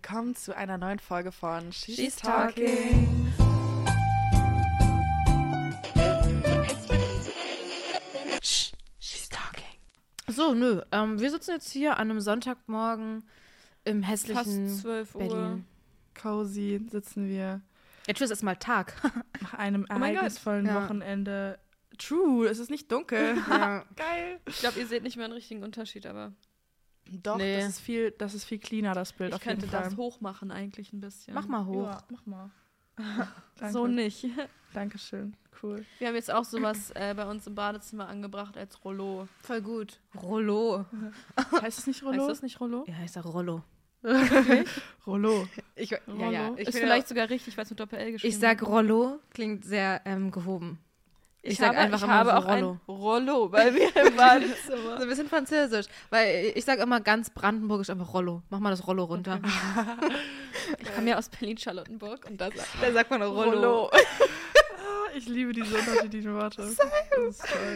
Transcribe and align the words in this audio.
willkommen 0.00 0.36
zu 0.36 0.56
einer 0.56 0.78
neuen 0.78 1.00
Folge 1.00 1.32
von 1.32 1.72
She's, 1.72 1.96
She's 1.96 2.14
Talking. 2.14 3.32
She's 9.00 9.28
Talking. 9.28 9.64
So, 10.28 10.54
nö. 10.54 10.82
Ähm, 10.92 11.18
wir 11.18 11.28
sitzen 11.32 11.50
jetzt 11.50 11.72
hier 11.72 11.96
an 11.96 12.12
einem 12.12 12.20
Sonntagmorgen 12.20 13.24
im 13.82 14.04
hässlichen 14.04 14.68
Fast 14.68 14.82
12 14.82 15.14
Uhr. 15.16 15.20
Berlin. 15.20 15.64
Cozy 16.14 16.80
sitzen 16.88 17.26
wir 17.28 17.60
Jetzt 18.06 18.20
ist 18.20 18.30
erstmal 18.30 18.56
Tag. 18.56 18.94
nach 19.40 19.54
einem 19.54 19.84
Oh 19.90 19.94
ereignisvollen 19.94 20.66
Ja. 20.66 20.84
Wochenende. 20.84 21.58
True, 21.98 22.46
es 22.46 22.60
ist 22.60 22.70
nicht 22.70 22.92
dunkel. 22.92 23.36
ja. 23.50 23.84
Geil. 23.96 24.38
Ich 24.46 24.60
glaube, 24.60 24.78
ihr 24.78 24.86
seht 24.86 25.02
nicht 25.02 25.16
mehr 25.16 25.24
einen 25.24 25.34
richtigen 25.34 25.64
Unterschied, 25.64 26.06
aber 26.06 26.34
Doch, 27.10 27.36
Nee. 27.38 27.56
das 27.60 27.68
ist 27.70 27.80
viel, 27.80 28.10
das 28.12 28.34
ist 28.34 28.44
viel 28.44 28.58
cleaner, 28.58 28.94
das 28.94 29.12
Bild 29.12 29.30
ich 29.30 29.36
auf 29.36 29.44
jeden 29.44 29.60
könnte 29.60 29.74
Fall. 29.74 29.84
das 29.84 29.96
hochmachen 29.96 30.50
eigentlich 30.50 30.92
ein 30.92 31.00
bisschen. 31.00 31.34
Mach 31.34 31.46
mal 31.46 31.64
hoch. 31.66 31.86
Ja, 31.86 32.02
mach 32.10 32.26
mal. 32.26 32.50
Danke. 33.56 33.72
So 33.72 33.86
nicht. 33.86 34.26
Dankeschön. 34.74 35.34
Cool. 35.62 35.84
Wir 35.98 36.08
haben 36.08 36.14
jetzt 36.14 36.32
auch 36.32 36.44
sowas 36.44 36.90
äh, 36.94 37.14
bei 37.16 37.28
uns 37.28 37.46
im 37.46 37.54
Badezimmer 37.54 38.08
angebracht 38.08 38.56
als 38.56 38.84
Rollo. 38.84 39.26
Voll 39.42 39.60
gut. 39.62 39.98
Rollo. 40.22 40.84
Heißt 41.62 41.78
es 41.80 41.86
nicht 41.86 42.02
Rollo? 42.04 42.20
Heißt 42.20 42.30
das 42.30 42.42
nicht 42.42 42.60
Rollo? 42.60 42.84
Ja, 42.86 42.94
ich 43.04 43.10
sag 43.10 43.24
Rollo. 43.24 43.62
Rollo. 45.06 45.48
Ich, 45.74 45.92
Rollo. 46.06 46.20
ja, 46.20 46.30
ja. 46.30 46.54
Ich, 46.56 46.68
ist 46.68 46.78
vielleicht 46.78 47.06
auch- 47.06 47.08
sogar 47.08 47.30
richtig, 47.30 47.56
weil 47.56 47.64
es 47.64 47.70
mit 47.70 47.80
Doppel-L 47.80 48.12
geschrieben 48.12 48.32
ich 48.32 48.38
sag 48.38 48.62
Rollo, 48.66 49.18
klingt 49.30 49.64
sehr 49.64 50.02
ähm, 50.04 50.30
gehoben. 50.30 50.78
Ich, 51.48 51.52
ich 51.54 51.58
sag 51.58 51.68
habe, 51.68 51.78
einfach 51.78 51.98
ich 51.98 52.04
immer 52.04 52.14
habe 52.14 52.30
so 52.30 52.36
auch 52.36 52.48
Rollo. 52.48 52.70
ein 52.72 52.80
Rollo 52.94 53.48
bei 53.48 53.70
mir 53.70 53.96
im 53.96 54.16
So 54.66 55.02
ein 55.02 55.08
bisschen 55.08 55.28
französisch. 55.28 55.86
Weil 56.10 56.52
ich 56.54 56.64
sag 56.64 56.78
immer 56.78 57.00
ganz 57.00 57.30
brandenburgisch 57.30 57.90
einfach 57.90 58.12
Rollo. 58.14 58.42
Mach 58.50 58.58
mal 58.60 58.70
das 58.70 58.86
Rollo 58.86 59.04
runter. 59.04 59.40
Ich 60.80 60.94
komme 60.94 61.08
ja 61.10 61.16
aus 61.18 61.28
Berlin-Charlottenburg 61.28 62.26
und 62.28 62.40
da 62.40 62.46
sagt 62.46 62.68
Da 62.82 62.92
sagt 62.92 63.10
man 63.10 63.22
Rollo. 63.22 63.90
Ah, 64.80 65.10
ich 65.16 65.26
liebe 65.28 65.52
diese 65.52 65.76
unterschiedlichen 65.76 66.34
Worte. 66.34 66.62
Ist. 66.62 66.80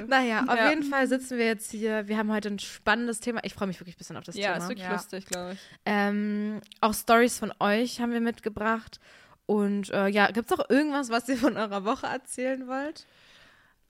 Naja, 0.06 0.44
auf 0.46 0.56
Ja. 0.56 0.70
jeden 0.70 0.82
Fall 0.84 1.06
sitzen 1.08 1.36
wir 1.36 1.46
jetzt 1.46 1.70
hier. 1.70 2.06
Wir 2.06 2.16
haben 2.16 2.30
heute 2.32 2.48
ein 2.48 2.58
spannendes 2.58 3.20
Thema. 3.20 3.40
Ich 3.44 3.54
freue 3.54 3.66
mich 3.68 3.80
wirklich 3.80 3.96
ein 3.96 3.98
bisschen 3.98 4.16
auf 4.16 4.24
das 4.24 4.36
Ja, 4.36 4.52
ist 4.52 4.54
Thema. 4.58 4.68
wirklich 4.68 4.86
Ja. 4.86 4.92
lustig, 4.92 5.26
glaube 5.26 5.52
ich. 5.54 5.58
Ähm, 5.84 6.60
auch 6.80 6.94
Stories 6.94 7.38
von 7.38 7.52
euch 7.58 8.00
haben 8.00 8.12
wir 8.12 8.20
mitgebracht. 8.20 9.00
Und 9.46 9.90
äh, 9.90 10.06
ja, 10.08 10.28
gibt 10.28 10.50
es 10.50 10.56
noch 10.56 10.70
irgendwas, 10.70 11.10
was 11.10 11.28
ihr 11.28 11.36
von 11.36 11.56
eurer 11.56 11.84
Woche 11.84 12.06
erzählen 12.06 12.68
wollt? 12.68 13.06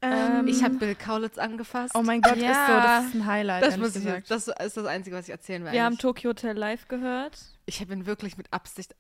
Ähm, 0.03 0.47
Ich 0.49 0.63
habe 0.63 0.75
Bill 0.79 0.95
Kaulitz 0.95 1.39
angefasst. 1.39 1.95
Oh 1.97 2.03
mein 2.03 2.21
Gott, 2.21 2.35
ist 2.37 2.41
so, 2.41 2.47
Ja. 2.47 2.99
das 3.01 3.07
ist 3.07 3.15
ein 3.15 3.27
Highlight, 3.27 3.63
das, 3.63 3.77
muss 3.79 3.97
ich, 3.97 4.05
gesagt. 4.05 4.31
das 4.31 4.49
ist 4.49 4.77
das 4.77 4.87
Einzige, 4.87 5.17
was 5.17 5.27
ich 5.27 5.31
erzählen 5.33 5.63
werde. 5.65 5.77
Wir 5.77 5.85
haben 5.85 5.99
Tokyo 5.99 6.31
Hotel 6.31 6.57
Live 6.57 6.89
gehört. 6.89 7.39
ich 7.67 7.87
bin 7.87 8.05
wirklich 8.07 8.37
mit 8.37 8.53
Absicht. 8.53 8.95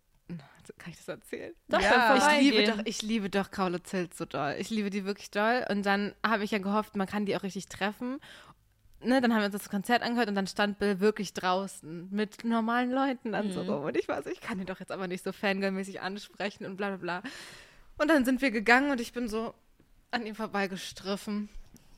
Kann 0.78 0.90
ich 0.92 0.96
das 0.96 1.08
erzählen? 1.08 1.52
Doch, 1.68 1.80
Ja. 1.80 2.16
Ich 2.16 2.40
liebe, 2.40 2.64
doch, 2.70 2.78
ich 2.84 3.02
liebe 3.02 3.28
doch 3.28 3.50
Kaulitz 3.50 3.90
Hills 3.90 4.16
so 4.16 4.24
doll. 4.24 4.54
Ich 4.58 4.70
liebe 4.70 4.90
die 4.90 5.04
wirklich 5.04 5.30
doll. 5.32 5.66
Und 5.68 5.84
dann 5.84 6.14
habe 6.24 6.44
ich 6.44 6.52
ja 6.52 6.58
gehofft, 6.58 6.94
man 6.94 7.08
kann 7.08 7.26
die 7.26 7.36
auch 7.36 7.42
richtig 7.42 7.66
treffen. 7.66 8.20
Ne, 9.04 9.20
dann 9.20 9.32
haben 9.34 9.40
wir 9.40 9.46
uns 9.46 9.54
das 9.56 9.68
Konzert 9.68 10.04
angehört 10.04 10.28
und 10.28 10.36
dann 10.36 10.46
stand 10.46 10.78
Bill 10.78 11.00
wirklich 11.00 11.32
draußen 11.34 12.08
mit 12.12 12.44
normalen 12.44 12.92
Leuten 12.92 13.32
dann 13.32 13.50
so 13.52 13.64
Mhm. 13.64 13.70
rum. 13.70 13.82
Und 13.86 13.96
ich 13.96 14.06
so, 14.06 14.30
ich 14.30 14.40
kann 14.40 14.60
ihn 14.60 14.66
doch 14.66 14.78
jetzt 14.78 14.92
aber 14.92 15.08
nicht 15.08 15.24
so 15.24 15.32
fangirlmäßig 15.32 16.00
ansprechen 16.00 16.64
und 16.66 16.76
bla 16.76 16.90
bla 16.94 16.96
bla. 17.20 17.22
Und 17.98 18.08
dann 18.08 18.24
sind 18.24 18.40
wir 18.40 18.52
gegangen 18.52 18.92
und 18.92 19.00
ich 19.00 19.12
bin 19.12 19.28
so 19.28 19.54
an 20.12 20.26
ihm 20.26 20.34
vorbeigestriffen. 20.34 21.48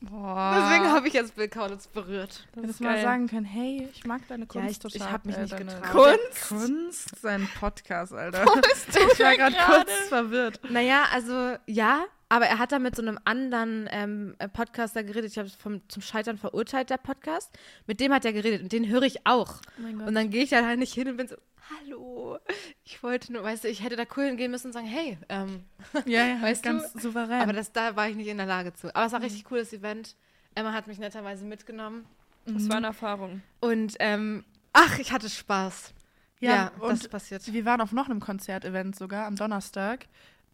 Boah. 0.01 0.55
Deswegen 0.59 0.91
habe 0.91 1.07
ich 1.07 1.13
jetzt 1.13 1.35
Bill 1.35 1.47
Kaulitz 1.47 1.87
berührt. 1.87 2.45
Das 2.53 2.63
Hättest 2.63 2.81
mal 2.81 3.01
sagen 3.01 3.27
können, 3.27 3.45
hey, 3.45 3.87
ich 3.93 4.05
mag 4.05 4.27
deine 4.27 4.43
Ja, 4.43 4.47
Kunst 4.47 4.71
ich- 4.71 4.79
total. 4.79 5.07
ich 5.07 5.13
hab 5.13 5.25
mich 5.25 5.37
äh, 5.37 5.41
nicht 5.43 5.57
getraut. 5.57 5.91
Kunst? 5.91 6.47
Kunst? 6.49 7.21
Sein 7.21 7.49
Podcast, 7.59 8.13
Alter. 8.13 8.43
ich 9.13 9.19
war 9.19 9.35
gerade 9.35 9.55
kurz 9.55 9.91
verwirrt. 10.09 10.59
Naja, 10.69 11.05
also 11.11 11.55
ja, 11.65 12.05
aber 12.29 12.45
er 12.45 12.59
hat 12.59 12.71
da 12.71 12.79
mit 12.79 12.95
so 12.95 13.01
einem 13.01 13.17
anderen 13.23 13.87
ähm, 13.91 14.35
äh, 14.39 14.47
Podcaster 14.49 15.03
geredet. 15.03 15.31
Ich 15.31 15.37
habe 15.37 15.49
vom 15.49 15.81
zum 15.87 16.01
Scheitern 16.01 16.37
verurteilt, 16.37 16.89
der 16.89 16.97
Podcast. 16.97 17.51
Mit 17.87 17.99
dem 17.99 18.13
hat 18.13 18.25
er 18.25 18.33
geredet 18.33 18.61
und 18.63 18.71
den 18.73 18.87
höre 18.89 19.03
ich 19.03 19.25
auch. 19.25 19.55
Oh 19.77 19.81
mein 19.81 19.97
Gott. 19.97 20.07
Und 20.07 20.15
dann 20.15 20.29
gehe 20.29 20.43
ich 20.43 20.49
da 20.49 20.65
halt 20.65 20.79
nicht 20.79 20.93
hin 20.93 21.07
und 21.07 21.17
bin 21.17 21.27
so, 21.27 21.35
hallo, 21.69 22.37
ich 22.83 23.01
wollte 23.03 23.33
nur, 23.33 23.43
weißt 23.43 23.63
du, 23.63 23.67
ich 23.69 23.83
hätte 23.83 23.95
da 23.95 24.03
cool 24.15 24.25
hingehen 24.25 24.51
müssen 24.51 24.67
und 24.67 24.73
sagen, 24.73 24.85
hey, 24.87 25.17
ähm, 25.29 25.63
Ja, 26.05 26.25
ja, 26.25 26.41
Weißt 26.41 26.63
ganz 26.63 26.93
du? 26.93 26.99
souverän. 26.99 27.41
aber 27.41 27.53
das, 27.53 27.71
da 27.71 27.95
war 27.95 28.07
ich 28.09 28.15
nicht 28.15 28.27
in 28.27 28.37
der 28.37 28.45
Lage 28.45 28.73
zu. 28.73 28.93
Aber 28.95 29.05
es 29.05 29.11
war 29.11 29.19
ein 29.19 29.23
richtig 29.23 29.45
cooles 29.45 29.73
Event. 29.73 30.15
Emma 30.53 30.71
hat 30.73 30.87
mich 30.87 30.99
netterweise 30.99 31.45
mitgenommen 31.45 32.05
das 32.47 32.69
war 32.69 32.77
eine 32.77 32.87
Erfahrung. 32.87 33.41
und 33.59 33.95
ähm, 33.99 34.45
ach, 34.71 34.99
ich 34.99 35.11
hatte 35.11 35.29
Spaß. 35.29 35.93
Ja, 36.39 36.71
das 36.79 36.81
und 36.81 36.93
ist 36.93 37.09
passiert. 37.09 37.51
wir 37.51 37.65
waren 37.65 37.81
auf 37.81 37.91
noch 37.91 38.05
einem 38.07 38.19
Konzertevent 38.19 38.95
sogar 38.95 39.25
am 39.25 39.35
Donnerstag. 39.35 40.05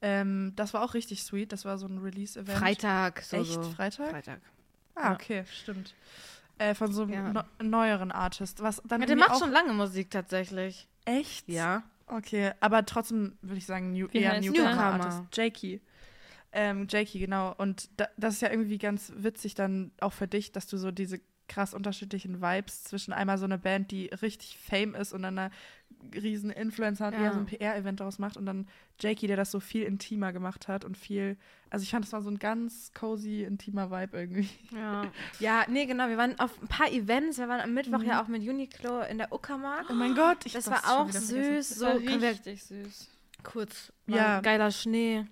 Ähm, 0.02 0.54
das 0.56 0.74
war 0.74 0.84
auch 0.84 0.94
richtig 0.94 1.22
sweet. 1.24 1.52
Das 1.52 1.66
war 1.66 1.78
so 1.78 1.88
ein 1.88 1.98
Release-Event. 1.98 2.58
Freitag, 2.58 3.22
so. 3.24 3.38
Echt? 3.38 3.52
so. 3.52 3.64
Freitag? 3.64 4.10
Freitag. 4.12 4.40
Ah, 4.96 5.10
Ja. 5.10 5.14
okay, 5.14 5.44
stimmt. 5.52 5.94
Äh, 6.60 6.76
von 6.76 6.94
so 6.94 7.02
einem 7.04 7.12
Ja. 7.14 7.34
no 7.34 7.44
neueren 7.62 8.12
Artist. 8.14 8.62
Was 8.64 8.82
dann 8.86 9.02
Ja, 9.02 9.08
der 9.08 9.18
macht 9.18 9.32
auch 9.32 9.40
schon 9.40 9.52
lange 9.52 9.74
Musik 9.74 10.10
tatsächlich. 10.12 10.88
Echt? 11.06 11.48
Ja. 11.48 11.84
Okay, 12.08 12.52
aber 12.60 12.86
trotzdem 12.86 13.38
würde 13.42 13.58
ich 13.58 13.66
sagen, 13.66 13.92
New, 13.94 14.08
Wie 14.12 14.20
eher 14.20 14.40
Newcomer 14.42 14.74
der? 14.74 14.80
Artist. 14.80 15.24
Jakey. 15.34 15.82
Ähm, 16.52 16.88
Jakey, 16.90 17.20
genau. 17.20 17.56
Und 17.58 17.90
da, 17.98 18.10
das 18.18 18.36
ist 18.36 18.42
ja 18.42 18.50
irgendwie 18.50 18.78
ganz 18.78 19.14
witzig 19.16 19.56
dann 19.56 19.92
auch 20.02 20.12
für 20.12 20.28
dich, 20.28 20.52
dass 20.52 20.68
du 20.68 20.78
so 20.78 20.92
diese 20.92 21.22
krass 21.48 21.74
unterschiedlichen 21.74 22.42
Vibes 22.42 22.84
zwischen 22.84 23.14
einmal 23.14 23.38
so 23.38 23.46
eine 23.46 23.58
Band, 23.58 23.92
die 23.92 24.08
richtig 24.08 24.58
Fame 24.58 24.96
ist 24.96 25.14
und 25.14 25.24
einer 25.24 25.52
riesen 26.14 26.50
Influencer 26.52 27.06
hat, 27.08 27.14
Ja. 27.14 27.20
der 27.22 27.34
so 27.34 27.40
ein 27.40 27.46
PR-Event 27.46 28.00
daraus 28.00 28.20
macht 28.20 28.38
und 28.38 28.46
dann 28.46 28.68
Jakey, 29.00 29.28
der 29.28 29.36
das 29.38 29.52
so 29.52 29.60
viel 29.60 29.84
intimer 29.84 30.32
gemacht 30.34 30.68
hat 30.68 30.86
und 30.86 30.98
viel, 30.98 31.38
also 31.70 31.84
ich 31.84 31.92
fand, 31.92 32.06
es 32.06 32.14
war 32.14 32.22
so 32.22 32.30
ein 32.30 32.38
ganz 32.40 32.92
cozy, 32.94 33.44
intimer 33.44 33.90
Vibe 33.92 34.18
irgendwie. 34.18 34.50
Ja. 34.76 35.06
ja, 35.40 35.66
nee, 35.68 35.86
genau. 35.86 36.08
Wir 36.10 36.18
waren 36.18 36.38
auf 36.40 36.62
ein 36.62 36.68
paar 36.68 36.92
Events. 36.92 37.38
Wir 37.38 37.48
waren 37.48 37.62
am 37.62 37.74
Mittwoch 37.74 38.00
Mhm. 38.00 38.06
ja 38.06 38.22
auch 38.24 38.28
mit 38.28 38.42
Uniqlo 38.48 39.02
in 39.02 39.18
der 39.18 39.32
Uckermark. 39.34 39.86
Oh 39.90 39.94
mein 39.94 40.14
Gott, 40.16 40.46
ich 40.46 40.54
das 40.54 40.70
hab 40.70 40.84
war 40.86 41.02
auch 41.02 41.10
süß. 41.12 41.70
Das 41.70 41.78
So 41.80 41.86
war 41.86 41.96
richtig 41.96 42.64
süß. 42.64 43.10
kurz. 43.44 43.92
Ja. 44.08 44.42
Geiler 44.42 44.72
Schnee. 44.72 45.26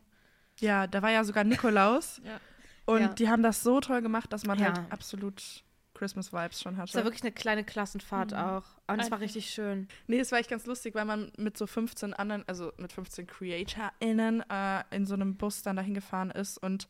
Ja, 0.59 0.87
da 0.87 1.01
war 1.01 1.11
ja 1.11 1.23
sogar 1.23 1.43
Nikolaus 1.43 2.21
Ja. 2.25 2.39
und 2.85 3.01
Ja. 3.01 3.07
die 3.09 3.29
haben 3.29 3.43
das 3.43 3.61
so 3.63 3.79
toll 3.79 4.01
gemacht, 4.01 4.33
dass 4.33 4.45
man 4.45 4.59
halt 4.63 4.79
absolut 4.89 5.63
Christmas-Vibes 5.99 6.61
schon 6.61 6.77
hatte. 6.77 6.89
Es 6.89 6.95
war 6.95 7.03
wirklich 7.03 7.23
eine 7.23 7.31
kleine 7.31 7.63
Klassenfahrt 7.63 8.31
Mhm. 8.31 8.37
auch. 8.37 8.63
Und 8.87 8.99
es 8.99 9.11
war 9.11 9.19
richtig 9.19 9.49
schön. 9.51 9.87
Nee, 10.07 10.19
es 10.19 10.31
war 10.31 10.39
echt 10.39 10.49
ganz 10.49 10.65
lustig, 10.65 10.95
weil 10.95 11.05
man 11.05 11.31
mit 11.37 11.57
so 11.57 11.67
15 11.67 12.13
anderen, 12.13 12.43
also 12.47 12.71
mit 12.77 12.91
15 12.93 13.27
CreatorInnen 13.27 14.43
äh, 14.49 14.83
in 14.91 15.05
so 15.05 15.13
einem 15.13 15.35
Bus 15.35 15.61
dann 15.61 15.75
dahin 15.75 15.93
gefahren 15.93 16.31
ist. 16.31 16.57
Und 16.57 16.87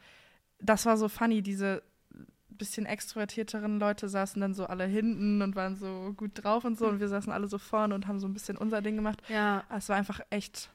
das 0.60 0.86
war 0.86 0.98
so 0.98 1.10
funny, 1.10 1.42
diese 1.42 1.82
bisschen 2.50 2.86
extrovertierteren 2.86 3.80
Leute 3.80 4.10
saßen 4.10 4.42
dann 4.42 4.54
so 4.54 4.66
alle 4.66 4.86
hinten 4.86 5.42
und 5.42 5.56
waren 5.56 5.76
so 5.78 6.14
gut 6.16 6.32
drauf 6.44 6.66
und 6.66 6.78
so. 6.78 6.88
Und 6.88 7.00
wir 7.00 7.08
saßen 7.08 7.32
alle 7.32 7.48
so 7.48 7.58
vorne 7.58 7.96
und 7.96 8.06
haben 8.08 8.20
so 8.20 8.28
ein 8.28 8.34
bisschen 8.34 8.58
unser 8.58 8.82
Ding 8.82 8.96
gemacht. 8.98 9.22
Ja. 9.30 9.64
Es 9.76 9.88
war 9.90 9.96
einfach 9.96 10.20
echt 10.30 10.70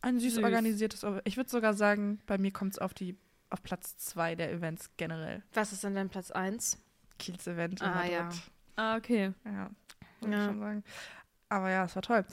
ein 0.00 0.18
süß, 0.18 0.36
Süß. 0.36 0.44
organisiertes. 0.44 1.04
Ich 1.24 1.36
würde 1.36 1.50
sogar 1.50 1.74
sagen, 1.74 2.20
bei 2.26 2.38
mir 2.38 2.50
kommt 2.50 2.72
es 2.72 2.78
auf 2.78 2.94
die 2.94 3.16
auf 3.50 3.62
Platz 3.62 3.98
zwei 3.98 4.34
der 4.34 4.50
Events 4.50 4.90
generell. 4.96 5.42
Was 5.52 5.72
ist 5.72 5.84
denn 5.84 5.94
dein 5.94 6.08
Platz 6.08 6.30
1? 6.30 6.78
Kiels 7.18 7.46
Event. 7.46 7.82
Ah, 7.82 8.04
ja. 8.04 8.28
Ah, 8.76 8.96
okay. 8.96 9.32
Ja, 9.44 9.70
würde 10.20 10.36
Ja. 10.36 10.38
ich 10.40 10.44
schon 10.50 10.58
sagen. 10.60 10.84
Aber 11.48 11.70
ja, 11.70 11.84
es 11.84 11.94
war 11.94 12.02
toll. 12.02 12.24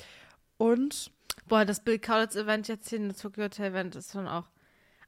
Und 0.57 1.11
Boah, 1.47 1.65
das 1.65 1.83
Bill 1.83 1.97
Kaulitz 1.99 2.35
Event 2.35 2.67
jetzt 2.67 2.89
hier, 2.89 2.99
das 3.07 3.17
Tokyo 3.17 3.45
Hotel 3.45 3.71
Event 3.71 3.95
ist 3.95 4.11
schon 4.11 4.27
auch. 4.27 4.45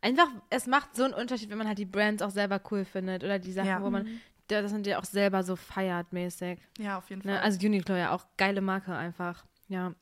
Einfach, 0.01 0.27
es 0.49 0.65
macht 0.65 0.95
so 0.95 1.03
einen 1.03 1.13
Unterschied, 1.13 1.49
wenn 1.51 1.57
man 1.59 1.67
halt 1.67 1.77
die 1.77 1.85
Brands 1.85 2.23
auch 2.23 2.31
selber 2.31 2.59
cool 2.71 2.83
findet 2.85 3.23
oder 3.23 3.37
die 3.37 3.51
Sachen, 3.51 3.67
Ja. 3.67 3.81
wo 3.83 3.91
man, 3.91 4.07
der- 4.49 4.63
das 4.63 4.71
man 4.71 4.81
die 4.81 4.95
auch 4.95 5.03
selber 5.03 5.43
so 5.43 5.55
feiert 5.55 6.11
mäßig. 6.13 6.59
ja, 6.79 6.97
auf 6.97 7.09
jeden 7.11 7.21
Fall. 7.21 7.33
Ne? 7.33 7.41
Also 7.41 7.59
Uniqlo 7.65 7.95
ja 7.95 8.11
auch 8.11 8.25
geile 8.37 8.61
Marke 8.61 8.95
einfach. 8.95 9.45
Ja. 9.67 9.87
Und 9.87 9.95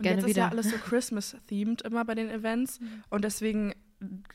Gerne 0.00 0.20
jetzt 0.22 0.30
ist 0.30 0.36
ja 0.36 0.46
wieder. 0.46 0.52
alles 0.52 0.70
so 0.70 0.76
Christmas-themed 0.84 1.82
immer 1.82 2.04
bei 2.04 2.14
den 2.16 2.28
Events. 2.28 2.80
Und 3.08 3.22
deswegen, 3.24 3.72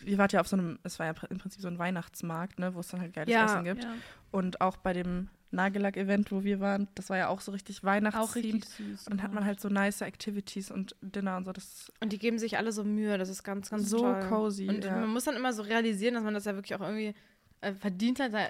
ihr 0.05 0.17
wart 0.17 0.33
ja 0.33 0.41
auf 0.41 0.47
so 0.47 0.55
einem, 0.57 0.79
es 0.83 0.97
war 0.99 1.05
ja 1.07 1.13
im 1.29 1.37
Prinzip 1.37 1.61
so 1.61 1.67
ein 1.67 1.77
Weihnachtsmarkt, 1.79 2.59
ne, 2.59 2.73
wo 2.73 2.79
es 2.79 2.87
dann 2.87 3.01
halt 3.01 3.13
geiles 3.13 3.31
Ja, 3.33 3.45
Essen 3.45 3.63
gibt. 3.63 3.83
Ja. 3.83 3.93
Und 4.31 4.61
auch 4.61 4.77
bei 4.77 4.93
dem 4.93 5.29
Nagellack-Event, 5.51 6.31
wo 6.31 6.43
wir 6.43 6.59
waren, 6.61 6.87
das 6.95 7.09
war 7.09 7.17
ja 7.17 7.27
auch 7.27 7.41
so 7.41 7.51
richtig 7.51 7.83
Weihnachtsthemed. 7.83 8.65
Und 8.79 9.09
dann 9.09 9.21
hat 9.21 9.33
man 9.33 9.45
halt 9.45 9.59
so 9.59 9.67
nice 9.69 10.01
Activities 10.01 10.71
und 10.71 10.95
Dinner 11.01 11.35
und 11.37 11.43
so. 11.45 11.51
Das 11.51 11.91
Und 11.99 12.13
die 12.13 12.17
geben 12.19 12.39
sich 12.39 12.57
alle 12.57 12.71
so 12.71 12.83
Mühe, 12.85 13.17
das 13.17 13.27
ist 13.29 13.43
ganz, 13.43 13.69
ganz 13.69 13.89
so 13.89 13.99
toll. 13.99 14.19
cozy. 14.29 14.67
Und 14.69 14.85
ja. 14.85 14.95
man 14.95 15.09
muss 15.09 15.25
dann 15.25 15.35
immer 15.35 15.51
so 15.53 15.61
realisieren, 15.63 16.13
dass 16.13 16.23
man 16.23 16.33
das 16.33 16.45
ja 16.45 16.55
wirklich 16.55 16.73
auch 16.75 16.81
irgendwie 16.81 17.13
äh, 17.59 17.73
verdient 17.73 18.19
hat, 18.21 18.33
da, 18.33 18.47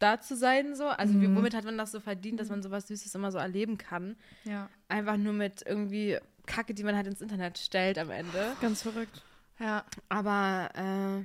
da 0.00 0.20
zu 0.20 0.34
sein 0.36 0.74
so. 0.74 0.88
Also 0.88 1.14
wie, 1.20 1.28
Mhm. 1.28 1.36
womit 1.36 1.54
hat 1.54 1.64
man 1.64 1.78
das 1.78 1.92
so 1.92 2.00
verdient, 2.00 2.40
dass 2.40 2.48
man 2.48 2.62
sowas 2.62 2.88
Süßes 2.88 3.14
immer 3.14 3.30
so 3.30 3.38
erleben 3.38 3.78
kann? 3.78 4.16
ja. 4.44 4.68
Einfach 4.88 5.16
nur 5.16 5.32
mit 5.32 5.62
irgendwie 5.64 6.18
Kacke, 6.46 6.74
die 6.74 6.82
man 6.82 6.96
halt 6.96 7.06
ins 7.06 7.20
Internet 7.20 7.58
stellt 7.58 7.96
am 7.96 8.10
Ende. 8.10 8.56
Ganz 8.60 8.82
verrückt. 8.82 9.22
Ja. 9.60 9.84
Aber 10.08 10.70
äh, 10.74 11.24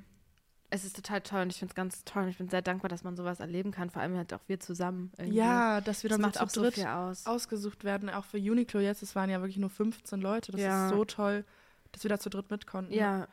es 0.69 0.83
ist 0.83 0.95
total 0.95 1.21
toll 1.21 1.41
und 1.43 1.49
ich 1.51 1.57
finde 1.59 1.71
es 1.71 1.75
ganz 1.75 2.03
toll 2.03 2.23
und 2.23 2.29
ich 2.29 2.37
bin 2.37 2.49
sehr 2.49 2.61
dankbar, 2.61 2.89
dass 2.89 3.03
man 3.03 3.15
sowas 3.15 3.39
erleben 3.39 3.71
kann, 3.71 3.89
vor 3.89 4.01
allem 4.01 4.15
halt 4.17 4.33
auch 4.33 4.41
wir 4.47 4.59
zusammen. 4.59 5.11
Irgendwie. 5.17 5.37
Ja, 5.37 5.79
dass 5.81 6.03
wir 6.03 6.09
das 6.09 6.15
dann 6.17 6.21
macht 6.21 6.35
so 6.35 6.41
auch 6.41 6.47
zu 6.49 6.59
so 6.59 6.63
dritt 6.63 6.73
viel 6.75 6.85
aus. 6.87 7.25
ausgesucht 7.25 7.83
werden, 7.83 8.09
auch 8.09 8.25
für 8.25 8.37
Uniqlo 8.37 8.79
jetzt. 8.81 9.01
Es 9.01 9.15
waren 9.15 9.29
ja 9.29 9.39
wirklich 9.39 9.57
nur 9.57 9.69
15 9.69 10.19
Leute. 10.21 10.51
Das 10.51 10.61
Ja. 10.61 10.85
ist 10.87 10.93
so 10.93 11.05
toll, 11.05 11.45
dass 11.91 12.03
wir 12.03 12.09
da 12.09 12.19
zu 12.19 12.29
dritt 12.29 12.51
mit 12.51 12.67
konnten. 12.67 12.93
Ja, 12.93 13.27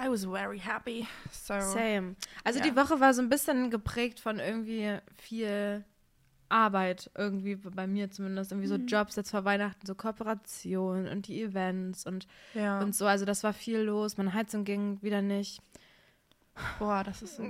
I 0.00 0.08
was 0.08 0.24
very 0.24 0.58
happy. 0.60 1.06
So. 1.32 1.54
same. 1.60 2.14
Also 2.44 2.60
Ja. 2.60 2.64
die 2.66 2.76
Woche 2.76 3.00
war 3.00 3.14
so 3.14 3.22
ein 3.22 3.28
bisschen 3.28 3.70
geprägt 3.70 4.20
von 4.20 4.38
irgendwie 4.38 4.96
viel 5.16 5.84
Arbeit, 6.48 7.10
irgendwie 7.16 7.56
bei 7.56 7.86
mir 7.86 8.10
zumindest. 8.10 8.52
Irgendwie 8.52 8.68
so 8.68 8.78
Mhm. 8.78 8.86
Jobs 8.86 9.16
jetzt 9.16 9.30
vor 9.30 9.44
Weihnachten, 9.44 9.86
so 9.86 9.94
Kooperationen 9.94 11.08
und 11.08 11.26
die 11.28 11.42
Events 11.42 12.06
und, 12.06 12.26
Ja. 12.54 12.80
und 12.80 12.94
so. 12.94 13.06
Also 13.06 13.24
das 13.24 13.44
war 13.44 13.52
viel 13.52 13.78
los. 13.80 14.16
Meine 14.16 14.32
Heizung 14.34 14.64
ging 14.64 15.00
wieder 15.02 15.22
nicht. 15.22 15.60
Boah, 16.78 17.04
das 17.04 17.22
ist 17.22 17.36
so. 17.36 17.44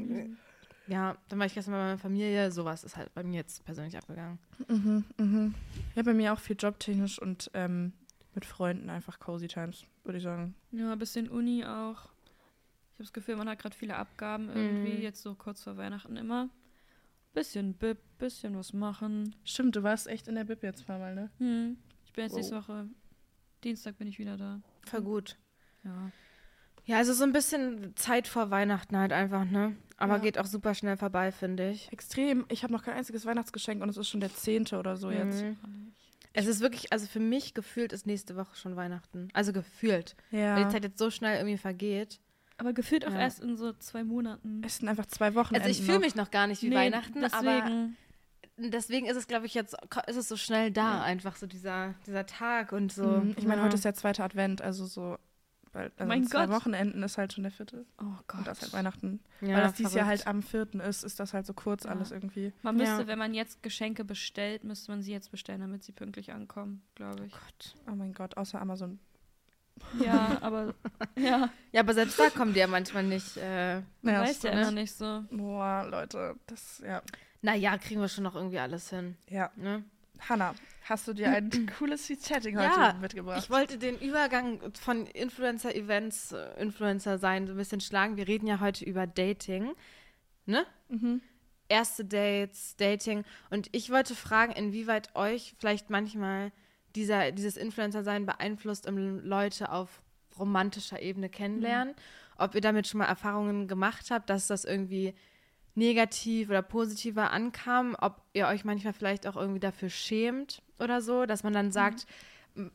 Ja, 0.86 1.16
dann 1.28 1.38
war 1.38 1.46
ich 1.46 1.54
gestern 1.54 1.72
bei 1.72 1.78
meiner 1.78 1.98
Familie. 1.98 2.50
Sowas 2.50 2.82
ist 2.84 2.96
halt 2.96 3.12
bei 3.14 3.22
mir 3.22 3.36
jetzt 3.36 3.64
persönlich 3.64 3.96
abgegangen. 3.96 4.38
Mhm, 4.68 5.04
mhm. 5.18 5.54
Ja, 5.94 6.02
bei 6.02 6.14
mir 6.14 6.32
auch 6.32 6.38
viel 6.40 6.56
jobtechnisch 6.58 7.18
und 7.20 7.50
ähm, 7.54 7.92
mit 8.34 8.44
Freunden 8.44 8.88
einfach 8.90 9.18
cozy 9.18 9.48
times, 9.48 9.84
würde 10.04 10.18
ich 10.18 10.24
sagen. 10.24 10.54
Ja, 10.72 10.92
ein 10.92 10.98
bisschen 10.98 11.28
Uni 11.28 11.64
auch. 11.64 12.04
Ich 12.04 12.94
habe 12.94 13.04
das 13.04 13.12
Gefühl, 13.12 13.36
man 13.36 13.48
hat 13.48 13.58
gerade 13.58 13.76
viele 13.76 13.96
Abgaben 13.96 14.48
irgendwie, 14.48 14.94
Mhm. 14.96 15.02
jetzt 15.02 15.22
so 15.22 15.34
kurz 15.34 15.62
vor 15.62 15.76
Weihnachten 15.76 16.16
immer. 16.16 16.48
Bisschen 17.34 17.74
Bib, 17.74 17.98
bisschen 18.18 18.56
was 18.56 18.72
machen. 18.72 19.34
Stimmt, 19.44 19.76
du 19.76 19.82
warst 19.82 20.06
echt 20.08 20.28
in 20.28 20.34
der 20.34 20.44
Bib 20.44 20.62
jetzt 20.62 20.80
ein 20.80 20.86
paar 20.86 20.98
Mal, 20.98 21.14
ne? 21.14 21.30
Hm. 21.38 21.76
Ich 22.04 22.12
bin 22.12 22.24
jetzt 22.24 22.32
Wow. 22.32 22.38
nächste 22.38 22.56
Woche, 22.56 22.88
Dienstag 23.64 23.98
bin 23.98 24.08
ich 24.08 24.18
wieder 24.18 24.36
da. 24.36 24.60
Voll 24.86 25.02
gut. 25.02 25.36
Ja. 25.84 26.10
Ja, 26.84 26.96
also 26.96 27.12
so 27.12 27.22
ein 27.24 27.32
bisschen 27.32 27.94
Zeit 27.96 28.26
vor 28.26 28.50
Weihnachten 28.50 28.96
halt 28.96 29.12
einfach, 29.12 29.44
ne? 29.44 29.76
Aber 29.98 30.14
Ja. 30.14 30.20
geht 30.20 30.38
auch 30.38 30.46
super 30.46 30.74
schnell 30.74 30.96
vorbei, 30.96 31.30
finde 31.32 31.70
ich. 31.70 31.92
Extrem. 31.92 32.46
Ich 32.48 32.62
habe 32.62 32.72
noch 32.72 32.82
kein 32.82 32.94
einziges 32.94 33.26
Weihnachtsgeschenk 33.26 33.82
und 33.82 33.88
es 33.90 33.98
ist 33.98 34.08
schon 34.08 34.20
der 34.20 34.34
zehnte 34.34 34.78
oder 34.78 34.96
so 34.96 35.10
jetzt. 35.10 35.42
Mhm. 35.42 35.92
Es 36.32 36.46
ist 36.46 36.60
wirklich, 36.60 36.92
also 36.92 37.06
für 37.06 37.20
mich 37.20 37.52
gefühlt 37.52 37.92
ist 37.92 38.06
nächste 38.06 38.36
Woche 38.36 38.56
schon 38.56 38.74
Weihnachten. 38.76 39.28
Also 39.34 39.52
gefühlt. 39.52 40.16
Weil 40.30 40.40
Ja. 40.40 40.64
die 40.64 40.70
Zeit 40.72 40.84
jetzt 40.84 40.98
so 40.98 41.10
schnell 41.10 41.36
irgendwie 41.36 41.58
vergeht. 41.58 42.20
Aber 42.58 42.72
gefühlt 42.72 43.06
auch 43.06 43.12
Ja. 43.12 43.20
erst 43.20 43.40
in 43.40 43.56
so 43.56 43.72
zwei 43.74 44.04
Monaten. 44.04 44.62
Es 44.64 44.78
sind 44.78 44.88
einfach 44.88 45.06
zwei 45.06 45.34
Wochen. 45.34 45.54
Also 45.54 45.68
ich 45.68 45.80
fühle 45.82 46.00
mich 46.00 46.14
noch 46.16 46.30
gar 46.30 46.46
nicht 46.46 46.60
wie 46.62 46.68
Nee, 46.70 46.74
Weihnachten, 46.76 47.24
aber 47.24 47.60
deswegen. 47.62 47.96
deswegen 48.58 49.06
ist 49.06 49.16
es, 49.16 49.26
glaube 49.28 49.46
ich, 49.46 49.54
jetzt 49.54 49.76
ist 50.08 50.16
es 50.16 50.28
so 50.28 50.36
schnell 50.36 50.70
da, 50.72 50.96
Ja. 50.98 51.02
einfach 51.02 51.36
so 51.36 51.46
dieser, 51.46 51.94
dieser 52.06 52.26
Tag 52.26 52.72
und 52.72 52.92
so. 52.92 53.06
Mhm. 53.06 53.34
Ich 53.38 53.44
meine, 53.46 53.60
ja. 53.60 53.64
heute 53.66 53.76
ist 53.76 53.84
der 53.84 53.94
zweite 53.94 54.22
Advent, 54.24 54.60
also 54.62 54.86
so. 54.86 55.16
Weil, 55.72 55.92
also 55.98 56.08
Mein 56.08 56.22
in 56.22 56.26
zwei 56.28 56.46
Gott. 56.46 56.56
Wochenenden 56.56 57.02
ist 57.02 57.18
halt 57.18 57.34
schon 57.34 57.44
der 57.44 57.52
vierte. 57.52 57.84
Oh 58.00 58.04
Gott. 58.26 58.38
Und 58.38 58.46
das 58.48 58.62
halt 58.62 58.72
Weihnachten. 58.72 59.20
ja, 59.42 59.48
Weil 59.48 59.62
das 59.64 59.74
dieses 59.74 59.92
Jahr 59.92 60.06
halt 60.06 60.26
am 60.26 60.42
vierten 60.42 60.80
ist, 60.80 61.04
ist 61.04 61.20
das 61.20 61.34
halt 61.34 61.44
so 61.46 61.52
kurz 61.52 61.84
Ja. 61.84 61.90
alles 61.90 62.10
irgendwie. 62.10 62.54
Man 62.62 62.76
müsste, 62.76 63.02
Ja. 63.02 63.06
wenn 63.06 63.18
man 63.18 63.34
jetzt 63.34 63.62
Geschenke 63.62 64.02
bestellt, 64.02 64.64
müsste 64.64 64.90
man 64.90 65.02
sie 65.02 65.12
jetzt 65.12 65.30
bestellen, 65.30 65.60
damit 65.60 65.84
sie 65.84 65.92
pünktlich 65.92 66.32
ankommen, 66.32 66.82
glaube 66.94 67.26
ich. 67.26 67.32
Gott. 67.32 67.74
Oh 67.86 67.94
mein 67.94 68.14
Gott, 68.14 68.36
außer 68.38 68.60
Amazon. 68.60 68.98
Ja, 70.04 70.38
aber 70.40 70.74
ja, 71.16 71.50
Ja, 71.72 71.80
aber 71.80 71.94
selbst 71.94 72.18
da 72.18 72.30
kommen 72.30 72.52
die 72.54 72.60
ja 72.60 72.66
manchmal 72.66 73.02
nicht. 73.04 73.36
Äh, 73.36 73.76
Ja, 73.76 73.82
weiß 74.02 74.42
ja 74.42 74.50
stimmt. 74.50 74.54
immer 74.62 74.70
nicht 74.72 74.92
so. 74.94 75.24
Boah, 75.30 75.86
Leute, 75.90 76.36
das, 76.46 76.82
ja. 76.86 77.02
naja, 77.42 77.76
kriegen 77.78 78.00
wir 78.00 78.08
schon 78.08 78.24
noch 78.24 78.34
irgendwie 78.34 78.58
alles 78.58 78.90
hin. 78.90 79.16
Ja. 79.28 79.50
Ne? 79.56 79.84
Hanna, 80.28 80.54
hast 80.84 81.06
du 81.06 81.12
dir 81.12 81.30
ein 81.30 81.50
cooles 81.78 82.08
Chatting 82.08 82.56
heute 82.58 82.66
Ja, 82.80 82.96
mitgebracht? 83.00 83.38
Ich 83.42 83.50
wollte 83.50 83.78
den 83.78 83.98
Übergang 83.98 84.60
von 84.74 85.06
Influencer-Events, 85.06 86.32
äh, 86.32 86.60
Influencer 86.60 87.18
sein, 87.18 87.46
so 87.46 87.52
ein 87.54 87.56
bisschen 87.56 87.80
schlagen. 87.80 88.16
Wir 88.16 88.26
reden 88.28 88.46
ja 88.46 88.60
heute 88.60 88.84
über 88.84 89.06
Dating, 89.06 89.74
ne? 90.46 90.66
mhm. 90.88 91.20
Erste 91.70 92.04
Dates, 92.04 92.76
Dating. 92.76 93.24
Und 93.50 93.68
ich 93.72 93.90
wollte 93.90 94.14
fragen, 94.14 94.52
inwieweit 94.52 95.14
euch 95.14 95.54
vielleicht 95.58 95.90
manchmal 95.90 96.50
dieser, 96.98 97.32
dieses 97.32 97.56
Influencer-Sein 97.56 98.26
beeinflusst, 98.26 98.88
um 98.88 99.20
Leute 99.20 99.70
auf 99.72 100.02
romantischer 100.38 101.00
Ebene 101.00 101.28
kennenlernen. 101.28 101.94
Ob 102.36 102.54
ihr 102.54 102.60
damit 102.60 102.86
schon 102.86 102.98
mal 102.98 103.06
Erfahrungen 103.06 103.66
gemacht 103.68 104.10
habt, 104.10 104.30
dass 104.30 104.46
das 104.46 104.64
irgendwie 104.64 105.14
negativ 105.74 106.50
oder 106.50 106.62
positiver 106.62 107.30
ankam, 107.30 107.96
ob 108.00 108.20
ihr 108.32 108.46
euch 108.48 108.64
manchmal 108.64 108.92
vielleicht 108.92 109.26
auch 109.26 109.36
irgendwie 109.36 109.60
dafür 109.60 109.90
schämt 109.90 110.62
oder 110.78 111.00
so, 111.00 111.24
dass 111.26 111.42
man 111.44 111.52
dann 111.52 111.70
sagt, 111.72 112.06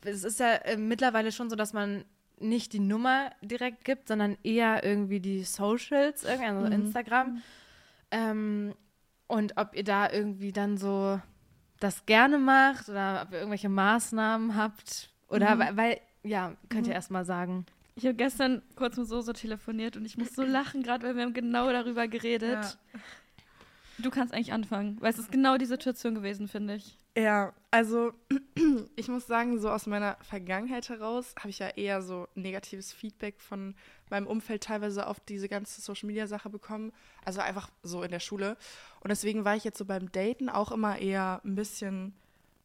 es 0.04 0.24
ist 0.24 0.40
ja 0.40 0.54
äh, 0.54 0.76
mittlerweile 0.76 1.30
schon 1.32 1.50
so, 1.50 1.56
dass 1.56 1.72
man 1.74 2.04
nicht 2.38 2.72
die 2.72 2.80
Nummer 2.80 3.30
direkt 3.42 3.84
gibt, 3.84 4.08
sondern 4.08 4.36
eher 4.42 4.84
irgendwie 4.84 5.20
die 5.20 5.44
Socials, 5.44 6.24
irgendwie, 6.24 6.46
also 6.46 6.66
Mhm. 6.66 6.72
Instagram. 6.72 7.42
Ähm, 8.10 8.74
und 9.26 9.56
ob 9.56 9.74
ihr 9.74 9.84
da 9.84 10.10
irgendwie 10.10 10.52
dann 10.52 10.76
so 10.76 11.20
das 11.80 12.06
gerne 12.06 12.38
macht 12.38 12.88
oder 12.88 13.22
ob 13.24 13.32
ihr 13.32 13.38
irgendwelche 13.38 13.68
Maßnahmen 13.68 14.56
habt. 14.56 15.10
Oder 15.28 15.54
Mhm. 15.54 15.58
weil, 15.60 15.76
weil, 15.76 16.00
ja, 16.22 16.52
könnt 16.68 16.86
ihr 16.86 16.90
Mhm. 16.92 16.96
erst 16.96 17.10
mal 17.10 17.24
sagen. 17.24 17.66
Ich 17.96 18.04
habe 18.04 18.14
gestern 18.14 18.62
kurz 18.76 18.96
mit 18.96 19.06
Soso 19.06 19.32
telefoniert 19.32 19.96
und 19.96 20.04
ich 20.04 20.16
muss 20.18 20.34
so 20.34 20.42
lachen, 20.44 20.82
gerade 20.82 21.06
weil 21.06 21.16
wir 21.16 21.22
haben 21.22 21.34
genau 21.34 21.70
darüber 21.70 22.08
geredet. 22.08 22.52
Ja. 22.64 23.00
Du 23.98 24.10
kannst 24.10 24.34
eigentlich 24.34 24.52
anfangen, 24.52 24.96
weil 25.00 25.10
es 25.12 25.18
ist 25.20 25.30
genau 25.30 25.56
die 25.56 25.66
Situation 25.66 26.16
gewesen, 26.16 26.48
finde 26.48 26.74
ich. 26.74 26.98
Ja, 27.16 27.52
also 27.70 28.12
ich 28.96 29.06
muss 29.08 29.26
sagen, 29.28 29.60
so 29.60 29.70
aus 29.70 29.86
meiner 29.86 30.16
Vergangenheit 30.22 30.88
heraus 30.88 31.34
habe 31.38 31.50
ich 31.50 31.60
ja 31.60 31.68
eher 31.68 32.02
so 32.02 32.26
negatives 32.34 32.92
Feedback 32.92 33.40
von 33.40 33.76
meinem 34.14 34.26
Umfeld 34.26 34.62
teilweise 34.62 35.06
auf 35.06 35.20
diese 35.20 35.48
ganze 35.48 35.80
Social-Media-Sache 35.80 36.48
bekommen. 36.48 36.92
Also 37.24 37.40
einfach 37.40 37.70
so 37.82 38.02
in 38.02 38.10
der 38.10 38.20
Schule. 38.20 38.56
Und 39.00 39.10
deswegen 39.10 39.44
war 39.44 39.56
ich 39.56 39.64
jetzt 39.64 39.78
so 39.78 39.84
beim 39.84 40.10
Daten 40.12 40.48
auch 40.48 40.70
immer 40.72 40.98
eher 40.98 41.40
ein 41.44 41.56
bisschen 41.56 42.14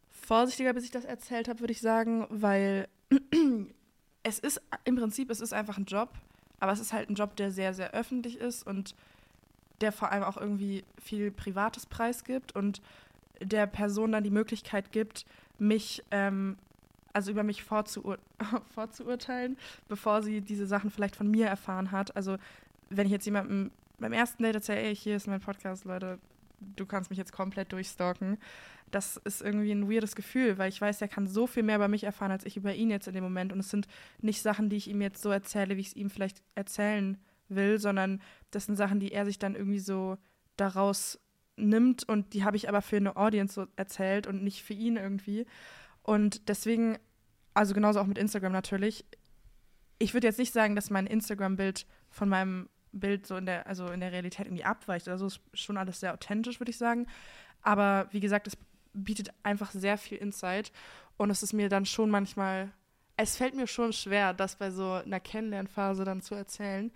vorsichtiger, 0.10 0.74
bis 0.74 0.84
ich 0.84 0.92
das 0.92 1.06
erzählt 1.06 1.48
habe, 1.48 1.60
würde 1.60 1.74
ich 1.74 1.82
sagen, 1.82 2.28
weil 2.30 2.88
es 4.24 4.40
ist 4.40 4.62
im 4.84 4.96
Prinzip, 4.96 5.30
es 5.32 5.42
ist 5.42 5.54
einfach 5.54 5.78
ein 5.78 5.86
Job, 5.86 6.10
aber 6.60 6.72
es 6.72 6.80
ist 6.80 6.94
halt 6.94 7.10
ein 7.10 7.16
Job, 7.16 7.36
der 7.36 7.52
sehr, 7.52 7.74
sehr 7.74 7.94
öffentlich 7.94 8.38
ist 8.38 8.66
und 8.66 8.96
der 9.82 9.92
vor 9.92 10.12
allem 10.12 10.24
auch 10.24 10.38
irgendwie 10.38 10.84
viel 11.02 11.32
Privates 11.32 11.86
preisgibt 11.86 12.54
und 12.54 12.82
der 13.42 13.66
Person 13.66 14.12
dann 14.12 14.24
die 14.24 14.30
Möglichkeit 14.30 14.92
gibt, 14.92 15.26
mich, 15.58 16.04
ähm, 16.12 16.58
also 17.14 17.32
über 17.32 17.44
mich 17.44 17.64
vorzuur 17.64 18.18
vorzuurteilen, 18.74 19.58
bevor 19.88 20.22
sie 20.22 20.42
diese 20.42 20.68
Sachen 20.68 20.90
vielleicht 20.90 21.16
von 21.16 21.30
mir 21.30 21.48
erfahren 21.48 21.92
hat. 21.92 22.16
Also 22.16 22.38
wenn 22.90 23.06
ich 23.06 23.12
jetzt 23.12 23.26
jemandem 23.26 23.72
beim 24.00 24.14
ersten 24.14 24.44
Date 24.44 24.56
erzähle, 24.56 24.82
ey, 24.82 24.96
hier 24.96 25.16
ist 25.16 25.28
mein 25.28 25.42
Podcast, 25.42 25.86
Leute, 25.86 26.20
du 26.60 26.86
kannst 26.86 27.10
mich 27.10 27.18
jetzt 27.18 27.32
komplett 27.32 27.72
durchstalken. 27.72 28.38
Das 28.92 29.18
ist 29.18 29.42
irgendwie 29.42 29.72
ein 29.72 29.90
weirdes 29.90 30.16
Gefühl, 30.16 30.58
weil 30.58 30.70
ich 30.70 30.82
weiß, 30.82 31.00
der 31.00 31.08
kann 31.08 31.28
so 31.28 31.48
viel 31.48 31.64
mehr 31.64 31.76
über 31.76 31.88
mich 31.88 32.04
erfahren, 32.04 32.32
als 32.32 32.46
ich 32.46 32.58
über 32.58 32.74
ihn 32.74 32.90
jetzt 32.90 33.08
in 33.08 33.14
dem 33.14 33.24
Moment. 33.24 33.54
Und 33.54 33.60
es 33.60 33.70
sind 33.70 33.88
nicht 34.22 34.42
Sachen, 34.42 34.70
die 34.70 34.78
ich 34.78 34.90
ihm 34.90 35.02
jetzt 35.02 35.22
so 35.22 35.30
erzähle, 35.30 35.78
wie 35.78 35.82
ich 35.82 35.88
es 35.88 35.96
ihm 35.96 36.10
vielleicht 36.10 36.42
erzählen 36.56 37.18
will, 37.50 37.80
sondern 37.80 38.22
das 38.52 38.66
sind 38.66 38.76
Sachen, 38.76 39.00
die 39.00 39.12
er 39.12 39.26
sich 39.26 39.40
dann 39.40 39.56
irgendwie 39.56 39.80
so 39.80 40.18
daraus 40.56 41.20
nimmt 41.56 42.08
und 42.08 42.34
die 42.34 42.44
habe 42.44 42.58
ich 42.58 42.70
aber 42.70 42.82
für 42.82 42.98
eine 42.98 43.18
Audience 43.18 43.54
so 43.54 43.68
erzählt 43.76 44.28
und 44.28 44.44
nicht 44.44 44.64
für 44.64 44.74
ihn 44.74 44.96
irgendwie. 44.96 45.46
Und 46.04 46.48
deswegen, 46.50 46.98
also 47.54 47.74
genauso 47.74 48.00
auch 48.00 48.06
mit 48.06 48.18
Instagram 48.18 48.52
natürlich. 48.52 49.06
Ich 49.98 50.14
würde 50.14 50.28
jetzt 50.28 50.40
nicht 50.40 50.54
sagen, 50.54 50.76
dass 50.76 50.90
mein 50.90 51.08
Instagram-Bild 51.08 51.86
von 52.10 52.30
meinem 52.30 52.70
Bild 52.92 53.28
so 53.28 53.36
in 53.38 53.46
der, 53.46 53.68
also 53.68 53.88
in 53.88 54.00
der 54.00 54.12
Realität 54.12 54.48
irgendwie 54.48 54.64
abweicht. 54.64 55.08
Also 55.08 55.28
ist 55.28 55.42
schon 55.54 55.78
alles 55.78 56.00
sehr 56.00 56.14
authentisch, 56.14 56.60
würde 56.60 56.72
ich 56.72 56.78
sagen. 56.78 57.08
Aber 57.62 58.08
wie 58.12 58.20
gesagt, 58.20 58.48
es 58.48 58.58
bietet 58.94 59.30
einfach 59.44 59.72
sehr 59.72 59.98
viel 59.98 60.18
Insight 60.18 60.72
und 61.18 61.30
es 61.30 61.44
ist 61.44 61.54
mir 61.54 61.70
dann 61.70 61.86
schon 61.86 62.10
manchmal, 62.10 62.72
es 63.18 63.36
fällt 63.36 63.56
mir 63.56 63.68
schon 63.68 63.94
schwer, 63.94 64.34
das 64.34 64.56
bei 64.56 64.72
so 64.72 64.94
einer 64.94 65.20
Kennenlernphase 65.20 66.06
dann 66.06 66.22
zu 66.22 66.36
erzählen. 66.36 66.92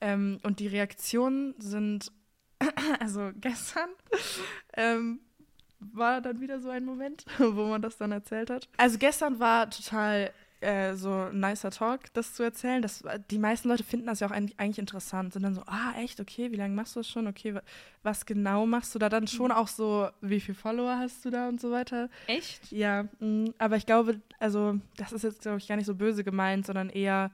Ähm, 0.00 0.38
und 0.42 0.60
die 0.60 0.66
Reaktionen 0.66 1.54
sind, 1.58 2.12
also 3.00 3.30
gestern 3.40 3.88
ähm, 4.76 5.20
war 5.92 6.20
dann 6.20 6.40
wieder 6.40 6.60
so 6.60 6.70
ein 6.70 6.84
Moment, 6.84 7.24
wo 7.38 7.66
man 7.66 7.82
das 7.82 7.96
dann 7.96 8.12
erzählt 8.12 8.50
hat. 8.50 8.68
Also 8.76 8.98
gestern 8.98 9.38
war 9.40 9.68
total 9.70 10.30
äh, 10.60 10.94
so 10.94 11.10
ein 11.12 11.40
nicer 11.40 11.70
Talk, 11.70 12.12
das 12.14 12.32
zu 12.34 12.42
erzählen. 12.42 12.80
Das, 12.80 13.02
die 13.30 13.38
meisten 13.38 13.68
Leute 13.68 13.84
finden 13.84 14.06
das 14.06 14.20
ja 14.20 14.28
auch 14.28 14.30
eigentlich, 14.32 14.78
interessant. 14.78 15.32
Sind 15.34 15.42
dann 15.42 15.54
so, 15.54 15.62
ah, 15.66 15.92
echt, 15.98 16.20
okay, 16.20 16.50
wie 16.52 16.56
lange 16.56 16.74
machst 16.74 16.96
du 16.96 17.00
das 17.00 17.08
schon? 17.08 17.26
Okay, 17.26 17.54
wa- 17.54 17.62
was 18.02 18.24
genau 18.24 18.64
machst 18.64 18.94
du 18.94 18.98
da? 18.98 19.08
Dann 19.10 19.26
schon 19.26 19.52
auch 19.52 19.68
so, 19.68 20.08
wie 20.22 20.40
viele 20.40 20.54
Follower 20.56 20.96
hast 20.98 21.22
du 21.24 21.30
da 21.30 21.48
und 21.48 21.60
so 21.60 21.70
weiter. 21.70 22.08
Echt? 22.28 22.72
Ja, 22.72 23.04
mh, 23.20 23.50
aber 23.58 23.76
ich 23.76 23.84
glaube, 23.84 24.20
also 24.38 24.78
das 24.96 25.12
ist 25.12 25.22
jetzt, 25.24 25.42
glaube 25.42 25.58
ich, 25.58 25.68
gar 25.68 25.76
nicht 25.76 25.86
so 25.86 25.94
böse 25.94 26.24
gemeint, 26.24 26.64
sondern 26.64 26.88
eher 26.88 27.30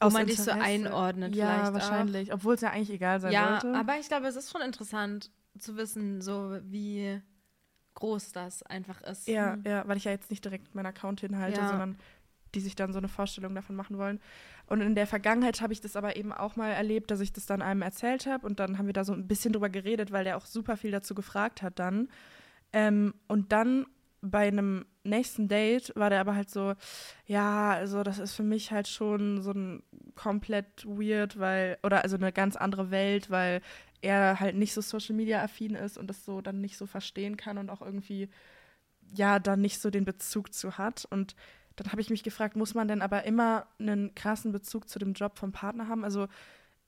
Wo 0.00 0.10
man 0.10 0.26
dich 0.26 0.40
so 0.40 0.50
einordnet 0.50 1.34
Ja, 1.34 1.46
vielleicht 1.46 1.68
auch. 1.70 1.74
wahrscheinlich. 1.74 2.32
Obwohl 2.32 2.54
es 2.54 2.60
ja 2.60 2.70
eigentlich 2.70 2.90
egal 2.90 3.18
sein 3.20 3.32
Ja, 3.32 3.60
sollte. 3.60 3.76
aber 3.78 3.98
ich 3.98 4.06
glaube, 4.08 4.26
es 4.26 4.36
ist 4.36 4.50
schon 4.52 4.60
interessant 4.62 5.30
zu 5.58 5.76
wissen, 5.76 6.20
so 6.22 6.58
wie 6.64 7.20
groß 7.94 8.32
das 8.32 8.62
einfach 8.62 9.00
ist. 9.02 9.28
Ja, 9.28 9.56
ja, 9.64 9.86
weil 9.86 9.96
ich 9.96 10.04
ja 10.04 10.10
jetzt 10.12 10.30
nicht 10.30 10.44
direkt 10.44 10.74
meinen 10.74 10.86
Account 10.86 11.20
hinhalte, 11.20 11.60
Ja. 11.60 11.68
sondern 11.68 11.96
die 12.54 12.60
sich 12.60 12.74
dann 12.76 12.92
so 12.92 12.98
eine 12.98 13.08
Vorstellung 13.08 13.54
davon 13.54 13.76
machen 13.76 13.96
wollen. 13.96 14.20
Und 14.66 14.82
in 14.82 14.94
der 14.94 15.06
Vergangenheit 15.06 15.60
habe 15.62 15.72
ich 15.72 15.80
das 15.80 15.96
aber 15.96 16.16
eben 16.16 16.32
auch 16.32 16.54
mal 16.56 16.70
erlebt, 16.70 17.10
dass 17.10 17.20
ich 17.20 17.32
das 17.32 17.46
dann 17.46 17.62
einem 17.62 17.80
erzählt 17.82 18.26
habe 18.26 18.46
und 18.46 18.60
dann 18.60 18.76
haben 18.76 18.86
wir 18.86 18.92
da 18.92 19.04
so 19.04 19.12
ein 19.14 19.26
bisschen 19.26 19.52
drüber 19.54 19.70
geredet, 19.70 20.12
weil 20.12 20.24
der 20.24 20.36
auch 20.36 20.44
super 20.46 20.76
viel 20.76 20.90
dazu 20.90 21.14
gefragt 21.14 21.62
hat 21.62 21.78
dann. 21.78 22.08
Ähm, 22.74 23.14
und 23.26 23.52
dann 23.52 23.86
bei 24.20 24.46
einem 24.48 24.84
nächsten 25.02 25.48
Date 25.48 25.92
war 25.96 26.10
der 26.10 26.20
aber 26.20 26.34
halt 26.36 26.48
so, 26.50 26.74
ja, 27.26 27.70
also 27.70 28.02
das 28.02 28.18
ist 28.18 28.34
für 28.34 28.44
mich 28.44 28.70
halt 28.70 28.86
schon 28.86 29.40
so 29.42 29.50
ein 29.50 29.82
komplett 30.14 30.86
weird, 30.86 31.38
weil, 31.38 31.78
oder 31.82 32.02
also 32.02 32.16
eine 32.16 32.32
ganz 32.32 32.54
andere 32.56 32.90
Welt, 32.90 33.30
weil 33.30 33.62
er 34.02 34.40
halt 34.40 34.56
nicht 34.56 34.74
so 34.74 34.80
Social 34.80 35.14
Media 35.14 35.42
affin 35.42 35.74
ist 35.74 35.96
und 35.96 36.08
das 36.08 36.24
so 36.24 36.40
dann 36.40 36.60
nicht 36.60 36.76
so 36.76 36.86
verstehen 36.86 37.36
kann 37.36 37.56
und 37.56 37.70
auch 37.70 37.80
irgendwie, 37.80 38.28
ja, 39.14 39.38
da 39.38 39.56
nicht 39.56 39.80
so 39.80 39.90
den 39.90 40.04
Bezug 40.04 40.52
zu 40.52 40.76
hat. 40.76 41.06
Und 41.10 41.34
dann 41.76 41.90
habe 41.92 42.00
ich 42.00 42.10
mich 42.10 42.22
gefragt, 42.22 42.56
muss 42.56 42.74
man 42.74 42.88
denn 42.88 43.00
aber 43.00 43.24
immer 43.24 43.66
einen 43.78 44.14
krassen 44.14 44.52
Bezug 44.52 44.88
zu 44.88 44.98
dem 44.98 45.14
Job 45.14 45.38
vom 45.38 45.52
Partner 45.52 45.88
haben? 45.88 46.04
Also 46.04 46.28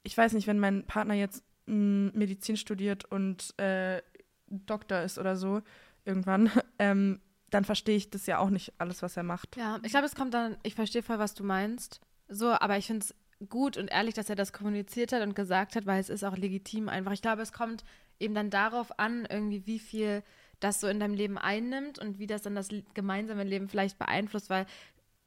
ich 0.03 0.17
weiß 0.17 0.33
nicht, 0.33 0.47
wenn 0.47 0.59
mein 0.59 0.85
Partner 0.87 1.15
jetzt 1.15 1.45
mh, 1.67 2.13
Medizin 2.15 2.57
studiert 2.57 3.05
und 3.05 3.59
äh, 3.59 4.03
Doktor 4.49 5.01
ist 5.01 5.19
oder 5.19 5.37
so, 5.37 5.63
irgendwann, 6.05 6.51
ähm, 6.79 7.21
dann 7.51 7.65
verstehe 7.65 7.97
ich 7.97 8.11
das 8.11 8.27
ja 8.27 8.39
auch 8.39 8.51
nicht 8.51 8.73
alles, 8.79 9.03
was 9.03 9.17
er 9.17 9.23
macht. 9.23 9.57
Ja, 9.57 9.79
ich 9.85 9.91
glaube, 9.91 10.07
es 10.07 10.17
kommt 10.17 10.35
dann, 10.35 10.57
ich 10.65 10.75
verstehe 10.75 11.03
voll, 11.03 11.19
was 11.21 11.35
du 11.35 11.45
meinst. 11.45 12.01
So, 12.29 12.51
aber 12.51 12.77
ich 12.77 12.87
finde 12.87 13.05
es 13.05 13.15
gut 13.45 13.77
und 13.77 13.89
ehrlich, 13.89 14.15
dass 14.15 14.31
er 14.31 14.37
das 14.37 14.53
kommuniziert 14.53 15.13
hat 15.13 15.23
und 15.23 15.35
gesagt 15.35 15.77
hat, 15.77 15.87
weil 15.87 16.01
es 16.01 16.09
ist 16.09 16.25
auch 16.25 16.37
legitim 16.37 16.89
einfach. 16.89 17.13
Ich 17.13 17.23
glaube, 17.23 17.43
es 17.43 17.53
kommt 17.53 17.85
eben 18.19 18.35
dann 18.35 18.51
darauf 18.51 18.99
an, 18.99 19.27
irgendwie, 19.29 19.67
wie 19.67 19.79
viel 19.79 20.23
das 20.61 20.81
so 20.81 20.89
in 20.89 21.01
deinem 21.01 21.15
Leben 21.15 21.39
einnimmt 21.39 21.99
und 21.99 22.19
wie 22.19 22.27
das 22.27 22.43
dann 22.43 22.55
das 22.55 22.69
gemeinsame 22.95 23.45
Leben 23.45 23.69
vielleicht 23.69 23.99
beeinflusst, 23.99 24.51
weil, 24.51 24.67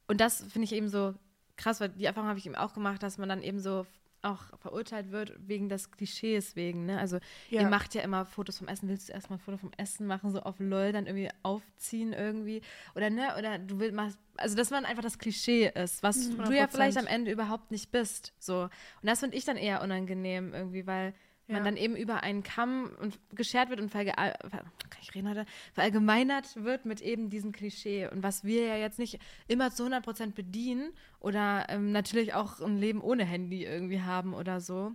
und 0.06 0.20
das 0.20 0.42
finde 0.42 0.64
ich 0.64 0.72
eben 0.72 0.88
so 0.88 1.14
krass, 1.56 1.80
weil 1.80 1.90
die 1.90 2.04
Erfahrung 2.04 2.28
habe 2.28 2.38
ich 2.38 2.46
eben 2.46 2.56
auch 2.56 2.74
gemacht, 2.74 3.02
dass 3.02 3.18
man 3.18 3.28
dann 3.28 3.42
eben 3.42 3.60
so 3.60 3.86
auch 4.22 4.42
verurteilt 4.58 5.10
wird 5.10 5.34
wegen 5.38 5.68
des 5.68 5.90
Klischees 5.90 6.56
wegen, 6.56 6.86
ne? 6.86 6.98
Also 6.98 7.18
Ja. 7.50 7.62
ihr 7.62 7.68
macht 7.68 7.94
ja 7.94 8.02
immer 8.02 8.24
Fotos 8.24 8.58
vom 8.58 8.68
Essen, 8.68 8.88
willst 8.88 9.08
du 9.08 9.12
erstmal 9.12 9.38
ein 9.38 9.42
Foto 9.42 9.56
vom 9.58 9.70
Essen 9.76 10.06
machen, 10.06 10.30
so 10.30 10.40
auf 10.40 10.56
LOL, 10.58 10.92
dann 10.92 11.06
irgendwie 11.06 11.30
aufziehen 11.42 12.12
irgendwie 12.12 12.60
oder 12.94 13.10
ne, 13.10 13.34
oder 13.38 13.58
du 13.58 13.78
willst 13.78 13.94
machst, 13.94 14.18
also 14.36 14.56
dass 14.56 14.70
man 14.70 14.84
einfach 14.84 15.02
das 15.02 15.18
Klischee 15.18 15.70
ist, 15.74 16.02
was 16.02 16.30
du 16.30 16.52
ja 16.52 16.64
100%. 16.64 16.68
vielleicht 16.68 16.98
am 16.98 17.06
Ende 17.06 17.30
überhaupt 17.30 17.70
nicht 17.70 17.90
bist, 17.90 18.32
so. 18.38 18.62
Und 18.62 18.70
das 19.02 19.20
finde 19.20 19.36
ich 19.36 19.44
dann 19.44 19.56
eher 19.56 19.82
unangenehm 19.82 20.52
irgendwie, 20.52 20.86
weil 20.86 21.14
man 21.48 21.58
Ja. 21.58 21.64
dann 21.64 21.76
eben 21.76 21.96
über 21.96 22.22
einen 22.22 22.42
Kamm 22.42 22.90
und 23.00 23.18
geschert 23.34 23.70
wird 23.70 23.80
und 23.80 23.90
verge 23.90 24.12
ver- 24.12 24.38
kann 24.48 25.00
ich 25.02 25.14
reden 25.14 25.28
heute, 25.28 25.46
verallgemeinert 25.72 26.62
wird 26.62 26.84
mit 26.84 27.00
eben 27.00 27.30
diesem 27.30 27.52
Klischee. 27.52 28.06
Und 28.08 28.22
was 28.22 28.44
wir 28.44 28.66
ja 28.66 28.76
jetzt 28.76 28.98
nicht 28.98 29.18
immer 29.48 29.70
zu 29.70 29.84
100% 29.84 30.34
bedienen 30.34 30.92
oder 31.20 31.66
ähm, 31.68 31.92
natürlich 31.92 32.34
auch 32.34 32.60
ein 32.60 32.76
Leben 32.76 33.00
ohne 33.00 33.24
Handy 33.24 33.64
irgendwie 33.64 34.02
haben 34.02 34.34
oder 34.34 34.60
so. 34.60 34.92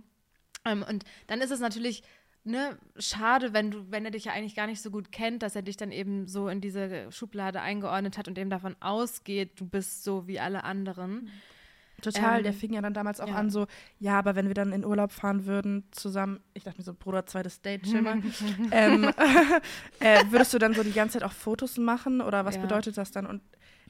Ähm, 0.64 0.84
und 0.88 1.04
dann 1.26 1.40
ist 1.40 1.50
es 1.50 1.60
natürlich 1.60 2.02
ne, 2.44 2.78
schade, 2.98 3.52
wenn 3.52 3.70
du, 3.70 3.90
wenn 3.90 4.04
er 4.04 4.10
dich 4.10 4.26
ja 4.26 4.32
eigentlich 4.32 4.54
gar 4.54 4.66
nicht 4.66 4.80
so 4.82 4.90
gut 4.90 5.10
kennt, 5.10 5.42
dass 5.42 5.56
er 5.56 5.62
dich 5.62 5.76
dann 5.76 5.90
eben 5.92 6.26
so 6.28 6.48
in 6.48 6.60
diese 6.60 7.10
Schublade 7.10 7.60
eingeordnet 7.62 8.16
hat 8.18 8.28
und 8.28 8.38
eben 8.38 8.50
davon 8.50 8.76
ausgeht, 8.80 9.58
du 9.60 9.66
bist 9.66 10.04
so 10.04 10.26
wie 10.28 10.38
alle 10.38 10.62
anderen. 10.64 11.30
Total, 12.04 12.38
Ähm, 12.38 12.44
der 12.44 12.52
fing 12.52 12.72
ja 12.72 12.80
dann 12.80 12.94
damals 12.94 13.20
auch 13.20 13.28
ja. 13.28 13.34
an 13.34 13.50
so, 13.50 13.66
ja, 13.98 14.18
aber 14.18 14.34
wenn 14.36 14.46
wir 14.48 14.54
dann 14.54 14.72
in 14.72 14.84
Urlaub 14.84 15.10
fahren 15.12 15.46
würden 15.46 15.84
zusammen, 15.90 16.40
ich 16.54 16.62
dachte 16.64 16.78
mir 16.78 16.84
so, 16.84 16.94
Bruder, 16.94 17.26
zweites 17.26 17.60
Date, 17.62 17.82
chill 17.84 18.02
mal, 18.02 18.20
ähm, 18.70 19.04
äh, 20.00 20.24
würdest 20.30 20.52
du 20.54 20.58
dann 20.58 20.74
so 20.74 20.82
die 20.82 20.92
ganze 20.92 21.18
Zeit 21.18 21.28
auch 21.28 21.32
Fotos 21.32 21.78
machen 21.78 22.20
oder 22.20 22.44
was 22.44 22.56
Ja. 22.56 22.62
bedeutet 22.62 22.96
das 22.96 23.10
dann? 23.10 23.26
Und 23.26 23.42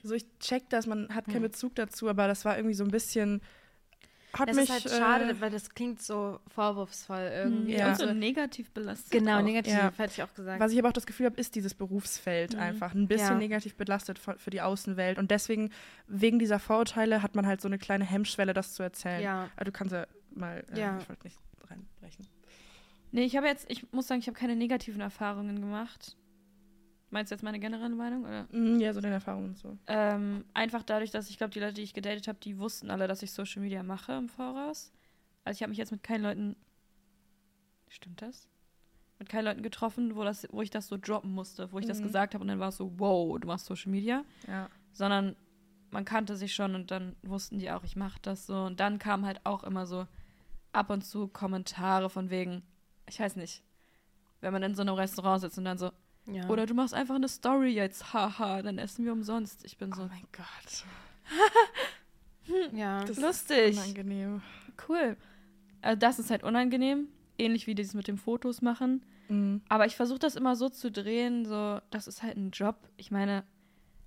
so, 0.02 0.14
ich 0.14 0.26
check 0.38 0.68
das, 0.70 0.86
man 0.86 1.08
hat 1.14 1.26
keinen. 1.26 1.42
Bezug 1.42 1.74
dazu, 1.76 2.08
aber 2.08 2.28
das 2.28 2.44
war 2.44 2.56
irgendwie 2.56 2.74
so 2.74 2.84
ein 2.84 2.90
bisschen, 2.90 3.40
hat 4.38 4.48
Das 4.48 4.56
mich, 4.56 4.64
ist 4.70 4.70
halt 4.70 4.90
schade, 4.90 5.30
äh, 5.30 5.40
weil 5.40 5.50
das 5.50 5.70
klingt 5.70 6.02
so 6.02 6.40
vorwurfsvoll 6.48 7.30
irgendwie. 7.32 7.74
Ja. 7.76 7.88
Und 7.90 7.96
so 7.98 8.12
negativ 8.12 8.70
belastet. 8.72 9.10
Genau, 9.10 9.38
auch. 9.38 9.42
negativ, 9.42 9.72
Ja. 9.72 9.92
hätte 9.96 10.12
ich 10.14 10.22
auch 10.22 10.32
gesagt. 10.34 10.60
was 10.60 10.72
ich 10.72 10.78
aber 10.78 10.88
auch 10.88 10.92
das 10.92 11.06
Gefühl 11.06 11.26
habe, 11.26 11.36
ist 11.40 11.54
dieses 11.54 11.74
Berufsfeld 11.74 12.54
Mhm. 12.54 12.60
einfach 12.60 12.94
ein 12.94 13.08
bisschen 13.08 13.28
Ja. 13.32 13.38
negativ 13.38 13.74
belastet 13.76 14.18
für, 14.18 14.38
für 14.38 14.50
die 14.50 14.60
Außenwelt 14.60 15.18
und 15.18 15.30
deswegen, 15.30 15.70
wegen 16.06 16.38
dieser 16.38 16.58
Vorurteile, 16.58 17.22
hat 17.22 17.34
man 17.34 17.46
halt 17.46 17.60
so 17.60 17.68
eine 17.68 17.78
kleine 17.78 18.04
Hemmschwelle, 18.04 18.52
das 18.54 18.74
zu 18.74 18.82
erzählen. 18.82 19.22
ja. 19.22 19.48
Aber 19.56 19.64
du 19.64 19.72
kannst 19.72 19.92
ja 19.92 20.06
mal, 20.34 20.64
äh, 20.74 20.80
Ja. 20.80 20.98
ich 21.00 21.08
wollte 21.08 21.24
nicht 21.24 21.38
reinbrechen. 21.68 22.26
Nee, 23.12 23.24
ich 23.24 23.36
habe 23.36 23.46
jetzt, 23.46 23.70
ich 23.70 23.92
muss 23.92 24.08
sagen, 24.08 24.20
ich 24.20 24.26
habe 24.26 24.36
keine 24.38 24.56
negativen 24.56 25.00
Erfahrungen 25.00 25.60
gemacht. 25.60 26.16
Meinst 27.14 27.30
du 27.30 27.36
jetzt 27.36 27.42
meine 27.44 27.60
generelle 27.60 27.94
Meinung? 27.94 28.24
Oder? 28.24 28.48
Mm, 28.50 28.80
Ja, 28.80 28.92
so 28.92 29.00
deine 29.00 29.14
Erfahrungen 29.14 29.50
und 29.50 29.56
so. 29.58 29.78
Ähm, 29.86 30.44
einfach 30.52 30.82
dadurch, 30.82 31.12
dass 31.12 31.30
ich 31.30 31.38
glaube, 31.38 31.52
die 31.52 31.60
Leute, 31.60 31.74
die 31.74 31.82
ich 31.82 31.94
gedatet 31.94 32.26
habe, 32.26 32.40
die 32.42 32.58
wussten 32.58 32.90
alle, 32.90 33.06
dass 33.06 33.22
ich 33.22 33.30
Social 33.30 33.62
Media 33.62 33.84
mache 33.84 34.14
im 34.14 34.28
Voraus. 34.28 34.92
Also 35.44 35.56
ich 35.56 35.62
habe 35.62 35.70
mich 35.70 35.78
jetzt 35.78 35.92
mit 35.92 36.02
keinen 36.02 36.22
Leuten. 36.24 36.56
Stimmt 37.88 38.20
das? 38.20 38.48
Mit 39.20 39.28
keinen 39.28 39.44
Leuten 39.44 39.62
getroffen, 39.62 40.16
wo, 40.16 40.24
das, 40.24 40.48
wo 40.50 40.60
ich 40.60 40.70
das 40.70 40.88
so 40.88 40.96
droppen 41.00 41.32
musste, 41.32 41.70
wo 41.70 41.78
ich 41.78 41.86
das 41.86 42.00
Mhm. 42.00 42.02
gesagt 42.02 42.34
habe 42.34 42.42
und 42.42 42.48
dann 42.48 42.58
war 42.58 42.70
es 42.70 42.78
so, 42.78 42.98
wow, 42.98 43.38
du 43.38 43.46
machst 43.46 43.66
Social 43.66 43.92
Media. 43.92 44.24
Ja. 44.48 44.68
Sondern 44.92 45.36
man 45.92 46.04
kannte 46.04 46.34
sich 46.36 46.52
schon 46.52 46.74
und 46.74 46.90
dann 46.90 47.14
wussten 47.22 47.60
die 47.60 47.70
auch, 47.70 47.84
ich 47.84 47.94
mache 47.94 48.18
das 48.22 48.46
so. 48.46 48.56
Und 48.64 48.80
dann 48.80 48.98
kamen 48.98 49.24
halt 49.24 49.40
auch 49.46 49.62
immer 49.62 49.86
so 49.86 50.08
ab 50.72 50.90
und 50.90 51.02
zu 51.04 51.28
Kommentare 51.28 52.10
von 52.10 52.28
wegen, 52.30 52.64
ich 53.08 53.20
weiß 53.20 53.36
nicht, 53.36 53.62
wenn 54.40 54.52
man 54.52 54.64
in 54.64 54.74
so 54.74 54.82
einem 54.82 54.96
Restaurant 54.96 55.42
sitzt 55.42 55.58
und 55.58 55.64
dann 55.64 55.78
so, 55.78 55.92
ja. 56.26 56.48
oder 56.48 56.66
du 56.66 56.74
machst 56.74 56.94
einfach 56.94 57.14
eine 57.14 57.28
Story 57.28 57.70
jetzt, 57.70 58.12
haha, 58.12 58.62
dann 58.62 58.78
essen 58.78 59.04
wir 59.04 59.12
umsonst. 59.12 59.64
Ich 59.64 59.76
bin 59.76 59.92
so, 59.92 60.02
Oh 60.02 60.08
mein 60.08 60.26
Gott. 60.32 60.84
ja. 62.72 63.04
Das 63.04 63.18
lustig. 63.18 63.70
ist 63.70 63.78
unangenehm. 63.78 64.42
Cool. 64.88 65.16
Also 65.82 65.98
das 65.98 66.18
ist 66.18 66.30
halt 66.30 66.42
unangenehm, 66.42 67.08
ähnlich 67.38 67.66
wie 67.66 67.74
dieses 67.74 67.94
mit 67.94 68.08
dem 68.08 68.18
Fotos 68.18 68.62
machen. 68.62 69.04
Mhm. 69.28 69.62
Aber 69.68 69.86
ich 69.86 69.96
versuche 69.96 70.18
das 70.18 70.36
immer 70.36 70.56
so 70.56 70.68
zu 70.68 70.90
drehen, 70.90 71.44
so, 71.44 71.80
das 71.90 72.06
ist 72.06 72.22
halt 72.22 72.36
ein 72.36 72.50
Job. 72.50 72.76
Ich 72.96 73.10
meine, 73.10 73.44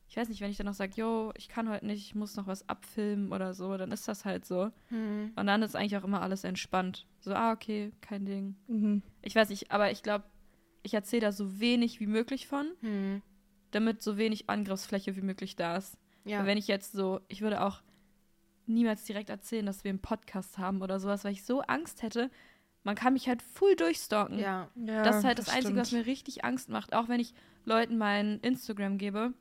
ich 0.09 0.15
weiß 0.15 0.29
nicht, 0.29 0.41
wenn 0.41 0.49
ich 0.49 0.57
dann 0.57 0.67
noch 0.67 0.73
sage, 0.73 0.93
yo, 0.95 1.33
ich 1.35 1.49
kann 1.49 1.69
heute 1.69 1.85
nicht, 1.85 2.05
ich 2.05 2.15
muss 2.15 2.35
noch 2.35 2.47
was 2.47 2.67
abfilmen 2.69 3.31
oder 3.31 3.53
so, 3.53 3.75
dann 3.77 3.91
ist 3.91 4.07
das 4.07 4.25
halt 4.25 4.45
so. 4.45 4.71
Hm. 4.89 5.31
Und 5.35 5.47
dann 5.47 5.61
ist 5.61 5.75
eigentlich 5.75 5.97
auch 5.97 6.03
immer 6.03 6.21
alles 6.21 6.43
entspannt. 6.43 7.05
So, 7.19 7.33
ah, 7.33 7.51
okay, 7.51 7.91
kein 8.01 8.25
Ding. 8.25 8.55
Mhm. 8.67 9.01
Ich 9.21 9.35
weiß 9.35 9.49
nicht, 9.49 9.71
aber 9.71 9.91
ich 9.91 10.03
glaube, 10.03 10.23
ich 10.87 10.93
erzähle 10.95 11.21
da 11.21 11.31
so 11.31 11.59
wenig 11.59 11.99
wie 11.99 12.07
möglich 12.07 12.47
von, 12.47 12.67
Hm. 12.81 13.21
damit 13.71 14.01
so 14.01 14.17
wenig 14.17 14.49
Angriffsfläche 14.49 15.15
wie 15.15 15.21
möglich 15.21 15.55
da 15.55 15.77
ist. 15.77 15.97
Ja. 16.25 16.39
Weil 16.39 16.47
Wenn 16.47 16.57
ich 16.57 16.67
jetzt 16.67 16.91
so, 16.93 17.21
ich 17.27 17.41
würde 17.41 17.61
auch 17.61 17.81
niemals 18.65 19.03
direkt 19.05 19.29
erzählen, 19.29 19.65
dass 19.65 19.83
wir 19.83 19.89
einen 19.89 19.99
Podcast 20.01 20.57
haben 20.57 20.81
oder 20.81 20.99
sowas, 20.99 21.23
weil 21.23 21.31
ich 21.33 21.43
so 21.43 21.61
Angst 21.61 22.01
hätte. 22.03 22.29
Man 22.83 22.95
kann 22.95 23.13
mich 23.13 23.27
halt 23.27 23.41
full 23.41 23.75
durchstalken. 23.75 24.39
ja. 24.39 24.69
Ja, 24.75 25.03
das 25.03 25.17
ist 25.17 25.23
halt 25.25 25.39
das, 25.39 25.49
Einzige, 25.49 25.77
was 25.77 25.87
stimmt. 25.89 26.05
mir 26.05 26.11
richtig 26.11 26.43
Angst 26.45 26.69
macht. 26.69 26.93
Auch 26.93 27.07
wenn 27.09 27.19
ich 27.19 27.33
Leuten 27.65 27.97
mein 27.97 28.39
Instagram 28.41 28.97
gebe. 28.97 29.33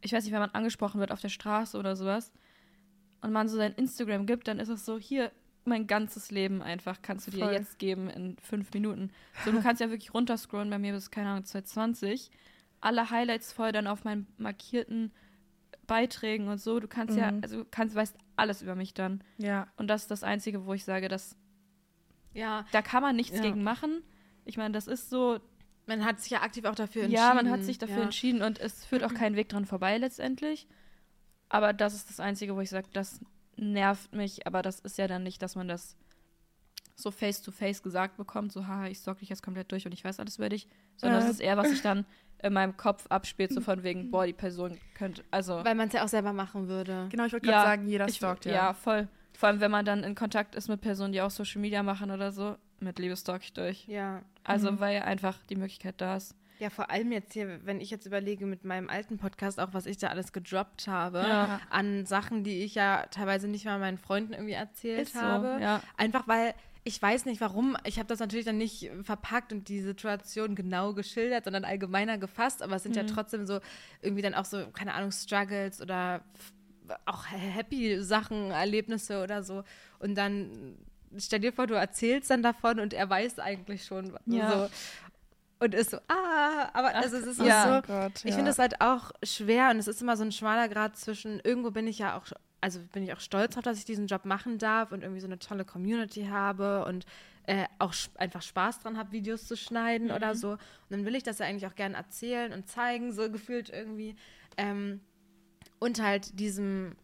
Ich 0.00 0.12
weiß 0.12 0.24
nicht, 0.24 0.32
wenn 0.32 0.40
man 0.40 0.50
angesprochen 0.50 1.00
wird 1.00 1.10
auf 1.12 1.20
der 1.20 1.28
Straße 1.30 1.76
oder 1.78 1.96
sowas 1.96 2.32
und 3.22 3.32
man 3.32 3.48
so 3.48 3.56
sein 3.56 3.72
Instagram 3.74 4.26
gibt, 4.26 4.46
dann 4.48 4.58
ist 4.60 4.68
es 4.68 4.84
so, 4.84 4.98
hier, 4.98 5.32
mein 5.64 5.86
ganzes 5.86 6.30
Leben 6.30 6.62
einfach 6.62 7.02
kannst 7.02 7.26
du 7.26 7.30
dir 7.30 7.44
Voll. 7.44 7.52
jetzt 7.52 7.78
geben 7.78 8.08
in 8.08 8.36
fünf 8.38 8.72
Minuten. 8.72 9.10
So, 9.44 9.52
du 9.52 9.60
kannst 9.62 9.80
ja 9.80 9.90
wirklich 9.90 10.14
runterscrollen 10.14 10.70
bei 10.70 10.78
mir 10.78 10.92
bis, 10.92 11.10
keine 11.10 11.28
Ahnung, 11.30 11.44
2020. 11.44 12.30
Alle 12.80 13.10
Highlights 13.10 13.52
voll 13.52 13.72
dann 13.72 13.86
auf 13.86 14.04
meinen 14.04 14.26
markierten 14.38 15.12
Beiträgen 15.86 16.48
und 16.48 16.58
so. 16.60 16.80
Du 16.80 16.88
kannst 16.88 17.16
ja, 17.16 17.30
Mhm. 17.32 17.40
also 17.42 17.56
du 17.58 17.64
kannst, 17.70 17.94
weißt 17.94 18.16
alles 18.36 18.62
über 18.62 18.74
mich 18.74 18.94
dann. 18.94 19.22
Ja. 19.38 19.66
Und 19.76 19.88
das 19.88 20.02
ist 20.02 20.10
das 20.10 20.22
Einzige, 20.22 20.64
wo 20.66 20.72
ich 20.74 20.84
sage, 20.84 21.08
dass 21.08 21.36
ja. 22.34 22.64
da 22.72 22.82
kann 22.82 23.02
man 23.02 23.16
nichts 23.16 23.36
Ja. 23.36 23.42
gegen 23.42 23.62
machen. 23.62 24.02
Ich 24.44 24.56
meine, 24.56 24.72
das 24.72 24.86
ist 24.86 25.10
so, 25.10 25.40
Man 25.86 26.04
hat 26.04 26.20
sich 26.20 26.30
ja 26.30 26.42
aktiv 26.42 26.64
auch 26.66 26.74
dafür 26.74 27.02
entschieden. 27.04 27.22
ja, 27.22 27.34
man 27.34 27.50
hat 27.50 27.64
sich 27.64 27.78
dafür 27.78 27.98
ja. 27.98 28.02
entschieden 28.04 28.42
und 28.42 28.58
es 28.60 28.84
führt 28.84 29.02
auch 29.04 29.14
kein 29.14 29.36
Weg 29.36 29.48
dran 29.48 29.64
vorbei 29.64 29.96
letztendlich. 29.98 30.68
Aber 31.48 31.72
das 31.72 31.94
ist 31.94 32.10
das 32.10 32.20
Einzige, 32.20 32.54
wo 32.54 32.60
ich 32.60 32.68
sage, 32.70 32.88
das 32.92 33.20
nervt 33.58 34.14
mich, 34.14 34.46
aber 34.46 34.62
das 34.62 34.80
ist 34.80 34.98
ja 34.98 35.06
dann 35.06 35.22
nicht, 35.22 35.42
dass 35.42 35.56
man 35.56 35.68
das 35.68 35.96
so 36.96 37.10
face 37.10 37.42
to 37.42 37.50
face 37.52 37.82
gesagt 37.82 38.16
bekommt, 38.16 38.52
so 38.52 38.66
haha, 38.66 38.86
ich 38.88 39.00
sorge 39.00 39.20
dich 39.20 39.28
jetzt 39.28 39.42
komplett 39.42 39.70
durch 39.70 39.86
und 39.86 39.92
ich 39.92 40.04
weiß 40.04 40.18
alles 40.18 40.36
über 40.38 40.48
dich, 40.48 40.66
sondern 40.96 41.20
Äh. 41.20 41.22
das 41.24 41.30
ist 41.34 41.40
eher, 41.40 41.56
was 41.56 41.68
sich 41.70 41.82
dann 41.82 42.04
in 42.42 42.52
meinem 42.52 42.76
Kopf 42.76 43.06
abspielt, 43.08 43.52
so 43.52 43.60
von 43.60 43.82
wegen, 43.82 44.10
boah, 44.10 44.26
die 44.26 44.32
Person 44.32 44.78
könnte, 44.94 45.22
also 45.30 45.64
Weil 45.64 45.74
man 45.76 45.88
es 45.88 45.94
ja 45.94 46.04
auch 46.04 46.08
selber 46.08 46.32
machen 46.32 46.66
würde. 46.68 47.06
Genau, 47.10 47.24
ich 47.24 47.32
wollte 47.32 47.46
Ja, 47.46 47.52
gerade 47.64 47.68
sagen, 47.68 47.88
jeder 47.88 48.08
ich, 48.08 48.16
stalkt, 48.16 48.44
ja. 48.46 48.52
ja. 48.52 48.74
voll. 48.74 49.06
Vor 49.32 49.48
allem, 49.48 49.60
wenn 49.60 49.70
man 49.70 49.84
dann 49.84 50.02
in 50.02 50.14
Kontakt 50.16 50.56
ist 50.56 50.68
mit 50.68 50.80
Personen, 50.80 51.12
die 51.12 51.20
auch 51.20 51.30
Social 51.30 51.60
Media 51.60 51.82
machen 51.84 52.10
oder 52.10 52.32
so, 52.32 52.56
mit 52.80 52.98
Liebe 52.98 53.16
stalk 53.16 53.42
ich 53.42 53.52
durch. 53.52 53.86
Ja. 53.86 54.22
Also, 54.42 54.72
Mhm. 54.72 54.80
weil 54.80 55.02
einfach 55.02 55.38
die 55.46 55.56
Möglichkeit 55.56 56.00
da 56.00 56.16
ist. 56.16 56.34
Ja, 56.58 56.70
vor 56.70 56.90
allem 56.90 57.12
jetzt 57.12 57.32
hier, 57.32 57.60
wenn 57.64 57.80
ich 57.80 57.90
jetzt 57.90 58.06
überlege 58.06 58.44
mit 58.46 58.64
meinem 58.64 58.88
alten 58.88 59.16
Podcast 59.18 59.60
auch, 59.60 59.68
was 59.72 59.86
ich 59.86 59.96
da 59.98 60.08
alles 60.08 60.32
gedroppt 60.32 60.88
habe, 60.88 61.18
Ja. 61.20 61.60
an 61.70 62.04
Sachen, 62.06 62.42
die 62.44 62.62
ich 62.64 62.74
ja 62.74 63.06
teilweise 63.10 63.46
nicht 63.48 63.64
mal 63.64 63.78
meinen 63.78 63.98
Freunden 63.98 64.32
irgendwie 64.32 64.54
erzählt 64.54 65.08
so, 65.08 65.20
habe. 65.20 65.58
ja. 65.60 65.80
Einfach 65.96 66.26
weil 66.26 66.54
ich 66.84 67.02
weiß 67.02 67.26
nicht 67.26 67.40
warum. 67.42 67.76
Ich 67.84 67.98
habe 67.98 68.06
das 68.06 68.18
natürlich 68.18 68.46
dann 68.46 68.56
nicht 68.56 68.90
verpackt 69.02 69.52
und 69.52 69.68
die 69.68 69.80
Situation 69.82 70.54
genau 70.54 70.94
geschildert, 70.94 71.44
sondern 71.44 71.64
allgemeiner 71.64 72.16
gefasst. 72.16 72.62
Aber 72.62 72.76
es 72.76 72.82
sind 72.82 72.96
ja 72.96 73.02
Mhm. 73.02 73.08
trotzdem 73.08 73.46
so 73.46 73.60
irgendwie 74.00 74.22
dann 74.22 74.32
auch 74.34 74.46
so, 74.46 74.66
keine 74.70 74.94
Ahnung, 74.94 75.12
Struggles 75.12 75.82
oder 75.82 76.22
auch 77.04 77.26
happy 77.26 78.00
Sachen, 78.02 78.50
Erlebnisse 78.52 79.22
oder 79.22 79.42
so. 79.42 79.64
Und 79.98 80.14
dann 80.16 80.78
stell 81.18 81.40
dir 81.40 81.52
vor, 81.52 81.66
du 81.66 81.74
erzählst 81.74 82.30
dann 82.30 82.42
davon 82.42 82.80
und 82.80 82.94
er 82.94 83.10
weiß 83.10 83.38
eigentlich 83.38 83.84
schon 83.84 84.16
Ja. 84.24 84.50
so. 84.68 84.70
Und 85.60 85.74
ist 85.74 85.90
so, 85.90 85.98
ah, 86.08 86.68
aber 86.72 86.94
also 86.94 87.16
es 87.16 87.26
ist 87.26 87.40
auch 87.40 87.46
ja. 87.46 87.64
so, 87.64 87.78
Oh 87.78 87.82
Gott, 87.86 88.24
ich 88.24 88.30
ja. 88.30 88.36
finde 88.36 88.50
es 88.50 88.58
halt 88.58 88.80
auch 88.80 89.10
schwer 89.24 89.70
und 89.70 89.78
es 89.78 89.88
ist 89.88 90.00
immer 90.00 90.16
so 90.16 90.22
ein 90.22 90.30
schmaler 90.30 90.68
Grad 90.68 90.96
zwischen, 90.96 91.40
irgendwo 91.40 91.72
bin 91.72 91.88
ich 91.88 91.98
ja 91.98 92.16
auch, 92.16 92.26
also 92.60 92.80
bin 92.92 93.02
ich 93.02 93.12
auch 93.12 93.20
stolz 93.20 93.54
drauf, 93.54 93.64
dass 93.64 93.78
ich 93.78 93.84
diesen 93.84 94.06
Job 94.06 94.24
machen 94.24 94.58
darf 94.58 94.92
und 94.92 95.02
irgendwie 95.02 95.20
so 95.20 95.26
eine 95.26 95.38
tolle 95.40 95.64
Community 95.64 96.26
habe 96.26 96.84
und 96.84 97.06
äh, 97.48 97.64
auch 97.78 97.94
einfach 98.16 98.42
Spaß 98.42 98.80
dran 98.80 98.98
habe, 98.98 99.10
Videos 99.10 99.48
zu 99.48 99.56
schneiden 99.56 100.10
oder 100.10 100.34
so. 100.34 100.50
Und 100.50 100.60
dann 100.90 101.04
will 101.04 101.16
ich 101.16 101.22
das 101.22 101.38
ja 101.38 101.46
eigentlich 101.46 101.66
auch 101.66 101.74
gerne 101.74 101.96
erzählen 101.96 102.52
und 102.52 102.68
zeigen, 102.68 103.12
so 103.12 103.30
gefühlt 103.30 103.70
irgendwie. 103.70 104.14
Ähm, 104.56 105.00
und 105.78 106.02
halt 106.02 106.38
diesem 106.38 106.94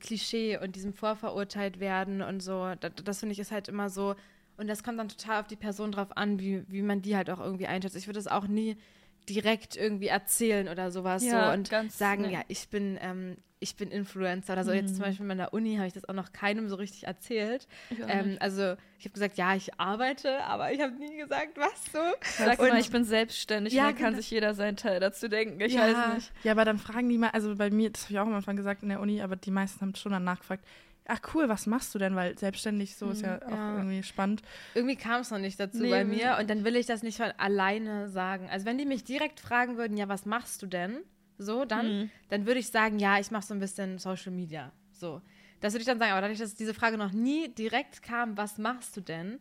Klischee 0.00 0.58
und 0.58 0.74
diesem 0.74 0.92
Vorverurteilt 0.92 1.78
werden 1.78 2.22
und 2.22 2.40
so. 2.40 2.74
Das, 2.80 2.92
das 3.04 3.20
finde 3.20 3.34
ich 3.34 3.38
ist 3.38 3.52
halt 3.52 3.68
immer 3.68 3.88
so. 3.88 4.14
Und 4.58 4.66
das 4.68 4.82
kommt 4.82 4.98
dann 4.98 5.08
total 5.08 5.40
auf 5.40 5.46
die 5.46 5.56
Person 5.56 5.92
drauf 5.92 6.16
an, 6.16 6.38
wie, 6.40 6.64
wie 6.68 6.82
man 6.82 7.00
die 7.00 7.16
halt 7.16 7.30
auch 7.30 7.40
irgendwie 7.40 7.66
einschätzt. 7.66 7.96
Ich 7.96 8.06
würde 8.08 8.18
es 8.18 8.26
auch 8.28 8.46
nie 8.46 8.76
direkt 9.28 9.76
irgendwie 9.76 10.08
erzählen 10.08 10.68
oder 10.68 10.90
sowas 10.90 11.22
Ja, 11.24 11.46
so 11.48 11.52
und 11.54 11.70
ganz- 11.70 11.96
sagen, 11.98 12.22
nee. 12.22 12.32
ja, 12.32 12.40
ich 12.48 12.68
bin, 12.68 12.98
ähm, 13.00 13.36
ich 13.60 13.76
bin 13.76 13.90
Influencer 13.90 14.54
oder 14.54 14.64
so. 14.64 14.72
Jetzt 14.72 14.94
zum 14.96 15.04
Beispiel 15.04 15.28
in 15.30 15.36
der 15.38 15.52
Uni 15.52 15.76
habe 15.76 15.86
ich 15.86 15.92
das 15.92 16.08
auch 16.08 16.14
noch 16.14 16.32
keinem 16.32 16.68
so 16.68 16.76
richtig 16.76 17.06
erzählt. 17.06 17.66
Ähm, 18.08 18.36
also 18.40 18.74
ich 18.98 19.04
habe 19.04 19.12
gesagt, 19.12 19.36
ja, 19.36 19.54
ich 19.54 19.78
arbeite, 19.78 20.42
aber 20.44 20.72
ich 20.72 20.80
habe 20.80 20.94
nie 20.94 21.16
gesagt, 21.18 21.56
was 21.56 21.92
so. 21.92 21.98
Sag 22.44 22.58
mal, 22.58 22.78
ich 22.78 22.90
bin 22.90 23.04
selbstständig. 23.04 23.74
Ja, 23.74 23.86
dann 23.86 23.96
kann 23.96 24.04
genau. 24.06 24.16
sich 24.18 24.30
jeder 24.30 24.54
seinen 24.54 24.76
Teil 24.76 24.98
dazu 25.00 25.28
denken. 25.28 25.60
Ich 25.60 25.74
Ja. 25.74 25.82
weiß 25.82 26.14
nicht. 26.14 26.32
Ja, 26.44 26.52
aber 26.52 26.64
dann 26.64 26.78
fragen 26.78 27.08
die 27.08 27.18
mal, 27.18 27.30
also 27.30 27.54
bei 27.56 27.70
mir, 27.70 27.90
das 27.90 28.04
habe 28.04 28.12
ich 28.14 28.18
auch 28.20 28.26
am 28.26 28.34
Anfang 28.34 28.56
gesagt 28.56 28.82
in 28.82 28.88
der 28.88 29.00
Uni, 29.00 29.20
aber 29.20 29.36
die 29.36 29.50
meisten 29.50 29.80
haben 29.82 29.94
schon 29.94 30.12
danach 30.12 30.38
gefragt, 30.40 30.64
ach 31.08 31.20
cool, 31.34 31.48
was 31.48 31.66
machst 31.66 31.94
du 31.94 31.98
denn? 31.98 32.14
Weil 32.14 32.38
selbstständig 32.38 32.96
so 32.96 33.10
ist 33.10 33.22
ja 33.22 33.40
auch 33.42 33.50
ja. 33.50 33.76
irgendwie 33.78 34.02
spannend. 34.02 34.42
Irgendwie 34.74 34.96
kam 34.96 35.22
es 35.22 35.30
noch 35.30 35.38
nicht 35.38 35.58
dazu 35.58 35.82
Nee, 35.82 35.90
bei 35.90 36.04
mir 36.04 36.36
und 36.38 36.48
dann 36.48 36.64
will 36.64 36.76
ich 36.76 36.86
das 36.86 37.02
nicht 37.02 37.16
von 37.16 37.32
alleine 37.38 38.08
sagen. 38.08 38.48
Also 38.50 38.66
wenn 38.66 38.78
die 38.78 38.86
mich 38.86 39.04
direkt 39.04 39.40
fragen 39.40 39.76
würden, 39.76 39.96
ja, 39.96 40.08
was 40.08 40.26
machst 40.26 40.62
du 40.62 40.66
denn? 40.66 40.98
So, 41.38 41.64
dann, 41.64 41.86
Mhm. 41.86 42.10
dann 42.28 42.46
würde 42.46 42.60
ich 42.60 42.68
sagen, 42.68 42.98
ja, 42.98 43.18
ich 43.18 43.30
mache 43.30 43.46
so 43.46 43.54
ein 43.54 43.60
bisschen 43.60 43.98
Social 43.98 44.32
Media. 44.32 44.72
So. 44.92 45.22
Das 45.60 45.72
würde 45.72 45.80
ich 45.80 45.86
dann 45.86 45.98
sagen, 45.98 46.12
aber 46.12 46.20
dadurch, 46.20 46.38
dass 46.38 46.54
diese 46.54 46.74
Frage 46.74 46.98
noch 46.98 47.12
nie 47.12 47.48
direkt 47.48 48.02
kam, 48.02 48.36
was 48.36 48.58
machst 48.58 48.96
du 48.96 49.00
denn, 49.00 49.40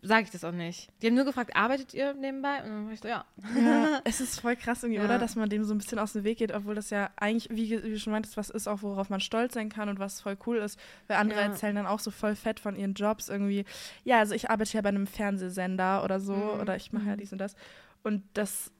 sage 0.00 0.24
ich 0.24 0.30
das 0.30 0.44
auch 0.44 0.52
nicht. 0.52 0.88
Die 1.02 1.08
haben 1.08 1.14
nur 1.14 1.24
gefragt, 1.24 1.56
arbeitet 1.56 1.92
ihr 1.92 2.14
nebenbei? 2.14 2.62
Und 2.62 2.68
dann 2.70 2.86
war 2.86 2.92
ich 2.92 3.00
so, 3.00 3.08
ja. 3.08 3.24
Ja, 3.56 4.00
es 4.04 4.20
ist 4.20 4.40
voll 4.40 4.54
krass 4.56 4.82
irgendwie, 4.82 4.98
Ja. 5.00 5.04
oder? 5.04 5.18
Dass 5.18 5.34
man 5.34 5.48
dem 5.48 5.64
so 5.64 5.74
ein 5.74 5.78
bisschen 5.78 5.98
aus 5.98 6.12
dem 6.12 6.22
Weg 6.24 6.38
geht, 6.38 6.52
obwohl 6.54 6.74
das 6.76 6.90
ja 6.90 7.10
eigentlich, 7.16 7.48
wie, 7.50 7.68
du 7.76 7.98
schon 7.98 8.12
meintest, 8.12 8.36
was 8.36 8.48
ist 8.50 8.68
auch, 8.68 8.82
worauf 8.82 9.10
man 9.10 9.20
stolz 9.20 9.54
sein 9.54 9.68
kann 9.70 9.88
und 9.88 9.98
was 9.98 10.20
voll 10.20 10.36
cool 10.46 10.58
ist. 10.58 10.78
Weil 11.08 11.16
andere 11.16 11.40
Ja. 11.40 11.46
erzählen 11.46 11.74
dann 11.74 11.86
auch 11.86 11.98
so 12.00 12.10
voll 12.10 12.36
fett 12.36 12.60
von 12.60 12.76
ihren 12.76 12.94
Jobs 12.94 13.28
irgendwie. 13.28 13.64
Ja, 14.04 14.18
also 14.18 14.34
ich 14.34 14.50
arbeite 14.50 14.72
ja 14.74 14.82
bei 14.82 14.90
einem 14.90 15.06
Fernsehsender 15.06 16.04
oder 16.04 16.20
so 16.20 16.34
Mhm. 16.34 16.60
oder 16.60 16.76
ich 16.76 16.92
mache 16.92 17.06
ja 17.08 17.16
dies 17.16 17.32
und 17.32 17.38
das. 17.38 17.56
Und 18.04 18.22
das, 18.34 18.70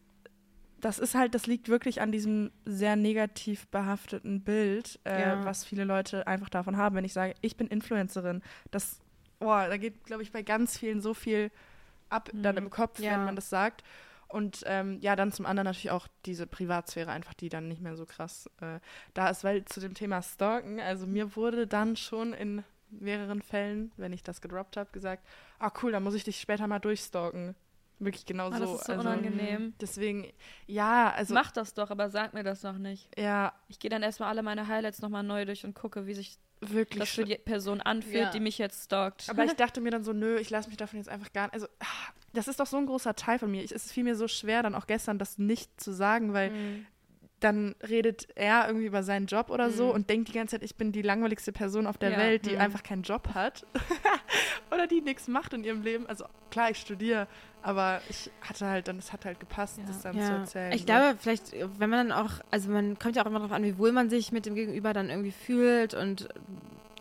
das 0.80 1.00
ist 1.00 1.16
halt, 1.16 1.34
das 1.34 1.48
liegt 1.48 1.68
wirklich 1.68 2.00
an 2.00 2.12
diesem 2.12 2.52
sehr 2.64 2.94
negativ 2.94 3.66
behafteten 3.68 4.42
Bild, 4.42 5.00
äh, 5.02 5.36
was 5.42 5.64
viele 5.64 5.82
Leute 5.82 6.28
einfach 6.28 6.48
davon 6.48 6.76
haben, 6.76 6.94
wenn 6.94 7.04
ich 7.04 7.12
sage, 7.12 7.34
ich 7.40 7.56
bin 7.56 7.66
Influencerin. 7.66 8.42
Das, 8.70 9.00
boah, 9.38 9.68
da 9.68 9.76
geht, 9.76 10.04
glaube 10.04 10.22
ich, 10.22 10.32
bei 10.32 10.42
ganz 10.42 10.78
vielen 10.78 11.00
so 11.00 11.14
viel 11.14 11.50
ab 12.08 12.30
dann 12.32 12.56
im 12.56 12.70
Kopf, 12.70 12.98
Mhm. 12.98 13.04
Ja. 13.04 13.12
wenn 13.12 13.24
man 13.24 13.36
das 13.36 13.50
sagt. 13.50 13.82
Und 14.28 14.62
ähm, 14.66 14.98
ja, 15.00 15.16
dann 15.16 15.32
zum 15.32 15.46
anderen 15.46 15.64
natürlich 15.64 15.90
auch 15.90 16.06
diese 16.26 16.46
Privatsphäre 16.46 17.10
einfach, 17.10 17.32
die 17.34 17.48
dann 17.48 17.66
nicht 17.68 17.80
mehr 17.80 17.96
so 17.96 18.04
krass 18.04 18.50
äh, 18.60 18.78
da 19.14 19.28
ist, 19.30 19.42
weil 19.42 19.64
zu 19.64 19.80
dem 19.80 19.94
Thema 19.94 20.20
Stalken, 20.22 20.80
also 20.80 21.06
mir 21.06 21.34
wurde 21.34 21.66
dann 21.66 21.96
schon 21.96 22.34
in 22.34 22.62
mehreren 22.90 23.40
Fällen, 23.42 23.90
wenn 23.96 24.12
ich 24.12 24.22
das 24.22 24.40
gedroppt 24.42 24.76
habe, 24.76 24.90
gesagt, 24.92 25.26
ah 25.58 25.70
cool, 25.82 25.92
dann 25.92 26.02
muss 26.02 26.14
ich 26.14 26.24
dich 26.24 26.40
später 26.40 26.66
mal 26.66 26.78
durchstalken. 26.78 27.54
Wirklich 28.00 28.26
genau 28.26 28.48
Ah, 28.48 28.58
so. 28.58 28.64
das 28.64 28.74
ist 28.80 28.86
so 28.86 28.92
also, 28.92 29.08
unangenehm. 29.08 29.74
Deswegen, 29.80 30.30
ja, 30.66 31.10
also 31.12 31.34
Mach 31.34 31.50
das 31.50 31.74
doch, 31.74 31.90
aber 31.90 32.10
sag 32.10 32.32
mir 32.34 32.44
das 32.44 32.62
noch 32.62 32.78
nicht. 32.78 33.08
ja, 33.18 33.52
Ich 33.68 33.78
gehe 33.78 33.90
dann 33.90 34.02
erstmal 34.02 34.28
alle 34.28 34.42
meine 34.42 34.68
Highlights 34.68 35.00
nochmal 35.02 35.22
neu 35.24 35.44
durch 35.44 35.64
und 35.64 35.74
gucke, 35.74 36.06
wie 36.06 36.14
sich 36.14 36.38
wirklich 36.60 37.00
das 37.00 37.10
für 37.10 37.24
die 37.24 37.36
Person 37.36 37.80
anfühlt, 37.80 38.14
Ja. 38.14 38.30
die 38.30 38.40
mich 38.40 38.58
jetzt 38.58 38.84
stalkt. 38.84 39.28
Aber 39.28 39.44
ich 39.44 39.52
dachte 39.56 39.80
mir 39.80 39.90
dann 39.90 40.04
so, 40.04 40.12
nö, 40.12 40.38
ich 40.38 40.50
lasse 40.50 40.68
mich 40.68 40.76
davon 40.76 40.98
jetzt 40.98 41.08
einfach 41.08 41.32
gar 41.32 41.44
nicht. 41.46 41.54
Also, 41.54 41.66
das 42.32 42.46
ist 42.48 42.60
doch 42.60 42.66
so 42.66 42.76
ein 42.76 42.86
großer 42.86 43.14
Teil 43.14 43.38
von 43.38 43.50
mir. 43.50 43.62
Ich, 43.64 43.72
es 43.72 43.90
fiel 43.90 44.04
mir 44.04 44.14
so 44.16 44.28
schwer, 44.28 44.62
dann 44.62 44.74
auch 44.74 44.86
gestern 44.86 45.18
das 45.18 45.38
nicht 45.38 45.80
zu 45.80 45.92
sagen, 45.92 46.32
weil 46.32 46.50
Mhm. 46.50 46.86
Dann 47.40 47.74
redet 47.88 48.28
er 48.34 48.66
irgendwie 48.66 48.86
über 48.86 49.02
seinen 49.02 49.26
Job 49.26 49.50
oder 49.50 49.70
so 49.70 49.86
Mhm. 49.86 49.90
und 49.92 50.10
denkt 50.10 50.28
die 50.28 50.32
ganze 50.32 50.56
Zeit, 50.56 50.64
ich 50.64 50.74
bin 50.76 50.90
die 50.92 51.02
langweiligste 51.02 51.52
Person 51.52 51.86
auf 51.86 51.96
der 51.98 52.10
Ja. 52.10 52.18
Welt, 52.18 52.46
die 52.46 52.54
Mhm. 52.56 52.60
einfach 52.60 52.82
keinen 52.82 53.02
Job 53.02 53.28
hat 53.34 53.64
oder 54.72 54.86
die 54.86 55.00
nichts 55.00 55.28
macht 55.28 55.52
in 55.54 55.64
ihrem 55.64 55.82
Leben. 55.82 56.06
Also 56.06 56.24
klar, 56.50 56.70
ich 56.70 56.78
studiere, 56.78 57.28
aber 57.62 58.00
ich 58.08 58.30
hatte 58.40 58.66
halt 58.66 58.88
dann, 58.88 58.98
es 58.98 59.12
hat 59.12 59.24
halt 59.24 59.40
gepasst, 59.40 59.78
Ja. 59.78 59.84
das 59.86 60.02
dann 60.02 60.14
zu 60.14 60.18
Ja. 60.20 60.36
erzählen. 60.40 60.72
Ich 60.72 60.80
so. 60.80 60.86
glaube, 60.86 61.16
vielleicht, 61.18 61.52
wenn 61.52 61.90
man 61.90 62.08
dann 62.08 62.12
auch, 62.12 62.32
also 62.50 62.70
man 62.70 62.98
kommt 62.98 63.16
ja 63.16 63.22
auch 63.22 63.26
immer 63.26 63.38
darauf 63.38 63.52
an, 63.52 63.62
wie 63.64 63.78
wohl 63.78 63.92
man 63.92 64.10
sich 64.10 64.32
mit 64.32 64.44
dem 64.46 64.54
Gegenüber 64.54 64.92
dann 64.92 65.08
irgendwie 65.10 65.32
fühlt 65.32 65.94
und 65.94 66.28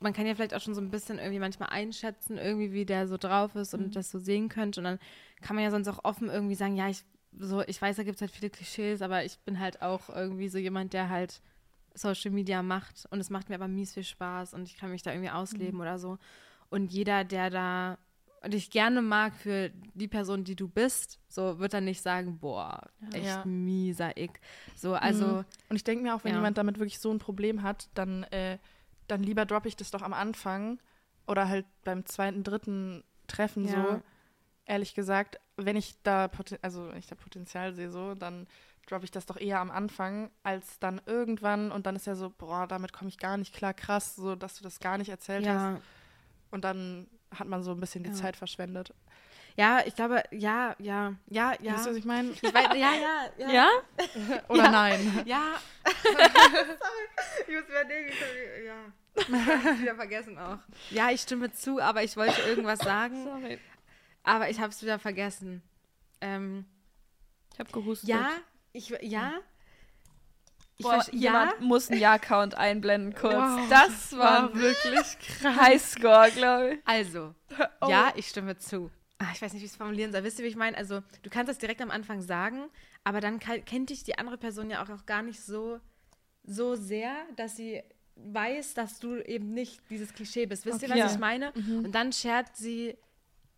man 0.01 0.13
kann 0.13 0.27
ja 0.27 0.35
vielleicht 0.35 0.53
auch 0.53 0.61
schon 0.61 0.75
so 0.75 0.81
ein 0.81 0.91
bisschen 0.91 1.17
irgendwie 1.17 1.39
manchmal 1.39 1.69
einschätzen, 1.69 2.37
irgendwie 2.37 2.71
wie 2.73 2.85
der 2.85 3.07
so 3.07 3.17
drauf 3.17 3.55
ist 3.55 3.73
und 3.73 3.87
Mhm. 3.87 3.91
das 3.91 4.11
so 4.11 4.19
sehen 4.19 4.49
könnte 4.49 4.79
und 4.79 4.83
dann 4.83 4.99
kann 5.41 5.55
man 5.55 5.65
ja 5.65 5.71
sonst 5.71 5.87
auch 5.87 6.03
offen 6.03 6.29
irgendwie 6.29 6.53
sagen, 6.55 6.75
ja, 6.75 6.87
ich 6.89 7.03
so, 7.39 7.61
ich 7.61 7.81
weiß, 7.81 7.95
da 7.97 8.03
gibt 8.03 8.15
es 8.15 8.21
halt 8.21 8.31
viele 8.31 8.49
Klischees, 8.49 9.01
aber 9.01 9.23
ich 9.25 9.39
bin 9.39 9.59
halt 9.59 9.81
auch 9.81 10.09
irgendwie 10.09 10.49
so 10.49 10.57
jemand, 10.57 10.93
der 10.93 11.09
halt 11.09 11.41
Social 11.93 12.31
Media 12.31 12.61
macht 12.61 13.05
und 13.09 13.19
es 13.19 13.29
macht 13.29 13.49
mir 13.49 13.55
aber 13.55 13.67
mies 13.67 13.93
viel 13.93 14.03
Spaß 14.03 14.53
und 14.53 14.63
ich 14.63 14.77
kann 14.77 14.91
mich 14.91 15.01
da 15.01 15.11
irgendwie 15.11 15.31
ausleben 15.31 15.81
oder 15.81 15.97
so. 15.99 16.17
Und 16.69 16.91
jeder, 16.91 17.23
der 17.23 17.49
da 17.49 17.97
dich 18.45 18.69
gerne 18.69 19.01
mag 19.01 19.33
für 19.35 19.71
die 19.95 20.07
Person, 20.07 20.43
die 20.43 20.55
du 20.55 20.67
bist, 20.67 21.19
so 21.27 21.57
wird 21.59 21.73
dann 21.73 21.85
nicht 21.85 22.01
sagen, 22.01 22.37
boah, 22.39 22.81
echt 23.11 23.25
Ja. 23.25 23.45
mieser 23.45 24.15
Ick. 24.17 24.39
So, 24.75 24.93
also, 24.93 25.25
Mhm. 25.25 25.45
Und 25.69 25.75
ich 25.75 25.83
denke 25.83 26.03
mir 26.03 26.15
auch, 26.15 26.23
wenn 26.23 26.31
Ja. 26.31 26.37
jemand 26.37 26.57
damit 26.57 26.77
wirklich 26.77 26.99
so 26.99 27.11
ein 27.11 27.19
Problem 27.19 27.63
hat, 27.63 27.89
dann, 27.95 28.23
äh, 28.25 28.57
dann 29.07 29.23
lieber 29.23 29.45
droppe 29.45 29.67
ich 29.67 29.75
das 29.75 29.91
doch 29.91 30.01
am 30.01 30.13
Anfang 30.13 30.79
oder 31.25 31.47
halt 31.49 31.65
beim 31.83 32.05
zweiten, 32.05 32.43
dritten 32.43 33.03
Treffen 33.27 33.65
Ja. 33.65 33.71
so. 33.97 34.01
Ehrlich 34.67 34.93
gesagt, 34.93 35.39
wenn 35.55 35.75
ich 35.75 35.95
da, 36.03 36.27
Poten- 36.27 36.59
also 36.61 36.89
wenn 36.89 36.97
ich 36.97 37.07
da 37.07 37.15
Potenzial 37.15 37.73
sehe, 37.73 37.89
so, 37.89 38.13
dann 38.15 38.47
droppe 38.87 39.05
ich 39.05 39.11
das 39.11 39.25
doch 39.25 39.37
eher 39.37 39.59
am 39.59 39.71
Anfang, 39.71 40.29
als 40.43 40.77
dann 40.79 41.01
irgendwann 41.05 41.71
und 41.71 41.85
dann 41.87 41.95
ist 41.95 42.05
ja 42.07 42.15
so, 42.15 42.29
boah, 42.29 42.67
damit 42.67 42.93
komme 42.93 43.09
ich 43.09 43.17
gar 43.17 43.37
nicht 43.37 43.53
klar, 43.55 43.73
krass, 43.73 44.15
so, 44.15 44.35
dass 44.35 44.55
du 44.57 44.63
das 44.63 44.79
gar 44.79 44.97
nicht 44.97 45.09
erzählt 45.09 45.47
hast. 45.47 45.55
ja. 45.61 45.81
Und 46.51 46.63
dann 46.63 47.07
hat 47.37 47.47
man 47.47 47.63
so 47.63 47.71
ein 47.71 47.79
bisschen 47.81 48.03
die 48.03 48.09
Ja. 48.11 48.15
Zeit 48.15 48.37
verschwendet. 48.37 48.93
Ja, 49.57 49.81
ich 49.85 49.95
glaube, 49.95 50.23
ja, 50.31 50.75
ja, 50.79 51.15
ja, 51.27 51.53
ja. 51.61 51.73
Weißt 51.73 51.85
du, 51.87 51.89
was 51.89 51.97
ich 51.97 52.05
meine? 52.05 52.31
Ja, 52.41 52.73
ja, 52.75 52.93
ja. 53.37 53.49
ja? 53.51 53.69
Oder 54.47 54.63
Ja. 54.65 54.71
nein? 54.71 55.21
Ja. 55.25 55.41
Sorry, 56.03 57.47
ich 57.47 57.55
muss 57.55 57.65
überlegen. 57.67 58.13
Ja. 58.65 58.75
Ich 59.15 59.81
wieder 59.81 59.95
vergessen 59.95 60.37
auch. 60.37 60.59
Ja, 60.91 61.09
ich 61.09 61.21
stimme 61.21 61.51
zu, 61.51 61.81
aber 61.81 62.03
ich 62.03 62.15
wollte 62.17 62.39
irgendwas 62.43 62.79
sagen, 62.79 63.23
Sorry. 63.25 63.59
Aber 64.27 64.49
ich 64.49 64.59
habe 64.59 64.69
es 64.69 64.81
wieder 64.81 64.99
vergessen. 64.99 65.61
Ähm, 66.21 66.65
Ich 67.53 67.59
habe 67.59 67.71
gehustet. 67.71 68.09
ja, 68.09 68.29
ich, 68.73 68.89
ja. 69.01 69.33
Ich 70.79 70.83
Boah, 70.85 70.99
verste- 70.99 71.15
jemand 71.15 71.59
muss 71.61 71.89
einen 71.89 71.99
Ja-Count 71.99 72.53
einblenden 72.55 73.15
kurz. 73.15 73.33
Wow, 73.33 73.67
das 73.69 74.15
war 74.15 74.53
wirklich 74.53 75.17
krass. 75.39 75.57
Highscore, 75.57 76.29
glaube 76.31 76.73
ich. 76.75 76.79
Also, 76.85 77.33
Oh. 77.81 77.87
ja, 77.89 78.13
ich 78.15 78.27
stimme 78.27 78.57
zu. 78.57 78.91
Ah, 79.17 79.25
ich 79.33 79.41
weiß 79.41 79.53
nicht, 79.53 79.61
wie 79.63 79.65
ich 79.65 79.71
es 79.71 79.77
formulieren 79.77 80.11
soll. 80.11 80.23
Wisst 80.23 80.37
ihr, 80.37 80.45
wie 80.45 80.49
ich 80.49 80.55
meine? 80.55 80.77
Also, 80.77 81.01
du 81.23 81.29
kannst 81.31 81.49
das 81.49 81.57
direkt 81.57 81.81
am 81.81 81.89
Anfang 81.89 82.21
sagen, 82.21 82.69
aber 83.03 83.19
dann 83.21 83.39
kann, 83.39 83.65
kennt 83.65 83.89
dich 83.89 84.03
die 84.03 84.19
andere 84.19 84.37
Person 84.37 84.69
ja 84.69 84.83
auch, 84.83 84.89
auch 84.91 85.07
gar 85.07 85.23
nicht 85.23 85.41
so, 85.41 85.79
so 86.43 86.75
sehr, 86.75 87.15
dass 87.35 87.55
sie 87.55 87.81
weiß, 88.15 88.75
dass 88.75 88.99
du 88.99 89.15
eben 89.17 89.53
nicht 89.55 89.81
dieses 89.89 90.13
Klischee 90.13 90.45
bist. 90.45 90.65
Wisst 90.67 90.83
ihr, 90.83 90.89
Okay. 90.89 90.99
was 91.01 91.09
Ja. 91.09 91.15
ich 91.15 91.19
meine? 91.19 91.51
Und 91.53 91.91
dann 91.93 92.11
schert 92.13 92.55
sie 92.55 92.95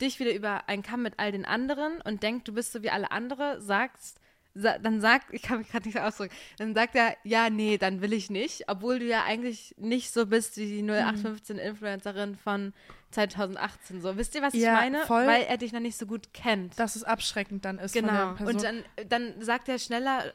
dich 0.02 0.20
wieder 0.20 0.34
über 0.34 0.68
einen 0.70 0.84
Kamm 0.84 1.04
mit 1.04 1.16
all 1.18 1.32
den 1.32 1.46
anderen 1.46 2.02
und 2.02 2.24
denkt, 2.24 2.48
du 2.48 2.54
bist 2.54 2.72
so 2.72 2.84
wie 2.84 2.90
alle 2.90 3.12
andere, 3.12 3.62
sagst, 3.62 4.20
sa 4.56 4.78
dann 4.80 5.00
sagt, 5.00 5.34
ich 5.34 5.42
kann 5.42 5.60
mich 5.60 5.70
gerade 5.70 5.88
nicht 5.88 5.98
so 5.98 6.02
ausdrücken, 6.04 6.36
dann 6.58 6.74
sagt 6.74 6.96
er, 6.96 7.16
ja, 7.24 7.50
nee, 7.50 7.78
dann 7.78 8.02
will 8.02 8.14
ich 8.14 8.30
nicht, 8.30 8.64
obwohl 8.68 9.00
du 9.00 9.06
ja 9.06 9.24
eigentlich 9.24 9.76
nicht 9.78 10.12
so 10.12 10.26
bist 10.26 10.58
wie 10.58 10.66
die 10.66 10.84
0815-Influencerin 10.84 12.36
von 12.36 12.74
2018. 13.12 14.02
So, 14.02 14.18
wisst 14.18 14.36
ihr, 14.36 14.42
was 14.42 14.54
Ja, 14.54 14.76
ich 14.76 14.92
meine? 14.92 15.06
voll. 15.06 15.26
Weil 15.26 15.44
er 15.44 15.58
dich 15.58 15.72
noch 15.72 15.80
nicht 15.80 15.98
so 15.98 16.06
gut 16.06 16.34
kennt. 16.34 16.78
Dass 16.80 16.96
es 16.96 17.04
abschreckend 17.04 17.66
dann 17.66 17.80
ist 17.80 17.94
genau. 17.94 18.36
Und 18.46 18.64
dann, 18.64 18.84
dann 19.08 19.42
sagt 19.42 19.70
er 19.70 19.80
schneller, 19.80 20.34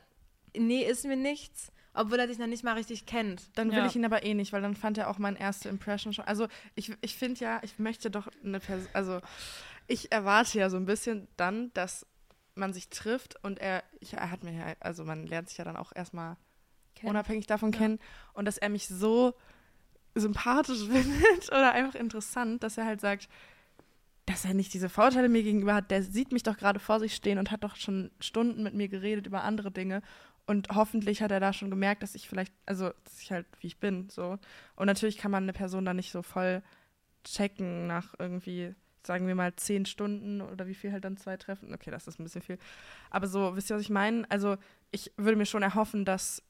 nee, 0.57 0.83
ist 0.83 1.05
mir 1.05 1.17
nichts, 1.17 1.73
obwohl 1.95 2.19
er 2.19 2.27
dich 2.27 2.39
noch 2.39 2.47
nicht 2.47 2.65
mal 2.65 2.75
richtig 2.75 3.07
kennt. 3.07 3.43
Dann 3.57 3.71
will 3.71 3.79
Ja. 3.79 3.87
ich 3.87 3.97
ihn 3.97 4.05
aber 4.05 4.25
eh 4.25 4.35
nicht, 4.35 4.53
weil 4.53 4.63
dann 4.63 4.75
fand 4.75 4.99
er 4.99 5.09
auch 5.09 5.19
meine 5.19 5.39
erste 5.41 5.69
Impression 5.69 6.13
schon. 6.13 6.25
Also 6.27 6.49
ich, 6.75 6.93
ich 7.01 7.17
finde 7.17 7.41
ja, 7.41 7.61
ich 7.63 7.79
möchte 7.79 8.11
doch 8.11 8.29
eine 8.45 8.61
Person, 8.61 8.89
also 8.93 9.21
ich 9.87 10.11
erwarte 10.13 10.59
ja 10.59 10.71
so 10.71 10.77
ein 10.77 10.87
bisschen 10.87 11.29
dann, 11.37 11.73
dass 11.75 12.07
man 12.57 12.73
sich 12.73 12.89
trifft 12.89 13.43
und 13.45 13.59
er, 13.59 13.83
ich, 14.01 14.13
er 14.15 14.31
hat 14.31 14.45
mir 14.45 14.53
ja, 14.53 14.75
also 14.81 15.05
man 15.05 15.27
lernt 15.27 15.49
sich 15.49 15.59
ja 15.59 15.65
dann 15.65 15.77
auch 15.77 15.93
erstmal 15.95 16.37
Kennen. 16.95 17.11
unabhängig 17.11 17.47
davon 17.47 17.73
Ja. 17.73 17.79
kennen 17.79 17.99
und 18.33 18.45
dass 18.45 18.59
er 18.59 18.69
mich 18.69 18.87
so 18.89 19.35
sympathisch 20.15 20.87
findet 20.91 21.49
oder 21.49 21.73
einfach 21.73 21.95
interessant, 21.99 22.63
dass 22.63 22.79
er 22.79 22.87
halt 22.87 23.01
sagt, 23.01 23.29
dass 24.27 24.45
er 24.45 24.55
nicht 24.55 24.73
diese 24.73 24.89
Vorurteile 24.89 25.29
mir 25.29 25.43
gegenüber 25.43 25.75
hat. 25.75 25.91
Der 25.91 26.03
sieht 26.03 26.33
mich 26.33 26.43
doch 26.45 26.57
gerade 26.57 26.81
vor 26.81 26.99
sich 26.99 27.15
stehen 27.15 27.39
und 27.39 27.51
hat 27.51 27.63
doch 27.63 27.77
schon 27.77 28.11
Stunden 28.21 28.63
mit 28.63 28.73
mir 28.75 28.89
geredet 28.89 29.27
über 29.27 29.43
andere 29.45 29.71
Dinge. 29.71 30.01
Und 30.47 30.69
hoffentlich 30.75 31.23
hat 31.23 31.31
er 31.31 31.41
da 31.41 31.53
schon 31.53 31.71
gemerkt, 31.71 32.03
dass 32.03 32.15
ich 32.15 32.29
vielleicht, 32.29 32.53
also, 32.67 32.91
dass 33.05 33.21
ich 33.21 33.33
halt, 33.33 33.47
wie 33.61 33.69
ich 33.69 33.79
bin, 33.79 34.11
so. 34.11 34.39
Und 34.77 34.87
natürlich 34.87 35.17
kann 35.17 35.31
man 35.31 35.45
eine 35.45 35.55
Person 35.55 35.85
dann 35.85 35.97
nicht 35.97 36.13
so 36.13 36.23
voll 36.23 36.63
checken 37.25 37.87
nach 37.87 38.15
irgendwie, 38.19 38.75
sagen 39.03 39.27
wir 39.27 39.35
mal, 39.35 39.55
zehn 39.57 39.87
Stunden 39.87 40.43
oder 40.43 40.67
wie 40.67 40.75
viel 40.75 40.93
halt 40.93 41.05
dann 41.05 41.17
zwei 41.17 41.39
Treffen. 41.39 41.73
Okay, 41.73 41.91
das 41.91 42.07
ist 42.07 42.21
ein 42.21 42.25
bisschen 42.25 42.43
viel. 42.43 42.59
Aber 43.11 43.27
so, 43.27 43.57
wisst 43.57 43.71
ihr, 43.71 43.77
was 43.77 43.83
ich 43.83 43.91
meine? 43.91 44.31
Also, 44.31 44.57
ich 44.91 45.13
würde 45.17 45.37
mir 45.37 45.47
schon 45.47 45.63
erhoffen, 45.63 46.05
dass, 46.05 46.43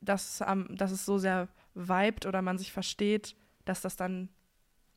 dass, 0.00 0.40
ähm, 0.46 0.68
dass 0.70 0.92
es 0.92 1.04
so 1.04 1.18
sehr 1.18 1.48
vibet 1.74 2.26
oder 2.26 2.42
man 2.42 2.58
sich 2.58 2.72
versteht, 2.72 3.34
dass 3.64 3.80
das 3.80 3.96
dann 3.96 4.28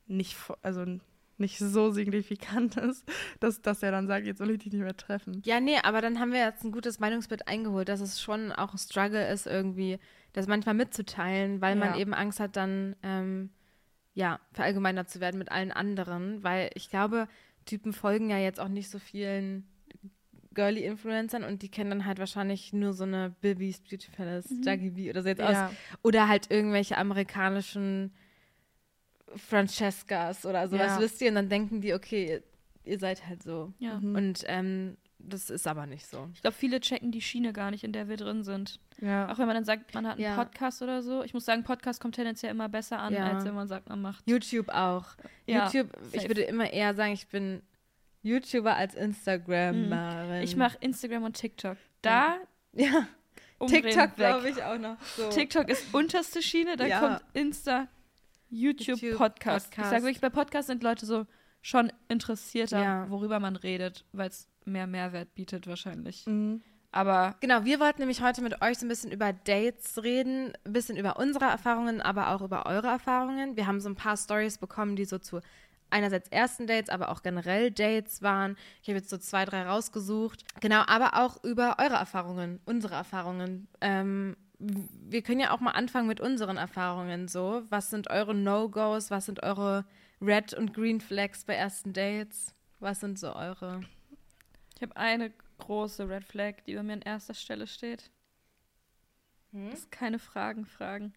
nicht, 0.07 0.37
also 0.61 0.85
nicht 1.37 1.57
so 1.59 1.91
signifikant 1.91 2.77
ist, 2.77 3.05
dass, 3.39 3.61
dass 3.61 3.83
er 3.83 3.91
dann 3.91 4.07
sagt, 4.07 4.25
jetzt 4.25 4.37
soll 4.39 4.51
ich 4.51 4.59
dich 4.59 4.71
nicht 4.73 4.81
mehr 4.81 4.95
treffen. 4.97 5.41
Ja, 5.45 5.59
nee, 5.59 5.77
aber 5.83 6.01
dann 6.01 6.19
haben 6.19 6.31
wir 6.31 6.39
jetzt 6.39 6.63
ein 6.63 6.71
gutes 6.71 6.99
Meinungsbild 6.99 7.47
eingeholt, 7.47 7.89
dass 7.89 7.99
es 8.01 8.21
schon 8.21 8.51
auch 8.51 8.73
ein 8.73 8.77
Struggle 8.77 9.27
ist, 9.31 9.45
irgendwie 9.47 9.99
das 10.33 10.47
manchmal 10.47 10.75
mitzuteilen, 10.75 11.61
weil 11.61 11.75
man 11.75 11.93
Ja. 11.93 11.99
eben 11.99 12.13
Angst 12.13 12.39
hat, 12.39 12.55
dann 12.55 12.95
ähm, 13.03 13.49
ja, 14.13 14.39
verallgemeinert 14.53 15.09
zu 15.09 15.19
werden 15.19 15.37
mit 15.37 15.51
allen 15.51 15.71
anderen, 15.71 16.43
weil 16.43 16.69
ich 16.73 16.89
glaube, 16.89 17.27
Typen 17.65 17.91
folgen 17.93 18.29
ja 18.29 18.37
jetzt 18.37 18.59
auch 18.59 18.67
nicht 18.69 18.89
so 18.89 18.99
vielen 18.99 19.67
Girly-Influencern 20.53 21.43
und 21.43 21.61
die 21.61 21.69
kennen 21.69 21.89
dann 21.89 22.05
halt 22.05 22.19
wahrscheinlich 22.19 22.71
nur 22.73 22.93
so 22.93 23.03
eine 23.03 23.35
Bibby's 23.41 23.81
Beauty 23.81 24.09
Palace, 24.15 24.49
Mhm. 24.49 24.63
Juggy 24.63 24.89
B 24.91 25.09
oder 25.09 25.21
so 25.21 25.27
jetzt 25.29 25.41
aus. 25.41 25.51
Ja, 25.51 25.71
Oder 26.01 26.27
halt 26.27 26.49
irgendwelche 26.49 26.97
amerikanischen 26.97 28.13
Francescas 29.35 30.45
oder 30.45 30.67
sowas, 30.67 30.93
Ja. 30.95 30.99
wisst 30.99 31.21
ihr? 31.21 31.29
Und 31.29 31.35
dann 31.35 31.49
denken 31.49 31.81
die, 31.81 31.93
okay, 31.93 32.25
ihr, 32.27 32.43
ihr 32.93 32.99
seid 32.99 33.25
halt 33.27 33.43
so. 33.43 33.73
Ja. 33.79 33.99
Mhm. 33.99 34.15
Und 34.15 34.43
ähm, 34.47 34.97
das 35.19 35.49
ist 35.49 35.65
aber 35.67 35.85
nicht 35.87 36.05
so. 36.05 36.29
Ich 36.33 36.41
glaube, 36.41 36.55
viele 36.55 36.79
checken 36.79 37.11
die 37.11 37.21
Schiene 37.21 37.51
gar 37.53 37.71
nicht, 37.71 37.83
in 37.83 37.91
der 37.93 38.07
wir 38.07 38.17
drin 38.17 38.43
sind. 38.43 38.79
ja. 39.01 39.31
Auch 39.31 39.37
wenn 39.39 39.47
man 39.47 39.55
dann 39.55 39.65
sagt, 39.65 39.93
man 39.95 40.05
hat 40.05 40.13
einen 40.17 40.23
Ja. 40.23 40.35
Podcast 40.35 40.81
oder 40.81 41.01
so. 41.01 41.23
Ich 41.23 41.33
muss 41.33 41.45
sagen, 41.45 41.63
Podcast 41.63 41.99
kommt 41.99 42.15
tendenziell 42.15 42.51
immer 42.51 42.69
besser 42.69 42.99
an, 42.99 43.13
Ja. 43.13 43.31
als 43.31 43.43
wenn 43.45 43.55
man 43.55 43.67
sagt, 43.67 43.89
man 43.89 44.01
macht. 44.01 44.23
YouTube 44.29 44.69
auch. 44.69 45.05
Ja, 45.47 45.65
YouTube, 45.65 45.89
ich 46.11 46.21
safe. 46.21 46.27
würde 46.29 46.41
immer 46.43 46.71
eher 46.71 46.93
sagen, 46.93 47.13
ich 47.13 47.27
bin 47.27 47.61
YouTuber 48.21 48.75
als 48.75 48.93
Instagrammerin. 48.95 50.43
Ich 50.43 50.55
mache 50.55 50.77
Instagram 50.81 51.23
und 51.23 51.33
TikTok. 51.37 51.77
Da 52.01 52.37
ja, 52.73 53.07
TikTok 53.65 54.15
glaube 54.15 54.49
ich 54.49 54.61
auch 54.63 54.77
noch 54.77 54.97
so. 55.17 55.29
TikTok 55.29 55.69
ist 55.69 55.93
unterste 55.93 56.41
Schiene, 56.41 56.75
dann 56.75 56.89
Ja. 56.89 56.99
kommt 56.99 57.21
Insta, 57.33 57.87
YouTube, 58.49 58.99
YouTube, 59.01 59.17
Podcast. 59.17 59.69
Ich 59.77 59.83
sage 59.85 60.03
wirklich, 60.03 60.21
bei 60.21 60.29
Podcasts 60.29 60.67
sind 60.67 60.83
Leute 60.83 61.05
so 61.05 61.25
schon 61.61 61.91
interessierter, 62.09 62.81
Ja. 62.83 63.09
worüber 63.09 63.39
man 63.39 63.55
redet, 63.55 64.05
weil 64.11 64.29
es 64.29 64.47
mehr 64.65 64.87
Mehrwert 64.87 65.33
bietet 65.35 65.67
wahrscheinlich. 65.67 66.25
Mhm. 66.27 66.61
Aber 66.91 67.35
Genau, 67.41 67.65
wir 67.65 67.79
wollten 67.79 67.99
nämlich 67.99 68.21
heute 68.21 68.41
mit 68.41 68.61
euch 68.61 68.77
so 68.77 68.85
ein 68.85 68.89
bisschen 68.89 69.11
über 69.11 69.33
Dates 69.33 70.01
reden, 70.03 70.53
ein 70.63 70.73
bisschen 70.73 70.95
über 70.95 71.17
unsere 71.17 71.45
Erfahrungen, 71.45 72.01
aber 72.01 72.29
auch 72.29 72.41
über 72.41 72.65
eure 72.67 72.87
Erfahrungen. 72.87 73.57
Wir 73.57 73.67
haben 73.67 73.81
so 73.81 73.89
ein 73.89 73.95
paar 73.95 74.15
Stories 74.15 74.57
bekommen, 74.59 74.95
die 74.95 75.05
so 75.05 75.17
zu 75.17 75.41
einerseits 75.89 76.29
ersten 76.29 76.67
Dates, 76.67 76.89
aber 76.89 77.09
auch 77.09 77.21
generell 77.21 77.69
Dates 77.71 78.21
waren. 78.21 78.55
Ich 78.81 78.87
habe 78.87 78.97
jetzt 78.97 79.09
so 79.09 79.17
zwei, 79.17 79.43
drei 79.45 79.63
rausgesucht. 79.63 80.43
Genau, 80.61 80.83
aber 80.87 81.15
auch 81.21 81.43
über 81.43 81.77
eure 81.79 81.95
Erfahrungen, 81.95 82.59
unsere 82.65 82.95
Erfahrungen. 82.95 83.67
Ähm, 83.81 84.35
wir 84.59 85.21
können 85.21 85.39
ja 85.39 85.51
auch 85.51 85.59
mal 85.59 85.71
anfangen 85.71 86.07
mit 86.07 86.21
unseren 86.21 86.57
Erfahrungen 86.57 87.27
so. 87.27 87.63
Was 87.69 87.89
sind 87.89 88.09
eure 88.09 88.33
No-Gos? 88.33 89.11
Was 89.11 89.25
sind 89.25 89.43
eure 89.43 89.85
Red- 90.21 90.53
und 90.53 90.73
Green 90.73 91.01
Flags 91.01 91.43
bei 91.45 91.53
ersten 91.55 91.93
Dates? 91.93 92.53
Was 92.79 92.99
sind 92.99 93.19
so 93.19 93.33
eure? 93.35 93.81
ich 94.75 94.81
habe 94.81 94.95
eine 94.97 95.31
große 95.57 96.07
Red 96.09 96.25
Flag, 96.25 96.63
die 96.65 96.75
bei 96.75 96.83
mir 96.83 96.93
an 96.93 97.01
erster 97.01 97.33
Stelle 97.33 97.67
steht. 97.67 98.11
Hm? 99.51 99.69
Das 99.69 99.79
ist 99.79 99.91
keine 99.91 100.19
Fragen 100.19 100.65
fragen. 100.65 101.13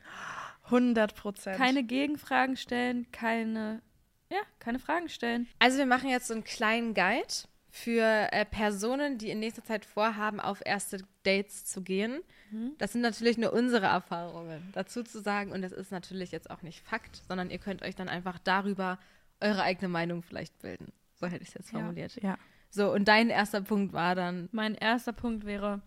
100 0.65 1.15
Prozent. 1.15 1.57
Keine 1.57 1.83
Gegenfragen 1.83 2.57
stellen, 2.57 3.11
keine, 3.11 3.83
ja, 4.31 4.39
keine 4.61 4.79
Fragen 4.79 5.09
stellen. 5.09 5.49
Also 5.59 5.79
wir 5.79 5.87
machen 5.87 6.09
jetzt 6.09 6.29
so 6.29 6.35
einen 6.35 6.45
kleinen 6.45 6.95
Guide 6.95 7.35
für 7.71 8.29
äh, 8.33 8.45
Personen, 8.45 9.19
die 9.19 9.31
in 9.31 9.41
nächster 9.41 9.65
Zeit 9.65 9.85
vorhaben, 9.85 10.41
auf 10.41 10.63
erste 10.65 10.99
Dates 11.25 11.65
zu 11.65 11.83
gehen. 11.83 12.21
Mhm. 12.51 12.73
Das 12.79 12.93
sind 12.93 13.01
natürlich 13.03 13.39
nur 13.39 13.53
unsere 13.53 13.87
Erfahrungen 13.87 14.71
dazu 14.73 15.03
zu 15.03 15.21
sagen 15.21 15.53
und 15.53 15.63
das 15.63 15.73
ist 15.73 15.91
natürlich 15.93 16.31
jetzt 16.31 16.51
auch 16.51 16.63
nicht 16.63 16.81
Fakt, 16.85 17.23
sondern 17.29 17.51
ihr 17.51 17.59
könnt 17.59 17.83
euch 17.83 17.95
dann 17.95 18.09
einfach 18.09 18.39
darüber 18.39 18.99
eure 19.41 19.63
eigene 19.63 19.89
Meinung 19.89 20.23
vielleicht 20.23 20.59
bilden. 20.61 20.93
So 21.15 21.27
hätte 21.27 21.43
ich 21.43 21.49
es 21.49 21.55
jetzt 21.55 21.73
Ja. 21.73 21.79
formuliert. 21.81 22.17
Ja. 22.23 22.39
So, 22.71 22.93
und 22.93 23.07
dein 23.07 23.31
erster 23.31 23.61
Punkt 23.63 23.93
war 23.93 24.15
dann, 24.15 24.49
Mein 24.53 24.75
erster 24.75 25.13
Punkt 25.13 25.47
wäre, 25.47 25.81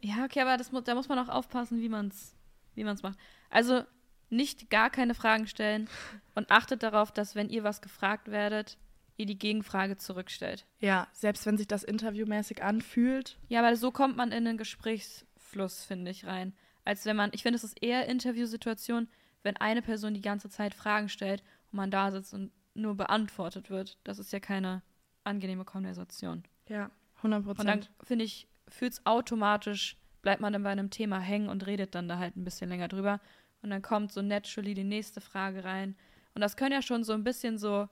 ja, 0.00 0.24
okay, 0.24 0.40
aber 0.40 0.56
das, 0.56 0.70
da 0.84 0.94
muss 0.94 1.08
man 1.08 1.18
auch 1.18 1.28
aufpassen, 1.28 1.80
wie 1.80 1.88
man 1.88 2.08
es 2.08 2.34
wie 2.74 2.84
man's 2.84 3.02
macht. 3.02 3.18
Also 3.50 3.82
nicht 4.30 4.70
gar 4.70 4.88
keine 4.90 5.14
Fragen 5.14 5.46
stellen 5.48 5.88
und 6.36 6.50
achtet 6.50 6.82
darauf, 6.82 7.10
dass 7.10 7.34
wenn 7.34 7.48
ihr 7.48 7.64
was 7.64 7.80
gefragt 7.82 8.30
werdet, 8.30 8.76
ihr 9.18 9.26
die 9.26 9.38
Gegenfrage 9.38 9.98
zurückstellt. 9.98 10.64
ja, 10.80 11.06
selbst 11.12 11.44
wenn 11.44 11.58
sich 11.58 11.66
das 11.68 11.82
interviewmäßig 11.82 12.62
anfühlt. 12.62 13.36
Ja, 13.48 13.62
weil 13.62 13.76
so 13.76 13.90
kommt 13.90 14.16
man 14.16 14.32
in 14.32 14.44
den 14.46 14.56
Gesprächsfluss, 14.56 15.84
finde 15.84 16.10
ich, 16.10 16.24
rein. 16.26 16.54
Als 16.84 17.04
wenn 17.04 17.16
man, 17.16 17.30
ich 17.34 17.42
finde, 17.42 17.56
es 17.56 17.64
ist 17.64 17.82
eher 17.82 18.06
Interviewsituation, 18.06 19.08
wenn 19.42 19.56
eine 19.56 19.82
Person 19.82 20.14
die 20.14 20.20
ganze 20.22 20.48
Zeit 20.48 20.74
Fragen 20.74 21.08
stellt 21.08 21.42
und 21.70 21.76
man 21.76 21.90
da 21.90 22.10
sitzt 22.10 22.32
und 22.32 22.50
nur 22.74 22.94
beantwortet 22.96 23.70
wird. 23.70 23.98
Das 24.04 24.18
ist 24.18 24.32
ja 24.32 24.40
keine 24.40 24.82
angenehme 25.24 25.64
Konversation. 25.64 26.44
Ja, 26.68 26.90
100% 27.22 27.24
Und 27.24 27.44
dann, 27.44 27.44
Prozent. 27.44 27.90
finde 28.02 28.24
ich, 28.24 28.48
fühlt 28.68 28.92
es 28.94 29.04
automatisch, 29.06 29.96
bleibt 30.22 30.40
man 30.40 30.52
dann 30.52 30.62
bei 30.62 30.70
einem 30.70 30.90
Thema 30.90 31.18
hängen 31.18 31.48
und 31.48 31.66
redet 31.66 31.94
dann 31.94 32.08
da 32.08 32.18
halt 32.18 32.36
ein 32.36 32.44
bisschen 32.44 32.68
länger 32.68 32.88
drüber. 32.88 33.20
Und 33.62 33.70
dann 33.70 33.82
kommt 33.82 34.12
so 34.12 34.22
naturally 34.22 34.74
die 34.74 34.84
nächste 34.84 35.20
Frage 35.20 35.64
rein. 35.64 35.96
Und 36.34 36.40
das 36.40 36.56
können 36.56 36.72
ja 36.72 36.82
schon 36.82 37.02
so 37.04 37.12
ein 37.12 37.24
bisschen 37.24 37.58
so 37.58 37.88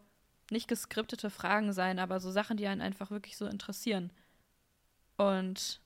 nicht 0.51 0.69
geskriptete 0.69 1.31
Fragen 1.31 1.73
sein, 1.73 1.99
aber 1.99 2.21
so 2.21 2.31
Sachen, 2.31 2.57
die 2.57 2.67
einen 2.67 2.81
einfach 2.81 3.11
wirklich 3.11 3.37
so 3.37 3.47
interessieren. 3.47 4.11
Und 5.17 5.81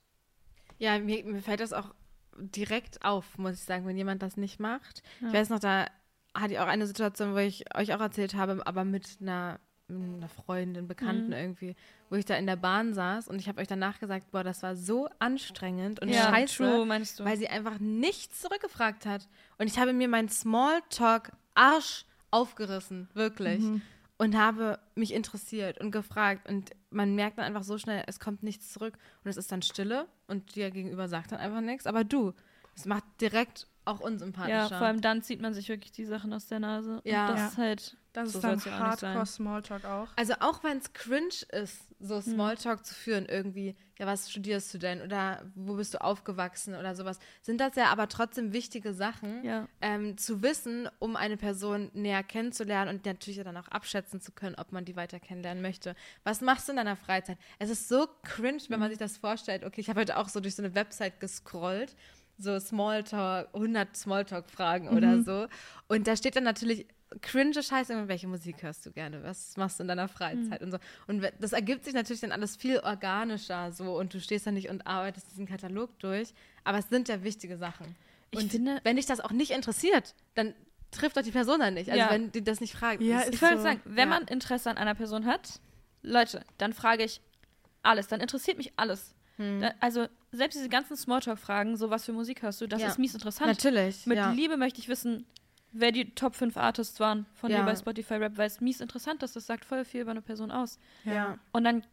ja, 0.78 0.98
mir, 0.98 1.24
mir 1.24 1.42
fällt 1.42 1.60
das 1.60 1.72
auch 1.72 1.94
direkt 2.36 3.04
auf, 3.04 3.38
muss 3.38 3.54
ich 3.54 3.60
sagen, 3.64 3.86
wenn 3.86 3.96
jemand 3.96 4.22
das 4.22 4.36
nicht 4.36 4.60
macht. 4.60 5.02
Ja. 5.20 5.28
Ich 5.28 5.34
weiß 5.34 5.48
noch, 5.50 5.60
da 5.60 5.86
hatte 6.34 6.54
ich 6.54 6.58
auch 6.60 6.66
eine 6.66 6.86
Situation, 6.86 7.34
wo 7.34 7.38
ich 7.38 7.74
euch 7.76 7.94
auch 7.94 8.00
erzählt 8.00 8.34
habe, 8.34 8.66
aber 8.66 8.84
mit 8.84 9.18
einer, 9.20 9.60
mit 9.88 10.18
einer 10.18 10.28
Freundin, 10.28 10.86
Bekannten 10.88 11.28
Mhm. 11.28 11.32
irgendwie, 11.36 11.76
wo 12.08 12.16
ich 12.16 12.24
da 12.24 12.36
in 12.36 12.46
der 12.46 12.56
Bahn 12.56 12.94
saß 12.94 13.28
und 13.28 13.40
ich 13.40 13.48
habe 13.48 13.60
euch 13.60 13.66
danach 13.68 13.98
gesagt, 13.98 14.30
boah, 14.30 14.44
das 14.44 14.62
war 14.62 14.76
so 14.76 15.08
anstrengend 15.18 16.00
und 16.00 16.08
ja, 16.08 16.30
scheiße, 16.30 16.56
true, 16.56 16.86
meinst 16.86 17.18
du? 17.20 17.24
weil 17.24 17.36
sie 17.36 17.48
einfach 17.48 17.78
nichts 17.80 18.40
zurückgefragt 18.40 19.06
hat. 19.06 19.28
Und 19.58 19.66
ich 19.66 19.78
habe 19.78 19.92
mir 19.92 20.08
meinen 20.08 20.28
Smalltalk-Arsch 20.28 22.04
aufgerissen, 22.30 23.08
wirklich. 23.14 23.60
Mhm. 23.60 23.82
Und 24.20 24.36
habe 24.36 24.78
mich 24.94 25.14
interessiert 25.14 25.80
und 25.80 25.92
gefragt. 25.92 26.46
Und 26.46 26.72
man 26.90 27.14
merkt 27.14 27.38
dann 27.38 27.46
einfach 27.46 27.62
so 27.62 27.78
schnell, 27.78 28.04
es 28.06 28.20
kommt 28.20 28.42
nichts 28.42 28.70
zurück. 28.70 28.98
Und 29.24 29.30
es 29.30 29.38
ist 29.38 29.50
dann 29.50 29.62
Stille 29.62 30.06
und 30.26 30.54
dir 30.56 30.70
gegenüber 30.70 31.08
sagt 31.08 31.32
dann 31.32 31.38
einfach 31.38 31.62
nichts. 31.62 31.86
Aber 31.86 32.04
du, 32.04 32.34
es 32.76 32.84
macht 32.84 33.04
direkt 33.20 33.66
auch 33.86 34.00
ja, 34.00 34.06
unsympathischer. 34.06 34.68
vor 34.78 34.86
allem 34.86 35.00
dann 35.00 35.22
zieht 35.22 35.40
man 35.40 35.54
sich 35.54 35.70
wirklich 35.70 35.92
die 35.92 36.04
Sachen 36.04 36.34
aus 36.34 36.46
der 36.48 36.60
Nase. 36.60 37.00
Ja. 37.04 37.28
Und 37.28 37.32
das 37.32 37.38
Ja. 37.40 37.46
ist 37.48 37.56
halt, 37.56 37.96
Das 38.12 38.32
So 38.32 38.38
ist 38.38 38.44
dann 38.44 38.58
ja 38.58 38.82
auch 38.82 38.90
nicht 38.90 39.00
sein. 39.00 39.10
Hardcore 39.10 39.26
Smalltalk 39.26 39.84
auch. 39.84 40.08
Also 40.16 40.34
auch 40.40 40.64
wenn 40.64 40.78
es 40.78 40.92
cringe 40.92 41.28
ist, 41.52 41.86
so 42.00 42.20
Smalltalk 42.20 42.84
zu 42.84 42.94
führen, 42.94 43.26
irgendwie, 43.26 43.76
ja, 43.98 44.06
was 44.06 44.30
studierst 44.30 44.72
du 44.74 44.78
denn 44.78 45.02
oder 45.02 45.44
wo 45.54 45.74
bist 45.74 45.94
du 45.94 46.02
aufgewachsen 46.02 46.74
oder 46.74 46.94
sowas, 46.94 47.18
sind 47.42 47.60
das 47.60 47.76
ja 47.76 47.86
aber 47.86 48.08
trotzdem 48.08 48.52
wichtige 48.52 48.94
Sachen 48.94 49.44
ja. 49.44 49.68
ähm, 49.80 50.16
zu 50.16 50.42
wissen, 50.42 50.88
um 50.98 51.14
eine 51.14 51.36
Person 51.36 51.90
näher 51.92 52.22
kennenzulernen 52.22 52.96
und 52.96 53.04
natürlich 53.04 53.40
dann 53.44 53.56
auch 53.56 53.68
abschätzen 53.68 54.20
zu 54.20 54.32
können, 54.32 54.56
ob 54.56 54.72
man 54.72 54.84
die 54.84 54.96
weiter 54.96 55.20
kennenlernen 55.20 55.62
möchte. 55.62 55.94
Was 56.24 56.40
machst 56.40 56.66
du 56.66 56.72
in 56.72 56.76
deiner 56.76 56.96
Freizeit? 56.96 57.38
Es 57.58 57.70
ist 57.70 57.88
so 57.88 58.08
cringe, 58.22 58.62
wenn 58.68 58.80
man 58.80 58.90
sich 58.90 58.98
das 58.98 59.18
vorstellt. 59.18 59.62
Okay, 59.64 59.80
ich 59.80 59.88
habe 59.88 60.00
heute 60.00 60.16
auch 60.16 60.28
so 60.28 60.40
durch 60.40 60.56
so 60.56 60.62
eine 60.62 60.74
Website 60.74 61.20
gescrollt, 61.20 61.94
so 62.38 62.58
Smalltalk, 62.58 63.54
100 63.54 63.94
Smalltalk-Fragen 63.94 64.88
oder 64.88 65.22
so. 65.22 65.46
Und 65.88 66.06
da 66.06 66.16
steht 66.16 66.36
dann 66.36 66.44
natürlich 66.44 66.86
cringe 67.22 67.62
Scheiße, 67.62 68.08
welche 68.08 68.28
Musik 68.28 68.62
hörst 68.62 68.86
du 68.86 68.92
gerne? 68.92 69.22
Was 69.22 69.56
machst 69.56 69.78
du 69.78 69.82
in 69.82 69.88
deiner 69.88 70.08
Freizeit 70.08 70.62
und 70.62 70.70
so. 70.70 70.78
Und 71.08 71.28
das 71.40 71.52
ergibt 71.52 71.84
sich 71.84 71.94
natürlich 71.94 72.20
dann 72.20 72.32
alles 72.32 72.56
viel 72.56 72.78
organischer 72.78 73.72
so 73.72 73.96
und 73.98 74.14
du 74.14 74.20
stehst 74.20 74.46
da 74.46 74.52
nicht 74.52 74.68
und 74.68 74.86
arbeitest 74.86 75.30
diesen 75.30 75.46
Katalog 75.46 75.98
durch. 75.98 76.32
Aber 76.64 76.78
es 76.78 76.88
sind 76.88 77.08
ja 77.08 77.22
wichtige 77.24 77.56
Sachen. 77.56 77.96
Ich 78.30 78.38
und 78.40 78.50
finde- 78.52 78.80
wenn 78.84 78.96
dich 78.96 79.06
das 79.06 79.20
auch 79.20 79.32
nicht 79.32 79.50
interessiert, 79.50 80.14
dann 80.34 80.54
trifft 80.92 81.16
doch 81.16 81.22
die 81.22 81.30
Person 81.32 81.60
dann 81.60 81.74
nicht. 81.74 81.90
Also 81.90 82.00
Ja. 82.00 82.10
wenn 82.10 82.30
die 82.32 82.42
das 82.44 82.60
nicht 82.60 82.74
fragt. 82.74 83.02
Ja, 83.02 83.22
Ich 83.28 83.40
wollte 83.42 83.56
so, 83.58 83.62
sagen, 83.64 83.80
wenn 83.84 84.08
ja. 84.08 84.18
man 84.18 84.28
Interesse 84.28 84.70
an 84.70 84.76
einer 84.78 84.94
Person 84.94 85.26
hat, 85.26 85.60
Leute, 86.02 86.44
dann 86.58 86.72
frage 86.72 87.04
ich 87.04 87.20
alles, 87.82 88.08
dann 88.08 88.20
interessiert 88.20 88.56
mich 88.58 88.72
alles. 88.76 89.14
Hm. 89.36 89.60
Da, 89.62 89.72
also 89.80 90.06
selbst 90.32 90.54
diese 90.56 90.68
ganzen 90.68 90.96
Smalltalk-Fragen, 90.96 91.76
so 91.76 91.90
was 91.90 92.04
für 92.04 92.12
Musik 92.12 92.42
hörst 92.42 92.60
du, 92.60 92.66
das 92.66 92.82
Ja. 92.82 92.88
ist 92.88 92.98
mies 92.98 93.14
interessant. 93.14 93.48
Natürlich. 93.50 94.06
Mit. 94.06 94.18
Liebe 94.34 94.56
möchte 94.56 94.80
ich 94.80 94.88
wissen, 94.88 95.26
wer 95.72 95.92
die 95.92 96.14
Top 96.14 96.34
5 96.34 96.56
Artists 96.56 96.98
waren 97.00 97.26
von 97.34 97.50
Ja. 97.50 97.58
dir 97.58 97.64
bei 97.64 97.76
Spotify 97.76 98.14
Rap, 98.14 98.36
weil 98.36 98.46
es 98.46 98.60
mies 98.60 98.80
interessant 98.80 99.22
ist. 99.22 99.36
Das 99.36 99.46
sagt 99.46 99.64
voll 99.64 99.84
viel 99.84 100.02
über 100.02 100.10
eine 100.10 100.22
Person 100.22 100.50
aus. 100.50 100.78
Ja. 101.04 101.38
Und 101.52 101.64
dann 101.64 101.84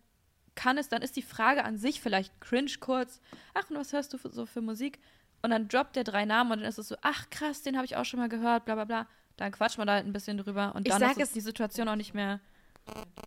kann 0.55 0.77
es, 0.77 0.89
dann 0.89 1.01
ist 1.01 1.15
die 1.15 1.21
Frage 1.21 1.63
an 1.63 1.77
sich 1.77 2.01
vielleicht 2.01 2.39
cringe 2.41 2.71
kurz. 2.79 3.21
Ach, 3.53 3.69
und 3.69 3.77
was 3.77 3.93
hörst 3.93 4.13
du 4.13 4.17
für, 4.17 4.29
so 4.29 4.45
für 4.45 4.61
Musik? 4.61 4.99
Und 5.43 5.51
dann 5.51 5.67
droppt 5.67 5.95
der 5.95 6.03
drei 6.03 6.25
Namen 6.25 6.51
und 6.51 6.59
dann 6.59 6.67
ist 6.69 6.79
es 6.79 6.87
so, 6.87 6.95
ach 7.01 7.29
krass, 7.29 7.61
den 7.61 7.75
habe 7.75 7.85
ich 7.85 7.95
auch 7.95 8.05
schon 8.05 8.19
mal 8.19 8.29
gehört, 8.29 8.65
bla 8.65 8.73
bla 8.75 8.85
bla. 8.85 9.07
Dann 9.37 9.51
quatscht 9.51 9.77
man 9.77 9.85
da 9.85 9.93
halt 9.93 10.05
ein 10.05 10.13
bisschen 10.13 10.37
drüber 10.37 10.73
und 10.75 10.89
dann 10.89 11.01
ist 11.03 11.19
es 11.19 11.31
die 11.31 11.41
Situation 11.41 11.87
auch 11.87 11.95
nicht 11.95 12.15
mehr, 12.15 12.39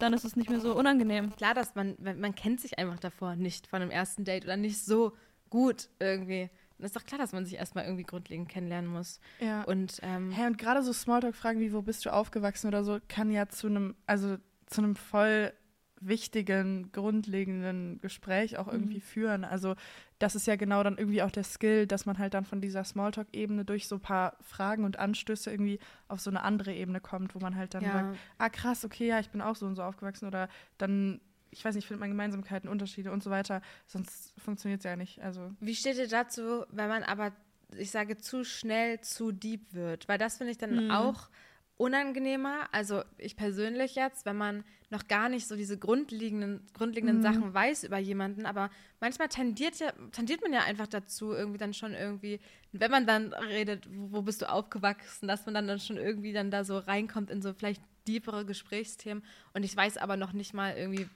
dann 0.00 0.12
ist 0.12 0.24
es 0.24 0.34
nicht 0.34 0.50
mehr 0.50 0.58
so 0.58 0.74
unangenehm. 0.76 1.34
Klar, 1.36 1.54
dass 1.54 1.76
man, 1.76 1.96
man 2.00 2.34
kennt 2.34 2.60
sich 2.60 2.80
einfach 2.80 2.98
davor 2.98 3.36
nicht 3.36 3.68
von 3.68 3.80
einem 3.80 3.92
ersten 3.92 4.24
Date 4.24 4.44
oder 4.44 4.56
nicht 4.56 4.84
so 4.84 5.16
gut 5.50 5.88
irgendwie. 6.00 6.50
Dann 6.80 6.86
ist 6.86 6.96
doch 6.96 7.04
klar, 7.04 7.18
dass 7.18 7.32
man 7.32 7.44
sich 7.44 7.56
erstmal 7.56 7.84
irgendwie 7.84 8.04
grundlegend 8.04 8.48
kennenlernen 8.48 8.90
muss. 8.90 9.20
Ja. 9.38 9.62
Und 9.64 10.00
ähm, 10.02 10.30
Hä, 10.30 10.46
und 10.46 10.56
gerade 10.56 10.82
so 10.82 10.92
Smalltalk-Fragen 10.92 11.60
wie, 11.60 11.72
wo 11.72 11.82
bist 11.82 12.06
du 12.06 12.12
aufgewachsen 12.12 12.68
oder 12.68 12.84
so, 12.84 12.98
kann 13.06 13.30
ja 13.30 13.48
zu 13.48 13.66
einem, 13.66 13.94
also 14.06 14.38
zu 14.66 14.80
einem 14.80 14.96
voll 14.96 15.52
wichtigen, 16.00 16.90
grundlegenden 16.92 18.00
Gespräch 18.00 18.56
auch 18.56 18.66
irgendwie 18.66 19.00
führen. 19.00 19.44
Also 19.44 19.74
das 20.18 20.34
ist 20.34 20.46
ja 20.46 20.56
genau 20.56 20.82
dann 20.82 20.96
irgendwie 20.96 21.22
auch 21.22 21.30
der 21.30 21.44
Skill, 21.44 21.86
dass 21.86 22.06
man 22.06 22.18
halt 22.18 22.32
dann 22.32 22.46
von 22.46 22.62
dieser 22.62 22.84
Smalltalk-Ebene 22.84 23.66
durch 23.66 23.86
so 23.86 23.96
ein 23.96 24.00
paar 24.00 24.36
Fragen 24.40 24.84
und 24.84 24.98
Anstöße 24.98 25.50
irgendwie 25.50 25.78
auf 26.08 26.20
so 26.20 26.30
eine 26.30 26.42
andere 26.42 26.72
Ebene 26.72 27.00
kommt, 27.00 27.34
wo 27.34 27.38
man 27.38 27.54
halt 27.54 27.74
dann 27.74 27.84
ja. 27.84 27.92
sagt, 27.92 28.18
ah 28.38 28.48
krass, 28.48 28.84
okay, 28.84 29.08
ja, 29.08 29.20
ich 29.20 29.30
bin 29.30 29.42
auch 29.42 29.56
so 29.56 29.66
und 29.66 29.76
so 29.76 29.82
aufgewachsen 29.82 30.26
oder 30.26 30.48
dann, 30.78 31.20
ich 31.50 31.64
weiß 31.64 31.74
nicht, 31.74 31.86
findet 31.86 32.00
man 32.00 32.10
Gemeinsamkeiten, 32.10 32.68
Unterschiede 32.68 33.10
und 33.12 33.22
so 33.22 33.30
weiter. 33.30 33.60
Sonst 33.86 34.32
funktioniert 34.38 34.80
es 34.80 34.84
ja 34.84 34.96
nicht. 34.96 35.20
Also 35.22 35.50
Wie 35.60 35.74
steht 35.74 35.96
ihr 35.98 36.08
dazu, 36.08 36.64
wenn 36.70 36.88
man 36.88 37.02
aber, 37.02 37.32
ich 37.76 37.90
sage, 37.90 38.18
zu 38.18 38.44
schnell 38.44 39.00
zu 39.00 39.32
deep 39.32 39.74
wird? 39.74 40.08
Weil 40.08 40.18
das 40.18 40.38
finde 40.38 40.52
ich 40.52 40.58
dann 40.58 40.84
Mhm. 40.84 40.90
auch 40.90 41.28
unangenehmer. 41.76 42.68
Also 42.72 43.02
ich 43.16 43.36
persönlich 43.36 43.94
jetzt, 43.94 44.26
wenn 44.26 44.36
man 44.36 44.64
noch 44.90 45.08
gar 45.08 45.28
nicht 45.30 45.46
so 45.46 45.56
diese 45.56 45.78
grundlegenden, 45.78 46.66
grundlegenden 46.74 47.18
Mhm. 47.18 47.22
Sachen 47.22 47.54
weiß 47.54 47.84
über 47.84 47.98
jemanden, 47.98 48.44
aber 48.44 48.70
manchmal 49.00 49.28
tendiert, 49.28 49.76
ja, 49.78 49.92
tendiert 50.12 50.42
man 50.42 50.52
ja 50.52 50.60
einfach 50.64 50.88
dazu, 50.88 51.32
irgendwie 51.32 51.58
dann 51.58 51.72
schon 51.72 51.94
irgendwie, 51.94 52.38
wenn 52.72 52.90
man 52.90 53.06
dann 53.06 53.32
redet, 53.32 53.88
wo, 53.90 54.12
wo 54.12 54.22
bist 54.22 54.42
du 54.42 54.50
aufgewachsen, 54.50 55.26
dass 55.26 55.46
man 55.46 55.54
dann, 55.54 55.66
dann 55.68 55.80
schon 55.80 55.96
irgendwie 55.96 56.32
dann 56.32 56.50
da 56.50 56.64
so 56.64 56.76
reinkommt 56.76 57.30
in 57.30 57.40
so 57.40 57.54
vielleicht 57.54 57.82
deepere 58.06 58.44
Gesprächsthemen. 58.44 59.24
Und 59.54 59.62
ich 59.62 59.74
weiß 59.74 59.96
aber 59.96 60.16
noch 60.16 60.32
nicht 60.34 60.52
mal 60.52 60.76
irgendwie, 60.76 61.08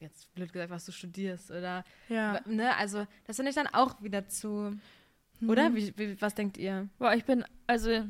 jetzt 0.00 0.32
blöd 0.34 0.52
gesagt, 0.52 0.70
was 0.70 0.86
du 0.86 0.92
studierst 0.92 1.50
oder 1.50 1.84
ja. 2.08 2.40
Ne, 2.46 2.74
also 2.76 3.06
das 3.26 3.36
finde 3.36 3.50
ich 3.50 3.56
dann 3.56 3.66
auch 3.68 4.02
wieder 4.02 4.28
zu. 4.28 4.76
Mhm. 5.40 5.50
Oder? 5.50 5.74
Wie, 5.74 5.96
wie, 5.96 6.20
was 6.20 6.34
denkt 6.34 6.56
ihr? 6.58 6.88
Boah, 6.98 7.14
ich 7.14 7.24
bin, 7.24 7.44
also, 7.66 8.04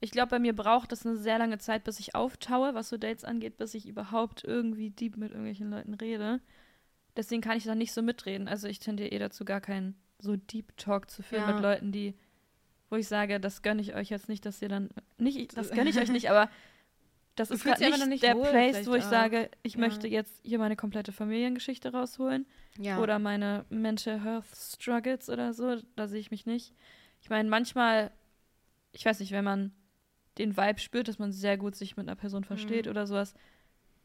ich 0.00 0.10
glaube, 0.10 0.30
bei 0.30 0.38
mir 0.38 0.54
braucht 0.54 0.92
es 0.92 1.06
eine 1.06 1.16
sehr 1.16 1.38
lange 1.38 1.58
Zeit, 1.58 1.84
bis 1.84 2.00
ich 2.00 2.14
auftaue, 2.14 2.74
was 2.74 2.88
so 2.88 2.96
Dates 2.96 3.24
angeht, 3.24 3.56
bis 3.56 3.74
ich 3.74 3.86
überhaupt 3.86 4.44
irgendwie 4.44 4.90
deep 4.90 5.16
mit 5.16 5.30
irgendwelchen 5.30 5.70
Leuten 5.70 5.94
rede. 5.94 6.40
Deswegen 7.16 7.42
kann 7.42 7.56
ich 7.56 7.64
da 7.64 7.74
nicht 7.74 7.92
so 7.92 8.02
mitreden. 8.02 8.48
Also 8.48 8.68
ich 8.68 8.78
tendiere 8.78 9.10
eh 9.10 9.18
dazu, 9.18 9.44
gar 9.44 9.60
keinen 9.60 9.94
so 10.18 10.36
Deep 10.36 10.76
Talk 10.76 11.10
zu 11.10 11.22
führen 11.22 11.48
Ja. 11.48 11.52
mit 11.52 11.62
Leuten, 11.62 11.92
die, 11.92 12.14
wo 12.88 12.96
ich 12.96 13.08
sage, 13.08 13.40
das 13.40 13.62
gönne 13.62 13.82
ich 13.82 13.94
euch 13.94 14.10
jetzt 14.10 14.28
nicht, 14.28 14.46
dass 14.46 14.62
ihr 14.62 14.68
dann, 14.68 14.90
nicht, 15.18 15.56
das 15.56 15.70
gönne 15.70 15.90
ich 15.90 15.98
euch 15.98 16.10
nicht, 16.10 16.30
aber 16.30 16.50
das 17.40 17.50
ist 17.50 17.64
gerade 17.64 17.82
nicht, 17.84 18.06
nicht 18.08 18.22
der 18.22 18.36
wohl 18.36 18.46
Place, 18.48 18.86
wo 18.86 18.94
ich 18.94 19.04
auch. 19.04 19.10
sage, 19.10 19.50
ich 19.62 19.74
Ja. 19.74 19.80
möchte 19.80 20.08
jetzt 20.08 20.40
hier 20.44 20.58
meine 20.58 20.76
komplette 20.76 21.12
Familiengeschichte 21.12 21.92
rausholen 21.92 22.46
Ja. 22.78 22.98
oder 23.00 23.18
meine 23.18 23.64
Mental 23.70 24.22
Health 24.22 24.44
Struggles 24.54 25.28
oder 25.28 25.52
so, 25.52 25.76
da 25.96 26.06
sehe 26.08 26.20
ich 26.20 26.30
mich 26.30 26.46
nicht. 26.46 26.74
Ich 27.22 27.30
meine, 27.30 27.48
manchmal, 27.48 28.10
ich 28.92 29.04
weiß 29.04 29.20
nicht, 29.20 29.32
wenn 29.32 29.44
man 29.44 29.72
den 30.38 30.56
Vibe 30.56 30.78
spürt, 30.80 31.08
dass 31.08 31.18
man 31.18 31.32
sehr 31.32 31.58
gut 31.58 31.74
sich 31.76 31.96
mit 31.96 32.06
einer 32.08 32.16
Person 32.16 32.44
versteht 32.44 32.86
Mhm. 32.86 32.90
oder 32.90 33.06
sowas, 33.06 33.34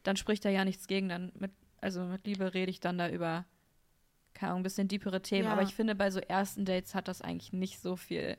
dann 0.02 0.16
spricht 0.16 0.44
da 0.44 0.50
ja 0.50 0.64
nichts 0.64 0.86
gegen. 0.86 1.08
Dann 1.08 1.32
mit, 1.38 1.50
also 1.80 2.02
mit 2.04 2.26
Liebe 2.26 2.52
rede 2.54 2.70
ich 2.70 2.80
dann 2.80 2.98
da 2.98 3.08
über, 3.08 3.44
keine 4.34 4.50
Ahnung, 4.50 4.60
ein 4.60 4.64
bisschen 4.64 4.88
deepere 4.88 5.22
Themen. 5.22 5.44
Ja. 5.44 5.52
Aber 5.52 5.62
ich 5.62 5.74
finde, 5.74 5.94
bei 5.94 6.10
so 6.10 6.20
ersten 6.20 6.64
Dates 6.64 6.94
hat 6.94 7.08
das 7.08 7.22
eigentlich 7.22 7.52
nicht 7.52 7.80
so 7.80 7.96
viel. 7.96 8.36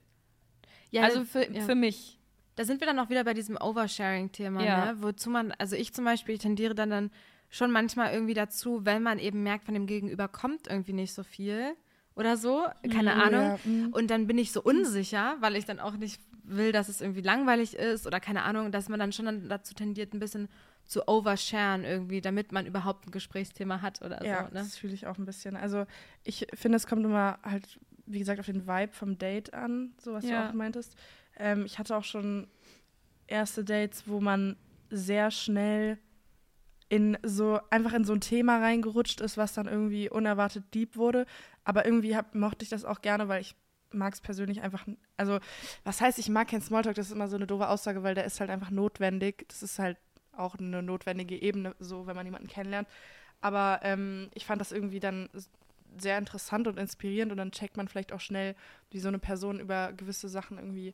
ja, 0.91 1.01
also 1.03 1.23
für, 1.25 1.51
ja. 1.51 1.61
für 1.61 1.75
mich. 1.75 2.16
Da 2.57 2.65
sind 2.65 2.81
wir 2.81 2.87
dann 2.87 2.99
auch 2.99 3.09
wieder 3.09 3.23
bei 3.23 3.33
diesem 3.33 3.55
Oversharing-Thema, 3.55 4.63
Ja. 4.63 4.85
ne? 4.93 5.01
Wozu 5.01 5.29
man, 5.29 5.51
also 5.53 5.75
ich 5.75 5.93
zum 5.93 6.03
Beispiel, 6.05 6.35
ich 6.35 6.41
tendiere 6.41 6.75
dann, 6.75 6.89
dann 6.89 7.11
schon 7.49 7.71
manchmal 7.71 8.13
irgendwie 8.13 8.33
dazu, 8.33 8.85
wenn 8.85 9.01
man 9.01 9.19
eben 9.19 9.43
merkt, 9.43 9.63
von 9.63 9.73
dem 9.73 9.85
Gegenüber 9.87 10.27
kommt 10.27 10.67
irgendwie 10.67 10.93
nicht 10.93 11.13
so 11.13 11.23
viel 11.23 11.75
oder 12.15 12.35
so, 12.35 12.65
keine 12.91 13.15
Mhm, 13.15 13.21
Ahnung. 13.21 13.41
Ja, 13.45 13.59
mhm. 13.63 13.93
Und 13.93 14.09
dann 14.11 14.27
bin 14.27 14.37
ich 14.37 14.51
so 14.51 14.61
unsicher, 14.61 15.37
weil 15.39 15.55
ich 15.55 15.63
dann 15.65 15.79
auch 15.79 15.95
nicht 15.95 16.19
will, 16.43 16.71
dass 16.71 16.89
es 16.89 16.99
irgendwie 17.01 17.21
langweilig 17.21 17.75
ist 17.75 18.07
oder 18.07 18.19
keine 18.19 18.43
Ahnung, 18.43 18.71
dass 18.71 18.89
man 18.89 18.99
dann 18.99 19.11
schon 19.11 19.25
dann 19.25 19.49
dazu 19.49 19.73
tendiert, 19.73 20.13
ein 20.13 20.19
bisschen 20.19 20.47
zu 20.85 21.07
oversharen 21.07 21.83
irgendwie, 21.83 22.21
damit 22.21 22.51
man 22.53 22.65
überhaupt 22.65 23.05
ein 23.07 23.11
Gesprächsthema 23.11 23.81
hat 23.81 24.01
oder 24.01 24.23
Ja, 24.25 24.37
so. 24.47 24.53
Ne? 24.53 24.59
das 24.61 24.77
fühle 24.77 24.93
ich 24.93 25.05
auch 25.07 25.17
ein 25.17 25.25
bisschen. 25.25 25.55
Also 25.57 25.85
ich 26.23 26.47
finde, 26.53 26.77
es 26.77 26.87
kommt 26.87 27.03
immer 27.05 27.39
halt, 27.43 27.79
wie 28.05 28.19
gesagt, 28.19 28.39
auf 28.39 28.45
den 28.45 28.65
Vibe 28.65 28.93
vom 28.93 29.17
Date 29.17 29.53
an, 29.53 29.93
so 30.01 30.13
was 30.13 30.23
Ja. 30.25 30.43
du 30.43 30.49
auch 30.49 30.53
meintest. 30.53 30.95
Ähm, 31.37 31.65
ich 31.65 31.79
hatte 31.79 31.95
auch 31.95 32.03
schon 32.03 32.47
erste 33.27 33.63
Dates, 33.63 34.03
wo 34.07 34.19
man 34.19 34.55
sehr 34.89 35.31
schnell 35.31 35.97
in 36.89 37.17
so 37.23 37.59
einfach 37.69 37.93
in 37.93 38.05
so 38.05 38.13
ein 38.13 38.21
Thema 38.21 38.59
reingerutscht 38.59 39.19
ist, 39.21 39.37
was 39.37 39.53
dann 39.53 39.67
irgendwie 39.67 40.09
unerwartet 40.09 40.73
deep 40.73 40.95
wurde. 40.95 41.25
Aber 41.65 41.85
irgendwie 41.85 42.15
hab, 42.15 42.33
mochte 42.33 42.63
ich 42.63 42.69
das 42.69 42.85
auch 42.85 43.01
gerne, 43.01 43.27
weil 43.27 43.41
ich 43.41 43.55
mag 43.91 44.13
es 44.13 44.21
persönlich 44.21 44.61
einfach. 44.61 44.85
Also, 45.17 45.39
was 45.83 45.99
heißt, 46.01 46.19
ich 46.19 46.29
mag 46.29 46.47
keinen 46.47 46.61
Smalltalk? 46.61 46.95
Das 46.95 47.07
ist 47.07 47.13
immer 47.13 47.27
so 47.27 47.35
eine 47.35 47.47
doofe 47.47 47.67
Aussage, 47.67 48.03
weil 48.03 48.15
der 48.15 48.25
ist 48.25 48.39
halt 48.39 48.49
einfach 48.49 48.71
notwendig. 48.71 49.45
Das 49.49 49.63
ist 49.63 49.79
halt 49.79 49.97
auch 50.31 50.55
eine 50.55 50.81
notwendige 50.81 51.41
Ebene, 51.41 51.75
so 51.79 52.07
wenn 52.07 52.15
man 52.15 52.25
jemanden 52.25 52.47
kennenlernt. 52.47 52.87
Aber 53.41 53.79
ähm, 53.83 54.29
ich 54.33 54.45
fand 54.45 54.61
das 54.61 54.71
irgendwie 54.71 54.99
dann 54.99 55.29
sehr 55.97 56.17
interessant 56.17 56.67
und 56.67 56.77
inspirierend 56.77 57.31
und 57.31 57.37
dann 57.37 57.51
checkt 57.51 57.77
man 57.77 57.87
vielleicht 57.87 58.13
auch 58.13 58.19
schnell, 58.19 58.55
wie 58.91 58.99
so 58.99 59.07
eine 59.07 59.19
Person 59.19 59.59
über 59.59 59.93
gewisse 59.93 60.29
Sachen 60.29 60.57
irgendwie 60.57 60.93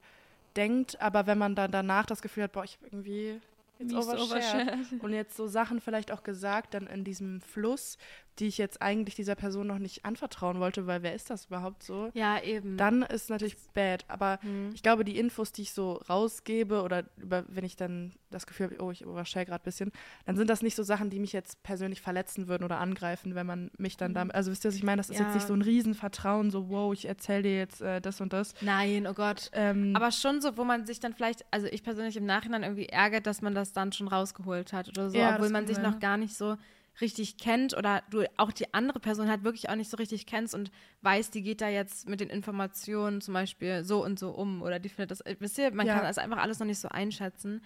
denkt. 0.56 1.02
Aber 1.02 1.28
wenn 1.28 1.38
man 1.38 1.56
dann 1.56 1.72
danach 1.72 2.06
das 2.06 2.22
Gefühl 2.22 2.44
hat, 2.44 2.52
boah, 2.52 2.64
ich 2.64 2.78
habe 2.78 2.88
irgendwie 2.88 3.40
jetzt 3.80 3.94
Mies 3.94 4.08
overshared 4.08 4.32
overshared. 4.32 5.04
und 5.04 5.14
jetzt 5.14 5.36
so 5.36 5.48
Sachen 5.48 5.82
vielleicht 5.82 6.12
auch 6.12 6.24
gesagt, 6.24 6.74
dann 6.74 6.88
in 6.88 7.04
diesem 7.04 7.42
Fluss, 7.42 7.98
die 8.40 8.48
ich 8.48 8.58
jetzt 8.58 8.82
eigentlich 8.82 9.16
dieser 9.16 9.36
Person 9.36 9.68
noch 9.68 9.78
nicht 9.80 10.06
anvertrauen 10.06 10.60
wollte, 10.60 10.88
weil 10.88 11.04
wer 11.04 11.14
ist 11.14 11.30
das 11.30 11.46
überhaupt 11.46 11.84
so? 11.84 12.10
Ja, 12.14 12.42
eben. 12.42 12.78
Dann 12.78 13.04
ist 13.04 13.30
natürlich 13.30 13.56
bad. 13.74 14.06
Aber 14.08 14.40
Hm. 14.42 14.72
ich 14.74 14.82
glaube, 14.82 15.04
die 15.06 15.18
Infos, 15.20 15.52
die 15.52 15.62
ich 15.64 15.72
so 15.72 15.94
rausgebe 16.10 16.82
oder 16.82 17.04
über, 17.18 17.44
wenn 17.48 17.64
ich 17.64 17.76
dann 17.76 18.14
das 18.32 18.48
Gefühl 18.48 18.72
habe, 18.72 18.82
oh, 18.84 18.90
ich 18.92 19.02
überstelle 19.02 19.46
gerade 19.46 19.62
ein 19.62 19.66
bisschen, 19.66 19.92
dann 20.26 20.36
sind 20.36 20.50
das 20.50 20.64
nicht 20.64 20.76
so 20.76 20.82
Sachen, 20.82 21.12
die 21.12 21.20
mich 21.20 21.34
jetzt 21.34 21.62
persönlich 21.62 22.02
verletzen 22.02 22.48
würden 22.48 22.64
oder 22.64 22.80
angreifen, 22.80 23.36
wenn 23.36 23.46
man 23.46 23.70
mich 23.78 23.98
dann 23.98 24.16
damit, 24.16 24.34
also 24.34 24.50
wisst 24.52 24.66
ihr, 24.66 24.70
was 24.70 24.76
ich 24.76 24.84
meine? 24.84 24.98
Das 24.98 25.10
ist 25.12 25.18
Ja. 25.20 25.26
jetzt 25.26 25.36
nicht 25.36 25.46
so 25.48 25.54
ein 25.54 25.62
Riesenvertrauen, 25.62 26.50
so 26.50 26.70
wow, 26.70 26.92
ich 26.94 27.06
erzähle 27.08 27.44
dir 27.44 27.58
jetzt 27.58 27.82
äh, 27.82 28.02
das 28.02 28.20
und 28.22 28.34
das. 28.34 28.54
Nein, 28.62 29.06
oh 29.06 29.14
Gott. 29.14 29.52
Ähm, 29.54 29.96
Aber 29.96 30.12
schon 30.12 30.42
so, 30.42 30.58
wo 30.58 30.64
man 30.64 30.88
sich 30.88 31.00
dann 31.00 31.14
vielleicht, 31.14 31.46
also 31.52 31.68
ich 31.68 31.84
persönlich 31.84 32.18
im 32.18 32.26
Nachhinein 32.26 32.64
irgendwie 32.64 32.88
ärgert, 32.88 33.28
dass 33.28 33.42
man 33.44 33.54
das 33.54 33.74
dann 33.74 33.92
schon 33.92 34.08
rausgeholt 34.08 34.74
hat 34.74 34.90
oder 34.90 35.12
so, 35.12 35.18
Ja, 35.20 35.36
obwohl 35.36 35.50
man 35.50 35.68
sich 35.68 35.78
noch 35.78 36.00
gar 36.00 36.18
nicht 36.18 36.36
so 36.36 36.58
richtig 37.02 37.38
kennt 37.38 37.76
oder 37.76 38.04
du 38.12 38.24
auch 38.38 38.52
die 38.52 38.74
andere 38.74 39.00
Person 39.00 39.30
halt 39.30 39.44
wirklich 39.44 39.70
auch 39.70 39.76
nicht 39.76 39.90
so 39.90 39.98
richtig 39.98 40.26
kennst 40.26 40.54
und 40.54 40.72
weiß, 41.02 41.32
die 41.32 41.42
geht 41.42 41.62
da 41.62 41.68
jetzt 41.70 42.08
mit 42.08 42.20
den 42.20 42.30
Informationen 42.30 43.22
zum 43.22 43.34
Beispiel 43.34 43.84
so 43.84 44.04
und 44.04 44.20
so 44.20 44.30
um 44.32 44.62
oder 44.62 44.80
die 44.80 44.90
findet 44.90 45.12
das, 45.12 45.22
äh, 45.22 45.36
wisst 45.40 45.58
ihr, 45.58 45.72
man 45.74 45.88
Ja. 45.88 45.96
kann 45.96 46.04
das 46.04 46.18
einfach 46.18 46.38
alles 46.38 46.60
noch 46.60 46.68
nicht 46.68 46.80
so 46.80 46.90
einschätzen. 46.90 47.62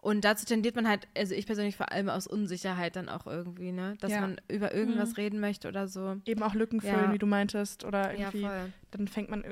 Und 0.00 0.24
dazu 0.24 0.44
tendiert 0.46 0.76
man 0.76 0.86
halt, 0.86 1.08
also 1.16 1.34
ich 1.34 1.46
persönlich 1.46 1.74
vor 1.76 1.90
allem 1.90 2.08
aus 2.10 2.26
Unsicherheit 2.28 2.94
dann 2.94 3.08
auch 3.08 3.26
irgendwie, 3.26 3.72
ne? 3.72 3.96
Dass 4.00 4.12
Ja. 4.12 4.20
man 4.20 4.40
über 4.46 4.72
irgendwas 4.72 5.16
reden 5.16 5.40
möchte 5.40 5.66
oder 5.68 5.88
so. 5.88 6.16
eben 6.26 6.42
auch 6.44 6.54
Lücken 6.54 6.80
Ja. 6.80 6.90
füllen, 6.90 7.12
wie 7.12 7.18
du 7.18 7.26
meintest, 7.26 7.82
oder 7.84 8.10
Ja, 8.12 8.26
irgendwie 8.30 8.42
voll. 8.42 8.72
dann 8.92 9.08
fängt 9.08 9.30
man 9.30 9.42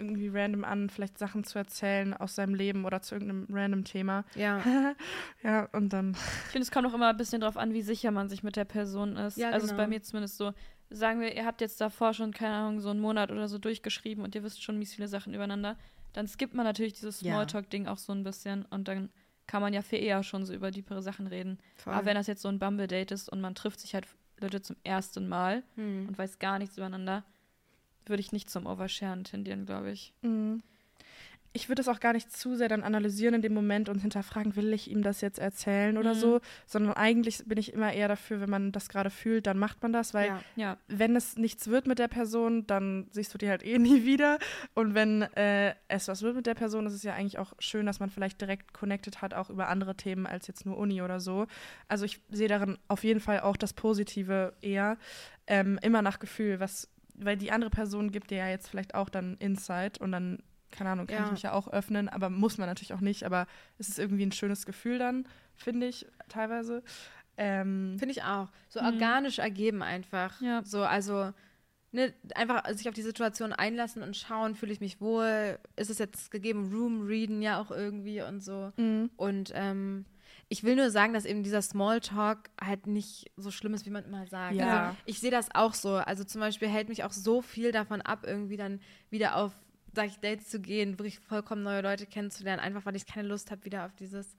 irgendwie 0.00 0.28
random 0.28 0.64
an, 0.64 0.90
vielleicht 0.90 1.18
Sachen 1.18 1.44
zu 1.44 1.58
erzählen 1.58 2.14
aus 2.14 2.34
seinem 2.34 2.54
Leben 2.54 2.84
oder 2.84 3.02
zu 3.02 3.14
irgendeinem 3.14 3.46
random 3.50 3.84
Thema. 3.84 4.24
Ja. 4.34 4.62
Ja, 5.42 5.68
und 5.72 5.92
dann. 5.92 6.12
Ich 6.12 6.52
finde, 6.52 6.64
es 6.64 6.70
kommt 6.70 6.86
auch 6.86 6.92
immer 6.92 7.08
ein 7.08 7.16
bisschen 7.16 7.40
drauf 7.40 7.56
an, 7.56 7.72
wie 7.72 7.80
sicher 7.80 8.10
man 8.10 8.28
sich 8.28 8.42
mit 8.42 8.56
der 8.56 8.66
Person 8.66 9.16
ist. 9.16 9.38
Ja, 9.38 9.50
also 9.50 9.64
ist 9.64 9.70
genau. 9.70 9.82
bei 9.82 9.88
mir 9.88 10.02
zumindest 10.02 10.36
so. 10.36 10.52
Sagen 10.90 11.20
wir, 11.20 11.34
ihr 11.34 11.46
habt 11.46 11.60
jetzt 11.60 11.80
davor 11.80 12.12
schon, 12.12 12.32
keine 12.32 12.54
Ahnung, 12.54 12.80
so 12.80 12.90
einen 12.90 13.00
Monat 13.00 13.30
oder 13.30 13.48
so 13.48 13.58
durchgeschrieben 13.58 14.24
und 14.24 14.34
ihr 14.34 14.42
wisst 14.42 14.62
schon 14.62 14.78
mies 14.78 14.94
viele 14.94 15.08
Sachen 15.08 15.32
übereinander. 15.32 15.76
Dann 16.12 16.26
skippt 16.26 16.52
man 16.52 16.66
natürlich 16.66 16.94
dieses 16.94 17.20
Ja. 17.20 17.32
Smalltalk-Ding 17.32 17.86
auch 17.86 17.98
so 17.98 18.12
ein 18.12 18.24
bisschen 18.24 18.64
und 18.66 18.88
dann 18.88 19.08
kann 19.46 19.62
man 19.62 19.72
ja 19.72 19.82
viel 19.82 20.00
eher 20.00 20.22
schon 20.22 20.44
so 20.44 20.52
über 20.52 20.70
diepere 20.70 21.02
Sachen 21.02 21.26
reden. 21.26 21.58
Voll. 21.76 21.92
Aber 21.92 22.06
wenn 22.06 22.14
das 22.14 22.26
jetzt 22.26 22.42
so 22.42 22.48
ein 22.48 22.58
Bumble-Date 22.58 23.12
ist 23.12 23.28
und 23.28 23.40
man 23.40 23.54
trifft 23.54 23.80
sich 23.80 23.94
halt 23.94 24.06
Leute 24.40 24.62
zum 24.62 24.76
ersten 24.84 25.28
Mal 25.28 25.62
hm. 25.76 26.08
und 26.08 26.18
weiß 26.18 26.38
gar 26.38 26.58
nichts 26.58 26.76
übereinander, 26.76 27.24
würde 28.06 28.20
ich 28.20 28.32
nicht 28.32 28.50
zum 28.50 28.66
Oversharen 28.66 29.24
tendieren, 29.24 29.66
glaube 29.66 29.90
ich. 29.92 30.12
Mhm. 30.22 30.62
ich 31.52 31.68
würde 31.68 31.82
es 31.82 31.88
auch 31.88 31.98
gar 31.98 32.12
nicht 32.12 32.30
zu 32.30 32.54
sehr 32.54 32.68
dann 32.68 32.84
analysieren 32.84 33.34
in 33.34 33.42
dem 33.42 33.54
Moment 33.54 33.88
und 33.88 33.98
hinterfragen, 33.98 34.54
will 34.54 34.72
ich 34.72 34.88
ihm 34.88 35.02
das 35.02 35.20
jetzt 35.20 35.40
erzählen 35.40 35.98
oder 35.98 36.14
Mhm. 36.14 36.18
so, 36.20 36.40
sondern 36.64 36.92
eigentlich 36.94 37.42
bin 37.44 37.58
ich 37.58 37.72
immer 37.72 37.92
eher 37.92 38.06
dafür, 38.06 38.40
wenn 38.40 38.48
man 38.50 38.70
das 38.70 38.88
gerade 38.88 39.10
fühlt, 39.10 39.48
dann 39.48 39.58
macht 39.58 39.82
man 39.82 39.92
das, 39.92 40.14
weil 40.14 40.28
Ja. 40.28 40.44
Ja. 40.54 40.76
wenn 40.86 41.16
es 41.16 41.36
nichts 41.36 41.66
wird 41.66 41.88
mit 41.88 41.98
der 41.98 42.06
Person, 42.06 42.68
dann 42.68 43.08
siehst 43.10 43.34
du 43.34 43.38
die 43.38 43.48
halt 43.48 43.64
eh 43.64 43.78
nie 43.80 44.04
wieder. 44.04 44.38
Und 44.74 44.94
wenn 44.94 45.22
äh, 45.22 45.74
es 45.88 46.06
was 46.06 46.22
wird 46.22 46.36
mit 46.36 46.46
der 46.46 46.54
Person, 46.54 46.86
ist 46.86 46.92
es 46.94 47.02
ja 47.02 47.14
eigentlich 47.14 47.38
auch 47.40 47.52
schön, 47.58 47.84
dass 47.84 47.98
man 47.98 48.10
vielleicht 48.10 48.40
direkt 48.40 48.72
connected 48.72 49.20
hat, 49.20 49.34
auch 49.34 49.50
über 49.50 49.66
andere 49.66 49.96
Themen 49.96 50.26
als 50.28 50.46
jetzt 50.46 50.64
nur 50.66 50.76
Uni 50.78 51.02
oder 51.02 51.18
so. 51.18 51.48
Also 51.88 52.04
ich 52.04 52.20
sehe 52.30 52.46
darin 52.46 52.78
auf 52.86 53.02
jeden 53.02 53.18
Fall 53.18 53.40
auch 53.40 53.56
das 53.56 53.72
Positive 53.72 54.52
eher, 54.60 54.98
ähm, 55.48 55.80
immer 55.82 56.00
nach 56.00 56.20
Gefühl, 56.20 56.60
was, 56.60 56.88
weil 57.24 57.36
die 57.36 57.52
andere 57.52 57.70
Person 57.70 58.10
gibt 58.10 58.30
dir 58.30 58.38
ja 58.38 58.48
jetzt 58.48 58.68
vielleicht 58.68 58.94
auch 58.94 59.08
dann 59.08 59.36
Insight 59.38 59.98
und 60.00 60.12
dann, 60.12 60.38
keine 60.70 60.90
Ahnung, 60.90 61.06
kann 61.06 61.18
Ja. 61.18 61.24
ich 61.26 61.30
mich 61.32 61.42
ja 61.42 61.52
auch 61.52 61.68
öffnen, 61.68 62.08
aber 62.08 62.30
muss 62.30 62.58
man 62.58 62.68
natürlich 62.68 62.92
auch 62.94 63.00
nicht, 63.00 63.24
aber 63.24 63.46
es 63.78 63.88
ist 63.88 63.98
irgendwie 63.98 64.24
ein 64.26 64.32
schönes 64.32 64.66
Gefühl 64.66 64.98
dann, 64.98 65.26
finde 65.54 65.86
ich, 65.86 66.06
teilweise. 66.28 66.82
Ähm, 67.36 67.96
Finde 67.98 68.12
ich 68.12 68.22
auch. 68.22 68.48
So 68.68 68.80
Mhm. 68.80 68.86
organisch 68.86 69.38
ergeben 69.38 69.82
einfach. 69.82 70.40
Ja. 70.40 70.62
So, 70.64 70.82
also 70.82 71.32
ne, 71.92 72.12
einfach 72.34 72.68
sich 72.70 72.88
auf 72.88 72.94
die 72.94 73.02
Situation 73.02 73.52
einlassen 73.52 74.02
und 74.02 74.16
schauen, 74.16 74.54
fühle 74.54 74.72
ich 74.72 74.80
mich 74.80 75.00
wohl, 75.00 75.58
ist 75.76 75.90
es 75.90 75.98
jetzt 75.98 76.30
gegeben, 76.30 76.70
Room 76.72 77.06
readen 77.06 77.40
ja 77.42 77.60
auch 77.60 77.70
irgendwie 77.70 78.22
und 78.22 78.40
so. 78.40 78.72
mhm. 78.76 79.10
Und 79.16 79.52
ähm, 79.54 80.04
ich 80.52 80.64
will 80.64 80.74
nur 80.76 80.90
sagen, 80.90 81.14
dass 81.14 81.24
eben 81.24 81.42
dieser 81.44 81.62
Smalltalk 81.62 82.50
halt 82.60 82.86
nicht 82.88 83.30
so 83.36 83.50
schlimm 83.52 83.72
ist, 83.72 83.86
wie 83.86 83.90
man 83.90 84.04
immer 84.04 84.26
sagt. 84.26 84.56
Ja. 84.56 84.88
Also 84.88 84.96
ich 85.06 85.20
sehe 85.20 85.30
das 85.30 85.48
auch 85.54 85.72
so. 85.74 85.94
Also 85.94 86.24
zum 86.24 86.40
Beispiel 86.40 86.68
hält 86.68 86.88
mich 86.88 87.04
auch 87.04 87.12
so 87.12 87.40
viel 87.40 87.70
davon 87.70 88.02
ab, 88.02 88.24
irgendwie 88.26 88.56
dann 88.56 88.80
wieder 89.10 89.36
auf, 89.36 89.52
sag 89.94 90.06
ich, 90.08 90.18
Dates 90.18 90.48
zu 90.48 90.60
gehen, 90.60 90.98
wirklich 90.98 91.20
vollkommen 91.20 91.62
neue 91.62 91.82
Leute 91.82 92.04
kennenzulernen, 92.04 92.60
einfach 92.60 92.84
weil 92.84 92.96
ich 92.96 93.06
keine 93.06 93.28
Lust 93.28 93.50
habe, 93.52 93.64
wieder 93.64 93.86
auf 93.86 93.94
dieses 93.94 94.36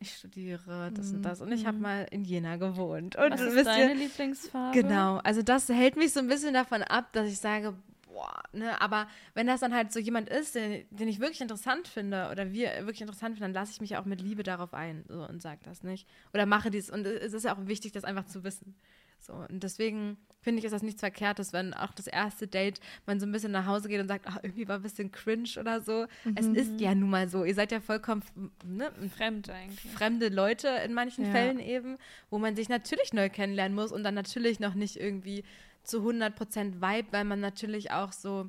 ich 0.00 0.16
studiere 0.16 0.90
das 0.94 1.12
und 1.12 1.22
das 1.22 1.40
und 1.40 1.52
ich 1.52 1.66
habe 1.66 1.78
mal 1.78 2.06
in 2.10 2.24
Jena 2.24 2.56
gewohnt. 2.56 3.14
Und 3.16 3.30
Was 3.32 3.40
wisst 3.40 3.56
ist 3.56 3.66
ihr- 3.66 3.86
deine 3.86 3.94
Lieblingsfarbe? 3.94 4.78
Genau, 4.82 5.16
also 5.18 5.42
das 5.42 5.68
hält 5.68 5.96
mich 5.96 6.12
so 6.12 6.20
ein 6.20 6.26
bisschen 6.26 6.52
davon 6.52 6.82
ab, 6.82 7.12
dass 7.12 7.28
ich 7.28 7.38
sage, 7.38 7.74
boah, 8.14 8.42
ne, 8.52 8.80
aber 8.80 9.08
wenn 9.34 9.46
das 9.46 9.60
dann 9.60 9.74
halt 9.74 9.92
so 9.92 9.98
jemand 9.98 10.28
ist, 10.28 10.54
den, 10.54 10.86
den 10.90 11.08
ich 11.08 11.20
wirklich 11.20 11.40
interessant 11.40 11.88
finde 11.88 12.28
oder 12.30 12.52
wir 12.52 12.70
wirklich 12.80 13.00
interessant 13.00 13.34
finden, 13.34 13.52
dann 13.52 13.60
lasse 13.60 13.72
ich 13.72 13.80
mich 13.80 13.96
auch 13.96 14.04
mit 14.04 14.20
Liebe 14.20 14.42
darauf 14.42 14.72
ein 14.72 15.04
so, 15.08 15.26
und 15.26 15.42
sage 15.42 15.60
das 15.64 15.82
nicht. 15.82 16.08
Oder 16.32 16.46
mache 16.46 16.70
dies. 16.70 16.90
Und 16.90 17.06
es 17.06 17.32
ist 17.32 17.44
ja 17.44 17.54
auch 17.54 17.66
wichtig, 17.66 17.92
das 17.92 18.04
einfach 18.04 18.26
zu 18.26 18.44
wissen. 18.44 18.74
So, 19.18 19.32
und 19.32 19.62
deswegen 19.62 20.18
finde 20.42 20.58
ich, 20.58 20.66
ist 20.66 20.72
das 20.72 20.82
nichts 20.82 21.00
Verkehrtes, 21.00 21.54
wenn 21.54 21.72
auch 21.72 21.94
das 21.94 22.06
erste 22.06 22.46
Date 22.46 22.78
man 23.06 23.18
so 23.18 23.26
ein 23.26 23.32
bisschen 23.32 23.52
nach 23.52 23.66
Hause 23.66 23.88
geht 23.88 24.00
und 24.00 24.08
sagt, 24.08 24.26
ach, 24.28 24.38
irgendwie 24.42 24.68
war 24.68 24.76
ein 24.76 24.82
bisschen 24.82 25.10
cringe 25.10 25.48
oder 25.58 25.80
so. 25.80 26.06
Es 26.34 26.46
ist 26.46 26.78
ja 26.78 26.94
nun 26.94 27.08
mal 27.08 27.28
so. 27.28 27.44
Ihr 27.44 27.54
seid 27.54 27.72
ja 27.72 27.80
vollkommen 27.80 28.22
ne, 28.62 28.92
Fremd 29.16 29.48
eigentlich. 29.48 29.90
fremde 29.92 30.28
Leute 30.28 30.68
in 30.84 30.92
manchen 30.92 31.24
Ja. 31.24 31.32
Fällen 31.32 31.58
eben, 31.58 31.96
wo 32.28 32.38
man 32.38 32.54
sich 32.54 32.68
natürlich 32.68 33.14
neu 33.14 33.30
kennenlernen 33.30 33.74
muss 33.74 33.92
und 33.92 34.04
dann 34.04 34.14
natürlich 34.14 34.60
noch 34.60 34.74
nicht 34.74 35.00
irgendwie 35.00 35.42
zu 35.84 36.00
100% 36.00 36.80
Vibe, 36.80 37.08
weil 37.12 37.24
man 37.24 37.40
natürlich 37.40 37.90
auch 37.92 38.12
so, 38.12 38.48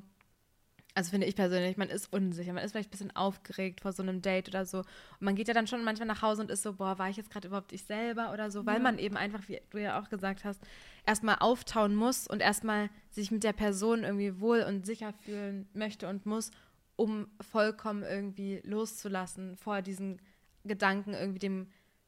also 0.94 1.10
finde 1.10 1.26
ich 1.26 1.36
persönlich, 1.36 1.76
man 1.76 1.90
ist 1.90 2.10
unsicher, 2.12 2.54
man 2.54 2.64
ist 2.64 2.72
vielleicht 2.72 2.88
ein 2.88 2.90
bisschen 2.90 3.16
aufgeregt 3.16 3.82
vor 3.82 3.92
so 3.92 4.02
einem 4.02 4.22
Date 4.22 4.48
oder 4.48 4.64
so. 4.64 4.78
Und 4.78 4.86
man 5.20 5.34
geht 5.34 5.46
ja 5.46 5.54
dann 5.54 5.66
schon 5.66 5.84
manchmal 5.84 6.08
nach 6.08 6.22
Hause 6.22 6.42
und 6.42 6.50
ist 6.50 6.62
so, 6.62 6.72
boah, 6.72 6.98
war 6.98 7.10
ich 7.10 7.18
jetzt 7.18 7.30
gerade 7.30 7.48
überhaupt 7.48 7.72
ich 7.72 7.84
selber 7.84 8.32
oder 8.32 8.50
so, 8.50 8.64
weil 8.64 8.80
man 8.80 8.98
eben 8.98 9.16
einfach, 9.16 9.46
wie 9.48 9.60
du 9.70 9.78
ja 9.78 10.00
auch 10.00 10.08
gesagt 10.08 10.44
hast, 10.44 10.60
erstmal 11.04 11.36
auftauen 11.40 11.94
muss 11.94 12.26
und 12.26 12.40
erstmal 12.40 12.88
sich 13.10 13.30
mit 13.30 13.44
der 13.44 13.52
Person 13.52 14.04
irgendwie 14.04 14.40
wohl 14.40 14.62
und 14.62 14.86
sicher 14.86 15.12
fühlen 15.12 15.68
möchte 15.74 16.08
und 16.08 16.24
muss, 16.24 16.50
um 16.96 17.28
vollkommen 17.42 18.02
irgendwie 18.02 18.62
loszulassen 18.64 19.56
vor 19.56 19.82
diesen 19.82 20.18
Gedanken, 20.64 21.12
irgendwie 21.12 21.38
dem 21.38 21.66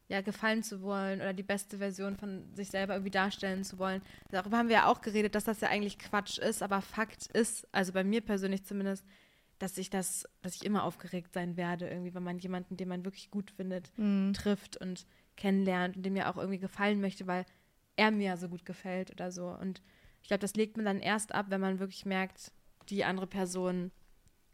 ja, 0.08 0.22
gefallen 0.22 0.62
zu 0.62 0.80
wollen 0.82 1.20
oder 1.20 1.34
die 1.34 1.42
beste 1.42 1.78
Version 1.78 2.16
von 2.16 2.54
sich 2.54 2.68
selber 2.70 2.94
irgendwie 2.94 3.10
darstellen 3.10 3.62
zu 3.62 3.78
wollen. 3.78 4.00
Darüber 4.30 4.56
haben 4.58 4.68
wir 4.68 4.76
ja 4.76 4.86
auch 4.86 5.00
geredet, 5.02 5.34
dass 5.34 5.44
das 5.44 5.60
ja 5.60 5.68
eigentlich 5.68 5.98
Quatsch 5.98 6.38
ist, 6.38 6.62
aber 6.62 6.80
Fakt 6.80 7.26
ist, 7.28 7.68
also 7.72 7.92
bei 7.92 8.04
mir 8.04 8.22
persönlich 8.22 8.64
zumindest, 8.64 9.04
dass 9.58 9.76
ich 9.76 9.90
das, 9.90 10.24
dass 10.40 10.54
ich 10.54 10.64
immer 10.64 10.84
aufgeregt 10.84 11.34
sein 11.34 11.56
werde, 11.56 11.88
irgendwie, 11.88 12.14
wenn 12.14 12.22
man 12.22 12.38
jemanden, 12.38 12.76
den 12.76 12.88
man 12.88 13.04
wirklich 13.04 13.30
gut 13.30 13.50
findet, 13.50 13.90
Mhm. 13.98 14.32
trifft 14.32 14.76
und 14.78 15.04
kennenlernt 15.36 15.96
und 15.96 16.04
dem 16.06 16.16
ja 16.16 16.30
auch 16.30 16.36
irgendwie 16.36 16.58
gefallen 16.58 17.00
möchte, 17.00 17.26
weil 17.26 17.44
er 17.96 18.10
mir 18.10 18.36
so 18.36 18.48
gut 18.48 18.64
gefällt 18.64 19.10
oder 19.10 19.30
so. 19.30 19.48
Und 19.48 19.82
ich 20.22 20.28
glaube, 20.28 20.40
das 20.40 20.54
legt 20.54 20.76
man 20.76 20.86
dann 20.86 21.00
erst 21.00 21.34
ab, 21.34 21.46
wenn 21.48 21.60
man 21.60 21.80
wirklich 21.80 22.06
merkt, 22.06 22.52
die 22.88 23.04
andere 23.04 23.26
Person 23.26 23.90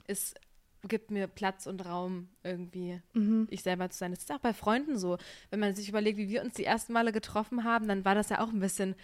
ist, 0.07 0.41
gibt 0.89 1.11
mir 1.11 1.27
Platz 1.27 1.67
und 1.67 1.85
Raum, 1.85 2.29
irgendwie 2.43 3.01
Mhm. 3.15 3.47
ich 3.51 3.63
selber 3.63 3.89
zu 3.91 3.99
sein. 3.99 4.11
Das 4.13 4.21
ist 4.21 4.33
auch 4.33 4.39
bei 4.41 4.53
Freunden 4.53 4.99
so. 4.99 5.19
Wenn 5.51 5.61
man 5.61 5.75
sich 5.75 5.89
überlegt, 5.89 6.19
wie 6.19 6.29
wir 6.29 6.43
uns 6.43 6.55
die 6.55 6.65
ersten 6.65 6.93
Male 6.93 7.13
getroffen 7.13 7.65
haben, 7.65 7.89
dann 7.89 8.05
war 8.05 8.15
das 8.15 8.29
ja 8.29 8.41
auch 8.41 8.49
ein 8.49 8.61
bisschen 8.61 8.95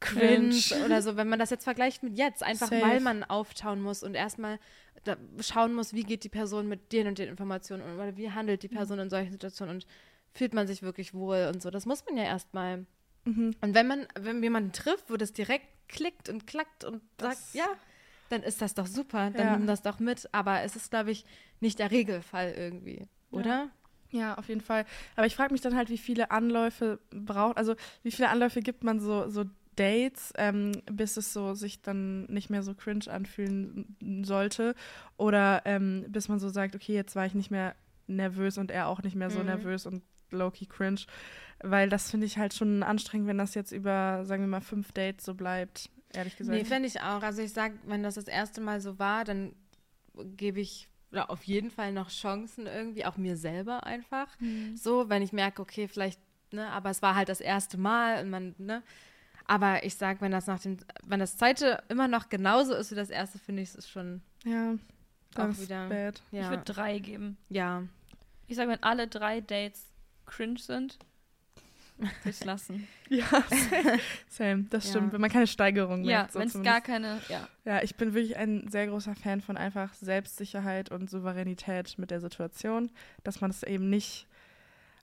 cringe, 0.00 0.50
Cringe. 0.50 0.84
oder 0.84 1.02
so, 1.02 1.16
wenn 1.16 1.28
man 1.28 1.38
das 1.38 1.50
jetzt 1.50 1.64
vergleicht 1.64 2.02
mit 2.02 2.16
jetzt, 2.16 2.42
einfach 2.42 2.68
Safe. 2.68 2.82
weil 2.82 3.00
man 3.00 3.24
auftauen 3.24 3.80
muss 3.82 4.02
und 4.02 4.14
erstmal 4.14 4.58
schauen 5.40 5.74
muss, 5.74 5.92
wie 5.94 6.04
geht 6.04 6.22
die 6.24 6.28
Person 6.28 6.68
mit 6.68 6.92
den 6.92 7.06
und 7.08 7.18
den 7.18 7.28
Informationen 7.28 7.82
um, 7.82 7.94
oder 7.94 8.16
wie 8.16 8.30
handelt 8.30 8.62
die 8.62 8.68
Person 8.68 8.98
in 8.98 9.10
solchen 9.10 9.32
Situationen 9.32 9.76
und 9.76 9.86
fühlt 10.34 10.52
man 10.54 10.66
sich 10.66 10.82
wirklich 10.82 11.14
wohl 11.14 11.50
und 11.52 11.62
so. 11.62 11.70
Das 11.70 11.86
muss 11.86 12.04
man 12.04 12.16
ja 12.16 12.24
erstmal. 12.24 12.84
Mhm. 13.24 13.54
Und 13.60 13.74
wenn 13.74 13.86
man, 13.86 14.06
wenn 14.14 14.36
man 14.36 14.42
jemanden 14.42 14.72
trifft, 14.72 15.10
wo 15.10 15.16
das 15.16 15.32
direkt 15.32 15.66
klickt 15.88 16.28
und 16.28 16.46
klackt 16.46 16.84
und 16.84 17.00
Das- 17.16 17.52
sagt, 17.52 17.54
ja, 17.54 17.66
dann 18.28 18.42
ist 18.42 18.60
das 18.62 18.74
doch 18.74 18.86
super, 18.86 19.30
dann 19.30 19.46
Ja. 19.46 19.56
nimm 19.56 19.66
das 19.66 19.82
doch 19.82 19.98
mit. 19.98 20.28
Aber 20.32 20.62
es 20.62 20.76
ist, 20.76 20.90
glaube 20.90 21.10
ich, 21.10 21.24
nicht 21.60 21.78
der 21.78 21.90
Regelfall 21.90 22.52
irgendwie, 22.56 23.06
oder? 23.30 23.70
Ja, 24.10 24.36
auf 24.38 24.48
jeden 24.48 24.62
Fall. 24.62 24.86
Aber 25.16 25.26
ich 25.26 25.36
frage 25.36 25.52
mich 25.52 25.60
dann 25.60 25.76
halt, 25.76 25.90
wie 25.90 25.98
viele 25.98 26.30
Anläufe 26.30 26.98
braucht, 27.10 27.58
also 27.58 27.74
wie 28.02 28.10
viele 28.10 28.30
Anläufe 28.30 28.60
gibt 28.62 28.82
man 28.84 29.00
so, 29.00 29.28
so 29.28 29.44
Dates, 29.76 30.32
ähm, 30.36 30.72
bis 30.90 31.16
es 31.16 31.32
so 31.32 31.54
sich 31.54 31.82
dann 31.82 32.24
nicht 32.24 32.50
mehr 32.50 32.62
so 32.62 32.74
cringe 32.74 33.04
anfühlen 33.10 33.96
sollte. 34.24 34.74
Oder 35.18 35.62
ähm, 35.66 36.04
bis 36.08 36.28
man 36.28 36.38
so 36.40 36.48
sagt, 36.48 36.74
okay, 36.74 36.94
jetzt 36.94 37.14
war 37.16 37.26
ich 37.26 37.34
nicht 37.34 37.50
mehr 37.50 37.74
nervös 38.06 38.56
und 38.58 38.70
er 38.70 38.88
auch 38.88 39.02
nicht 39.02 39.14
mehr 39.14 39.30
so 39.30 39.40
Mhm. 39.40 39.46
nervös 39.46 39.86
und 39.86 40.02
low-key 40.30 40.66
cringe. 40.66 41.02
Weil 41.60 41.88
das 41.90 42.10
finde 42.10 42.26
ich 42.26 42.38
halt 42.38 42.54
schon 42.54 42.82
anstrengend, 42.82 43.28
wenn 43.28 43.38
das 43.38 43.54
jetzt 43.54 43.72
über, 43.72 44.24
sagen 44.24 44.42
wir 44.42 44.48
mal, 44.48 44.60
fünf 44.60 44.92
Dates 44.92 45.24
so 45.26 45.34
bleibt, 45.34 45.90
ehrlich 46.12 46.36
gesagt. 46.36 46.56
Nee, 46.58 46.64
fände 46.64 46.88
ich 46.88 47.00
auch. 47.00 47.22
Also 47.22 47.42
ich 47.42 47.52
sag, 47.52 47.72
wenn 47.84 48.02
das 48.02 48.14
das 48.14 48.28
erste 48.28 48.60
Mal 48.60 48.80
so 48.80 48.98
war, 48.98 49.24
dann 49.24 49.54
gebe 50.36 50.60
ich 50.60 50.88
ja, 51.10 51.26
auf 51.28 51.44
jeden 51.44 51.70
Fall 51.70 51.92
noch 51.92 52.10
Chancen 52.10 52.66
irgendwie, 52.66 53.06
auch 53.06 53.16
mir 53.16 53.36
selber 53.36 53.84
einfach. 53.84 54.28
So, 54.74 55.08
wenn 55.08 55.22
ich 55.22 55.32
merke, 55.32 55.62
okay, 55.62 55.88
vielleicht, 55.88 56.20
ne, 56.52 56.68
aber 56.70 56.90
es 56.90 57.00
war 57.00 57.14
halt 57.14 57.28
das 57.28 57.40
erste 57.40 57.78
Mal 57.78 58.22
und 58.22 58.30
man, 58.30 58.54
ne. 58.58 58.82
Aber 59.46 59.84
ich 59.84 59.94
sag, 59.94 60.20
wenn 60.20 60.30
das 60.30 60.46
nach 60.46 60.60
dem, 60.60 60.76
wenn 61.06 61.20
das 61.20 61.38
zweite 61.38 61.82
immer 61.88 62.06
noch 62.08 62.28
genauso 62.28 62.74
ist 62.74 62.90
wie 62.90 62.94
das 62.96 63.08
erste, 63.08 63.38
finde 63.38 63.62
ich 63.62 63.70
es 63.70 63.74
ist 63.76 63.88
schon, 63.88 64.20
ja, 64.44 64.74
auch 65.34 65.58
wieder- 65.58 65.88
bad. 65.88 66.20
Ich 66.30 66.38
ja. 66.38 66.50
würde 66.50 66.64
drei 66.64 66.98
geben. 66.98 67.38
ja. 67.48 67.84
Ich 68.50 68.56
sage, 68.56 68.70
wenn 68.70 68.82
alle 68.82 69.08
drei 69.08 69.42
Dates 69.42 69.84
cringe 70.24 70.58
sind, 70.58 70.98
würde 72.22 72.30
ich 72.30 72.44
lassen. 72.44 72.86
Ja, 73.08 73.24
same, 74.28 74.64
das 74.70 74.84
Ja. 74.84 74.90
stimmt. 74.90 75.12
Wenn 75.12 75.20
man 75.20 75.30
keine 75.30 75.46
Steigerung 75.46 76.04
ja, 76.04 76.18
merkt. 76.18 76.32
so 76.32 76.38
wenn 76.40 76.48
es 76.48 76.62
gar 76.62 76.80
keine, 76.80 77.20
ja. 77.28 77.48
Ja, 77.64 77.82
ich 77.82 77.96
bin 77.96 78.14
wirklich 78.14 78.36
ein 78.36 78.68
sehr 78.68 78.86
großer 78.86 79.14
Fan 79.14 79.40
von 79.40 79.56
einfach 79.56 79.92
Selbstsicherheit 79.94 80.90
und 80.90 81.10
Souveränität 81.10 81.98
mit 81.98 82.10
der 82.10 82.20
Situation, 82.20 82.90
dass 83.24 83.40
man 83.40 83.50
es 83.50 83.62
eben 83.62 83.90
nicht, 83.90 84.26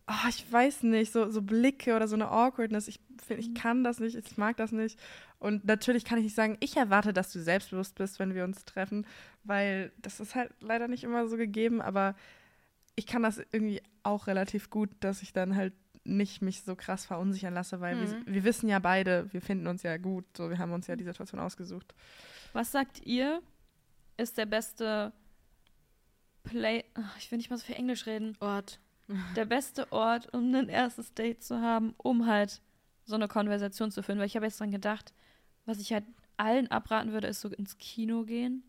oh, 0.08 0.27
ich 0.29 0.51
weiß 0.51 0.84
nicht, 0.84 1.12
so, 1.12 1.29
so 1.29 1.41
Blicke 1.41 1.95
oder 1.95 2.08
so 2.08 2.15
eine 2.15 2.29
Awkwardness, 2.29 2.88
ich 2.88 2.99
finde, 3.25 3.41
ich 3.41 3.53
kann 3.55 3.84
das 3.84 3.99
nicht, 3.99 4.15
ich 4.15 4.38
mag 4.38 4.55
das 4.58 4.71
nicht. 4.71 4.99
Und 5.39 5.65
natürlich 5.65 6.05
kann 6.05 6.17
ich 6.17 6.23
nicht 6.25 6.36
sagen, 6.36 6.58
ich 6.60 6.77
erwarte, 6.77 7.12
dass 7.13 7.31
du 7.31 7.39
selbstbewusst 7.39 7.95
bist, 7.95 8.19
wenn 8.19 8.34
wir 8.34 8.43
uns 8.45 8.65
treffen, 8.65 9.05
weil 9.43 9.91
das 10.01 10.19
ist 10.19 10.34
halt 10.36 10.51
leider 10.60 10.88
nicht 10.88 11.03
immer 11.03 11.27
so 11.27 11.38
gegeben, 11.38 11.81
aber 11.81 12.15
ich 12.95 13.05
kann 13.05 13.23
das 13.23 13.39
irgendwie 13.51 13.81
auch 14.03 14.27
relativ 14.27 14.69
gut, 14.69 14.89
dass 15.01 15.21
ich 15.21 15.34
dann 15.34 15.55
halt 15.55 15.73
nicht 16.05 16.41
mich 16.41 16.61
so 16.61 16.75
krass 16.75 17.05
verunsichern 17.05 17.53
lasse, 17.53 17.81
weil 17.81 17.99
wir, 17.99 18.07
Mhm. 18.17 18.23
wir 18.25 18.43
wissen 18.43 18.69
ja 18.69 18.79
beide, 18.79 19.31
wir 19.33 19.41
finden 19.41 19.67
uns 19.67 19.83
ja 19.83 19.97
gut, 19.97 20.25
so 20.37 20.49
wir 20.49 20.57
haben 20.59 20.71
uns 20.71 20.87
ja 20.87 20.95
die 20.95 21.03
Situation 21.03 21.39
ausgesucht. 21.39 21.93
Was 22.53 22.71
sagt 22.71 23.05
ihr, 23.05 23.41
ist 24.17 24.37
der 24.37 24.45
beste 24.45 25.11
Play. 26.43 26.83
Ach, 26.93 27.17
ich 27.17 27.31
will 27.31 27.37
nicht 27.37 27.49
mal 27.49 27.57
so 27.57 27.65
viel 27.65 27.75
Englisch 27.75 28.05
reden. 28.05 28.37
Ort. 28.39 28.79
Der 29.35 29.45
beste 29.45 29.91
Ort, 29.91 30.33
um 30.33 30.53
ein 30.53 30.69
erstes 30.69 31.13
Date 31.13 31.43
zu 31.43 31.59
haben, 31.61 31.93
um 31.97 32.25
halt 32.27 32.61
so 33.05 33.15
eine 33.15 33.27
Konversation 33.27 33.91
zu 33.91 34.01
führen. 34.03 34.19
Weil 34.19 34.25
ich 34.27 34.36
habe 34.36 34.45
jetzt 34.45 34.59
dran 34.59 34.71
gedacht, 34.71 35.13
was 35.65 35.80
ich 35.80 35.91
halt 35.93 36.05
allen 36.38 36.69
abraten 36.69 37.11
würde, 37.13 37.27
ist 37.27 37.41
so 37.41 37.49
ins 37.49 37.77
Kino 37.77 38.23
gehen. 38.23 38.63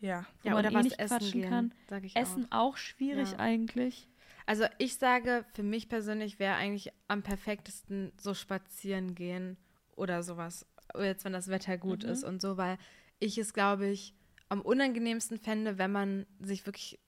Ja. 0.00 0.26
Wo 0.42 0.48
Ja, 0.48 0.54
man 0.54 0.64
oder 0.64 0.72
eh 0.72 0.74
was 0.74 0.84
nicht 0.84 0.98
essen 0.98 1.18
quatschen 1.18 1.40
gehen, 1.40 1.50
kann. 1.50 1.74
sag 1.88 2.04
ich 2.04 2.16
Essen 2.16 2.50
auch, 2.50 2.76
schwierig 2.76 3.32
Ja. 3.32 3.38
eigentlich. 3.38 4.08
Also 4.50 4.64
ich 4.78 4.96
sage, 4.96 5.44
für 5.54 5.62
mich 5.62 5.88
persönlich 5.88 6.40
wäre 6.40 6.56
eigentlich 6.56 6.92
am 7.06 7.22
perfektesten 7.22 8.10
so 8.20 8.34
spazieren 8.34 9.14
gehen 9.14 9.56
oder 9.94 10.24
sowas. 10.24 10.66
Jetzt, 10.98 11.24
wenn 11.24 11.32
das 11.32 11.46
Wetter 11.46 11.78
gut 11.78 12.02
Mhm. 12.02 12.08
ist 12.08 12.24
und 12.24 12.42
so, 12.42 12.56
weil 12.56 12.76
ich 13.20 13.38
es, 13.38 13.54
glaube 13.54 13.86
ich, 13.86 14.12
am 14.48 14.60
unangenehmsten 14.60 15.38
fände, 15.38 15.78
wenn 15.78 15.92
man 15.92 16.26
sich 16.40 16.66
wirklich 16.66 16.98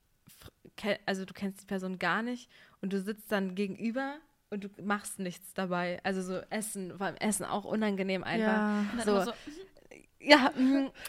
also 1.05 1.25
du 1.25 1.35
kennst 1.35 1.63
die 1.63 1.67
Person 1.67 1.99
gar 1.99 2.23
nicht 2.23 2.49
und 2.81 2.93
du 2.93 3.01
sitzt 3.01 3.33
dann 3.33 3.57
gegenüber 3.57 4.19
und 4.51 4.63
du 4.63 4.69
machst 4.81 5.19
nichts 5.19 5.53
dabei. 5.53 5.99
Also 6.05 6.23
so 6.23 6.37
Essen, 6.49 6.97
vor 6.97 7.07
allem 7.07 7.17
Essen 7.17 7.45
auch 7.45 7.65
unangenehm 7.65 8.23
einfach. 8.23 8.47
Ja. 8.47 8.85
So. 9.05 9.11
immer 9.11 9.25
so, 9.25 9.33
Ja, 10.25 10.53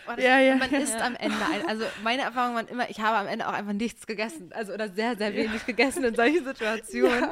warte, 0.05 0.22
Ja, 0.22 0.39
ja, 0.39 0.55
man 0.55 0.72
ja. 0.72 0.80
isst 0.80 0.99
am 0.99 1.16
Ende. 1.16 1.38
Ein, 1.51 1.68
also 1.68 1.86
meine 2.03 2.24
Erfahrung 2.24 2.55
waren 2.55 2.68
immer, 2.68 2.89
ich 2.89 2.99
habe 2.99 3.18
am 3.18 3.28
Ende 3.28 3.47
auch 3.47 3.53
einfach 3.53 3.74
nichts 3.74 4.07
gegessen. 4.07 4.51
Also 4.53 4.74
oder 4.74 4.89
sehr, 4.89 5.16
sehr 5.16 5.34
wenig 5.36 5.66
gegessen 5.66 6.03
in 6.03 6.16
solchen 6.16 6.43
Situationen. 6.45 7.30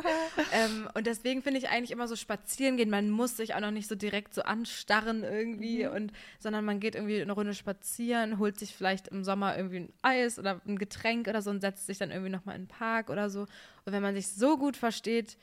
Ähm, 0.53 0.87
und 0.93 1.07
deswegen 1.07 1.41
finde 1.41 1.59
ich 1.59 1.69
eigentlich 1.69 1.91
immer 1.91 2.07
so 2.07 2.15
spazieren 2.15 2.77
gehen. 2.77 2.89
Man 2.89 3.09
muss 3.09 3.37
sich 3.37 3.55
auch 3.55 3.59
noch 3.59 3.71
nicht 3.71 3.87
so 3.87 3.95
direkt 3.95 4.33
so 4.33 4.43
anstarren 4.43 5.23
irgendwie, 5.23 5.87
und, 5.87 6.11
sondern 6.39 6.65
man 6.65 6.79
geht 6.79 6.95
irgendwie 6.95 7.21
eine 7.21 7.33
Runde 7.33 7.53
spazieren, 7.53 8.37
holt 8.37 8.59
sich 8.59 8.75
vielleicht 8.75 9.07
im 9.07 9.23
Sommer 9.23 9.55
irgendwie 9.57 9.77
ein 9.81 9.93
Eis 10.01 10.37
oder 10.39 10.61
ein 10.67 10.77
Getränk 10.77 11.27
oder 11.27 11.41
so 11.41 11.49
und 11.49 11.61
setzt 11.61 11.87
sich 11.87 11.97
dann 11.97 12.11
irgendwie 12.11 12.31
nochmal 12.31 12.55
in 12.55 12.63
den 12.63 12.67
Park 12.67 13.09
oder 13.09 13.29
so. 13.29 13.41
Und 13.85 13.93
wenn 13.93 14.01
man 14.01 14.13
sich 14.15 14.27
so 14.27 14.57
gut 14.57 14.77
versteht, 14.77 15.37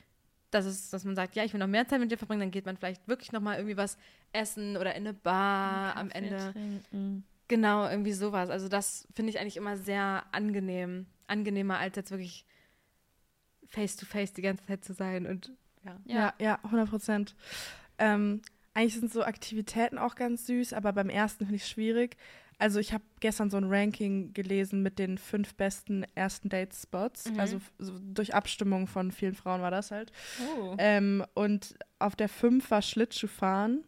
dass, 0.51 0.65
es, 0.65 0.89
dass 0.89 1.03
man 1.03 1.15
sagt, 1.15 1.35
ja, 1.35 1.43
ich 1.43 1.53
will 1.53 1.59
noch 1.59 1.67
mehr 1.67 1.87
Zeit 1.87 1.99
mit 1.99 2.11
dir 2.11 2.17
verbringen, 2.17 2.41
dann 2.41 2.51
geht 2.51 2.65
man 2.65 2.77
vielleicht 2.77 3.07
wirklich 3.07 3.31
nochmal 3.31 3.57
irgendwie 3.57 3.77
was 3.77 3.97
essen 4.33 4.77
oder 4.77 4.95
in 4.95 5.07
eine 5.07 5.13
Bar 5.13 5.95
am 5.95 6.09
Ende. 6.11 6.51
trinken. 6.51 7.23
Genau, 7.47 7.89
irgendwie 7.89 8.13
sowas. 8.13 8.49
Also 8.49 8.67
das 8.67 9.07
finde 9.13 9.31
ich 9.31 9.39
eigentlich 9.39 9.57
immer 9.57 9.77
sehr 9.77 10.23
angenehm. 10.31 11.07
Angenehmer 11.27 11.77
als 11.79 11.95
jetzt 11.95 12.11
wirklich 12.11 12.45
face 13.67 13.95
to 13.95 14.05
face 14.05 14.33
die 14.33 14.41
ganze 14.41 14.65
Zeit 14.65 14.83
zu 14.83 14.93
sein 14.93 15.25
und 15.25 15.51
ja. 15.83 15.97
Ja, 16.05 16.33
ja, 16.39 16.59
100 16.63 16.89
Prozent. 16.89 17.35
Ähm, 17.97 18.41
eigentlich 18.73 18.99
sind 18.99 19.11
so 19.11 19.23
Aktivitäten 19.23 19.97
auch 19.97 20.15
ganz 20.15 20.45
süß, 20.45 20.73
aber 20.73 20.93
beim 20.93 21.09
ersten 21.09 21.45
finde 21.45 21.55
ich 21.55 21.63
es 21.63 21.69
schwierig. 21.69 22.17
Also 22.59 22.79
ich 22.79 22.91
habe 22.93 23.03
gestern 23.21 23.49
so 23.49 23.57
ein 23.57 23.63
Ranking 23.63 24.33
gelesen 24.33 24.83
mit 24.83 24.99
den 24.99 25.17
fünf 25.17 25.55
besten 25.55 26.05
ersten 26.13 26.49
Date-Spots. 26.49 27.31
Mhm. 27.31 27.39
Also 27.39 27.61
so 27.79 27.93
durch 27.99 28.35
Abstimmung 28.35 28.85
von 28.87 29.11
vielen 29.11 29.33
Frauen 29.33 29.61
war 29.61 29.71
das 29.71 29.91
halt. 29.91 30.11
Oh. 30.59 30.75
Ähm, 30.77 31.25
und 31.33 31.75
auf 31.99 32.15
der 32.17 32.27
fünf 32.29 32.69
war 32.69 32.81
Schlittschuhfahren. 32.81 33.85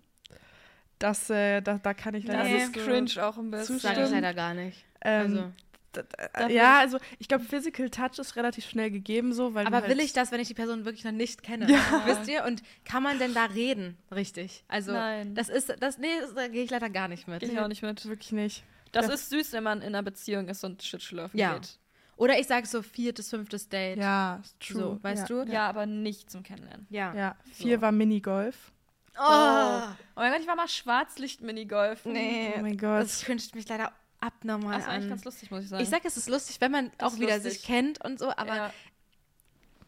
Das, 1.00 1.30
äh, 1.30 1.62
da, 1.62 1.80
da 1.80 1.94
kann 1.94 2.14
ich 2.14 2.26
leider 2.26 2.44
Nee. 2.46 2.54
Das 2.54 2.64
ist 2.70 2.76
so- 2.76 2.82
cringe 2.82 3.26
auch 3.28 3.38
ein 3.38 3.52
bisschen. 3.52 3.80
Sag 3.80 3.98
ich 3.98 4.10
leider 4.10 4.34
gar 4.34 4.54
nicht. 4.54 4.86
Ähm, 5.02 5.22
Also. 5.22 5.52
D- 5.96 6.04
Dafür- 6.34 6.50
ja, 6.50 6.80
also 6.80 6.98
ich 7.20 7.28
glaube, 7.28 7.44
Physical 7.44 7.90
Touch 7.90 8.18
ist 8.20 8.36
relativ 8.36 8.66
schnell 8.70 8.92
gegeben 8.92 9.34
so, 9.34 9.54
weil 9.54 9.66
Aber 9.68 9.78
halt, 9.82 9.90
will 9.90 10.00
ich 10.00 10.14
das, 10.14 10.32
wenn 10.32 10.40
ich 10.40 10.48
die 10.48 10.54
Person 10.54 10.86
wirklich 10.86 11.04
noch 11.04 11.12
nicht 11.12 11.44
kenne? 11.44 11.70
Ja. 11.72 11.80
Wisst 12.06 12.28
ihr? 12.30 12.44
Und 12.46 12.64
kann 12.86 13.04
man 13.04 13.20
denn 13.20 13.34
da 13.34 13.46
reden? 13.46 13.98
Richtig. 14.12 14.64
Also 14.68 14.92
Nein. 14.94 15.36
das 15.36 15.50
ist, 15.50 15.74
das, 15.80 15.98
nee, 15.98 16.08
das, 16.22 16.34
da 16.34 16.48
gehe 16.48 16.64
ich 16.64 16.70
leider 16.72 16.90
gar 16.90 17.08
nicht 17.08 17.28
mit. 17.28 17.40
Gehe 17.42 17.50
ich 17.52 17.60
auch 17.60 17.68
nicht 17.68 17.82
mit. 17.84 18.06
wirklich 18.08 18.32
nicht. 18.32 18.64
Das 18.92 19.08
Ja. 19.08 19.14
ist 19.14 19.30
süß, 19.30 19.54
wenn 19.54 19.64
man 19.64 19.80
in 19.82 19.88
einer 19.90 20.04
Beziehung 20.04 20.48
ist 20.50 20.64
und 20.64 20.84
Schlittschuhlaufen 20.84 21.40
Ja. 21.40 21.54
geht. 21.56 21.78
Oder 22.18 22.38
ich 22.40 22.46
sage 22.48 22.68
so 22.68 22.82
viertes, 22.82 23.30
fünftes 23.30 23.68
Date. 23.70 23.98
Ja, 23.98 24.40
ist 24.44 24.60
true. 24.60 24.80
So, 24.82 25.00
weißt 25.04 25.30
ja. 25.30 25.44
du? 25.46 25.52
Ja, 25.52 25.68
aber 25.70 25.86
nicht 25.86 26.30
zum 26.30 26.44
Kennenlernen. 26.44 26.86
Ja. 26.90 27.14
Ja, 27.16 27.36
vier 27.54 27.82
war 27.82 27.92
Minigolf. 27.92 28.72
Oh, 29.18 29.22
Oh 29.24 30.20
mein 30.20 30.32
Gott, 30.32 30.42
ich 30.42 30.48
war 30.48 30.56
mal 30.56 30.68
Schwarzlicht-Minigolf. 30.68 32.06
nee. 32.06 32.54
Oh 32.58 32.62
mein 32.62 32.78
Gott. 32.78 33.02
Das 33.04 33.24
cringet 33.24 33.56
mich 33.56 33.68
leider 33.68 33.92
abnormal 34.22 34.78
Das 34.78 34.86
war 34.88 34.94
eigentlich 34.94 35.04
an. 35.06 35.10
ganz 35.10 35.26
lustig, 35.26 35.52
muss 35.52 35.64
ich 35.64 35.70
sagen. 35.70 35.84
Ich 35.84 35.90
sag, 35.90 36.06
es 36.06 36.16
ist 36.18 36.30
lustig, 36.30 36.62
wenn 36.62 36.72
man 36.72 36.92
Das 36.98 37.10
auch 37.10 37.14
ist 37.16 37.20
wieder 37.20 37.36
lustig. 37.36 37.54
sich 37.54 37.64
kennt 37.64 38.04
und 38.04 38.20
so, 38.20 38.30
aber 38.30 38.56
ja. 38.56 38.74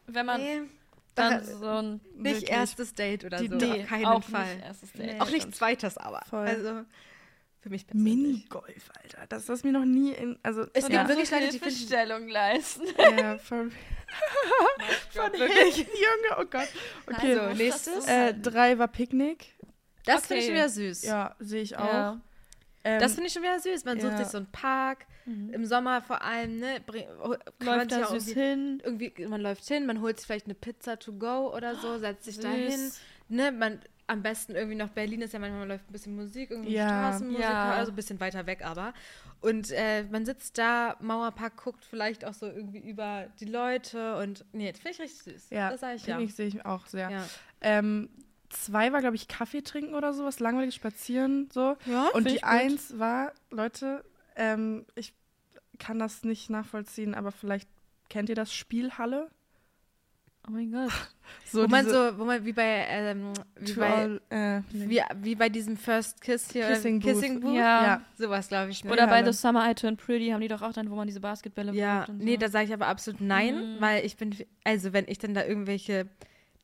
Wenn 0.06 0.26
man 0.26 0.40
nee, 0.42 0.60
dann 1.14 1.32
da- 1.32 1.44
so 1.44 1.66
ein. 1.66 2.00
nicht 2.16 2.24
wirklich. 2.42 2.50
erstes 2.50 2.92
Date 2.94 3.24
oder 3.24 3.38
Die- 3.38 3.48
so. 3.48 3.54
nee, 3.56 3.82
auf 3.82 3.88
keinen 3.88 4.04
auch 4.06 4.22
Fall. 4.22 4.54
Nicht 4.56 4.64
erstes 4.66 4.92
Date. 4.92 5.12
Nee. 5.14 5.20
Auch 5.20 5.30
nicht 5.30 5.54
zweites, 5.56 5.96
aber. 5.96 6.20
Voll. 6.28 6.46
Also 6.46 6.82
für 7.60 7.70
mich 7.70 7.86
persönlich. 7.86 8.14
Minigolf, 8.16 8.90
Alter. 9.02 9.26
Das 9.28 9.48
ist 9.48 9.64
mir 9.64 9.72
noch 9.72 9.86
nie 9.86 10.12
in. 10.12 10.38
Also, 10.42 10.66
Es 10.74 10.86
gibt 10.86 11.08
wirklich 11.08 11.28
so 11.30 11.36
Leute, 11.36 11.46
die 11.48 11.58
Hilfestellung 11.58 12.28
leisten. 12.28 12.82
ja, 12.98 13.38
von, 13.38 13.72
Von 15.10 15.32
wirklich, 15.32 15.76
Junge, 15.86 16.38
oh 16.38 16.44
Gott. 16.50 16.68
Okay, 17.06 17.38
Also, 17.38 17.56
nächstes. 17.56 18.06
äh, 18.06 18.34
drei 18.34 18.78
war 18.78 18.88
Picknick. 18.88 19.46
Das 20.04 20.26
finde 20.26 20.42
ich 20.42 20.48
okay. 20.50 20.56
wieder 20.58 20.68
süß. 20.68 21.02
Ja, 21.04 21.34
sehe 21.38 21.62
ich 21.62 21.78
auch. 21.78 21.84
Ja. 21.86 22.20
Ähm, 22.84 23.00
Das 23.00 23.14
finde 23.14 23.28
ich 23.28 23.32
schon 23.32 23.42
wieder 23.42 23.58
süß. 23.58 23.84
Man 23.84 23.98
sucht 24.00 24.12
ja. 24.12 24.18
sich 24.18 24.28
so 24.28 24.38
einen 24.38 24.46
Park, 24.52 25.06
im 25.26 25.64
Sommer 25.64 26.02
vor 26.02 26.20
allem, 26.22 26.58
ne? 26.58 26.80
bring- 26.86 27.06
Läuft 27.60 27.92
da 27.92 28.06
süß 28.08 28.28
irgendwie, 28.28 28.32
hin. 28.34 28.82
irgendwie, 28.84 29.26
man 29.26 29.40
läuft 29.40 29.64
hin, 29.66 29.86
man 29.86 30.02
holt 30.02 30.18
sich 30.18 30.26
vielleicht 30.26 30.44
eine 30.44 30.54
Pizza 30.54 30.98
to 30.98 31.14
go 31.14 31.50
oder 31.56 31.74
so, 31.76 31.98
setzt 31.98 32.24
sich 32.24 32.38
da 32.38 32.50
hin. 32.50 32.92
Ne? 33.30 33.50
Man, 33.50 33.80
am 34.06 34.20
besten 34.22 34.54
irgendwie 34.54 34.76
noch 34.76 34.90
Berlin 34.90 35.22
ist 35.22 35.32
ja 35.32 35.38
manchmal, 35.38 35.60
man 35.60 35.68
läuft 35.68 35.88
ein 35.88 35.92
bisschen 35.94 36.14
Musik, 36.14 36.50
irgendwie 36.50 36.74
Ja. 36.74 36.88
Straßenmusik, 36.88 37.40
Ja. 37.42 37.72
also 37.72 37.90
ein 37.90 37.96
bisschen 37.96 38.20
weiter 38.20 38.44
weg 38.44 38.62
aber. 38.66 38.92
Und 39.40 39.70
äh, 39.70 40.02
man 40.10 40.26
sitzt 40.26 40.58
da, 40.58 40.96
Mauerpark 41.00 41.56
guckt 41.56 41.86
vielleicht 41.86 42.26
auch 42.26 42.34
so 42.34 42.44
irgendwie 42.46 42.80
über 42.80 43.28
die 43.40 43.46
Leute 43.46 44.16
und 44.18 44.44
nee, 44.52 44.70
das 44.72 44.80
finde 44.80 44.92
ich 44.92 45.00
richtig 45.00 45.22
süß. 45.22 45.50
Ja, 45.50 45.70
das 45.70 45.80
sage 45.80 45.96
ich 45.96 46.06
ja. 46.06 46.16
Picknick 46.18 46.36
sehe 46.36 46.48
ich 46.48 46.66
auch 46.66 46.84
sehr. 46.86 47.08
ja. 47.10 47.24
Ähm, 47.62 48.10
zwei 48.54 48.92
war, 48.92 49.00
glaube 49.00 49.16
ich, 49.16 49.28
Kaffee 49.28 49.62
trinken 49.62 49.94
oder 49.94 50.12
sowas, 50.12 50.40
langweilig 50.40 50.74
spazieren, 50.74 51.48
so. 51.52 51.76
Ja, 51.86 52.08
Und 52.14 52.28
die 52.30 52.42
eins 52.42 52.98
war, 52.98 53.32
Leute, 53.50 54.04
ähm, 54.36 54.84
ich 54.94 55.12
kann 55.78 55.98
das 55.98 56.22
nicht 56.24 56.50
nachvollziehen, 56.50 57.14
aber 57.14 57.32
vielleicht 57.32 57.68
kennt 58.08 58.28
ihr 58.28 58.34
das 58.34 58.54
Spielhalle? 58.54 59.30
Oh 60.46 60.50
mein 60.52 60.70
Gott. 60.72 60.90
So 61.46 61.62
wo 61.62 61.68
man 61.68 61.88
so, 61.88 62.18
wo 62.18 62.24
man 62.26 62.44
wie 62.44 62.52
bei, 62.52 62.84
ähm, 62.90 63.32
wie 63.58 63.72
bei, 63.72 63.90
all, 63.94 64.20
äh, 64.28 64.60
wie, 64.72 65.00
wie 65.22 65.34
bei 65.36 65.48
diesem 65.48 65.78
First 65.78 66.20
Kiss 66.20 66.50
hier, 66.52 66.66
Kissing 66.68 67.00
Booth. 67.00 67.12
Kissing 67.14 67.40
Booth. 67.40 67.54
Ja. 67.54 67.86
Ja. 67.86 68.02
Sowas, 68.18 68.48
glaube 68.48 68.70
ich. 68.72 68.84
Ne? 68.84 68.92
Oder 68.92 69.06
bei. 69.06 69.24
The 69.24 69.32
Summer 69.32 69.70
I 69.70 69.74
Turned 69.74 69.98
Pretty 70.04 70.28
haben 70.28 70.42
die 70.42 70.48
doch 70.48 70.60
auch 70.60 70.74
dann, 70.74 70.90
wo 70.90 70.96
man 70.96 71.06
diese 71.06 71.20
Basketbälle 71.20 71.72
Ja, 71.72 72.04
so. 72.06 72.12
nee, 72.12 72.36
da 72.36 72.50
sage 72.50 72.66
ich 72.66 72.74
aber 72.74 72.88
absolut 72.88 73.22
nein, 73.22 73.76
Mhm. 73.76 73.80
weil 73.80 74.04
ich 74.04 74.18
bin, 74.18 74.36
also 74.64 74.92
wenn 74.92 75.06
ich 75.08 75.18
dann 75.18 75.32
da 75.32 75.44
irgendwelche 75.46 76.10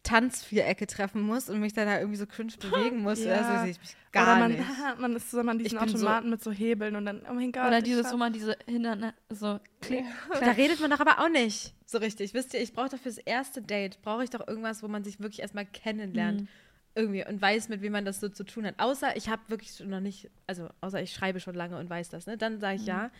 Tanzvierecke 0.02 0.86
treffen 0.86 1.20
muss 1.22 1.48
und 1.50 1.60
mich 1.60 1.72
dann 1.74 1.86
da 1.86 1.98
irgendwie 1.98 2.16
so 2.18 2.26
cringe 2.26 2.52
bewegen 2.60 2.98
muss, 3.02 3.22
Ja. 3.22 3.34
also 3.36 3.62
sehe 3.62 3.70
ich 3.72 3.80
mich 3.80 3.96
gar 4.12 4.24
Oder 4.36 4.38
man, 4.40 4.52
nicht. 4.52 4.64
man 4.98 5.16
ist 5.16 5.30
zusammen 5.30 5.50
an 5.50 5.58
diesen 5.58 5.78
bin 5.78 5.88
so- 5.88 5.94
Automaten 5.96 6.30
mit 6.30 6.42
so 6.42 6.50
Hebeln 6.50 6.96
und 6.96 7.04
dann, 7.06 7.22
oh 7.30 7.34
mein 7.34 7.52
Gott. 7.52 7.66
Oder 7.66 7.82
dieses, 7.82 8.10
wo 8.12 8.16
man 8.16 8.32
diese 8.32 8.56
Hindernisse 8.66 9.14
so 9.28 9.60
klick, 9.80 10.04
Da 10.40 10.50
redet 10.52 10.80
man 10.80 10.90
doch 10.90 11.00
aber 11.00 11.20
auch 11.20 11.28
nicht 11.28 11.74
so 11.86 11.98
richtig. 11.98 12.34
Wisst 12.34 12.54
ihr, 12.54 12.60
ich 12.62 12.72
brauche 12.72 12.88
doch 12.88 12.98
fürs 12.98 13.18
erste 13.18 13.60
Date, 13.62 14.00
brauche 14.02 14.24
ich 14.24 14.30
doch 14.30 14.46
irgendwas, 14.48 14.82
wo 14.82 14.88
man 14.88 15.04
sich 15.04 15.20
wirklich 15.20 15.40
erstmal 15.40 15.66
kennenlernt. 15.66 16.42
Mhm. 16.42 16.48
Irgendwie 16.96 17.24
und 17.24 17.40
weiß, 17.40 17.68
mit 17.68 17.82
wem 17.82 17.92
man 17.92 18.04
das 18.04 18.18
so 18.18 18.28
zu 18.28 18.42
tun 18.42 18.66
hat. 18.66 18.74
Außer 18.78 19.16
ich 19.16 19.28
habe 19.28 19.42
wirklich 19.46 19.70
schon 19.76 19.90
noch 19.90 20.00
nicht, 20.00 20.28
also 20.48 20.68
außer 20.80 21.00
ich 21.00 21.12
schreibe 21.12 21.38
schon 21.38 21.54
lange 21.54 21.78
und 21.78 21.88
weiß 21.88 22.08
das, 22.08 22.26
ne? 22.26 22.36
Dann 22.36 22.58
sage 22.58 22.76
ich 22.76 22.82
Mhm. 22.82 22.88
ja. 22.88 23.10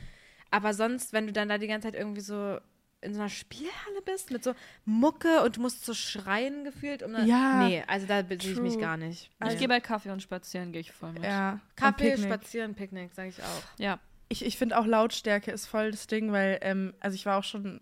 Aber 0.51 0.75
sonst, 0.75 1.13
wenn 1.13 1.27
du 1.29 1.33
dann 1.33 1.49
da 1.49 1.57
die 1.59 1.69
ganze 1.69 1.87
Zeit 1.87 1.95
irgendwie 1.95 2.21
so 2.21 2.59
in 3.03 3.15
so 3.15 3.21
einer 3.21 3.29
Spielhalle 3.31 4.03
bist 4.05 4.31
mit 4.31 4.45
so 4.45 4.55
Mucke 4.85 5.43
und 5.43 5.57
du 5.57 5.61
musst 5.63 5.85
so 5.87 5.95
schreien 5.95 6.65
gefühlt, 6.65 7.03
um 7.03 7.13
dann, 7.13 7.27
Ja, 7.27 7.67
Nee, 7.67 7.83
also 7.87 8.07
da 8.07 8.23
sehe 8.23 8.53
ich 8.53 8.61
mich 8.61 8.79
gar 8.79 8.97
nicht. 8.97 9.31
Ich 9.43 9.49
Nee. 9.53 9.57
gehe 9.57 9.69
bei 9.69 9.81
Kaffee 9.81 10.11
und 10.11 10.23
Spazieren, 10.23 10.73
gehe 10.73 10.83
ich 10.83 10.93
voll 10.93 11.13
mit. 11.13 11.25
Ja, 11.25 11.53
und 11.53 11.61
Kaffee, 11.77 12.11
Picknick. 12.11 12.27
Spazieren, 12.33 12.75
Picknick, 12.75 13.13
sage 13.15 13.31
ich 13.31 13.43
auch. 13.43 13.63
Ja. 13.79 13.99
Ich, 14.29 14.45
ich 14.45 14.57
finde 14.59 14.79
auch 14.79 14.87
Lautstärke 14.87 15.51
ist 15.51 15.67
voll 15.67 15.91
das 15.91 16.07
Ding, 16.07 16.31
weil, 16.31 16.59
ähm, 16.63 16.95
also 17.01 17.15
ich 17.15 17.27
war 17.27 17.39
auch 17.39 17.45
schon 17.45 17.81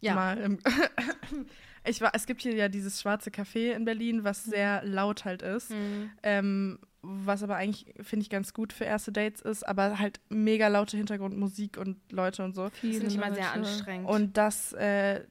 Ja. 0.00 0.14
mal 0.14 0.36
im. 0.38 0.58
ich 1.84 2.00
war, 2.00 2.10
es 2.14 2.26
gibt 2.26 2.42
hier 2.42 2.54
ja 2.54 2.68
dieses 2.68 3.00
schwarze 3.00 3.30
Café 3.30 3.72
in 3.72 3.84
Berlin, 3.84 4.24
was 4.24 4.44
sehr 4.44 4.82
laut 4.84 5.24
halt 5.24 5.42
ist. 5.42 5.70
Mhm. 5.70 6.10
Ähm, 6.22 6.78
was 7.02 7.42
aber 7.42 7.56
eigentlich, 7.56 7.94
finde 8.00 8.22
ich, 8.22 8.30
ganz 8.30 8.54
gut 8.54 8.72
für 8.72 8.84
erste 8.84 9.10
Dates 9.12 9.40
ist, 9.40 9.66
aber 9.66 9.98
halt 9.98 10.20
mega 10.28 10.68
laute 10.68 10.96
Hintergrundmusik 10.96 11.76
und 11.76 11.98
Leute 12.12 12.44
und 12.44 12.54
so. 12.54 12.68
Das 12.68 12.78
finde 12.80 13.06
ich 13.08 13.16
immer 13.16 13.34
sehr 13.34 13.52
anstrengend. 13.52 14.08
Und 14.08 14.36
das 14.36 14.72
äh, 14.74 15.24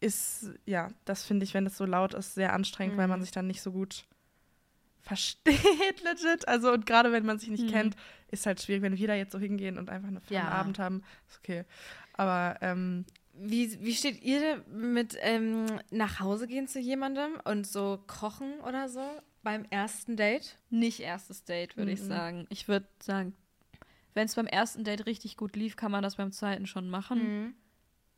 ist, 0.00 0.50
ja, 0.66 0.88
das 1.06 1.24
finde 1.24 1.44
ich, 1.44 1.54
wenn 1.54 1.66
es 1.66 1.76
so 1.76 1.84
laut 1.86 2.14
ist, 2.14 2.34
sehr 2.34 2.52
anstrengend, 2.52 2.96
weil 2.98 3.06
Mhm. 3.06 3.10
man 3.12 3.20
sich 3.22 3.30
dann 3.30 3.46
nicht 3.46 3.62
so 3.62 3.72
gut 3.72 4.04
versteht, 5.00 6.02
legit. 6.04 6.46
Also, 6.46 6.72
und 6.72 6.84
gerade 6.86 7.12
wenn 7.12 7.24
man 7.24 7.38
sich 7.38 7.48
nicht 7.48 7.64
Mhm. 7.64 7.70
kennt, 7.70 7.96
ist 8.30 8.44
halt 8.46 8.60
schwierig, 8.60 8.82
wenn 8.82 8.98
wir 8.98 9.06
da 9.08 9.14
jetzt 9.14 9.32
so 9.32 9.38
hingehen 9.38 9.78
und 9.78 9.88
einfach 9.88 10.08
einen 10.08 10.20
Ja. 10.28 10.48
Abend 10.50 10.78
haben. 10.78 11.02
Ist 11.28 11.38
okay. 11.38 11.64
Aber, 12.12 12.56
ähm, 12.60 13.06
Wie, 13.32 13.80
wie 13.82 13.94
steht 13.94 14.22
ihr 14.22 14.62
mit 14.70 15.16
ähm, 15.20 15.66
nach 15.90 16.20
Hause 16.20 16.46
gehen 16.46 16.66
zu 16.68 16.80
jemandem 16.80 17.38
und 17.44 17.66
so 17.66 18.02
kochen 18.06 18.60
oder 18.66 18.88
so 18.88 19.00
beim 19.48 19.64
ersten 19.70 20.16
Date? 20.16 20.58
Nicht 20.68 21.00
erstes 21.00 21.42
Date, 21.44 21.76
würde 21.78 21.90
ich 21.92 22.00
Mhm. 22.02 22.08
sagen. 22.08 22.46
Ich 22.50 22.68
würde 22.68 22.86
sagen, 23.02 23.34
wenn 24.12 24.26
es 24.26 24.34
beim 24.34 24.46
ersten 24.46 24.84
Date 24.84 25.06
richtig 25.06 25.38
gut 25.38 25.56
lief, 25.56 25.74
kann 25.76 25.90
man 25.90 26.02
das 26.02 26.16
beim 26.16 26.32
zweiten 26.32 26.66
schon 26.66 26.90
machen. 26.90 27.18
Mhm. 27.46 27.54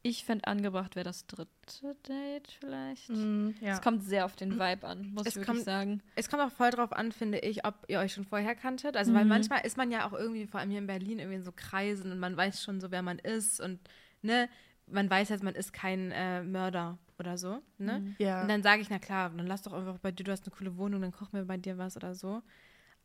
Ich 0.02 0.24
fände 0.24 0.46
angebracht 0.48 0.96
wäre 0.96 1.04
das 1.04 1.26
dritte 1.28 1.94
Date 2.08 2.50
vielleicht. 2.58 3.10
mh, 3.10 3.52
ja. 3.60 3.74
Es 3.74 3.80
kommt 3.82 4.02
sehr 4.02 4.24
auf 4.24 4.34
den 4.34 4.58
Vibe 4.58 4.86
an, 4.88 5.12
muss 5.12 5.26
Es 5.26 5.34
ich 5.34 5.36
wirklich 5.36 5.46
kommt- 5.58 5.64
sagen. 5.66 6.02
Es 6.16 6.28
kommt 6.28 6.42
auch 6.42 6.50
voll 6.50 6.70
drauf 6.70 6.92
an, 6.92 7.12
finde 7.12 7.38
ich, 7.38 7.64
ob 7.64 7.74
ihr 7.86 8.00
euch 8.00 8.12
schon 8.14 8.24
vorher 8.24 8.56
kanntet. 8.56 8.96
Also, 8.96 9.14
weil 9.14 9.24
Mhm. 9.24 9.28
manchmal 9.28 9.64
ist 9.64 9.76
man 9.76 9.90
ja 9.92 10.08
auch 10.08 10.14
irgendwie, 10.14 10.46
vor 10.48 10.58
allem 10.58 10.70
hier 10.70 10.80
in 10.80 10.86
Berlin, 10.88 11.18
irgendwie 11.20 11.36
in 11.36 11.44
so 11.44 11.52
Kreisen 11.54 12.10
und 12.10 12.18
man 12.18 12.36
weiß 12.36 12.60
schon 12.62 12.80
so, 12.80 12.90
wer 12.90 13.02
man 13.02 13.18
ist 13.20 13.60
und, 13.60 13.78
ne, 14.22 14.48
man 14.86 15.08
weiß 15.08 15.28
jetzt, 15.28 15.44
man 15.44 15.54
ist 15.54 15.72
kein 15.72 16.10
äh, 16.12 16.42
Mörder 16.42 16.98
oder 17.20 17.38
so, 17.38 17.62
ne? 17.78 18.00
Mhm. 18.00 18.16
ja. 18.18 18.42
Und 18.42 18.48
dann 18.48 18.62
sage 18.62 18.82
ich, 18.82 18.90
na 18.90 18.98
klar, 18.98 19.30
dann 19.30 19.46
lass 19.46 19.62
doch 19.62 19.72
einfach 19.72 19.98
bei 19.98 20.10
dir, 20.12 20.24
du 20.24 20.32
hast 20.32 20.44
eine 20.46 20.56
coole 20.56 20.76
Wohnung, 20.76 21.00
dann 21.02 21.12
koch 21.12 21.32
mir 21.32 21.44
bei 21.44 21.56
dir 21.56 21.78
was 21.78 21.96
oder 21.96 22.14
so. 22.14 22.42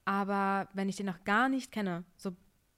Aber 0.06 0.68
wenn 0.74 0.90
ich 0.90 0.96
den 0.96 1.06
noch 1.08 1.24
gar 1.24 1.50
nicht 1.50 1.72
kenne, 1.72 2.04
so, 2.18 2.32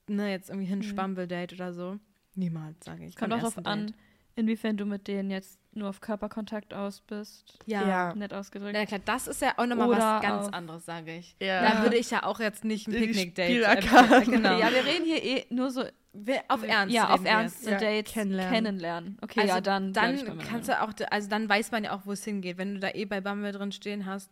ne, 0.07 0.29
jetzt 0.31 0.49
irgendwie 0.49 0.67
hin 0.67 0.79
Mhm. 0.79 0.83
Schwambeldate 0.83 1.55
oder 1.55 1.73
so, 1.73 1.99
niemals, 2.35 2.83
sage 2.85 3.05
ich. 3.05 3.15
Kommt 3.15 3.33
auch 3.33 3.39
drauf 3.41 3.57
an, 3.65 3.87
Date. 3.87 3.95
Inwiefern 4.37 4.77
du 4.77 4.85
mit 4.85 5.07
denen 5.07 5.29
jetzt 5.31 5.59
nur 5.73 5.89
auf 5.89 5.99
Körperkontakt 5.99 6.73
aus 6.73 7.01
bist. 7.01 7.59
Ja. 7.65 8.13
Nett 8.15 8.33
ausgedrückt. 8.33 8.73
Na 8.73 8.85
klar, 8.85 9.01
das 9.03 9.27
ist 9.27 9.41
ja 9.41 9.53
auch 9.57 9.65
nochmal 9.65 9.89
was 9.89 10.21
ganz 10.21 10.47
auf- 10.47 10.53
anderes, 10.53 10.85
sage 10.85 11.17
ich. 11.17 11.35
Ja. 11.41 11.61
Da 11.69 11.83
würde 11.83 11.97
ich 11.97 12.09
ja 12.09 12.23
auch 12.23 12.39
jetzt 12.39 12.63
nicht 12.63 12.87
ein 12.87 12.93
Picknick-Date. 12.93 13.63
Empfehlen. 13.63 14.31
genau. 14.31 14.57
Ja, 14.57 14.71
wir 14.71 14.85
reden 14.85 15.05
hier 15.05 15.23
eh 15.23 15.45
nur 15.49 15.69
so 15.69 15.83
Wir- 16.13 16.43
auf 16.47 16.63
Ernst. 16.63 16.95
ja, 16.95 17.09
auf 17.13 17.23
jetzt. 17.23 17.65
Ja, 17.67 17.77
Dates 17.77 18.11
kennenlernen. 18.13 18.53
kennenlernen. 18.53 19.17
Okay, 19.21 19.41
Also 19.41 19.53
ja, 19.55 19.61
dann. 19.61 19.93
dann 19.93 20.39
kannst 20.39 20.69
du 20.69 20.81
auch, 20.81 20.91
also 21.11 21.29
dann 21.29 21.47
weiß 21.49 21.71
man 21.71 21.83
ja 21.83 21.93
auch, 21.95 22.01
wo 22.05 22.11
es 22.13 22.23
hingeht. 22.23 22.57
Wenn 22.57 22.75
du 22.75 22.79
da 22.79 22.89
eh 22.89 23.05
bei 23.05 23.21
Bumble 23.21 23.51
drin 23.51 23.71
stehen 23.71 24.05
hast, 24.07 24.31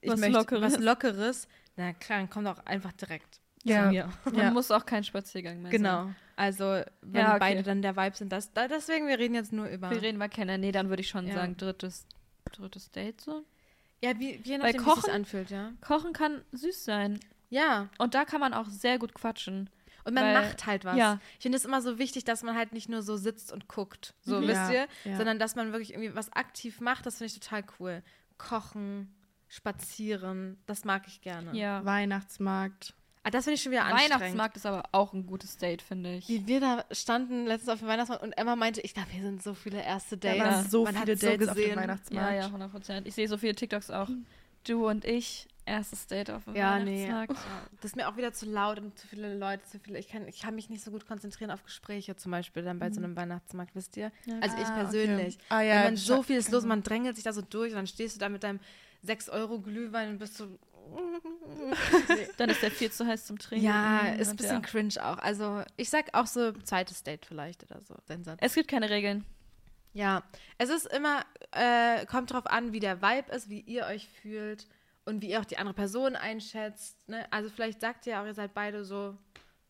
ich 0.00 0.10
Was 0.10 0.20
möchte 0.20 0.36
Lockeres. 0.38 0.72
was 0.74 0.80
Lockeres, 0.80 1.48
na 1.76 1.92
klar, 1.92 2.18
dann 2.20 2.30
komm 2.30 2.44
doch 2.44 2.64
einfach 2.64 2.92
direkt 2.92 3.40
Ja. 3.64 3.84
zu 3.84 3.88
mir. 3.90 4.08
Man 4.24 4.34
Ja. 4.36 4.50
muss 4.50 4.70
auch 4.70 4.84
kein 4.86 5.04
Spaziergang 5.04 5.62
mehr 5.62 5.70
sein. 5.70 5.82
Genau. 5.82 6.10
Also, 6.36 6.64
wenn 7.02 7.20
Ja, 7.22 7.30
okay. 7.30 7.38
beide 7.40 7.62
dann 7.62 7.82
der 7.82 7.96
Vibe 7.96 8.16
sind, 8.16 8.32
das, 8.32 8.52
da, 8.52 8.66
deswegen, 8.68 9.06
wir 9.06 9.18
reden 9.18 9.34
jetzt 9.34 9.52
nur 9.52 9.66
über. 9.66 9.90
Wir 9.90 10.02
reden 10.02 10.18
mal 10.18 10.28
kennen. 10.28 10.60
Nee, 10.60 10.72
dann 10.72 10.88
würde 10.88 11.02
ich 11.02 11.08
schon 11.08 11.26
Ja. 11.28 11.34
sagen, 11.34 11.56
drittes, 11.56 12.06
drittes 12.50 12.90
Date 12.90 13.20
so. 13.20 13.44
ja, 14.02 14.18
wie, 14.18 14.36
je 14.42 14.52
Weil 14.60 14.72
nachdem, 14.72 14.72
wie 14.74 14.76
es 14.78 14.84
Kochen- 14.84 15.10
anfühlt, 15.10 15.50
ja. 15.50 15.72
Kochen 15.80 16.12
kann 16.12 16.42
süß 16.52 16.84
sein. 16.84 17.20
Ja. 17.50 17.88
Und 17.98 18.14
da 18.14 18.24
kann 18.24 18.40
man 18.40 18.52
auch 18.54 18.66
sehr 18.66 18.98
gut 18.98 19.14
quatschen. 19.14 19.70
Und 20.04 20.14
man 20.14 20.24
Weil- 20.24 20.34
macht 20.42 20.66
halt 20.66 20.84
was. 20.84 20.96
ja. 20.96 21.20
Ich 21.38 21.42
finde 21.42 21.56
es 21.56 21.64
immer 21.64 21.80
so 21.80 21.98
wichtig, 21.98 22.24
dass 22.24 22.42
man 22.42 22.56
halt 22.56 22.72
nicht 22.72 22.88
nur 22.88 23.02
so 23.02 23.16
sitzt 23.16 23.52
und 23.52 23.68
guckt, 23.68 24.14
so, 24.22 24.40
Mhm. 24.40 24.48
wisst 24.48 24.70
ihr? 24.72 24.88
ja. 25.04 25.16
Sondern 25.16 25.38
dass 25.38 25.54
man 25.54 25.70
wirklich 25.70 25.92
irgendwie 25.92 26.16
was 26.16 26.32
aktiv 26.32 26.80
macht, 26.80 27.06
das 27.06 27.18
finde 27.18 27.32
ich 27.32 27.38
total 27.38 27.62
cool. 27.78 28.02
Kochen, 28.38 29.14
spazieren, 29.46 30.58
das 30.66 30.84
mag 30.84 31.04
ich 31.06 31.20
gerne. 31.20 31.56
Ja. 31.56 31.84
Weihnachtsmarkt. 31.84 32.94
Ah, 33.24 33.30
das 33.30 33.44
finde 33.44 33.54
ich 33.54 33.62
schon 33.62 33.70
wieder 33.72 33.84
anstrengend. 33.84 34.14
Weihnachtsmarkt 34.20 34.56
ist 34.56 34.66
aber 34.66 34.82
auch 34.90 35.12
ein 35.12 35.26
gutes 35.26 35.56
Date, 35.56 35.80
finde 35.80 36.14
ich. 36.16 36.28
Wie 36.28 36.44
wir 36.46 36.58
da 36.60 36.84
standen 36.90 37.46
letztens 37.46 37.68
auf 37.68 37.78
dem 37.78 37.86
Weihnachtsmarkt 37.88 38.24
und 38.24 38.32
Emma 38.32 38.56
meinte, 38.56 38.80
ich 38.80 38.94
glaube, 38.94 39.10
hier 39.10 39.22
sind 39.22 39.42
so 39.42 39.54
viele 39.54 39.80
erste 39.82 40.16
Da 40.16 40.30
Dates. 40.34 40.44
waren 40.44 40.68
so 40.70 40.84
Man 40.84 40.94
viele 40.96 41.12
hat 41.12 41.20
so 41.20 41.26
Dates 41.28 41.48
auf 41.48 41.54
dem 41.54 41.62
gesehen. 41.62 41.76
Weihnachtsmarkt. 41.78 42.30
Ja, 42.30 42.36
ja, 42.36 42.46
100 42.46 42.70
Prozent. 42.72 43.06
Ich 43.06 43.14
sehe 43.14 43.28
so 43.28 43.38
viele 43.38 43.54
TikToks 43.54 43.90
auch. 43.90 44.08
Du 44.64 44.88
und 44.88 45.04
ich, 45.04 45.46
erstes 45.66 46.06
Date 46.08 46.30
auf 46.30 46.44
dem 46.44 46.56
Ja, 46.56 46.78
nee. 46.80 47.04
Weihnachtsmarkt. 47.08 47.36
Das 47.80 47.84
ist 47.92 47.96
mir 47.96 48.08
auch 48.08 48.16
wieder 48.16 48.32
zu 48.32 48.46
laut 48.46 48.78
und 48.80 48.98
zu 48.98 49.06
viele 49.06 49.36
Leute, 49.38 49.62
zu 49.64 49.78
viele. 49.78 50.00
Ich 50.00 50.08
kann, 50.08 50.26
ich 50.26 50.40
kann 50.40 50.56
mich 50.56 50.68
nicht 50.68 50.82
so 50.82 50.90
gut 50.90 51.06
konzentrieren 51.06 51.52
auf 51.52 51.62
Gespräche 51.62 52.16
zum 52.16 52.32
Beispiel 52.32 52.64
dann 52.64 52.80
bei 52.80 52.90
so 52.90 53.00
einem 53.00 53.14
Weihnachtsmarkt, 53.16 53.74
wisst 53.76 53.96
ihr? 53.96 54.10
Ja. 54.26 54.34
Also 54.40 54.56
ich 54.56 54.66
Ah, 54.66 54.74
persönlich. 54.82 55.36
okay. 55.36 55.44
Ah, 55.48 55.60
ja, 55.62 55.74
Wenn 55.76 55.84
man 55.84 55.96
so 55.96 56.24
viel 56.24 56.36
ist 56.38 56.50
los, 56.50 56.64
man 56.64 56.82
drängelt 56.82 57.14
sich 57.14 57.24
da 57.24 57.32
so 57.32 57.42
durch 57.42 57.70
und 57.70 57.76
dann 57.76 57.86
stehst 57.86 58.16
du 58.16 58.20
da 58.20 58.28
mit 58.28 58.42
deinem 58.42 58.58
6 59.02 59.28
Euro 59.28 59.60
Glühwein 59.60 60.10
und 60.10 60.18
bist 60.18 60.36
so. 60.36 60.46
Dann 62.36 62.50
ist 62.50 62.62
der 62.62 62.70
viel 62.70 62.90
zu 62.90 63.06
heiß 63.06 63.26
zum 63.26 63.38
Trinken. 63.38 63.64
ja, 63.64 64.08
ist 64.14 64.30
ein 64.30 64.36
bisschen 64.36 64.60
ja. 64.62 64.66
cringe 64.68 64.94
auch. 65.00 65.18
Also 65.18 65.62
ich 65.76 65.90
sag 65.90 66.14
auch 66.14 66.26
so 66.26 66.52
zweites 66.52 67.02
Date 67.02 67.26
vielleicht 67.26 67.62
oder 67.64 67.80
so. 67.80 67.94
Es 68.40 68.54
gibt 68.54 68.68
keine 68.68 68.90
Regeln. 68.90 69.24
Ja, 69.94 70.22
es 70.58 70.70
ist 70.70 70.86
immer, 70.86 71.24
äh, 71.50 72.06
kommt 72.06 72.32
drauf 72.32 72.46
an, 72.46 72.72
wie 72.72 72.80
der 72.80 73.02
Vibe 73.02 73.30
ist, 73.32 73.50
wie 73.50 73.60
ihr 73.60 73.84
euch 73.86 74.08
fühlt 74.08 74.66
und 75.04 75.20
wie 75.20 75.30
ihr 75.30 75.40
auch 75.40 75.44
die 75.44 75.58
andere 75.58 75.74
Person 75.74 76.16
einschätzt. 76.16 76.96
Ne? 77.08 77.26
Also 77.30 77.50
vielleicht 77.50 77.80
sagt 77.80 78.06
ihr 78.06 78.20
auch, 78.20 78.24
ihr 78.24 78.32
seid 78.34 78.54
beide 78.54 78.84
so, 78.84 79.18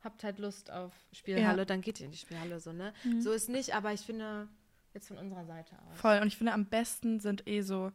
habt 0.05 0.23
halt 0.23 0.39
Lust 0.39 0.71
auf 0.71 0.93
Spielhalle, 1.13 1.59
Ja. 1.63 1.65
dann 1.65 1.81
geht 1.81 1.99
ihr 1.99 2.07
in 2.07 2.13
die 2.13 2.19
Spielhalle 2.19 2.61
so, 2.61 2.73
ne? 2.73 2.93
Mhm. 3.03 3.21
So 3.21 3.33
ist 3.33 3.49
nicht, 3.49 3.75
aber 3.75 3.93
ich 3.93 4.03
finde, 4.03 4.49
jetzt 4.95 5.09
von 5.09 5.19
unserer 5.19 5.45
Seite 5.45 5.75
aus. 5.91 6.01
Voll. 6.01 6.19
Und 6.21 6.29
ich 6.29 6.37
finde, 6.37 6.53
am 6.53 6.67
besten 6.67 7.19
sind 7.19 7.49
eh 7.49 7.63
so 7.63 7.91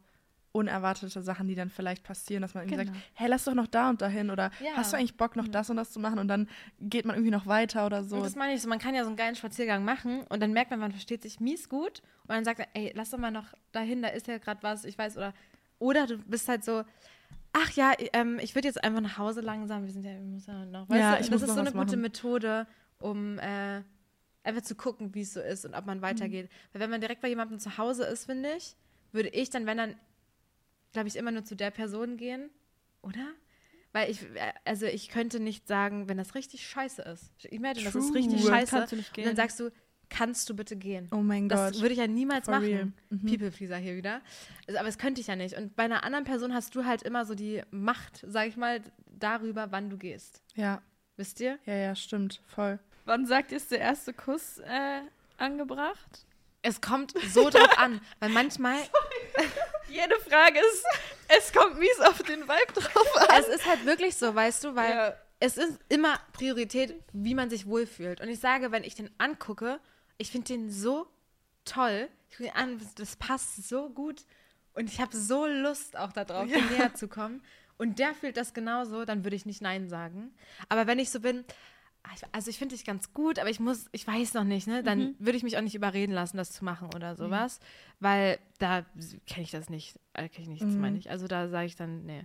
unerwartete 0.58 1.22
Sachen, 1.22 1.48
die 1.48 1.54
dann 1.54 1.70
vielleicht 1.70 2.02
passieren, 2.02 2.42
dass 2.42 2.54
man 2.54 2.64
irgendwie 2.64 2.84
Genau. 2.84 2.92
sagt, 2.92 3.04
hey, 3.14 3.28
lass 3.28 3.44
doch 3.44 3.54
noch 3.54 3.66
da 3.66 3.88
und 3.90 4.02
dahin 4.02 4.30
oder 4.30 4.50
Ja. 4.60 4.72
hast 4.76 4.92
du 4.92 4.96
eigentlich 4.96 5.16
Bock, 5.16 5.36
noch 5.36 5.48
das 5.48 5.70
und 5.70 5.76
das 5.76 5.90
zu 5.90 6.00
machen 6.00 6.18
und 6.18 6.28
dann 6.28 6.48
geht 6.80 7.04
man 7.04 7.16
irgendwie 7.16 7.30
noch 7.30 7.46
weiter 7.46 7.86
oder 7.86 8.00
Und 8.00 8.08
so. 8.10 8.22
das 8.22 8.36
meine 8.36 8.54
ich 8.54 8.62
so, 8.62 8.68
man 8.68 8.78
kann 8.78 8.94
ja 8.94 9.02
so 9.02 9.08
einen 9.08 9.16
geilen 9.16 9.34
Spaziergang 9.36 9.84
machen 9.84 10.22
und 10.28 10.40
dann 10.40 10.52
merkt 10.52 10.70
man, 10.70 10.80
man 10.80 10.92
versteht 10.92 11.22
sich 11.22 11.40
mies 11.40 11.68
gut 11.68 12.02
und 12.22 12.30
dann 12.30 12.44
sagt 12.44 12.60
er, 12.60 12.68
ey, 12.74 12.92
lass 12.94 13.10
doch 13.10 13.18
mal 13.18 13.30
noch 13.30 13.46
dahin, 13.72 14.02
da 14.02 14.08
ist 14.08 14.26
ja 14.26 14.38
gerade 14.38 14.62
was, 14.62 14.84
ich 14.84 14.98
weiß, 14.98 15.16
oder 15.16 15.32
oder 15.78 16.06
du 16.06 16.18
bist 16.18 16.48
halt 16.48 16.64
so, 16.64 16.82
ach 17.52 17.70
ja, 17.72 17.92
ähm, 18.12 18.38
ich 18.40 18.54
würde 18.54 18.68
jetzt 18.68 18.82
einfach 18.82 19.00
nach 19.00 19.18
Hause 19.18 19.40
langsam, 19.40 19.84
wir 19.84 19.92
sind 19.92 20.04
ja, 20.04 20.12
wir 20.12 20.20
müssen 20.20 20.50
ja 20.50 20.64
noch, 20.66 20.88
weißt 20.88 21.00
Ja, 21.00 21.14
du, 21.16 21.20
ich 21.22 21.30
das 21.30 21.42
ist 21.42 21.54
so 21.54 21.60
eine 21.60 21.70
gute 21.72 21.96
machen. 21.96 22.00
Methode, 22.00 22.66
um 23.00 23.38
äh, 23.38 23.82
einfach 24.42 24.62
zu 24.62 24.74
gucken, 24.74 25.14
wie 25.14 25.20
es 25.22 25.34
so 25.34 25.40
ist 25.40 25.64
und 25.64 25.74
ob 25.74 25.86
man 25.86 26.02
weitergeht. 26.02 26.50
Weil 26.72 26.80
wenn 26.80 26.90
man 26.90 27.00
direkt 27.00 27.20
bei 27.20 27.28
jemandem 27.28 27.58
zu 27.58 27.76
Hause 27.78 28.04
ist, 28.04 28.24
finde 28.26 28.50
ich, 28.56 28.74
würde 29.12 29.28
ich 29.28 29.50
dann, 29.50 29.66
wenn 29.66 29.76
dann, 29.76 29.94
glaube 30.92 31.08
ich, 31.08 31.16
immer 31.16 31.30
nur 31.30 31.44
zu 31.44 31.54
der 31.54 31.70
Person 31.70 32.16
gehen, 32.16 32.50
oder? 33.02 33.26
Weil 33.92 34.10
ich, 34.10 34.20
also 34.64 34.86
ich 34.86 35.08
könnte 35.08 35.40
nicht 35.40 35.66
sagen, 35.66 36.08
wenn 36.08 36.18
das 36.18 36.34
richtig 36.34 36.66
scheiße 36.66 37.02
ist. 37.02 37.44
Imagine, 37.46 37.84
das 37.86 37.94
ist 37.94 38.14
richtig 38.14 38.44
scheiße. 38.44 38.70
kannst 38.76 38.92
du 38.92 38.96
nicht 38.96 39.16
Und 39.16 39.24
dann 39.26 39.36
sagst 39.36 39.58
du, 39.60 39.70
kannst 40.10 40.48
du 40.50 40.54
bitte 40.56 40.76
gehen? 40.76 41.08
oh 41.10 41.16
mein 41.16 41.48
Das 41.48 41.72
Gott. 41.72 41.80
würde 41.82 41.92
ich 41.94 41.98
ja 41.98 42.06
niemals 42.06 42.44
For 42.46 42.60
machen. 42.60 42.94
Mhm. 43.10 43.26
People-Pleaser 43.26 43.76
hier 43.78 43.96
wieder. 43.96 44.20
Also, 44.66 44.78
aber 44.78 44.86
das 44.88 44.98
könnte 44.98 45.20
ich 45.20 45.26
ja 45.26 45.36
nicht. 45.36 45.56
Und 45.56 45.74
bei 45.74 45.84
einer 45.84 46.04
anderen 46.04 46.24
Person 46.24 46.52
hast 46.54 46.74
du 46.74 46.84
halt 46.84 47.02
immer 47.02 47.24
so 47.24 47.34
die 47.34 47.62
Macht, 47.70 48.24
sag 48.26 48.46
ich 48.48 48.56
mal, 48.56 48.80
darüber, 49.06 49.72
wann 49.72 49.88
du 49.90 49.96
gehst. 49.96 50.42
Ja, 50.54 50.82
Wisst 51.16 51.40
ihr? 51.40 51.58
ja, 51.66 51.74
ja, 51.74 51.94
stimmt. 51.96 52.40
Voll. 52.46 52.78
Wann 53.04 53.26
sagt 53.26 53.50
ihr, 53.50 53.56
ist 53.56 53.72
der 53.72 53.80
erste 53.80 54.12
Kuss 54.12 54.58
äh, 54.58 55.00
angebracht? 55.38 56.26
Es 56.62 56.80
kommt 56.80 57.12
so 57.32 57.48
drauf 57.50 57.76
an, 57.78 58.00
weil 58.20 58.28
manchmal, 58.30 58.76
Jede 59.88 60.16
Frage 60.20 60.58
ist, 60.58 60.84
es 61.28 61.52
kommt 61.52 61.78
mies 61.78 61.98
auf 62.00 62.22
den 62.22 62.42
Vibe 62.42 62.72
drauf 62.74 63.06
es 63.38 63.48
ist 63.48 63.66
halt 63.66 63.84
wirklich 63.86 64.16
so, 64.16 64.34
weißt 64.34 64.64
du, 64.64 64.74
weil 64.74 64.90
Ja. 64.90 65.14
es 65.40 65.56
ist 65.56 65.78
immer 65.88 66.18
Priorität, 66.32 66.94
wie 67.12 67.34
man 67.34 67.50
sich 67.50 67.66
wohlfühlt. 67.66 68.20
Und 68.20 68.28
ich 68.28 68.38
sage, 68.40 68.70
wenn 68.72 68.84
ich 68.84 68.94
den 68.94 69.10
angucke, 69.18 69.80
ich 70.18 70.30
finde 70.30 70.48
den 70.48 70.70
so 70.70 71.06
toll. 71.64 72.08
Ich 72.30 72.36
gucke 72.36 72.50
ihn 72.50 72.54
an, 72.56 72.80
das 72.96 73.16
passt 73.16 73.68
so 73.68 73.88
gut. 73.90 74.24
Und 74.74 74.88
ich 74.92 75.00
habe 75.00 75.16
so 75.16 75.46
Lust 75.46 75.96
auch 75.96 76.12
darauf, 76.12 76.46
Ja. 76.48 76.58
näher 76.60 76.94
zu 76.94 77.08
kommen. 77.08 77.42
Und 77.78 77.98
der 77.98 78.14
fühlt 78.14 78.36
das 78.36 78.54
genauso, 78.54 79.04
dann 79.04 79.24
würde 79.24 79.36
ich 79.36 79.46
nicht 79.46 79.62
Nein 79.62 79.88
sagen. 79.88 80.34
Aber 80.68 80.86
wenn 80.86 80.98
ich 80.98 81.10
so 81.10 81.20
bin, 81.20 81.44
also 82.32 82.50
ich 82.50 82.58
finde 82.58 82.74
dich 82.74 82.84
ganz 82.84 83.12
gut, 83.12 83.38
aber 83.38 83.50
ich 83.50 83.60
muss, 83.60 83.86
ich 83.92 84.06
weiß 84.06 84.34
noch 84.34 84.44
nicht, 84.44 84.66
ne? 84.66 84.82
Dann 84.82 85.14
würde 85.18 85.36
ich 85.36 85.42
mich 85.42 85.56
auch 85.56 85.62
nicht 85.62 85.74
überreden 85.74 86.12
lassen, 86.12 86.36
das 86.36 86.50
zu 86.52 86.64
machen 86.64 86.88
oder 86.94 87.16
sowas. 87.16 87.60
Weil 88.00 88.38
da 88.58 88.84
kenne 89.26 89.42
ich 89.44 89.50
das 89.50 89.68
nicht. 89.70 89.98
Da 90.14 90.28
kenne 90.28 90.42
ich 90.44 90.48
nichts, 90.48 90.74
Mhm. 90.74 90.80
meine 90.80 90.98
ich. 90.98 91.10
Also 91.10 91.26
da 91.26 91.48
sage 91.48 91.66
ich 91.66 91.76
dann, 91.76 92.04
nee. 92.06 92.24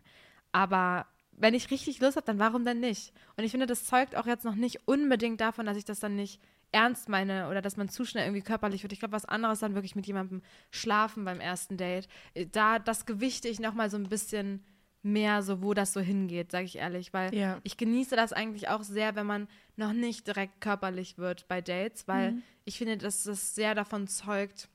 Aber 0.51 1.05
wenn 1.31 1.53
ich 1.53 1.71
richtig 1.71 1.99
Lust 1.99 2.15
habe, 2.15 2.25
dann 2.25 2.39
warum 2.39 2.63
denn 2.65 2.79
nicht? 2.79 3.11
Und 3.37 3.43
ich 3.43 3.51
finde, 3.51 3.65
das 3.65 3.85
zeugt 3.85 4.15
auch 4.15 4.27
jetzt 4.27 4.45
noch 4.45 4.55
nicht 4.55 4.87
unbedingt 4.87 5.41
davon, 5.41 5.65
dass 5.65 5.77
ich 5.77 5.85
das 5.85 5.99
dann 5.99 6.15
nicht 6.15 6.39
ernst 6.71 7.07
meine 7.09 7.49
oder 7.49 7.61
dass 7.61 7.77
man 7.77 7.87
zu 7.89 8.03
schnell 8.05 8.25
irgendwie 8.25 8.41
körperlich 8.41 8.81
wird. 8.83 8.93
Ich 8.93 8.99
glaube, 8.99 9.11
was 9.13 9.25
anderes 9.25 9.59
dann 9.59 9.75
wirklich 9.75 9.95
mit 9.95 10.07
jemandem 10.07 10.41
schlafen 10.71 11.23
beim 11.25 11.39
ersten 11.39 11.77
Date. 11.77 12.07
Äh, 12.33 12.47
Da 12.47 12.79
das 12.79 13.05
gewichte 13.05 13.47
ich 13.47 13.59
noch 13.59 13.73
mal 13.73 13.89
so 13.89 13.97
ein 13.97 14.09
bisschen 14.09 14.63
mehr, 15.03 15.43
so 15.43 15.61
wo 15.61 15.73
das 15.73 15.93
so 15.93 15.99
hingeht, 15.99 16.51
sage 16.51 16.65
ich 16.65 16.77
ehrlich, 16.77 17.13
weil 17.13 17.33
Ja. 17.35 17.59
ich 17.63 17.77
genieße 17.77 18.15
das 18.15 18.33
eigentlich 18.33 18.69
auch 18.69 18.83
sehr, 18.83 19.15
wenn 19.15 19.25
man 19.27 19.47
noch 19.75 19.93
nicht 19.93 20.25
direkt 20.27 20.61
körperlich 20.61 21.17
wird 21.17 21.47
bei 21.47 21.61
Dates, 21.61 22.07
weil 22.07 22.35
ich 22.65 22.77
finde, 22.77 22.97
dass 22.97 23.23
das 23.23 23.53
sehr 23.53 23.75
davon 23.75 24.07
zeugt, 24.07 24.69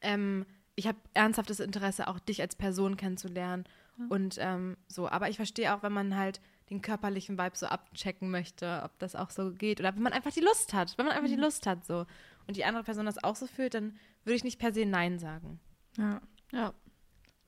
ähm, 0.00 0.44
ich 0.74 0.86
habe 0.86 0.98
ernsthaftes 1.14 1.60
Interesse, 1.60 2.08
auch 2.08 2.18
dich 2.18 2.40
als 2.42 2.54
Person 2.56 2.96
kennenzulernen 2.96 3.64
und 4.10 4.36
ähm, 4.40 4.76
so. 4.88 5.08
Aber 5.08 5.30
ich 5.30 5.36
verstehe 5.36 5.74
auch, 5.74 5.82
wenn 5.82 5.92
man 5.92 6.16
halt 6.16 6.40
den 6.68 6.82
körperlichen 6.82 7.38
Vibe 7.38 7.56
so 7.56 7.66
abchecken 7.66 8.30
möchte, 8.30 8.82
ob 8.84 8.98
das 8.98 9.14
auch 9.14 9.30
so 9.30 9.52
geht 9.52 9.80
oder 9.80 9.94
wenn 9.94 10.02
man 10.02 10.12
einfach 10.12 10.32
die 10.32 10.40
Lust 10.40 10.74
hat, 10.74 10.98
wenn 10.98 11.06
man 11.06 11.14
einfach 11.14 11.28
die 11.30 11.36
Lust 11.40 11.66
hat 11.66 11.86
so 11.86 12.04
und 12.46 12.56
die 12.56 12.64
andere 12.64 12.82
Person 12.84 13.06
das 13.06 13.22
auch 13.22 13.36
so 13.36 13.46
fühlt, 13.46 13.74
dann 13.74 13.96
würde 14.24 14.34
ich 14.36 14.44
nicht 14.44 14.58
per 14.58 14.74
se 14.74 14.84
Nein 14.84 15.18
sagen. 15.18 15.60
Ja, 15.96 16.20
Ja. 16.52 16.74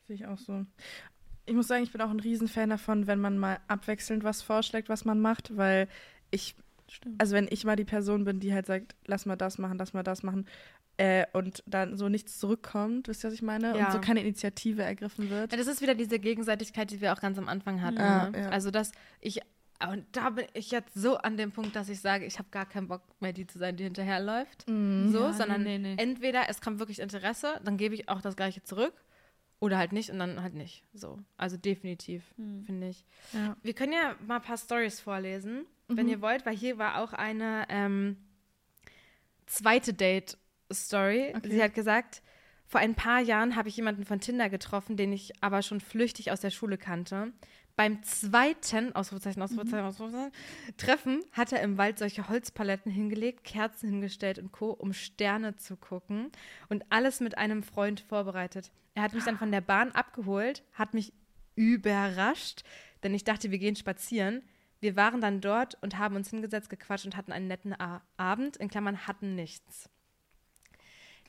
sehe 0.06 0.14
ich 0.16 0.26
auch 0.26 0.38
so. 0.38 0.64
Ich 1.48 1.54
muss 1.54 1.68
sagen, 1.68 1.82
ich 1.82 1.92
bin 1.92 2.00
auch 2.00 2.10
ein 2.10 2.20
Riesenfan 2.20 2.70
davon, 2.70 3.06
wenn 3.06 3.20
man 3.20 3.38
mal 3.38 3.58
abwechselnd 3.68 4.22
was 4.24 4.42
vorschlägt, 4.42 4.88
was 4.88 5.04
man 5.04 5.20
macht, 5.20 5.56
weil 5.56 5.88
ich, 6.30 6.54
Stimmt. 6.88 7.20
also 7.20 7.34
wenn 7.34 7.48
ich 7.50 7.64
mal 7.64 7.76
die 7.76 7.84
Person 7.84 8.24
bin, 8.24 8.38
die 8.40 8.52
halt 8.52 8.66
sagt, 8.66 8.94
lass 9.06 9.26
mal 9.26 9.36
das 9.36 9.58
machen, 9.58 9.78
lass 9.78 9.92
mal 9.94 10.02
das 10.02 10.22
machen, 10.22 10.46
äh, 10.98 11.26
und 11.32 11.62
dann 11.66 11.96
so 11.96 12.08
nichts 12.08 12.38
zurückkommt, 12.38 13.08
wisst 13.08 13.24
ihr, 13.24 13.28
was 13.28 13.34
ich 13.34 13.42
meine? 13.42 13.76
Ja. 13.78 13.86
Und 13.86 13.92
so 13.92 14.00
keine 14.00 14.20
Initiative 14.20 14.82
ergriffen 14.82 15.30
wird. 15.30 15.52
Ja, 15.52 15.58
das 15.58 15.68
ist 15.68 15.80
wieder 15.80 15.94
diese 15.94 16.18
Gegenseitigkeit, 16.18 16.90
die 16.90 17.00
wir 17.00 17.12
auch 17.12 17.20
ganz 17.20 17.38
am 17.38 17.48
Anfang 17.48 17.82
hatten. 17.82 17.98
Ja, 17.98 18.30
ne? 18.30 18.50
Also, 18.50 18.72
dass 18.72 18.90
ich, 19.20 19.40
und 19.88 20.04
da 20.10 20.30
bin 20.30 20.46
ich 20.54 20.72
jetzt 20.72 20.94
so 20.94 21.16
an 21.16 21.36
dem 21.36 21.52
Punkt, 21.52 21.76
dass 21.76 21.88
ich 21.88 22.00
sage, 22.00 22.26
ich 22.26 22.40
habe 22.40 22.48
gar 22.50 22.66
keinen 22.66 22.88
Bock 22.88 23.02
mehr, 23.20 23.32
die 23.32 23.46
zu 23.46 23.58
sein, 23.60 23.76
die 23.76 23.84
hinterherläuft. 23.84 24.68
Mhm. 24.68 25.12
So, 25.12 25.20
Ja, 25.20 25.32
sondern 25.32 25.62
nee, 25.62 25.78
nee. 25.78 25.94
entweder 25.98 26.48
es 26.48 26.60
kommt 26.60 26.80
wirklich 26.80 26.98
Interesse, 26.98 27.60
dann 27.64 27.76
gebe 27.76 27.94
ich 27.94 28.08
auch 28.08 28.20
das 28.20 28.34
Gleiche 28.34 28.64
zurück. 28.64 28.92
Oder 29.60 29.78
halt 29.78 29.92
nicht 29.92 30.10
und 30.10 30.18
dann 30.20 30.40
halt 30.42 30.54
nicht. 30.54 30.84
So. 30.94 31.18
Also 31.36 31.56
definitiv, 31.56 32.22
Hm. 32.36 32.62
finde 32.64 32.88
ich. 32.90 33.04
Ja. 33.32 33.56
Wir 33.62 33.74
können 33.74 33.92
ja 33.92 34.14
mal 34.26 34.36
ein 34.36 34.42
paar 34.42 34.56
Stories 34.56 35.00
vorlesen, 35.00 35.66
wenn 35.88 36.06
Mhm. 36.06 36.12
ihr 36.12 36.20
wollt, 36.20 36.46
weil 36.46 36.56
hier 36.56 36.78
war 36.78 37.02
auch 37.02 37.12
eine 37.12 37.66
ähm, 37.68 38.16
zweite 39.46 39.94
Date-Story. 39.94 41.34
Okay. 41.36 41.50
Sie 41.50 41.62
hat 41.62 41.74
gesagt, 41.74 42.22
Vor 42.70 42.80
ein 42.80 42.94
paar 42.94 43.20
Jahren 43.20 43.56
habe 43.56 43.70
ich 43.70 43.76
jemanden 43.78 44.04
von 44.04 44.20
Tinder 44.20 44.50
getroffen, 44.50 44.98
den 44.98 45.10
ich 45.10 45.32
aber 45.42 45.62
schon 45.62 45.80
flüchtig 45.80 46.30
aus 46.30 46.40
der 46.40 46.50
Schule 46.50 46.76
kannte. 46.76 47.32
Beim 47.78 48.02
zweiten 48.02 48.92
Ausrufezeichen, 48.96 49.40
Ausrufezeichen, 49.40 49.86
Ausrufezeichen, 49.86 50.32
Treffen 50.78 51.22
hat 51.30 51.52
er 51.52 51.62
im 51.62 51.78
Wald 51.78 51.96
solche 52.00 52.28
Holzpaletten 52.28 52.90
hingelegt, 52.90 53.44
Kerzen 53.44 53.88
hingestellt 53.88 54.40
und 54.40 54.50
Co., 54.50 54.72
um 54.72 54.92
Sterne 54.92 55.54
zu 55.54 55.76
gucken 55.76 56.32
und 56.68 56.84
alles 56.90 57.20
mit 57.20 57.38
einem 57.38 57.62
Freund 57.62 58.00
vorbereitet. 58.00 58.72
Er 58.96 59.02
hat 59.02 59.14
mich 59.14 59.22
dann 59.22 59.38
von 59.38 59.52
der 59.52 59.60
Bahn 59.60 59.92
abgeholt, 59.92 60.64
hat 60.72 60.92
mich 60.92 61.12
überrascht, 61.54 62.64
denn 63.04 63.14
ich 63.14 63.22
dachte, 63.22 63.52
wir 63.52 63.58
gehen 63.58 63.76
spazieren. 63.76 64.42
Wir 64.80 64.96
waren 64.96 65.20
dann 65.20 65.40
dort 65.40 65.80
und 65.80 65.98
haben 65.98 66.16
uns 66.16 66.30
hingesetzt, 66.30 66.70
gequatscht 66.70 67.06
und 67.06 67.16
hatten 67.16 67.30
einen 67.30 67.46
netten 67.46 67.80
A 67.80 68.02
Abend. 68.16 68.56
In 68.56 68.68
Klammern 68.70 69.06
hatten 69.06 69.36
nichts. 69.36 69.88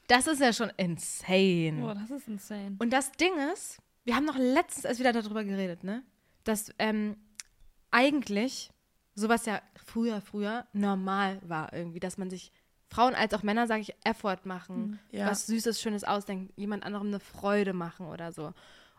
Das 0.08 0.26
ist 0.26 0.42
ja 0.42 0.52
schon 0.52 0.72
insane. 0.78 1.78
Boah, 1.80 1.94
das 1.94 2.10
ist 2.10 2.28
insane. 2.28 2.76
Und 2.80 2.92
das 2.92 3.12
Ding 3.12 3.34
ist, 3.54 3.78
wir 4.04 4.16
haben 4.16 4.26
noch 4.26 4.40
letztens 4.40 4.86
erst 4.86 5.00
wieder 5.00 5.14
darüber 5.14 5.44
geredet, 5.44 5.84
ne? 5.84 6.02
Dass 6.44 6.72
ähm, 6.80 7.18
eigentlich 7.92 8.72
sowas 9.16 9.46
ja 9.46 9.62
früher, 9.86 10.22
früher 10.22 10.66
normal 10.74 11.40
war 11.44 11.74
irgendwie, 11.74 12.00
dass 12.00 12.18
man 12.18 12.30
sich, 12.30 12.52
Frauen 12.88 13.14
als 13.14 13.34
auch 13.34 13.44
Männer, 13.44 13.68
sage 13.68 13.82
ich, 13.82 13.94
Effort 14.04 14.40
machen, 14.46 15.00
Ja. 15.12 15.28
was 15.28 15.46
Süßes, 15.48 15.82
Schönes 15.82 16.04
ausdenken, 16.04 16.52
jemand 16.56 16.84
anderem 16.84 17.08
eine 17.08 17.20
Freude 17.20 17.74
machen 17.74 18.08
oder 18.08 18.32
so. 18.32 18.54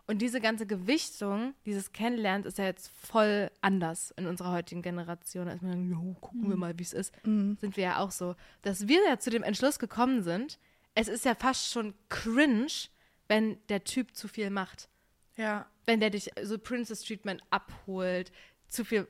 Und 0.07 0.19
diese 0.19 0.41
ganze 0.41 0.67
Gewichtung, 0.67 1.55
dieses 1.67 1.93
Kennenlernen 1.93 2.45
ist 2.45 2.59
ja 2.59 2.65
jetzt 2.65 2.91
voll 2.91 3.51
anders 3.61 4.13
in 4.17 4.27
unserer 4.27 4.51
heutigen 4.53 4.83
Generation. 4.83 5.47
Ist 5.47 5.63
man 5.63 5.89
jo, 5.89 6.17
gucken 6.21 6.49
wir 6.49 6.57
mal, 6.57 6.77
wie 6.79 6.83
es 6.83 6.93
ist. 6.93 7.13
Mhm. 7.25 7.57
Sind 7.61 7.77
wir 7.77 7.85
ja 7.85 7.99
auch 7.99 8.11
so. 8.11 8.35
Dass 8.63 8.89
wir 8.89 9.01
ja 9.09 9.19
zu 9.21 9.31
dem 9.31 9.45
Entschluss 9.45 9.79
gekommen 9.79 10.23
sind, 10.25 10.59
es 10.95 11.07
ist 11.07 11.25
ja 11.25 11.37
fast 11.37 11.71
schon 11.71 11.95
cringe, 12.09 12.67
wenn 13.29 13.59
der 13.69 13.85
Typ 13.85 14.17
zu 14.17 14.27
viel 14.27 14.51
macht. 14.51 14.89
Ja. 15.37 15.67
Wenn 15.91 16.01
der 16.01 16.11
dich 16.11 16.31
so 16.43 16.59
Princess 16.59 17.03
Treatment 17.03 17.43
abholt, 17.51 18.31
zu 18.69 18.85
viel 18.85 19.07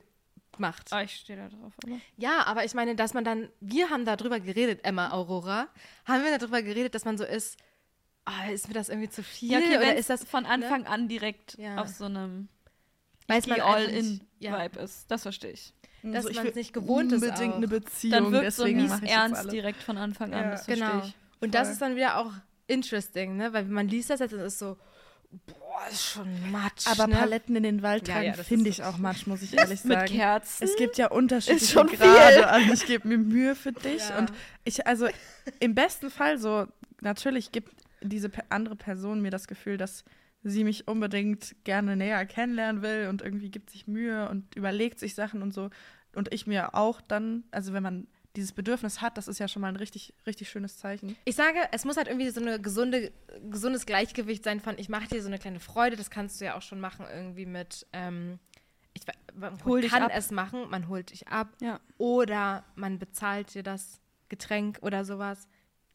macht. 0.57 0.91
Ah, 0.91 1.03
ich 1.03 1.15
stehe 1.15 1.37
da 1.39 1.47
drauf, 1.49 1.73
aber. 1.83 1.97
Ja, 2.17 2.43
aber 2.45 2.65
ich 2.65 2.73
meine, 2.73 2.95
dass 2.95 3.13
man 3.13 3.23
dann, 3.23 3.49
wir 3.61 3.89
haben 3.89 4.03
darüber 4.05 4.39
geredet, 4.39 4.81
Emma 4.83 5.11
Aurora, 5.11 5.67
haben 6.05 6.23
wir 6.23 6.37
darüber 6.37 6.61
geredet, 6.61 6.93
dass 6.95 7.05
man 7.05 7.17
so 7.17 7.23
ist, 7.23 7.57
ah, 8.25 8.49
ist 8.51 8.67
mir 8.67 8.73
das 8.73 8.89
irgendwie 8.89 9.09
zu 9.09 9.23
viel? 9.23 9.51
Ja, 9.51 9.59
okay, 9.59 9.77
oder 9.77 9.95
ist 9.95 10.09
das, 10.09 10.23
von 10.23 10.45
Anfang 10.45 10.85
an 10.87 11.07
direkt 11.07 11.57
Ja. 11.57 11.77
auf 11.77 11.87
so 11.87 12.05
einem 12.05 12.47
weiß 13.27 13.47
man 13.47 13.61
einfach 13.61 13.87
nicht- 13.91 14.21
ja. 14.39 14.55
All-In-Vibe 14.55 14.79
ist. 14.79 15.09
Das 15.09 15.21
verstehe 15.21 15.51
ich. 15.51 15.73
Dass 16.03 16.25
ich 16.25 16.35
man 16.35 16.47
es 16.47 16.55
nicht 16.55 16.73
gewohnt 16.73 17.11
ist 17.11 17.21
Unbedingt 17.23 17.53
eine 17.55 17.67
Beziehung. 17.67 18.11
Dann 18.11 18.31
wirkt 18.31 18.51
so 18.53 18.63
deswegen 18.63 18.81
mies 18.81 18.95
ich 18.95 19.01
jetzt 19.01 19.11
ernst 19.11 19.51
direkt 19.51 19.83
von 19.83 19.97
Anfang 19.97 20.33
an. 20.33 20.43
Ja. 20.45 20.51
Das 20.51 20.65
verstehe 20.65 20.87
Genau. 20.89 21.05
ich. 21.05 21.13
Und 21.39 21.53
das 21.55 21.69
ist 21.69 21.79
dann 21.81 21.95
wieder 21.95 22.17
auch 22.17 22.31
interesting, 22.67 23.37
ne? 23.37 23.53
Weil 23.53 23.65
man 23.65 23.87
liest 23.87 24.09
das 24.09 24.19
jetzt 24.19 24.33
und 24.33 24.39
ist 24.39 24.57
so, 24.59 24.77
boah, 25.45 25.87
ist 25.89 26.05
schon 26.05 26.51
matsch. 26.51 26.87
Aber 26.87 27.07
ne? 27.07 27.15
Paletten 27.15 27.55
in 27.55 27.63
den 27.63 27.81
Wald 27.81 28.07
Ja, 28.07 28.13
tragen 28.13 28.27
ja, 28.27 28.35
das 28.35 28.47
finde 28.47 28.69
ist 28.69 28.79
ich 28.79 28.83
auch 28.83 28.97
matsch, 28.97 29.27
muss 29.27 29.41
ich 29.41 29.57
ehrlich 29.57 29.83
Mit 29.83 29.99
sagen. 29.99 30.13
Kerzen. 30.13 30.63
Es 30.63 30.75
gibt 30.75 30.97
ja 30.97 31.07
unterschiedliche 31.09 31.65
schon 31.65 31.87
Grade 31.87 32.47
an. 32.47 32.69
Ich 32.73 32.85
gebe 32.85 33.07
mir 33.07 33.17
Mühe 33.17 33.55
für 33.55 33.71
dich. 33.71 34.09
Ja. 34.09 34.19
Und 34.19 34.31
ich, 34.63 34.85
also 34.87 35.07
im 35.59 35.75
besten 35.75 36.09
Fall 36.09 36.37
so, 36.37 36.67
natürlich 37.01 37.51
gibt 37.51 37.73
diese 38.01 38.31
andere 38.49 38.75
Person 38.75 39.21
mir 39.21 39.31
das 39.31 39.47
Gefühl, 39.47 39.77
dass 39.77 40.03
sie 40.43 40.63
mich 40.63 40.87
unbedingt 40.87 41.55
gerne 41.63 41.95
näher 41.95 42.25
kennenlernen 42.25 42.81
will 42.81 43.07
und 43.09 43.21
irgendwie 43.21 43.51
gibt 43.51 43.69
sich 43.69 43.87
Mühe 43.87 44.27
und 44.29 44.55
überlegt 44.55 44.99
sich 44.99 45.13
Sachen 45.13 45.41
und 45.41 45.53
so. 45.53 45.69
Und 46.15 46.33
ich 46.33 46.47
mir 46.47 46.75
auch 46.75 46.99
dann, 46.99 47.43
also 47.51 47.73
wenn 47.73 47.83
man 47.83 48.07
dieses 48.35 48.53
Bedürfnis 48.53 49.01
hat, 49.01 49.17
das 49.17 49.27
ist 49.27 49.39
ja 49.39 49.47
schon 49.47 49.61
mal 49.61 49.67
ein 49.69 49.75
richtig, 49.75 50.13
richtig 50.25 50.49
schönes 50.49 50.77
Zeichen. 50.77 51.15
Ich 51.25 51.35
sage, 51.35 51.57
es 51.71 51.83
muss 51.85 51.97
halt 51.97 52.07
irgendwie 52.07 52.29
so 52.29 52.41
ein 52.41 52.61
gesunde, 52.61 53.11
gesundes 53.49 53.85
Gleichgewicht 53.85 54.43
sein 54.43 54.59
von, 54.59 54.77
ich 54.77 54.87
mache 54.89 55.07
dir 55.07 55.21
so 55.21 55.27
eine 55.27 55.37
kleine 55.39 55.59
Freude, 55.59 55.95
das 55.97 56.09
kannst 56.09 56.39
du 56.39 56.45
ja 56.45 56.55
auch 56.57 56.61
schon 56.61 56.79
machen 56.79 57.05
irgendwie 57.13 57.45
mit, 57.45 57.85
ähm, 57.93 58.39
ich, 58.93 59.01
man 59.33 59.63
Hol 59.65 59.81
dich 59.81 59.91
kann 59.91 60.03
ab. 60.03 60.11
es 60.13 60.31
machen, 60.31 60.69
man 60.69 60.87
holt 60.87 61.11
dich 61.11 61.27
ab 61.27 61.49
Ja. 61.61 61.79
oder 61.97 62.63
man 62.75 62.99
bezahlt 62.99 63.53
dir 63.53 63.63
das 63.63 63.99
Getränk 64.29 64.79
oder 64.81 65.03
sowas. 65.05 65.47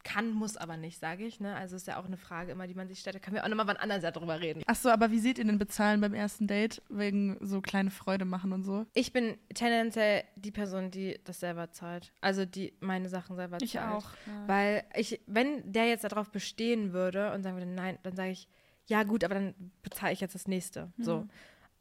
Kann, 0.03 0.31
muss 0.31 0.55
aber 0.57 0.77
nicht, 0.77 0.99
sage 0.99 1.25
ich. 1.25 1.39
Ne? 1.39 1.55
Also 1.55 1.75
ist 1.75 1.87
ja 1.87 1.99
auch 1.99 2.05
eine 2.05 2.17
Frage 2.17 2.51
immer, 2.51 2.65
die 2.67 2.73
man 2.75 2.87
sich 2.87 2.99
stellt. 2.99 3.15
Da 3.15 3.19
können 3.19 3.35
wir 3.35 3.43
auch 3.43 3.49
nochmal 3.49 3.67
wann 3.67 3.77
anders 3.77 4.03
ja 4.03 4.11
drüber 4.11 4.39
reden. 4.39 4.63
Ach 4.65 4.75
so, 4.75 4.89
aber 4.89 5.11
wie 5.11 5.19
seht 5.19 5.37
ihr 5.37 5.45
denn 5.45 5.57
bezahlen 5.57 5.99
beim 5.99 6.13
ersten 6.13 6.47
Date 6.47 6.81
wegen 6.89 7.37
so 7.41 7.61
kleine 7.61 7.91
Freude 7.91 8.23
machen 8.25 8.53
und 8.53 8.63
so? 8.63 8.85
Ich 8.93 9.11
bin 9.11 9.37
tendenziell 9.53 10.23
die 10.35 10.51
Person, 10.51 10.91
die 10.91 11.19
das 11.25 11.39
selber 11.41 11.71
zahlt. 11.71 12.13
Also 12.21 12.45
die 12.45 12.73
meine 12.79 13.09
Sachen 13.09 13.35
selber 13.35 13.57
Ich 13.61 13.73
zahlt. 13.73 13.95
auch. 13.95 14.09
Ja. 14.25 14.47
Weil 14.47 14.83
ich, 14.95 15.19
wenn 15.27 15.71
der 15.71 15.87
jetzt 15.89 16.03
darauf 16.05 16.29
bestehen 16.31 16.93
würde 16.93 17.33
und 17.33 17.43
sagen 17.43 17.57
würde, 17.57 17.69
nein, 17.69 17.97
dann 18.03 18.15
sage 18.15 18.31
ich, 18.31 18.47
ja 18.85 19.03
gut, 19.03 19.23
aber 19.25 19.35
dann 19.35 19.53
bezahle 19.81 20.13
ich 20.13 20.21
jetzt 20.21 20.35
das 20.35 20.47
nächste. 20.47 20.91
So. 20.97 21.21
Mhm. 21.21 21.29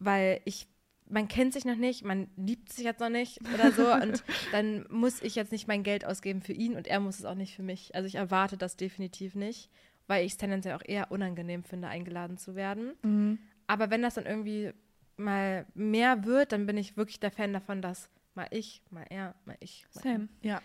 Weil 0.01 0.41
ich, 0.45 0.67
man 1.09 1.29
kennt 1.29 1.53
sich 1.53 1.65
noch 1.65 1.77
nicht, 1.77 2.05
man 2.05 2.29
liebt 2.37 2.73
sich 2.73 2.85
jetzt 2.85 3.01
noch 3.01 3.09
nicht 3.09 3.41
oder 3.55 3.73
so 3.73 3.93
und 4.03 4.25
dann 4.53 4.87
muss 4.91 5.23
ich 5.23 5.35
jetzt 5.35 5.53
nicht 5.53 5.69
mein 5.69 5.83
Geld 5.83 6.05
ausgeben 6.05 6.43
für 6.43 6.53
ihn 6.53 6.77
und 6.77 6.87
er 6.87 7.01
muss 7.01 7.19
es 7.19 7.25
auch 7.25 7.35
nicht 7.35 7.55
für 7.55 7.63
mich. 7.63 7.95
Also 7.95 8.07
ich 8.07 8.17
erwarte 8.17 8.57
das 8.57 8.77
definitiv 8.77 9.35
nicht, 9.35 9.71
weil 10.07 10.25
ich 10.25 10.33
es 10.33 10.39
tendenziell 10.39 10.75
auch 10.75 10.85
eher 10.85 11.11
unangenehm 11.11 11.65
finde, 11.65 11.89
eingeladen 11.89 12.39
zu 12.39 12.55
werden. 12.55 12.95
Mhm. 13.03 13.39
Aber 13.67 13.91
wenn 13.91 14.03
das 14.03 14.15
dann 14.15 14.27
irgendwie 14.27 14.73
mal 15.17 15.67
mehr 15.75 16.25
wird, 16.25 16.53
dann 16.53 16.67
bin 16.67 16.77
ich 16.77 16.97
wirklich 16.97 17.21
der 17.21 17.31
Fan 17.31 17.53
davon, 17.53 17.83
dass 17.83 18.11
mal 18.35 18.47
ich, 18.51 18.83
mal 18.91 19.07
er, 19.09 19.35
mal 19.45 19.57
ich. 19.61 19.87
Mal 19.95 20.03
Same. 20.03 20.29
Ja, 20.43 20.61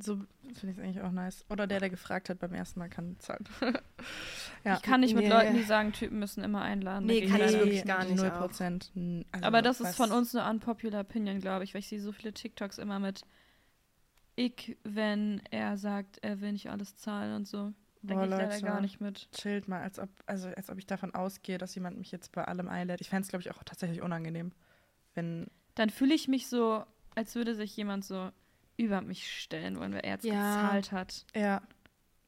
so 0.00 0.16
finde 0.54 0.72
ich 0.72 0.78
es 0.78 0.78
eigentlich 0.78 1.00
auch 1.02 1.10
nice. 1.10 1.44
Oder 1.48 1.66
der, 1.66 1.80
der 1.80 1.90
gefragt 1.90 2.28
hat 2.28 2.38
beim 2.38 2.54
ersten 2.54 2.78
Mal, 2.80 2.88
kann 2.88 3.16
zahlen. 3.18 3.44
ja. 4.64 4.74
Ich 4.76 4.82
kann 4.82 5.00
nicht 5.00 5.14
mit 5.14 5.24
Nee. 5.24 5.30
Leuten, 5.30 5.54
die 5.54 5.62
sagen, 5.62 5.92
Typen 5.92 6.18
müssen 6.18 6.42
immer 6.44 6.62
einladen. 6.62 7.06
Nee, 7.06 7.26
kann 7.26 7.40
ich 7.40 7.52
wirklich 7.52 7.84
gar 7.84 8.04
nicht 8.04 8.16
Null 8.16 8.30
auch. 8.30 8.38
Prozent. 8.38 8.90
N- 8.94 9.24
also 9.32 9.46
Aber 9.46 9.62
das 9.62 9.80
ist 9.80 9.96
von 9.96 10.10
uns 10.12 10.34
eine 10.34 10.48
unpopular 10.50 11.00
Opinion, 11.02 11.40
glaube 11.40 11.64
ich, 11.64 11.74
weil 11.74 11.80
ich 11.80 11.88
sehe 11.88 12.00
so 12.00 12.12
viele 12.12 12.32
TikToks 12.32 12.78
immer 12.78 12.98
mit 12.98 13.22
ich, 14.34 14.76
wenn 14.82 15.42
er 15.50 15.76
sagt, 15.76 16.18
er 16.22 16.40
will 16.40 16.52
nicht 16.52 16.70
alles 16.70 16.96
zahlen 16.96 17.34
und 17.36 17.46
so. 17.46 17.72
Da 18.00 18.14
gehe 18.14 18.24
ich 18.24 18.30
leider 18.30 18.60
gar 18.62 18.80
nicht 18.80 19.00
mit. 19.00 19.28
Chillt 19.32 19.68
mal, 19.68 19.80
als 19.82 19.98
ob, 19.98 20.08
also 20.26 20.48
als 20.48 20.70
ob 20.70 20.78
ich 20.78 20.86
davon 20.86 21.14
ausgehe, 21.14 21.58
dass 21.58 21.74
jemand 21.74 21.98
mich 21.98 22.10
jetzt 22.10 22.32
bei 22.32 22.44
allem 22.44 22.68
einlädt. 22.68 23.00
Ich 23.00 23.10
fände 23.10 23.22
es, 23.22 23.28
glaube 23.28 23.42
ich, 23.42 23.50
auch 23.52 23.62
tatsächlich 23.62 24.02
unangenehm. 24.02 24.52
Wenn. 25.14 25.46
Dann 25.74 25.90
fühle 25.90 26.14
ich 26.14 26.26
mich 26.28 26.48
so, 26.48 26.84
als 27.14 27.34
würde 27.34 27.54
sich 27.54 27.76
jemand 27.76 28.04
so 28.04 28.30
über 28.82 29.00
mich 29.00 29.30
stellen 29.40 29.78
wollen, 29.78 29.92
weil 29.92 30.00
er 30.00 30.12
jetzt 30.12 30.24
Ja. 30.24 30.32
gezahlt 30.62 30.92
hat. 30.92 31.26
Ja, 31.34 31.62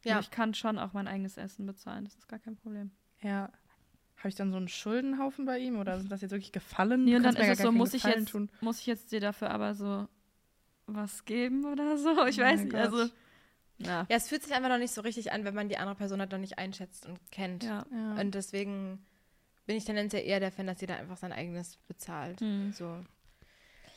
Ja. 0.05 0.13
Aber 0.15 0.21
ich 0.21 0.31
kann 0.31 0.53
schon 0.55 0.79
auch 0.79 0.93
mein 0.93 1.09
eigenes 1.09 1.37
Essen 1.39 1.65
bezahlen, 1.67 2.05
das 2.05 2.15
ist 2.15 2.29
gar 2.29 2.39
kein 2.39 2.57
Problem. 2.57 2.91
ja. 3.23 3.51
Habe 4.17 4.29
ich 4.31 4.37
dann 4.37 4.53
so 4.53 4.57
einen 4.57 4.69
Schuldenhaufen 4.69 5.45
bei 5.45 5.59
ihm 5.59 5.79
oder 5.79 5.99
sind 5.99 6.11
das 6.11 6.23
jetzt 6.23 6.31
wirklich 6.31 6.53
gefallen? 6.53 7.05
Nee, 7.05 7.17
und 7.17 7.25
dann 7.25 7.37
ist 7.37 7.47
es 7.47 7.59
so, 7.59 7.71
muss 7.71 7.93
ich, 7.93 8.05
jetzt, 8.05 8.31
tun. 8.31 8.49
muss 8.63 8.79
ich 8.81 8.87
jetzt 8.87 9.13
dir 9.13 9.21
dafür 9.21 9.51
aber 9.51 9.75
so 9.75 10.09
was 10.87 11.27
geben 11.27 11.67
oder 11.67 11.99
so? 11.99 12.25
Ich 12.27 12.39
Oh 12.39 12.43
weiß 12.43 12.61
nicht, 12.61 12.71
Gott. 12.73 12.81
also. 12.81 13.13
Na, 13.79 14.07
Ja, 14.09 14.17
es 14.17 14.29
fühlt 14.31 14.43
sich 14.43 14.55
einfach 14.55 14.71
noch 14.71 14.79
nicht 14.79 14.93
so 14.95 15.03
richtig 15.03 15.31
an, 15.33 15.45
wenn 15.45 15.55
man 15.55 15.69
die 15.69 15.77
andere 15.77 15.97
Person 15.97 16.21
halt 16.21 16.31
noch 16.33 16.39
nicht 16.39 16.57
einschätzt 16.59 17.05
und 17.05 17.19
kennt. 17.33 17.65
ja. 17.65 17.85
Ja. 17.93 18.15
Und 18.15 18.35
deswegen 18.35 19.05
bin 19.67 19.77
ich 19.77 19.85
tendenziell 19.85 20.25
eher 20.25 20.41
der 20.41 20.53
Fan, 20.53 20.67
dass 20.69 20.81
jeder 20.81 20.97
einfach 20.97 21.19
sein 21.19 21.33
eigenes 21.33 21.77
bezahlt. 21.89 22.41
Hm. 22.41 22.73
So. 22.73 22.99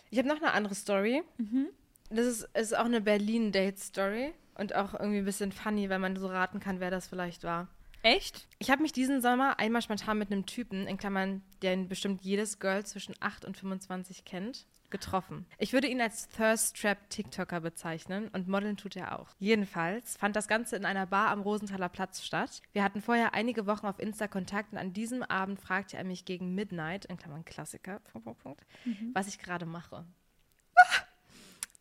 Ich 0.09 0.17
habe 0.17 0.27
noch 0.27 0.37
eine 0.41 0.51
andere 0.51 0.75
Story. 0.75 1.23
Mhm. 1.37 1.67
Das 2.09 2.25
ist, 2.25 2.43
ist 2.53 2.77
auch 2.77 2.85
eine 2.85 3.01
Berlin-Date-Story 3.01 4.33
und 4.55 4.75
auch 4.75 4.93
irgendwie 4.93 5.19
ein 5.19 5.25
bisschen 5.25 5.51
funny, 5.51 5.89
weil 5.89 5.99
man 5.99 6.15
so 6.15 6.27
raten 6.27 6.59
kann, 6.59 6.79
wer 6.79 6.91
das 6.91 7.07
vielleicht 7.07 7.43
war. 7.43 7.67
Echt? 8.03 8.47
Ich 8.59 8.69
habe 8.69 8.81
mich 8.81 8.93
diesen 8.93 9.21
Sommer 9.21 9.59
einmal 9.59 9.81
spontan 9.81 10.17
mit 10.17 10.31
einem 10.31 10.45
Typen, 10.45 10.87
in 10.87 10.97
Klammern, 10.97 11.41
den 11.61 11.87
bestimmt 11.89 12.21
jedes 12.21 12.59
Girl 12.59 12.85
zwischen 12.85 13.15
8 13.19 13.43
und 13.43 13.57
25 13.57 14.23
kennt, 14.23 14.65
getroffen. 14.89 15.45
Ich 15.57 15.73
würde 15.73 15.87
ihn 15.87 15.99
als 15.99 16.29
Thirst 16.29 16.79
Trap 16.79 17.09
TikToker 17.09 17.59
bezeichnen 17.59 18.29
und 18.29 18.47
modeln 18.47 18.77
tut 18.77 18.95
er 18.95 19.19
auch. 19.19 19.29
Jedenfalls 19.39 20.15
fand 20.15 20.35
das 20.35 20.47
Ganze 20.47 20.75
in 20.75 20.85
einer 20.85 21.07
Bar 21.07 21.29
am 21.29 21.41
Rosenthaler 21.41 21.89
Platz 21.89 22.23
statt. 22.23 22.61
Wir 22.71 22.83
hatten 22.83 23.01
vorher 23.01 23.33
einige 23.33 23.65
Wochen 23.65 23.85
auf 23.85 23.99
Insta 23.99 24.27
Kontakt 24.27 24.71
und 24.71 24.77
an 24.77 24.93
diesem 24.93 25.23
Abend 25.23 25.59
fragte 25.59 25.97
er 25.97 26.03
mich 26.05 26.23
gegen 26.23 26.55
Midnight, 26.55 27.05
in 27.05 27.17
Klammern 27.17 27.43
Klassiker, 27.43 27.99
Punkt, 28.11 28.25
Punkt, 28.25 28.43
Punkt, 28.43 28.65
was 29.13 29.27
ich 29.27 29.39
gerade 29.39 29.65
mache. 29.65 30.05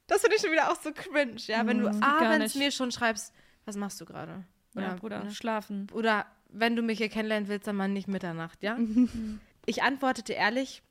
Das 0.06 0.20
finde 0.20 0.36
ich 0.36 0.42
schon 0.42 0.52
wieder 0.52 0.70
auch 0.70 0.80
so 0.80 0.92
cringe, 0.92 1.36
ja, 1.46 1.66
wenn 1.66 1.78
du. 1.78 1.90
Gar 1.90 2.22
abends 2.22 2.54
mir 2.54 2.70
schon 2.70 2.92
schreibst, 2.92 3.34
was 3.64 3.76
machst 3.76 4.00
du 4.00 4.04
gerade? 4.04 4.44
Ja, 4.74 4.94
Bruder, 4.94 5.24
ne? 5.24 5.30
schlafen. 5.30 5.88
Oder 5.92 6.26
wenn 6.48 6.76
du 6.76 6.82
mich 6.82 6.98
hier 6.98 7.08
kennenlernen 7.08 7.48
willst, 7.48 7.66
dann 7.66 7.76
mal 7.76 7.88
nicht 7.88 8.08
Mitternacht, 8.08 8.62
ja? 8.62 8.78
ich 9.66 9.82
antwortete 9.82 10.32
ehrlich 10.32 10.82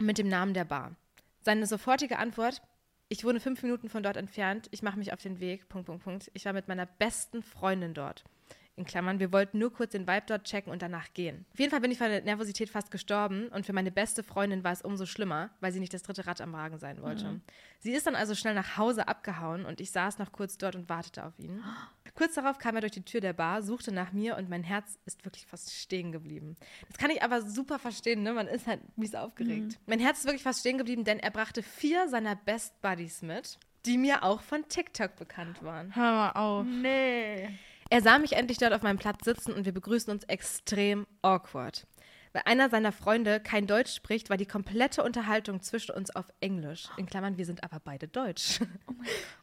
mit 0.00 0.18
dem 0.18 0.28
Namen 0.28 0.54
der 0.54 0.64
Bar. 0.64 0.96
Seine 1.40 1.66
sofortige 1.66 2.18
Antwort, 2.18 2.62
ich 3.08 3.24
wohne 3.24 3.40
fünf 3.40 3.62
Minuten 3.62 3.88
von 3.88 4.02
dort 4.02 4.16
entfernt, 4.16 4.68
ich 4.70 4.82
mache 4.82 4.98
mich 4.98 5.12
auf 5.12 5.20
den 5.20 5.40
Weg, 5.40 5.68
Punkt, 5.68 5.86
Punkt, 5.86 6.04
Punkt. 6.04 6.30
Ich 6.34 6.44
war 6.44 6.52
mit 6.52 6.68
meiner 6.68 6.86
besten 6.86 7.42
Freundin 7.42 7.94
dort. 7.94 8.24
In 8.76 8.84
Klammern, 8.86 9.20
wir 9.20 9.32
wollten 9.32 9.58
nur 9.58 9.70
kurz 9.70 9.92
den 9.92 10.06
Vibe 10.06 10.24
dort 10.26 10.44
checken 10.44 10.72
und 10.72 10.80
danach 10.80 11.12
gehen. 11.12 11.44
Auf 11.52 11.58
jeden 11.58 11.70
Fall 11.70 11.80
bin 11.80 11.90
ich 11.90 11.98
von 11.98 12.08
der 12.08 12.22
Nervosität 12.22 12.70
fast 12.70 12.90
gestorben 12.90 13.48
und 13.48 13.66
für 13.66 13.74
meine 13.74 13.90
beste 13.90 14.22
Freundin 14.22 14.64
war 14.64 14.72
es 14.72 14.80
umso 14.80 15.04
schlimmer, 15.04 15.50
weil 15.60 15.72
sie 15.72 15.80
nicht 15.80 15.92
das 15.92 16.02
dritte 16.02 16.26
Rad 16.26 16.40
am 16.40 16.54
Wagen 16.54 16.78
sein 16.78 17.02
wollte. 17.02 17.40
Sie 17.80 17.92
ist 17.92 18.06
dann 18.06 18.14
also 18.14 18.34
schnell 18.34 18.54
nach 18.54 18.78
Hause 18.78 19.08
abgehauen 19.08 19.66
und 19.66 19.82
ich 19.82 19.90
saß 19.90 20.18
noch 20.18 20.32
kurz 20.32 20.56
dort 20.56 20.74
und 20.74 20.88
wartete 20.88 21.24
auf 21.24 21.38
ihn. 21.38 21.62
Kurz 22.14 22.34
darauf 22.34 22.58
kam 22.58 22.74
er 22.74 22.82
durch 22.82 22.92
die 22.92 23.04
Tür 23.04 23.22
der 23.22 23.32
Bar, 23.32 23.62
suchte 23.62 23.90
nach 23.90 24.12
mir 24.12 24.36
und 24.36 24.50
mein 24.50 24.62
Herz 24.62 24.98
ist 25.06 25.24
wirklich 25.24 25.46
fast 25.46 25.72
stehen 25.72 26.12
geblieben. 26.12 26.56
Das 26.88 26.98
kann 26.98 27.10
ich 27.10 27.22
aber 27.22 27.40
super 27.40 27.78
verstehen, 27.78 28.22
ne? 28.22 28.34
Man 28.34 28.48
ist 28.48 28.66
halt 28.66 28.82
mies 28.98 29.14
aufgeregt. 29.14 29.78
Mein 29.86 29.98
Herz 29.98 30.18
ist 30.18 30.26
wirklich 30.26 30.42
fast 30.42 30.60
stehen 30.60 30.76
geblieben, 30.76 31.04
denn 31.04 31.18
er 31.18 31.30
brachte 31.30 31.62
vier 31.62 32.08
seiner 32.08 32.36
Best 32.36 32.78
Buddies 32.82 33.22
mit, 33.22 33.58
die 33.86 33.96
mir 33.96 34.24
auch 34.24 34.42
von 34.42 34.68
TikTok 34.68 35.16
bekannt 35.16 35.62
waren. 35.62 35.96
Hör 35.96 36.12
mal 36.12 36.30
auf. 36.32 36.66
Nee. 36.66 37.48
Er 37.92 38.00
sah 38.00 38.18
mich 38.18 38.32
endlich 38.32 38.56
dort 38.56 38.72
auf 38.72 38.80
meinem 38.80 38.96
Platz 38.96 39.22
sitzen 39.22 39.52
und 39.52 39.66
wir 39.66 39.72
begrüßen 39.72 40.10
uns 40.10 40.24
extrem 40.24 41.06
awkward. 41.20 41.86
Weil 42.32 42.40
einer 42.46 42.70
seiner 42.70 42.90
Freunde 42.90 43.38
kein 43.38 43.66
Deutsch 43.66 43.94
spricht, 43.94 44.30
war 44.30 44.38
die 44.38 44.46
komplette 44.46 45.02
Unterhaltung 45.02 45.60
zwischen 45.60 45.94
uns 45.94 46.08
auf 46.16 46.24
Englisch. 46.40 46.88
In 46.96 47.04
Klammern, 47.04 47.36
wir 47.36 47.44
sind 47.44 47.62
aber 47.62 47.80
beide 47.84 48.08
Deutsch. 48.08 48.60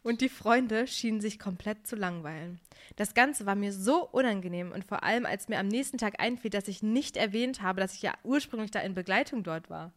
und 0.02 0.22
die 0.22 0.30
Freunde 0.30 0.88
schienen 0.88 1.22
sich 1.22 1.38
komplett 1.38 1.86
zu 1.86 1.96
langweilen. 1.96 2.60
Das 2.96 3.14
Ganze 3.14 3.46
war 3.46 3.54
mir 3.54 3.72
so 3.72 4.10
unangenehm 4.10 4.72
und 4.72 4.84
vor 4.84 5.04
allem, 5.04 5.28
als 5.28 5.48
mir 5.48 5.60
am 5.60 5.68
nächsten 5.68 6.00
Tag 6.00 6.20
einfiel, 6.20 6.50
dass 6.50 6.68
ich 6.68 6.82
nicht 6.82 7.18
erwähnt 7.18 7.62
habe, 7.62 7.80
dass 7.80 7.94
ich 7.94 8.02
ja 8.02 8.16
ursprünglich 8.24 8.72
da 8.72 8.80
in 8.80 8.96
Begleitung 8.96 9.44
dort 9.44 9.70
war. 9.70 9.94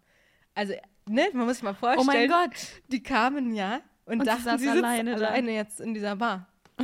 Also, 0.54 0.74
ne, 1.08 1.26
man 1.32 1.46
muss 1.46 1.54
sich 1.54 1.64
mal 1.64 1.72
vorstellen. 1.72 2.06
Oh 2.06 2.12
mein 2.12 2.28
Gott. 2.28 2.58
Die 2.88 3.02
kamen 3.02 3.54
ja 3.54 3.80
und, 4.04 4.20
Und 4.20 4.20
sie 4.20 4.26
dachten, 4.26 4.58
sie, 4.58 4.64
sitzt 4.66 4.76
alleine 4.76 5.14
alleine, 5.14 5.52
jetzt 5.52 5.80
in 5.80 5.94
dieser 5.94 6.16
Bar. 6.16 6.48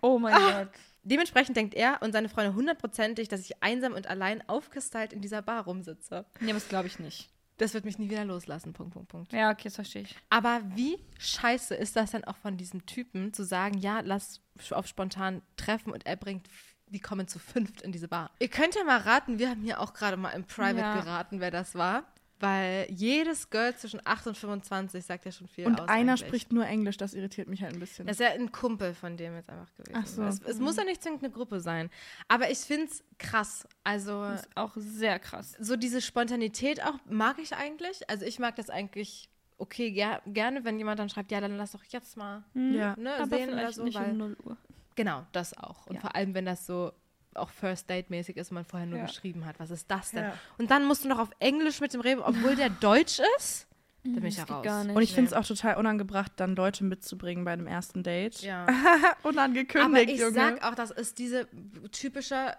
Oh 0.00 0.18
mein 0.18 0.34
Gott. 0.34 0.68
Dementsprechend 1.02 1.56
denkt 1.56 1.74
er 1.74 2.02
und 2.02 2.12
seine 2.12 2.28
Freunde 2.28 2.54
hundertprozentig, 2.54 3.28
dass 3.28 3.40
ich 3.40 3.62
einsam 3.62 3.94
und 3.94 4.06
allein 4.08 4.46
aufgestylt 4.48 5.12
in 5.12 5.20
dieser 5.20 5.42
Bar 5.42 5.64
rumsitze. 5.64 6.26
Nee, 6.40 6.52
das 6.52 6.68
glaube 6.68 6.86
ich 6.88 6.98
nicht. 6.98 7.30
Das 7.56 7.74
wird 7.74 7.84
mich 7.84 7.98
nie 7.98 8.08
wieder 8.10 8.24
loslassen. 8.24 8.72
Punkt, 8.72 8.92
Punkt, 8.92 9.08
Punkt. 9.08 9.32
Ja, 9.32 9.50
okay, 9.50 9.64
das 9.64 9.74
verstehe 9.76 10.02
ich. 10.02 10.14
Aber 10.30 10.60
wie 10.76 10.98
scheiße 11.18 11.74
ist 11.74 11.96
das 11.96 12.12
dann 12.12 12.24
auch 12.24 12.36
von 12.36 12.56
diesem 12.56 12.86
Typen, 12.86 13.32
zu 13.32 13.42
sagen, 13.44 13.78
ja, 13.78 14.00
lass 14.00 14.40
auf 14.70 14.86
spontan 14.86 15.42
treffen 15.56 15.92
und 15.92 16.06
er 16.06 16.16
bringt, 16.16 16.48
die 16.86 17.00
kommen 17.00 17.26
zu 17.26 17.38
fünft 17.38 17.82
in 17.82 17.90
diese 17.90 18.06
Bar. 18.08 18.30
Ihr 18.38 18.48
könnt 18.48 18.74
ja 18.76 18.84
mal 18.84 18.98
raten, 18.98 19.38
wir 19.38 19.50
haben 19.50 19.62
hier 19.62 19.80
auch 19.80 19.92
gerade 19.92 20.16
mal 20.16 20.30
im 20.30 20.44
Private 20.44 20.78
Ja. 20.78 21.00
geraten, 21.00 21.40
wer 21.40 21.50
das 21.50 21.74
war. 21.74 22.04
Weil 22.40 22.86
jedes 22.90 23.50
Girl 23.50 23.74
zwischen 23.76 24.00
8 24.04 24.28
und 24.28 24.36
25 24.36 25.04
sagt 25.04 25.24
ja 25.24 25.32
schon 25.32 25.48
viel 25.48 25.66
Und 25.66 25.80
aus. 25.80 25.88
einer 25.88 26.12
eigentlich. 26.12 26.20
spricht 26.26 26.52
nur 26.52 26.64
Englisch, 26.66 26.96
das 26.96 27.14
irritiert 27.14 27.48
mich 27.48 27.62
halt 27.62 27.74
ein 27.74 27.80
bisschen. 27.80 28.06
Das 28.06 28.20
ist 28.20 28.24
ja 28.26 28.32
ein 28.32 28.52
Kumpel 28.52 28.94
von 28.94 29.16
dem 29.16 29.34
jetzt 29.34 29.50
einfach 29.50 29.74
gewesen. 29.74 29.94
Ach 30.00 30.06
so. 30.06 30.22
Es, 30.22 30.40
es 30.42 30.60
muss 30.60 30.76
ja 30.76 30.84
nicht 30.84 31.02
zwingend 31.02 31.24
eine 31.24 31.32
Gruppe 31.32 31.58
sein. 31.60 31.90
Aber 32.28 32.50
ich 32.50 32.58
finde 32.58 32.84
es 32.86 33.02
krass. 33.18 33.66
Also 33.82 34.22
Das 34.22 34.42
ist 34.42 34.56
auch 34.56 34.72
sehr 34.76 35.18
krass. 35.18 35.56
so 35.58 35.76
diese 35.76 36.00
Spontanität 36.00 36.82
auch 36.84 36.94
mag 37.08 37.38
ich 37.40 37.54
eigentlich. 37.56 38.08
Also 38.08 38.24
ich 38.24 38.38
mag 38.38 38.54
das 38.56 38.70
eigentlich 38.70 39.28
okay 39.56 39.90
ger 39.90 40.22
gerne, 40.26 40.64
wenn 40.64 40.78
jemand 40.78 41.00
dann 41.00 41.08
schreibt, 41.08 41.32
ja, 41.32 41.40
dann 41.40 41.56
lass 41.56 41.72
doch 41.72 41.82
jetzt 41.88 42.16
mal 42.16 42.44
ja. 42.54 42.94
ne, 42.96 43.14
Aber 43.14 43.36
sehen 43.36 43.50
oder 43.52 43.72
so. 43.72 43.82
nicht 43.82 43.98
Weil, 43.98 44.12
um 44.12 44.18
0 44.18 44.36
Uhr. 44.44 44.56
genau, 44.94 45.26
das 45.32 45.58
auch. 45.58 45.86
Und 45.88 45.96
Ja. 45.96 46.00
vor 46.02 46.14
allem, 46.14 46.34
wenn 46.34 46.44
das 46.44 46.64
so 46.66 46.92
auch 47.38 47.50
First 47.50 47.88
Date 47.90 48.10
mäßig 48.10 48.36
ist 48.36 48.50
und 48.50 48.56
man 48.56 48.64
vorher 48.64 48.86
nur 48.86 48.98
Ja. 48.98 49.06
geschrieben 49.06 49.46
hat. 49.46 49.58
Was 49.58 49.70
ist 49.70 49.90
das 49.90 50.10
denn? 50.10 50.24
Ja. 50.24 50.34
Und 50.58 50.70
dann 50.70 50.84
musst 50.86 51.04
du 51.04 51.08
noch 51.08 51.18
auf 51.18 51.30
Englisch 51.38 51.80
mit 51.80 51.92
dem 51.94 52.00
reden, 52.00 52.20
obwohl 52.20 52.56
der 52.56 52.70
Deutsch 52.70 53.20
ist. 53.38 53.66
Da 54.04 54.10
bin 54.20 54.26
ich 54.26 54.36
ja 54.36 54.42
Das 54.42 54.46
geht 54.48 54.56
raus. 54.56 54.64
gar 54.64 54.84
nicht. 54.84 54.96
Und 54.96 55.02
ich 55.02 55.12
finde 55.12 55.26
es 55.26 55.30
Nee. 55.32 55.38
auch 55.38 55.44
total 55.46 55.76
unangebracht, 55.76 56.32
dann 56.36 56.54
Leute 56.56 56.84
mitzubringen 56.84 57.44
bei 57.44 57.52
einem 57.52 57.66
ersten 57.66 58.02
Date. 58.02 58.40
Ja. 58.42 58.64
Unangekündigt, 59.22 59.84
Aber 59.84 60.02
ich 60.02 60.20
Junge. 60.20 60.32
sag 60.32 60.64
auch, 60.64 60.74
das 60.74 60.90
ist 60.92 61.18
diese 61.18 61.46
typische 61.92 62.54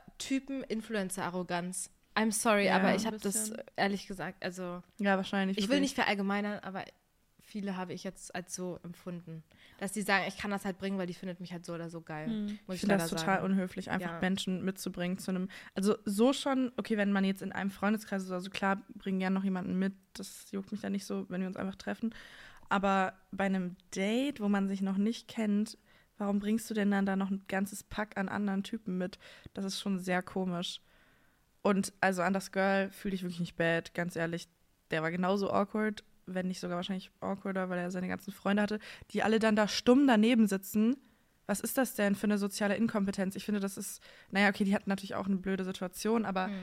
Typen-Influencer-Arroganz. 0.70 1.90
I'm 2.16 2.32
sorry, 2.32 2.66
Ja, 2.66 2.76
aber 2.76 2.96
ich 2.96 3.06
habe 3.06 3.18
das 3.18 3.54
ehrlich 3.78 4.08
gesagt, 4.08 4.44
also 4.44 4.82
ja, 5.00 5.16
wahrscheinlich. 5.16 5.58
ich 5.58 5.70
will 5.70 5.80
nicht 5.80 5.96
verallgemeinern, 5.96 6.60
aber 6.60 6.84
viele 7.50 7.76
habe 7.76 7.94
ich 7.94 8.04
jetzt 8.04 8.34
als 8.36 8.54
so 8.54 8.80
empfunden, 8.84 9.44
dass 9.80 9.92
die 9.92 10.04
sagen, 10.04 10.26
ich 10.28 10.38
kann 10.38 10.52
das 10.52 10.66
halt 10.66 10.78
bringen, 10.78 10.98
weil 10.98 11.08
die 11.08 11.14
findet 11.14 11.40
mich 11.40 11.52
halt 11.52 11.66
so 11.66 11.74
oder 11.74 11.90
so 11.90 12.02
geil. 12.02 12.28
Hm. 12.28 12.60
Muss 12.68 12.76
Ich 12.76 12.82
finde 12.82 12.98
das 12.98 13.10
total 13.10 13.26
sagen. 13.40 13.46
unhöflich, 13.46 13.90
einfach 13.90 14.14
Ja. 14.14 14.20
Menschen 14.22 14.64
mitzubringen 14.64 15.18
zu 15.18 15.32
einem. 15.32 15.50
Also 15.74 15.98
so 16.06 16.32
schon, 16.32 16.72
okay, 16.78 16.96
wenn 16.98 17.12
man 17.12 17.24
jetzt 17.26 17.42
in 17.42 17.52
einem 17.52 17.72
Freundeskreis 17.72 18.24
ist, 18.24 18.32
also 18.32 18.50
klar, 18.50 18.82
bringen 18.96 19.20
gerne 19.20 19.34
noch 19.34 19.44
jemanden 19.44 19.78
mit, 19.80 19.94
das 20.14 20.52
juckt 20.52 20.72
mich 20.72 20.82
da 20.82 20.90
nicht 20.90 21.06
so, 21.06 21.26
wenn 21.30 21.42
wir 21.42 21.48
uns 21.48 21.58
einfach 21.58 21.76
treffen. 21.76 22.14
Aber 22.70 23.14
bei 23.32 23.46
einem 23.46 23.76
Date, 23.96 24.40
wo 24.40 24.48
man 24.48 24.68
sich 24.68 24.82
noch 24.82 24.98
nicht 24.98 25.28
kennt, 25.28 25.78
warum 26.20 26.40
bringst 26.40 26.70
du 26.70 26.74
denn 26.76 26.92
dann 26.92 27.06
da 27.08 27.16
noch 27.16 27.32
ein 27.32 27.44
ganzes 27.48 27.84
Pack 27.84 28.18
an 28.18 28.30
anderen 28.30 28.64
Typen 28.64 28.98
mit? 29.00 29.18
Das 29.54 29.66
ist 29.66 29.80
schon 29.80 29.98
sehr 30.00 30.22
komisch. 30.22 30.82
Und 31.62 31.94
also 32.00 32.22
an 32.22 32.34
das 32.34 32.52
Girl 32.52 32.92
fühle 32.92 33.16
ich 33.16 33.24
wirklich 33.24 33.40
nicht 33.40 33.56
bad, 33.56 33.94
ganz 33.96 34.16
ehrlich. 34.16 34.48
Der 34.92 35.02
war 35.02 35.12
genauso 35.12 35.52
awkward, 35.52 36.04
wenn 36.34 36.48
nicht 36.48 36.60
sogar 36.60 36.78
wahrscheinlich 36.78 37.12
awkwarder, 37.22 37.70
weil 37.70 37.80
er 37.80 37.92
seine 37.92 38.08
ganzen 38.08 38.32
Freunde 38.32 38.62
hatte, 38.64 38.80
die 39.12 39.24
alle 39.24 39.40
dann 39.40 39.56
da 39.56 39.68
stumm 39.68 40.08
daneben 40.08 40.48
sitzen. 40.48 40.98
Was 41.48 41.60
ist 41.62 41.78
das 41.78 41.96
denn 41.96 42.16
für 42.16 42.26
eine 42.28 42.38
soziale 42.38 42.76
Inkompetenz? 42.76 43.36
Ich 43.36 43.44
finde, 43.46 43.60
das 43.60 43.76
ist, 43.78 44.02
naja, 44.30 44.50
okay, 44.50 44.64
die 44.66 44.76
hatten 44.76 44.90
natürlich 44.90 45.16
auch 45.16 45.26
eine 45.26 45.38
blöde 45.38 45.64
Situation, 45.66 46.26
aber 46.26 46.48
Hm. 46.48 46.54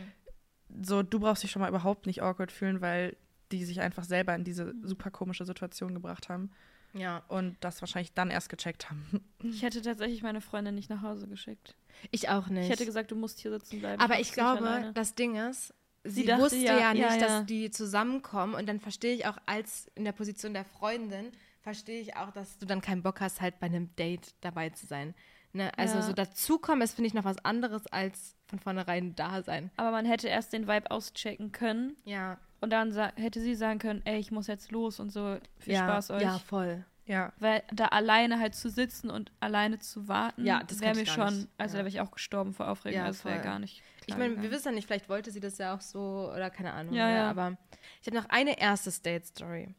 so, 0.83 1.03
du 1.03 1.19
brauchst 1.21 1.43
dich 1.43 1.51
schon 1.51 1.61
mal 1.63 1.69
überhaupt 1.69 2.07
nicht 2.07 2.23
awkward 2.23 2.53
fühlen, 2.53 2.81
weil 2.81 3.17
die 3.53 3.65
sich 3.65 3.81
einfach 3.81 4.05
selber 4.05 4.35
in 4.35 4.45
diese 4.45 4.75
super 4.83 5.11
komische 5.11 5.45
Situation 5.45 5.95
gebracht 5.95 6.29
haben 6.29 6.51
Ja, 6.93 7.23
und 7.29 7.57
das 7.61 7.81
wahrscheinlich 7.83 8.13
dann 8.15 8.31
erst 8.31 8.49
gecheckt 8.49 8.89
haben. 8.91 9.07
Ich 9.45 9.63
hätte 9.63 9.83
tatsächlich 9.83 10.23
meine 10.23 10.41
Freundin 10.41 10.75
nicht 10.75 10.91
nach 10.91 11.03
Hause 11.03 11.29
geschickt. 11.29 11.77
ich 12.11 12.29
auch 12.29 12.49
nicht. 12.49 12.65
Ich 12.65 12.71
hätte 12.71 12.87
gesagt, 12.87 13.11
du 13.11 13.17
musst 13.17 13.39
hier 13.41 13.51
sitzen 13.53 13.79
bleiben. 13.81 14.01
aber 14.03 14.19
ich 14.21 14.33
glaube, 14.33 14.91
das 14.95 15.15
Ding 15.15 15.37
ist, 15.37 15.73
sie, 16.09 16.25
dachte, 16.25 16.43
wusste 16.43 16.59
ja, 16.59 16.79
ja, 16.79 16.93
nicht, 16.93 17.03
ja, 17.03 17.15
ja. 17.15 17.21
dass 17.21 17.47
die 17.47 17.71
zusammenkommen 17.71 18.55
und 18.55 18.67
dann 18.69 18.81
verstehe 18.81 19.15
ich 19.15 19.27
auch 19.27 19.39
als 19.47 19.91
in 19.95 20.05
der 20.05 20.13
Position 20.13 20.55
der 20.55 20.65
Freundin, 20.65 21.33
verstehe 21.61 22.01
ich 22.01 22.17
auch, 22.17 22.31
dass 22.31 22.59
du 22.59 22.67
dann 22.67 22.81
keinen 22.81 23.03
Bock 23.03 23.21
hast, 23.21 23.41
halt 23.41 23.59
bei 23.59 23.67
einem 23.67 23.95
Date 23.97 24.35
dabei 24.41 24.71
zu 24.71 24.87
sein. 24.87 25.15
Ne? 25.53 25.71
Also 25.79 26.03
so 26.03 26.13
dazukommen 26.13 26.83
ist, 26.83 26.95
finde 26.95 27.09
ich, 27.09 27.15
noch 27.15 27.25
was 27.25 27.43
anderes 27.45 27.87
als 27.87 28.37
von 28.47 28.59
vornherein 28.59 29.15
da 29.15 29.43
sein. 29.43 29.71
Aber 29.77 29.91
man 29.91 30.05
hätte 30.05 30.29
erst 30.29 30.53
den 30.53 30.69
Vibe 30.69 30.91
auschecken 30.91 31.51
können 31.51 31.97
Ja, 32.05 32.39
und 32.61 32.71
dann 32.71 32.93
hätte 33.17 33.41
sie 33.41 33.55
sagen 33.55 33.79
können, 33.79 34.03
ey, 34.05 34.19
ich 34.19 34.31
muss 34.31 34.47
jetzt 34.47 34.71
los 34.73 35.01
und 35.01 35.11
so. 35.11 35.39
Viel 35.59 35.77
Spaß 35.77 36.11
euch. 36.11 36.23
Ja, 36.23 36.39
voll. 36.39 36.85
Ja, 37.07 37.33
Weil 37.39 37.63
da 37.73 37.87
alleine 37.87 38.41
halt 38.41 38.55
zu 38.57 38.69
sitzen 38.69 39.11
und 39.11 39.31
alleine 39.39 39.79
zu 39.79 40.09
warten, 40.09 40.45
Ja, 40.45 40.63
das 40.65 40.81
wäre 40.81 40.95
mir 40.97 41.07
schon, 41.07 41.35
nicht. 41.37 41.49
also 41.57 41.77
Ja. 41.77 41.83
da 41.83 41.87
wäre 41.87 41.89
ich 41.89 42.01
auch 42.01 42.11
gestorben 42.11 42.53
vor 42.53 42.69
Aufregung. 42.69 42.99
Ja, 42.99 43.05
also 43.07 43.19
das 43.19 43.25
wäre 43.25 43.37
voll. 43.37 43.45
gar 43.45 43.59
nicht. 43.61 43.83
Ich 44.07 44.17
meine, 44.17 44.41
wir 44.43 44.51
wissen 44.51 44.69
ja 44.69 44.73
nicht, 44.75 44.87
vielleicht 44.87 45.09
wollte 45.09 45.31
sie 45.31 45.41
das 45.41 45.59
ja 45.59 45.75
auch 45.75 45.81
so 45.81 46.31
oder 46.35 46.51
keine 46.51 46.73
Ahnung. 46.73 46.95
Ja, 46.95 47.07
ne? 47.09 47.17
ja. 47.17 47.31
Aber 47.31 47.57
ich 48.01 48.07
habe 48.09 48.17
noch 48.17 48.29
eine 48.29 48.59
erstes 48.59 49.03
Date-Story. 49.03 49.75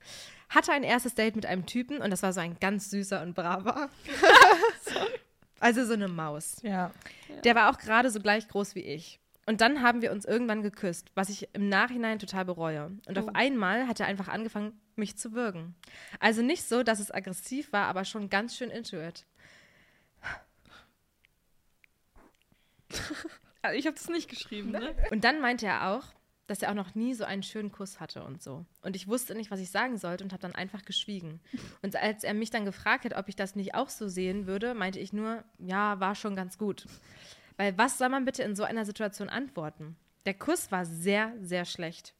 Hatte 0.50 0.72
ein 0.72 0.84
erstes 0.84 1.16
Date 1.16 1.36
mit 1.36 1.46
einem 1.46 1.66
Typen 1.66 1.98
und 2.02 2.10
das 2.12 2.24
war 2.24 2.32
so 2.32 2.40
ein 2.40 2.58
ganz 2.60 2.90
süßer 2.90 3.22
und 3.22 3.34
braver. 3.36 3.90
also 5.60 5.86
so 5.86 5.94
eine 5.94 6.08
Maus. 6.08 6.58
ja. 6.62 6.92
Der 7.44 7.56
war 7.56 7.70
auch 7.70 7.78
gerade 7.78 8.10
so 8.10 8.20
gleich 8.20 8.48
groß 8.48 8.76
wie 8.76 8.82
ich. 8.82 9.20
Und 9.48 9.62
dann 9.62 9.82
haben 9.82 10.02
wir 10.04 10.12
uns 10.12 10.26
irgendwann 10.26 10.62
geküsst, 10.62 11.10
was 11.16 11.30
ich 11.30 11.48
im 11.54 11.70
Nachhinein 11.70 12.20
total 12.20 12.46
bereue. 12.46 12.92
Und 13.08 13.18
Oh. 13.18 13.22
auf 13.22 13.30
einmal 13.36 13.88
hat 13.88 14.00
er 14.00 14.06
einfach 14.06 14.28
angefangen, 14.28 14.80
mich 14.96 15.18
zu 15.18 15.32
würgen. 15.34 15.74
Also 16.20 16.42
nicht 16.44 16.64
so, 16.64 16.84
dass 16.84 17.00
es 17.00 17.12
aggressiv 17.12 17.72
war, 17.74 17.88
aber 17.88 18.04
schon 18.06 18.30
ganz 18.30 18.56
schön 18.56 18.70
into 18.70 18.98
it. 18.98 19.26
Also 23.64 23.78
ich 23.78 23.86
habe 23.88 23.96
das 23.98 24.08
nicht 24.08 24.30
geschrieben, 24.30 24.72
ne? 24.72 24.96
Und 25.12 25.24
dann 25.24 25.42
meinte 25.42 25.66
er 25.66 25.90
auch, 25.90 26.04
dass 26.46 26.62
er 26.62 26.70
auch 26.70 26.76
noch 26.76 26.96
nie 26.96 27.14
so 27.14 27.26
einen 27.26 27.44
schönen 27.44 27.72
Kuss 27.72 28.00
hatte 28.00 28.24
und 28.24 28.42
so. 28.42 28.66
Und 28.82 28.96
ich 28.96 29.08
wusste 29.10 29.36
nicht, 29.36 29.52
was 29.52 29.60
ich 29.60 29.70
sagen 29.72 29.98
sollte 29.98 30.24
und 30.24 30.32
habe 30.32 30.42
dann 30.42 30.56
einfach 30.56 30.86
geschwiegen. 30.86 31.42
Und 31.82 31.96
als 31.98 32.24
er 32.24 32.34
mich 32.34 32.50
dann 32.52 32.64
gefragt 32.64 33.04
hat, 33.04 33.14
ob 33.18 33.28
ich 33.28 33.36
das 33.36 33.56
nicht 33.56 33.76
auch 33.76 33.90
so 33.90 34.08
sehen 34.08 34.48
würde, 34.48 34.74
meinte 34.74 35.00
ich 35.00 35.12
nur, 35.12 35.44
ja, 35.58 36.00
war 36.00 36.16
schon 36.16 36.36
ganz 36.38 36.58
gut. 36.58 36.86
Weil 37.58 37.78
was 37.78 37.98
soll 37.98 38.10
man 38.10 38.26
bitte 38.26 38.44
in 38.44 38.56
so 38.56 38.64
einer 38.64 38.86
Situation 38.86 39.30
antworten? 39.30 39.98
Der 40.26 40.36
Kuss 40.36 40.72
war 40.72 40.86
sehr, 40.86 41.34
sehr 41.42 41.66
schlecht. 41.66 42.14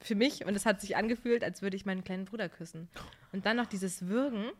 Für 0.00 0.14
mich 0.14 0.44
und 0.44 0.56
es 0.56 0.66
hat 0.66 0.80
sich 0.80 0.96
angefühlt, 0.96 1.44
als 1.44 1.62
würde 1.62 1.76
ich 1.76 1.86
meinen 1.86 2.02
kleinen 2.02 2.24
Bruder 2.24 2.48
küssen. 2.48 2.88
Und 3.32 3.46
dann 3.46 3.56
noch 3.56 3.66
dieses 3.66 4.08
Würgen. 4.08 4.50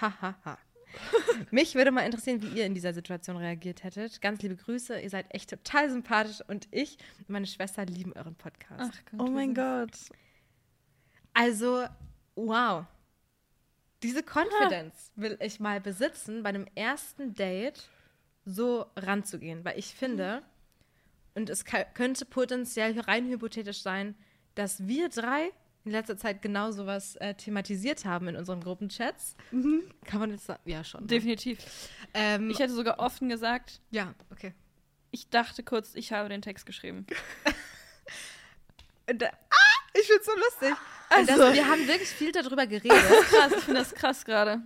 Ha, 0.00 0.12
ha, 0.20 0.36
ha. 0.44 0.58
Mich 1.50 1.74
würde 1.74 1.90
mal 1.90 2.02
interessieren, 2.02 2.40
wie 2.42 2.58
ihr 2.58 2.66
in 2.66 2.74
dieser 2.74 2.92
Situation 2.94 3.36
reagiert 3.36 3.82
hättet. 3.82 4.20
Ganz 4.20 4.42
liebe 4.42 4.56
Grüße, 4.56 5.00
ihr 5.00 5.10
seid 5.10 5.26
echt 5.34 5.50
total 5.50 5.90
sympathisch 5.90 6.40
und 6.46 6.68
ich 6.70 6.98
und 7.18 7.28
meine 7.30 7.46
Schwester 7.46 7.84
lieben 7.84 8.12
euren 8.12 8.34
Podcast. 8.34 8.92
Ach 8.94 9.10
Gott, 9.10 9.20
Oh 9.20 9.30
mein 9.30 9.54
Gott. 9.54 9.90
Also, 11.34 11.84
wow. 12.34 12.84
Diese 14.02 14.22
Confidence 14.22 15.10
will 15.16 15.36
ich 15.40 15.58
mal 15.58 15.80
besitzen, 15.80 16.42
bei 16.42 16.50
einem 16.50 16.66
ersten 16.74 17.34
Date 17.34 17.88
so 18.46 18.86
ranzugehen, 18.96 19.64
weil 19.64 19.78
ich 19.78 19.94
finde, 19.94 20.42
und 21.34 21.50
es 21.50 21.64
könnte 21.64 22.24
potenziell 22.24 22.98
rein 23.00 23.28
hypothetisch 23.28 23.82
sein, 23.82 24.14
dass 24.54 24.86
wir 24.86 25.08
drei 25.10 25.50
in 25.84 25.92
letzter 25.92 26.16
Zeit 26.16 26.40
genau 26.42 26.70
sowas 26.72 27.16
äh, 27.16 27.34
thematisiert 27.34 28.04
haben 28.04 28.26
in 28.28 28.36
unseren 28.36 28.60
Gruppenchats. 28.60 29.36
Kann 29.50 30.18
man 30.20 30.30
jetzt 30.30 30.46
sagen? 30.46 30.60
Ja, 30.64 30.82
schon. 30.82 31.02
ne? 31.02 31.06
Definitiv. 31.08 31.58
Ähm, 32.14 32.50
Ich 32.50 32.58
hätte 32.58 32.72
sogar 32.72 32.98
offen 32.98 33.28
gesagt, 33.28 33.80
ja, 33.90 34.14
okay. 34.32 34.54
ich 35.10 35.28
dachte 35.28 35.62
kurz, 35.62 35.94
ich 35.94 36.12
habe 36.12 36.28
den 36.28 36.42
Text 36.42 36.64
geschrieben. 36.66 37.06
Äh, 39.08 39.14
ah, 39.24 39.56
ich 39.94 40.04
find's 40.06 40.26
so 40.26 40.32
lustig. 40.34 40.76
Also- 41.10 41.36
das, 41.38 41.54
wir 41.54 41.68
haben 41.68 41.86
wirklich 41.86 42.08
viel 42.08 42.32
darüber 42.32 42.66
geredet. 42.66 42.90
Krass, 43.30 43.52
ich 43.56 43.62
finde 43.62 43.80
das 43.80 43.94
krass 43.94 44.24
gerade. 44.24 44.62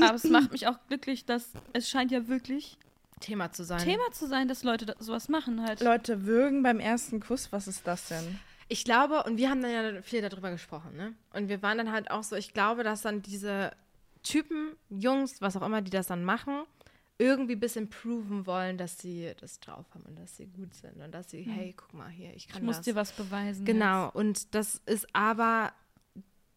Aber 0.00 0.14
es 0.14 0.24
macht 0.24 0.52
mich 0.52 0.66
auch 0.66 0.78
glücklich, 0.88 1.24
dass 1.24 1.52
es 1.72 1.88
scheint 1.88 2.10
ja 2.10 2.28
wirklich 2.28 2.78
Thema 3.20 3.52
zu 3.52 3.64
sein. 3.64 3.80
Thema 3.80 4.10
zu 4.12 4.26
sein, 4.26 4.48
dass 4.48 4.62
Leute 4.62 4.86
da, 4.86 4.94
sowas 4.98 5.28
machen 5.28 5.62
halt. 5.62 5.80
Leute 5.80 6.24
würgen 6.26 6.62
beim 6.62 6.80
ersten 6.80 7.20
Kuss, 7.20 7.52
was 7.52 7.68
ist 7.68 7.86
das 7.86 8.08
denn? 8.08 8.38
Ich 8.68 8.84
glaube, 8.84 9.22
und 9.24 9.38
wir 9.38 9.50
haben 9.50 9.62
dann 9.62 9.72
ja 9.72 10.02
viel 10.02 10.20
darüber 10.20 10.50
gesprochen, 10.50 10.94
ne? 10.96 11.14
Und 11.32 11.48
wir 11.48 11.62
waren 11.62 11.78
dann 11.78 11.90
halt 11.90 12.10
auch 12.10 12.22
so, 12.22 12.36
ich 12.36 12.52
glaube, 12.52 12.84
dass 12.84 13.02
dann 13.02 13.22
diese 13.22 13.72
Typen, 14.22 14.76
Jungs, 14.90 15.40
was 15.40 15.56
auch 15.56 15.62
immer, 15.62 15.80
die 15.80 15.90
das 15.90 16.06
dann 16.06 16.22
machen, 16.24 16.64
irgendwie 17.16 17.54
ein 17.54 17.60
bisschen 17.60 17.90
proven 17.90 18.46
wollen, 18.46 18.78
dass 18.78 18.98
sie 18.98 19.32
das 19.40 19.58
drauf 19.58 19.86
haben 19.94 20.04
und 20.04 20.18
dass 20.18 20.36
sie 20.36 20.46
gut 20.46 20.74
sind 20.74 21.00
und 21.02 21.12
dass 21.12 21.30
sie, 21.30 21.42
hey, 21.42 21.74
guck 21.76 21.92
mal 21.94 22.08
hier, 22.08 22.30
ich 22.30 22.46
ich 22.46 22.48
kann 22.48 22.64
muss 22.64 22.76
das. 22.76 22.84
dir 22.84 22.94
was 22.94 23.12
beweisen. 23.12 23.64
Genau, 23.64 24.10
und 24.10 24.54
das 24.54 24.76
ist 24.86 25.06
aber 25.14 25.72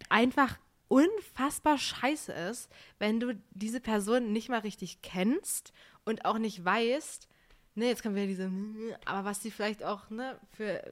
einfach 0.09 0.57
unfassbar 0.91 1.77
scheiße 1.77 2.33
ist, 2.33 2.69
wenn 2.99 3.21
du 3.21 3.33
diese 3.51 3.79
Person 3.79 4.33
nicht 4.33 4.49
mal 4.49 4.59
richtig 4.59 5.01
kennst 5.01 5.71
und 6.03 6.25
auch 6.25 6.37
nicht 6.37 6.65
weißt, 6.65 7.29
ne, 7.75 7.85
jetzt 7.85 8.03
kommen 8.03 8.15
wir 8.15 8.27
diese, 8.27 8.51
aber 9.05 9.23
was 9.23 9.41
sie 9.41 9.51
vielleicht 9.51 9.83
auch, 9.85 10.09
ne, 10.09 10.37
für 10.49 10.83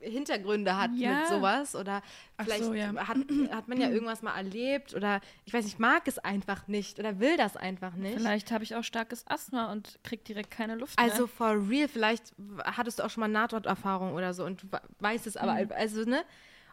Hintergründe 0.00 0.76
hat 0.76 0.92
Ja. 0.94 1.18
mit 1.18 1.26
sowas 1.28 1.74
oder 1.74 2.02
vielleicht 2.40 2.62
so, 2.64 2.74
ja. 2.74 2.94
hat, 3.08 3.16
hat 3.50 3.68
man 3.68 3.80
ja 3.80 3.88
irgendwas 3.88 4.22
mal 4.22 4.36
erlebt 4.36 4.94
oder 4.94 5.20
ich 5.44 5.52
weiß 5.52 5.64
nicht, 5.64 5.80
mag 5.80 6.06
es 6.06 6.18
einfach 6.18 6.68
nicht 6.68 7.00
oder 7.00 7.18
will 7.18 7.36
das 7.36 7.56
einfach 7.56 7.94
nicht. 7.94 8.14
Vielleicht 8.14 8.52
habe 8.52 8.62
ich 8.62 8.76
auch 8.76 8.84
starkes 8.84 9.26
Asthma 9.26 9.72
und 9.72 9.98
krieg 10.04 10.24
direkt 10.24 10.50
keine 10.52 10.76
Luft 10.76 10.98
Also 11.00 11.20
mehr. 11.22 11.28
for 11.28 11.68
real, 11.68 11.88
vielleicht 11.88 12.32
hattest 12.64 12.98
du 13.00 13.02
auch 13.04 13.10
schon 13.10 13.22
mal 13.22 13.28
Nahtoderfahrung 13.28 14.12
oder 14.14 14.34
so 14.34 14.44
und 14.44 14.64
weißt 15.00 15.26
es 15.26 15.36
aber, 15.36 15.56
also, 15.74 16.04
ne? 16.04 16.22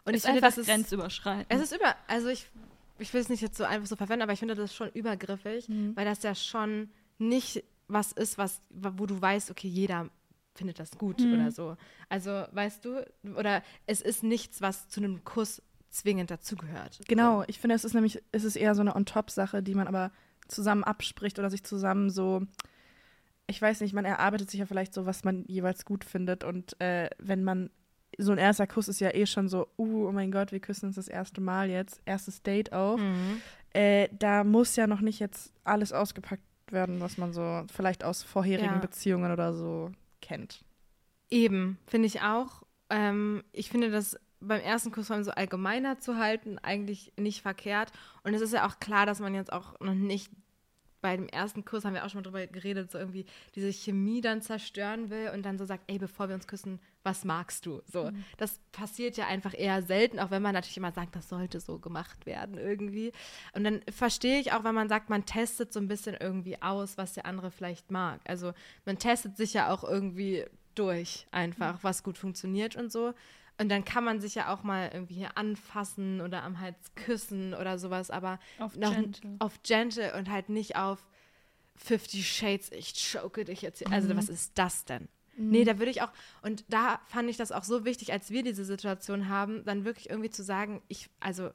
Und 0.04 0.14
ist 0.14 0.24
ich 0.24 0.26
finde, 0.26 0.40
das 0.40 0.58
ist, 0.58 0.66
grenzüberschreitend. 0.66 1.46
es 1.48 1.60
ist 1.62 1.74
über, 1.76 1.94
also 2.08 2.28
ich, 2.28 2.48
ich 2.98 3.12
will 3.14 3.20
es 3.20 3.28
nicht 3.28 3.40
jetzt 3.40 3.56
so 3.56 3.64
einfach 3.64 3.86
so 3.86 3.96
verwenden, 3.96 4.22
aber 4.22 4.32
ich 4.32 4.38
finde 4.40 4.54
das 4.54 4.74
schon 4.74 4.88
übergriffig, 4.90 5.68
Mhm. 5.68 5.94
weil 5.96 6.04
das 6.04 6.22
ja 6.22 6.34
schon 6.34 6.90
nicht 7.18 7.62
was 7.88 8.12
ist, 8.12 8.38
was, 8.38 8.60
wo 8.70 9.06
du 9.06 9.20
weißt, 9.20 9.50
okay, 9.50 9.68
jeder 9.68 10.08
findet 10.54 10.78
das 10.80 10.92
gut 10.92 11.20
Mhm. 11.20 11.32
oder 11.34 11.50
so. 11.50 11.76
Also, 12.08 12.30
weißt 12.52 12.84
du, 12.84 13.04
oder 13.36 13.62
es 13.86 14.00
ist 14.00 14.22
nichts, 14.22 14.60
was 14.60 14.88
zu 14.88 15.00
einem 15.00 15.24
Kuss 15.24 15.62
zwingend 15.90 16.30
dazugehört. 16.30 17.00
Genau, 17.06 17.44
ich 17.46 17.58
finde, 17.58 17.76
es 17.76 17.84
ist 17.84 17.92
nämlich, 17.94 18.22
es 18.32 18.44
ist 18.44 18.56
eher 18.56 18.74
so 18.74 18.80
eine 18.80 18.96
On-Top-Sache, 18.96 19.62
die 19.62 19.74
man 19.74 19.86
aber 19.88 20.10
zusammen 20.48 20.84
abspricht 20.84 21.38
oder 21.38 21.50
sich 21.50 21.64
zusammen 21.64 22.08
so, 22.10 22.42
ich 23.46 23.60
weiß 23.60 23.80
nicht, 23.82 23.92
man 23.92 24.04
erarbeitet 24.06 24.50
sich 24.50 24.60
ja 24.60 24.66
vielleicht 24.66 24.94
so, 24.94 25.04
was 25.06 25.24
man 25.24 25.44
jeweils 25.46 25.84
gut 25.84 26.04
findet 26.04 26.44
und 26.44 26.80
äh, 26.80 27.10
wenn 27.18 27.44
man, 27.44 27.70
so 28.18 28.32
ein 28.32 28.38
erster 28.38 28.66
Kuss 28.66 28.88
ist 28.88 29.00
ja 29.00 29.14
eh 29.14 29.26
schon 29.26 29.48
so, 29.48 29.68
uh, 29.78 30.08
oh 30.08 30.12
mein 30.12 30.30
Gott, 30.32 30.52
wir 30.52 30.60
küssen 30.60 30.86
uns 30.86 30.96
das 30.96 31.08
erste 31.08 31.40
Mal 31.40 31.70
jetzt, 31.70 32.00
erstes 32.04 32.42
Date 32.42 32.72
auch, 32.72 32.98
Mhm. 32.98 33.40
äh, 33.74 34.08
da 34.12 34.44
muss 34.44 34.76
ja 34.76 34.86
noch 34.86 35.00
nicht 35.00 35.18
jetzt 35.20 35.52
alles 35.64 35.92
ausgepackt 35.92 36.42
werden, 36.70 37.00
was 37.00 37.18
man 37.18 37.32
so 37.32 37.64
vielleicht 37.72 38.04
aus 38.04 38.22
vorherigen 38.22 38.74
Ja. 38.74 38.78
Beziehungen 38.78 39.32
oder 39.32 39.52
so 39.54 39.90
kennt. 40.20 40.64
Eben, 41.30 41.78
finde 41.86 42.06
ich 42.06 42.20
auch. 42.22 42.62
Ähm, 42.90 43.42
ich 43.52 43.70
finde 43.70 43.90
das 43.90 44.18
beim 44.40 44.60
ersten 44.60 44.90
Kuss 44.90 45.06
vor 45.06 45.16
allem 45.16 45.24
so 45.24 45.30
allgemeiner 45.30 45.98
zu 46.00 46.16
halten, 46.16 46.58
eigentlich 46.58 47.12
nicht 47.16 47.42
verkehrt. 47.42 47.92
Und 48.24 48.34
es 48.34 48.40
ist 48.42 48.52
ja 48.52 48.66
auch 48.66 48.78
klar, 48.80 49.06
dass 49.06 49.20
man 49.20 49.34
jetzt 49.34 49.52
auch 49.52 49.78
noch 49.80 49.94
nicht 49.94 50.30
bei 51.00 51.16
dem 51.16 51.28
ersten 51.28 51.64
Kuss, 51.64 51.84
haben 51.84 51.94
wir 51.94 52.04
auch 52.04 52.10
schon 52.10 52.18
mal 52.20 52.22
drüber 52.22 52.46
geredet, 52.46 52.90
so 52.90 52.98
irgendwie 52.98 53.24
diese 53.54 53.72
Chemie 53.72 54.20
dann 54.20 54.40
zerstören 54.42 55.10
will 55.10 55.30
und 55.34 55.42
dann 55.44 55.58
so 55.58 55.64
sagt, 55.64 55.84
ey, 55.88 55.98
bevor 55.98 56.28
wir 56.28 56.34
uns 56.34 56.46
küssen, 56.46 56.80
was 57.02 57.24
magst 57.24 57.66
du? 57.66 57.82
So, 57.90 58.10
das 58.36 58.60
passiert 58.72 59.16
ja 59.16 59.26
einfach 59.26 59.54
eher 59.56 59.82
selten, 59.82 60.18
auch 60.20 60.30
wenn 60.30 60.42
man 60.42 60.54
natürlich 60.54 60.76
immer 60.76 60.92
sagt, 60.92 61.16
das 61.16 61.28
sollte 61.28 61.60
so 61.60 61.78
gemacht 61.78 62.26
werden 62.26 62.58
irgendwie. 62.58 63.12
Und 63.54 63.64
dann 63.64 63.80
verstehe 63.90 64.38
ich 64.40 64.52
auch, 64.52 64.64
wenn 64.64 64.74
man 64.74 64.88
sagt, 64.88 65.10
man 65.10 65.24
testet 65.26 65.72
so 65.72 65.80
ein 65.80 65.88
bisschen 65.88 66.16
irgendwie 66.18 66.60
aus, 66.62 66.98
was 66.98 67.14
der 67.14 67.26
andere 67.26 67.50
vielleicht 67.50 67.90
mag. 67.90 68.20
Also 68.24 68.52
man 68.84 68.98
testet 68.98 69.36
sich 69.36 69.54
ja 69.54 69.72
auch 69.72 69.84
irgendwie 69.84 70.44
durch 70.74 71.26
einfach, 71.30 71.82
was 71.82 72.02
gut 72.02 72.18
funktioniert 72.18 72.76
und 72.76 72.90
so. 72.90 73.14
Und 73.58 73.68
dann 73.68 73.84
kann 73.84 74.04
man 74.04 74.20
sich 74.20 74.34
ja 74.34 74.52
auch 74.52 74.62
mal 74.62 74.90
irgendwie 74.92 75.14
hier 75.14 75.36
anfassen 75.36 76.20
oder 76.20 76.42
am 76.42 76.58
Hals 76.60 76.94
küssen 76.94 77.54
oder 77.54 77.78
sowas, 77.78 78.10
aber 78.10 78.38
Auf 78.58 78.76
noch 78.76 78.94
gentle. 78.94 79.36
auf 79.40 79.62
gentle 79.62 80.14
und 80.16 80.30
halt 80.30 80.48
nicht 80.48 80.76
auf 80.76 81.06
50 81.76 82.26
Shades, 82.26 82.72
ich 82.72 82.94
choke 83.12 83.44
dich 83.44 83.62
jetzt. 83.62 83.78
hier. 83.78 83.90
Also 83.92 84.16
was 84.16 84.28
ist 84.28 84.52
das 84.56 84.84
denn? 84.84 85.08
Nee, 85.36 85.64
da 85.64 85.78
würde 85.78 85.90
ich 85.90 86.02
auch, 86.02 86.12
und 86.42 86.64
da 86.68 87.00
fand 87.06 87.30
ich 87.30 87.36
das 87.36 87.52
auch 87.52 87.64
so 87.64 87.84
wichtig, 87.84 88.12
als 88.12 88.30
wir 88.30 88.42
diese 88.42 88.64
Situation 88.64 89.28
haben, 89.28 89.64
dann 89.64 89.84
wirklich 89.84 90.10
irgendwie 90.10 90.30
zu 90.30 90.42
sagen, 90.42 90.82
ich, 90.88 91.08
also 91.20 91.50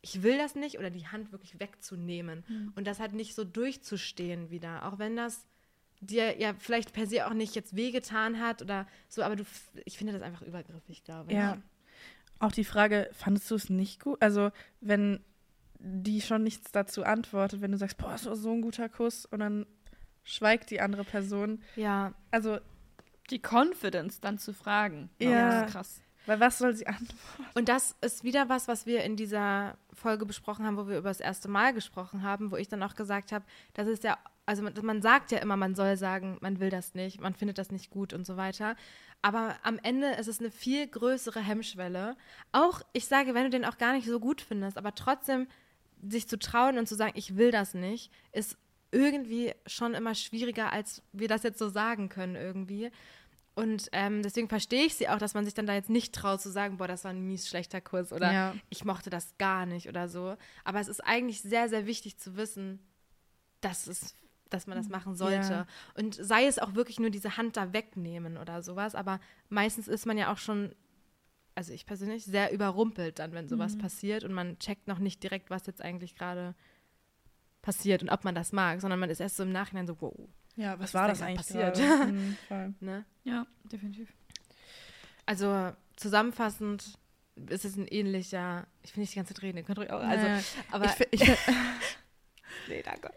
ich 0.00 0.22
will 0.22 0.38
das 0.38 0.54
nicht 0.54 0.78
oder 0.78 0.90
die 0.90 1.08
Hand 1.08 1.32
wirklich 1.32 1.58
wegzunehmen 1.58 2.44
und 2.76 2.86
das 2.86 3.00
halt 3.00 3.14
nicht 3.14 3.34
so 3.34 3.44
durchzustehen 3.44 4.50
wieder, 4.50 4.86
auch 4.86 4.98
wenn 4.98 5.16
das 5.16 5.46
dir 6.00 6.38
ja 6.38 6.54
vielleicht 6.58 6.92
per 6.92 7.06
se 7.06 7.26
auch 7.26 7.34
nicht 7.34 7.54
jetzt 7.54 7.74
wehgetan 7.74 8.40
hat 8.40 8.62
oder 8.62 8.86
so, 9.08 9.22
aber 9.22 9.36
du, 9.36 9.44
ich 9.84 9.98
finde 9.98 10.12
das 10.12 10.22
einfach 10.22 10.42
übergriffig, 10.42 11.04
glaube 11.04 11.32
ich. 11.32 11.36
Ja. 11.36 11.58
Auch 12.38 12.52
die 12.52 12.64
Frage, 12.64 13.10
fandest 13.12 13.50
du 13.50 13.56
es 13.56 13.68
nicht 13.68 14.00
gut? 14.00 14.22
Also, 14.22 14.52
wenn 14.80 15.20
die 15.80 16.20
schon 16.20 16.44
nichts 16.44 16.70
dazu 16.70 17.02
antwortet, 17.02 17.60
wenn 17.60 17.72
du 17.72 17.78
sagst, 17.78 17.98
boah, 17.98 18.10
das 18.10 18.26
war 18.26 18.36
so 18.36 18.52
ein 18.52 18.62
guter 18.62 18.88
Kuss 18.88 19.26
und 19.26 19.40
dann 19.40 19.66
schweigt 20.22 20.70
die 20.70 20.80
andere 20.80 21.04
Person. 21.04 21.62
Ja, 21.74 22.14
Also, 22.30 22.58
Die 23.30 23.40
Confidence 23.40 24.20
dann 24.20 24.38
zu 24.38 24.52
fragen. 24.52 25.10
Ja. 25.18 25.60
Das 25.60 25.66
ist 25.66 25.72
krass. 25.72 26.00
weil 26.26 26.40
was 26.40 26.58
soll 26.58 26.74
sie 26.74 26.86
antworten? 26.86 27.46
Und 27.54 27.68
das 27.68 27.96
ist 28.00 28.24
wieder 28.24 28.48
was, 28.48 28.68
was 28.68 28.86
wir 28.86 29.02
in 29.04 29.16
dieser 29.16 29.76
Folge 29.92 30.26
besprochen 30.26 30.66
haben, 30.66 30.76
wo 30.76 30.88
wir 30.88 30.98
über 30.98 31.08
das 31.10 31.20
erste 31.20 31.48
Mal 31.48 31.72
gesprochen 31.74 32.22
haben, 32.22 32.50
wo 32.50 32.56
ich 32.56 32.68
dann 32.68 32.82
auch 32.82 32.94
gesagt 32.94 33.32
habe, 33.32 33.44
das 33.74 33.88
ist 33.88 34.04
ja, 34.04 34.18
also 34.46 34.62
man, 34.62 34.72
man 34.82 35.02
sagt 35.02 35.32
ja 35.32 35.38
immer, 35.38 35.56
man 35.56 35.74
soll 35.74 35.96
sagen, 35.96 36.38
man 36.40 36.60
will 36.60 36.70
das 36.70 36.94
nicht, 36.94 37.20
man 37.20 37.34
findet 37.34 37.58
das 37.58 37.70
nicht 37.70 37.90
gut 37.90 38.12
und 38.12 38.26
so 38.26 38.36
weiter. 38.36 38.76
Aber 39.20 39.56
am 39.62 39.78
Ende 39.82 40.12
ist 40.12 40.28
es 40.28 40.38
eine 40.38 40.50
viel 40.50 40.86
größere 40.86 41.40
Hemmschwelle. 41.40 42.16
Auch, 42.52 42.82
ich 42.92 43.06
sage, 43.06 43.34
wenn 43.34 43.44
du 43.44 43.50
den 43.50 43.64
auch 43.64 43.78
gar 43.78 43.92
nicht 43.92 44.06
so 44.06 44.20
gut 44.20 44.40
findest, 44.40 44.78
aber 44.78 44.94
trotzdem 44.94 45.48
sich 46.08 46.28
zu 46.28 46.38
trauen 46.38 46.78
und 46.78 46.86
zu 46.86 46.94
sagen, 46.94 47.12
ich 47.16 47.36
will 47.36 47.50
das 47.50 47.74
nicht, 47.74 48.12
ist 48.32 48.56
irgendwie 48.90 49.52
schon 49.66 49.94
immer 49.94 50.14
schwieriger, 50.14 50.72
als 50.72 51.02
wir 51.12 51.28
das 51.28 51.42
jetzt 51.42 51.58
so 51.58 51.68
sagen 51.68 52.08
können 52.08 52.36
irgendwie. 52.36 52.90
Und 53.58 53.88
ähm, 53.90 54.22
deswegen 54.22 54.48
verstehe 54.48 54.84
ich 54.84 54.94
sie 54.94 55.08
auch, 55.08 55.18
dass 55.18 55.34
man 55.34 55.44
sich 55.44 55.52
dann 55.52 55.66
da 55.66 55.74
jetzt 55.74 55.90
nicht 55.90 56.14
traut 56.14 56.40
zu 56.40 56.48
sagen, 56.48 56.76
boah, 56.76 56.86
das 56.86 57.02
war 57.02 57.10
ein 57.10 57.26
mies 57.26 57.48
schlechter 57.48 57.80
Kurs 57.80 58.12
oder 58.12 58.32
Ja. 58.32 58.54
ich 58.70 58.84
mochte 58.84 59.10
das 59.10 59.36
gar 59.36 59.66
nicht 59.66 59.88
oder 59.88 60.08
so. 60.08 60.36
Aber 60.62 60.78
es 60.78 60.86
ist 60.86 61.00
eigentlich 61.00 61.40
sehr, 61.40 61.68
sehr 61.68 61.84
wichtig 61.84 62.18
zu 62.18 62.36
wissen, 62.36 62.78
dass, 63.60 63.88
es, 63.88 64.14
dass 64.48 64.68
man 64.68 64.78
das 64.78 64.88
machen 64.88 65.16
sollte. 65.16 65.50
Ja. 65.52 65.66
Und 65.96 66.14
sei 66.14 66.46
es 66.46 66.60
auch 66.60 66.74
wirklich 66.76 67.00
nur 67.00 67.10
diese 67.10 67.36
Hand 67.36 67.56
da 67.56 67.72
wegnehmen 67.72 68.36
oder 68.36 68.62
sowas. 68.62 68.94
Aber 68.94 69.18
meistens 69.48 69.88
ist 69.88 70.06
man 70.06 70.16
ja 70.16 70.32
auch 70.32 70.38
schon, 70.38 70.72
also 71.56 71.72
ich 71.72 71.84
persönlich, 71.84 72.26
sehr 72.26 72.52
überrumpelt 72.52 73.18
dann, 73.18 73.32
wenn 73.32 73.48
sowas 73.48 73.76
passiert 73.76 74.22
und 74.22 74.34
man 74.34 74.56
checkt 74.60 74.86
noch 74.86 75.00
nicht 75.00 75.20
direkt, 75.20 75.50
was 75.50 75.66
jetzt 75.66 75.82
eigentlich 75.82 76.14
gerade 76.14 76.54
passiert 77.60 78.04
und 78.04 78.10
ob 78.10 78.22
man 78.22 78.36
das 78.36 78.52
mag, 78.52 78.80
sondern 78.80 79.00
man 79.00 79.10
ist 79.10 79.18
erst 79.18 79.36
so 79.36 79.42
im 79.42 79.50
Nachhinein 79.50 79.88
so, 79.88 80.00
wow. 80.00 80.28
Ja, 80.58 80.76
was, 80.78 80.88
ist 80.90 80.94
war 80.94 81.02
da 81.02 81.08
das 81.08 81.22
eigentlich 81.22 81.46
passiert? 81.46 81.76
gerade? 81.76 82.12
Mhm, 82.12 82.36
voll. 82.48 82.74
Ne? 82.80 83.04
Ja, 83.22 83.46
definitiv. 83.64 84.12
Also 85.24 85.72
zusammenfassend 85.96 86.98
ist 87.48 87.64
es 87.64 87.76
ein 87.76 87.86
ähnlicher, 87.86 88.66
ich 88.82 88.96
will 88.96 89.02
nicht 89.02 89.12
die 89.12 89.16
ganze 89.18 89.34
Zeit 89.34 89.42
reden, 89.42 89.58
ihr 89.58 89.62
könnt 89.62 89.78
ruhig 89.78 89.90
auch, 89.90 90.00
also, 90.00 90.26
Naja, 90.26 90.42
aber 90.72 90.86
ich, 90.86 91.20
ich, 91.20 91.20
nee, 92.68 92.82
danke. 92.82 93.12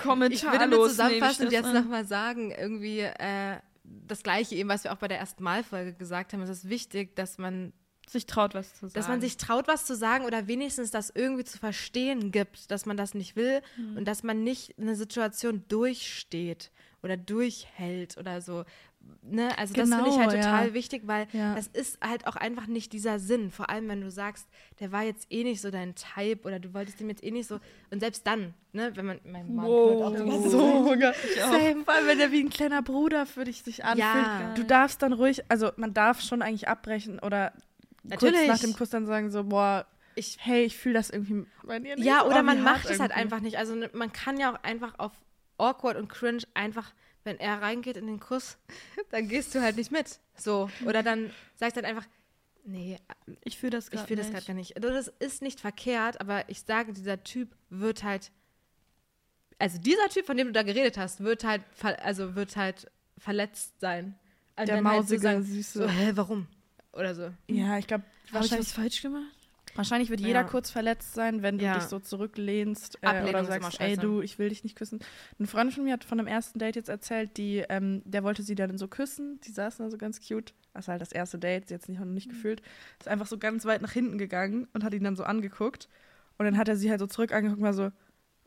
Kommentarlos 0.00 0.32
Ich 0.32 0.44
würde 0.44 0.68
nur 0.68 0.88
zusammenfassend 0.88 1.48
ich 1.48 1.58
jetzt 1.58 1.72
nochmal 1.72 2.04
sagen, 2.04 2.52
irgendwie 2.52 3.00
äh, 3.00 3.56
das 3.82 4.22
Gleiche 4.22 4.54
eben, 4.54 4.68
was 4.68 4.84
wir 4.84 4.92
auch 4.92 4.98
bei 4.98 5.08
der 5.08 5.18
ersten 5.18 5.42
Malfolge 5.42 5.94
gesagt 5.94 6.32
haben, 6.32 6.42
es 6.42 6.50
ist 6.50 6.68
wichtig, 6.68 7.16
dass 7.16 7.38
man, 7.38 7.72
sich 8.12 8.26
traut, 8.26 8.54
was 8.54 8.74
zu 8.74 8.86
sagen. 8.88 8.92
dass 8.94 9.08
man 9.08 9.20
sich 9.20 9.36
traut, 9.36 9.68
was 9.68 9.84
zu 9.86 9.94
sagen 9.94 10.24
oder 10.24 10.46
wenigstens 10.48 10.90
das 10.90 11.10
irgendwie 11.14 11.44
zu 11.44 11.58
verstehen 11.58 12.32
gibt, 12.32 12.70
dass 12.70 12.86
man 12.86 12.96
das 12.96 13.14
nicht 13.14 13.36
will 13.36 13.60
Mhm. 13.76 13.98
und 13.98 14.04
dass 14.08 14.22
man 14.22 14.42
nicht 14.42 14.78
eine 14.78 14.94
Situation 14.96 15.64
durchsteht 15.68 16.70
oder 17.02 17.16
durchhält 17.16 18.16
oder 18.18 18.40
so. 18.40 18.64
Ne? 19.22 19.56
Also 19.58 19.72
das 19.72 19.88
finde 19.88 20.08
ich 20.08 20.14
Genau, 20.14 20.18
halt 20.30 20.42
total 20.42 20.68
ja. 20.68 20.74
wichtig, 20.74 21.02
weil 21.06 21.26
Ja. 21.32 21.54
das 21.54 21.66
ist 21.68 21.98
halt 22.02 22.26
auch 22.26 22.36
einfach 22.36 22.66
nicht 22.66 22.92
dieser 22.92 23.18
Sinn. 23.18 23.50
Vor 23.50 23.70
allem, 23.70 23.88
wenn 23.88 24.02
du 24.02 24.10
sagst, 24.10 24.46
der 24.78 24.92
war 24.92 25.02
jetzt 25.02 25.26
eh 25.30 25.42
nicht 25.42 25.62
so 25.62 25.70
dein 25.70 25.94
Type 25.94 26.46
oder 26.46 26.58
du 26.58 26.74
wolltest 26.74 27.00
dem 27.00 27.08
jetzt 27.08 27.24
eh 27.24 27.30
nicht 27.30 27.46
so. 27.48 27.60
Und 27.90 28.00
selbst 28.00 28.26
dann, 28.26 28.52
ne, 28.72 28.92
wenn 28.96 29.06
man, 29.06 29.20
mein 29.24 29.54
Mann 29.54 29.66
Wow. 29.66 30.12
knurrt 30.12 30.20
auch 30.22 30.50
so, 30.50 30.58
auch. 30.60 31.52
Same. 31.58 31.84
Vor 31.84 31.94
allem, 31.94 32.06
wenn 32.06 32.18
der 32.18 32.30
wie 32.32 32.40
ein 32.42 32.50
kleiner 32.50 32.82
Bruder 32.82 33.24
für 33.24 33.44
dich 33.44 33.62
sich 33.62 33.84
anfühlt. 33.84 34.04
Ja. 34.04 34.52
Du 34.54 34.64
darfst 34.64 35.00
dann 35.02 35.14
ruhig, 35.14 35.42
also 35.48 35.70
man 35.76 35.94
darf 35.94 36.20
schon 36.20 36.42
eigentlich 36.42 36.68
abbrechen 36.68 37.18
oder 37.20 37.52
kurz 38.08 38.22
Natürlich. 38.22 38.48
nach 38.48 38.58
dem 38.58 38.72
Kuss 38.74 38.90
dann 38.90 39.06
sagen 39.06 39.30
so, 39.30 39.44
boah, 39.44 39.86
Ich, 40.14 40.38
hey, 40.40 40.64
ich 40.64 40.76
fühle 40.76 40.94
das 40.94 41.10
irgendwie 41.10 41.46
bei 41.64 41.78
dir 41.78 41.96
nicht. 41.96 42.04
ja, 42.04 42.24
oder 42.24 42.42
man 42.42 42.62
macht 42.62 42.88
es 42.88 43.00
halt 43.00 43.12
einfach 43.12 43.40
nicht. 43.40 43.58
Also 43.58 43.74
ne, 43.74 43.90
man 43.92 44.12
kann 44.12 44.38
ja 44.38 44.52
auch 44.54 44.62
einfach 44.62 44.98
auf 44.98 45.12
awkward 45.58 45.96
und 45.96 46.08
cringe 46.08 46.42
einfach, 46.54 46.92
wenn 47.24 47.38
er 47.38 47.60
reingeht 47.60 47.96
in 47.96 48.06
den 48.06 48.18
Kuss, 48.20 48.56
dann 49.10 49.28
gehst 49.28 49.54
du 49.54 49.60
halt 49.60 49.76
nicht 49.76 49.90
mit. 49.92 50.18
So. 50.36 50.70
Oder 50.86 51.02
dann 51.02 51.30
sagst 51.56 51.76
du 51.76 51.82
halt 51.82 51.86
einfach, 51.96 52.08
nee, 52.64 52.96
Ich 53.44 53.58
fühle 53.58 53.70
das 53.72 53.86
ich 53.86 53.90
gerade 53.92 54.06
fühle 54.06 54.22
das 54.22 54.30
gerade 54.30 54.46
gar 54.46 54.54
nicht. 54.54 54.76
Also 54.76 54.88
das 54.88 55.08
ist 55.18 55.42
nicht 55.42 55.60
verkehrt, 55.60 56.20
aber 56.20 56.48
ich 56.48 56.62
sage, 56.62 56.92
dieser 56.94 57.22
Typ 57.22 57.54
wird 57.68 58.02
halt, 58.02 58.30
also 59.58 59.78
dieser 59.78 60.08
Typ, 60.08 60.24
von 60.24 60.38
dem 60.38 60.46
du 60.48 60.52
da 60.54 60.62
geredet 60.62 60.96
hast, 60.96 61.20
wird 61.22 61.44
halt, 61.44 61.62
also 62.02 62.34
wird 62.34 62.56
halt 62.56 62.90
verletzt 63.18 63.78
sein. 63.80 64.18
Und 64.56 64.66
Der 64.68 64.76
dann 64.76 64.86
halt 64.88 64.96
so 64.96 65.02
mausige, 65.02 65.20
sagen, 65.22 65.42
süße. 65.42 65.78
so, 65.82 65.88
hä, 65.88 66.12
warum? 66.14 66.46
Oder 66.92 67.14
so. 67.14 67.30
Ja, 67.48 67.78
ich 67.78 67.86
glaube, 67.86 68.04
Habe 68.04 68.26
ich 68.26 68.32
wahrscheinlich, 68.34 68.66
was 68.68 68.72
falsch 68.72 69.02
gemacht? 69.02 69.32
wahrscheinlich 69.76 70.10
wird 70.10 70.20
jeder 70.20 70.40
Ja. 70.40 70.44
kurz 70.46 70.70
verletzt 70.70 71.14
sein, 71.14 71.42
wenn 71.42 71.56
du 71.58 71.64
Ja. 71.64 71.74
dich 71.74 71.84
so 71.84 72.00
zurücklehnst 72.00 72.98
äh, 73.02 73.22
oder 73.24 73.44
sagst, 73.44 73.80
ey 73.80 73.96
du, 73.96 74.20
ich 74.20 74.38
will 74.40 74.48
dich 74.48 74.64
nicht 74.64 74.74
küssen. 74.76 74.98
Eine 75.38 75.46
Freundin 75.46 75.72
von 75.72 75.84
mir 75.84 75.92
hat 75.92 76.02
von 76.04 76.18
einem 76.18 76.26
ersten 76.26 76.58
Date 76.58 76.74
jetzt 76.74 76.88
erzählt, 76.88 77.36
die, 77.36 77.58
ähm, 77.68 78.02
der 78.04 78.24
wollte 78.24 78.42
sie 78.42 78.56
dann 78.56 78.76
so 78.78 78.88
küssen, 78.88 79.40
die 79.42 79.52
saßen 79.52 79.84
da 79.84 79.90
so 79.90 79.96
ganz 79.96 80.20
cute. 80.26 80.54
Das 80.74 80.88
war 80.88 80.94
halt 80.94 81.02
das 81.02 81.12
erste 81.12 81.38
Date, 81.38 81.68
sie 81.68 81.74
hat 81.74 81.82
es 81.82 81.88
nicht, 81.88 81.98
noch 82.00 82.06
nicht 82.06 82.26
Mhm. 82.26 82.30
gefühlt. 82.32 82.62
Ist 82.98 83.06
einfach 83.08 83.26
so 83.26 83.38
ganz 83.38 83.64
weit 83.64 83.80
nach 83.82 83.92
hinten 83.92 84.18
gegangen 84.18 84.66
und 84.72 84.82
hat 84.82 84.92
ihn 84.92 85.04
dann 85.04 85.14
so 85.16 85.22
angeguckt. 85.22 85.88
Und 86.36 86.46
dann 86.46 86.56
hat 86.56 86.68
er 86.68 86.76
sie 86.76 86.90
halt 86.90 86.98
so 87.00 87.06
zurück 87.06 87.32
angeguckt 87.32 87.58
und 87.60 87.64
war 87.64 87.72
so, 87.74 87.92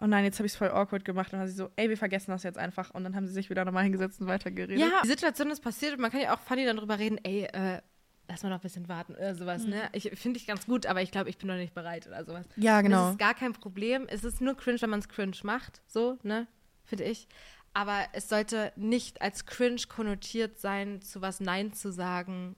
oh 0.02 0.06
nein, 0.08 0.26
jetzt 0.26 0.40
habe 0.40 0.46
ich 0.48 0.52
es 0.54 0.58
voll 0.58 0.70
awkward 0.72 1.06
gemacht. 1.06 1.28
Und 1.28 1.34
dann 1.40 1.42
hat 1.42 1.50
sie 1.50 1.56
so, 1.56 1.70
ey, 1.78 1.88
wir 1.90 1.98
vergessen 1.98 2.32
das 2.32 2.44
jetzt 2.44 2.58
einfach. 2.58 2.92
Und 2.94 3.06
dann 3.06 3.16
haben 3.16 3.28
sie 3.28 3.34
sich 3.34 3.50
wieder 3.50 3.64
nochmal 3.64 3.84
hingesetzt 3.84 4.20
und 4.20 4.28
weitergeredet. 4.28 4.78
Ja, 4.80 5.02
die 5.04 5.08
Situation 5.08 5.50
ist 5.52 5.62
passiert 5.62 5.94
und 5.94 6.02
man 6.02 6.12
kann 6.12 6.20
ja 6.20 6.36
auch 6.36 6.40
funny 6.42 6.66
dann 6.66 6.76
drüber 6.78 7.00
reden, 7.00 7.18
ey, 7.24 7.44
äh, 7.46 7.82
lass 8.28 8.44
mal 8.44 8.50
noch 8.50 8.58
ein 8.58 8.62
bisschen 8.62 8.88
warten 8.88 9.14
oder 9.14 9.36
sowas, 9.36 9.66
ne? 9.66 9.90
Ich 9.94 10.10
finde 10.16 10.40
ich 10.40 10.48
ganz 10.48 10.66
gut, 10.66 10.86
aber 10.86 11.02
ich 11.02 11.12
glaube, 11.12 11.30
ich 11.30 11.38
bin 11.38 11.48
noch 11.48 11.56
nicht 11.56 11.74
bereit 11.74 12.08
oder 12.08 12.24
sowas. 12.26 12.46
Ja, 12.56 12.82
genau. 12.82 13.04
Das 13.04 13.12
ist 13.12 13.20
gar 13.20 13.34
kein 13.34 13.54
Problem. 13.54 14.06
Es 14.10 14.24
ist 14.24 14.42
nur 14.42 14.56
cringe, 14.56 14.82
wenn 14.82 14.90
man 14.90 15.00
es 15.00 15.10
cringe 15.10 15.36
macht, 15.44 15.82
so, 15.88 16.18
ne? 16.24 16.48
Finde 16.86 17.04
ich. 17.06 17.28
Aber 17.74 18.00
es 18.14 18.30
sollte 18.30 18.72
nicht 18.76 19.22
als 19.22 19.46
cringe 19.46 19.82
konnotiert 19.90 20.60
sein, 20.60 21.02
zu 21.02 21.22
was 21.22 21.40
Nein 21.40 21.74
zu 21.74 21.92
sagen, 21.92 22.56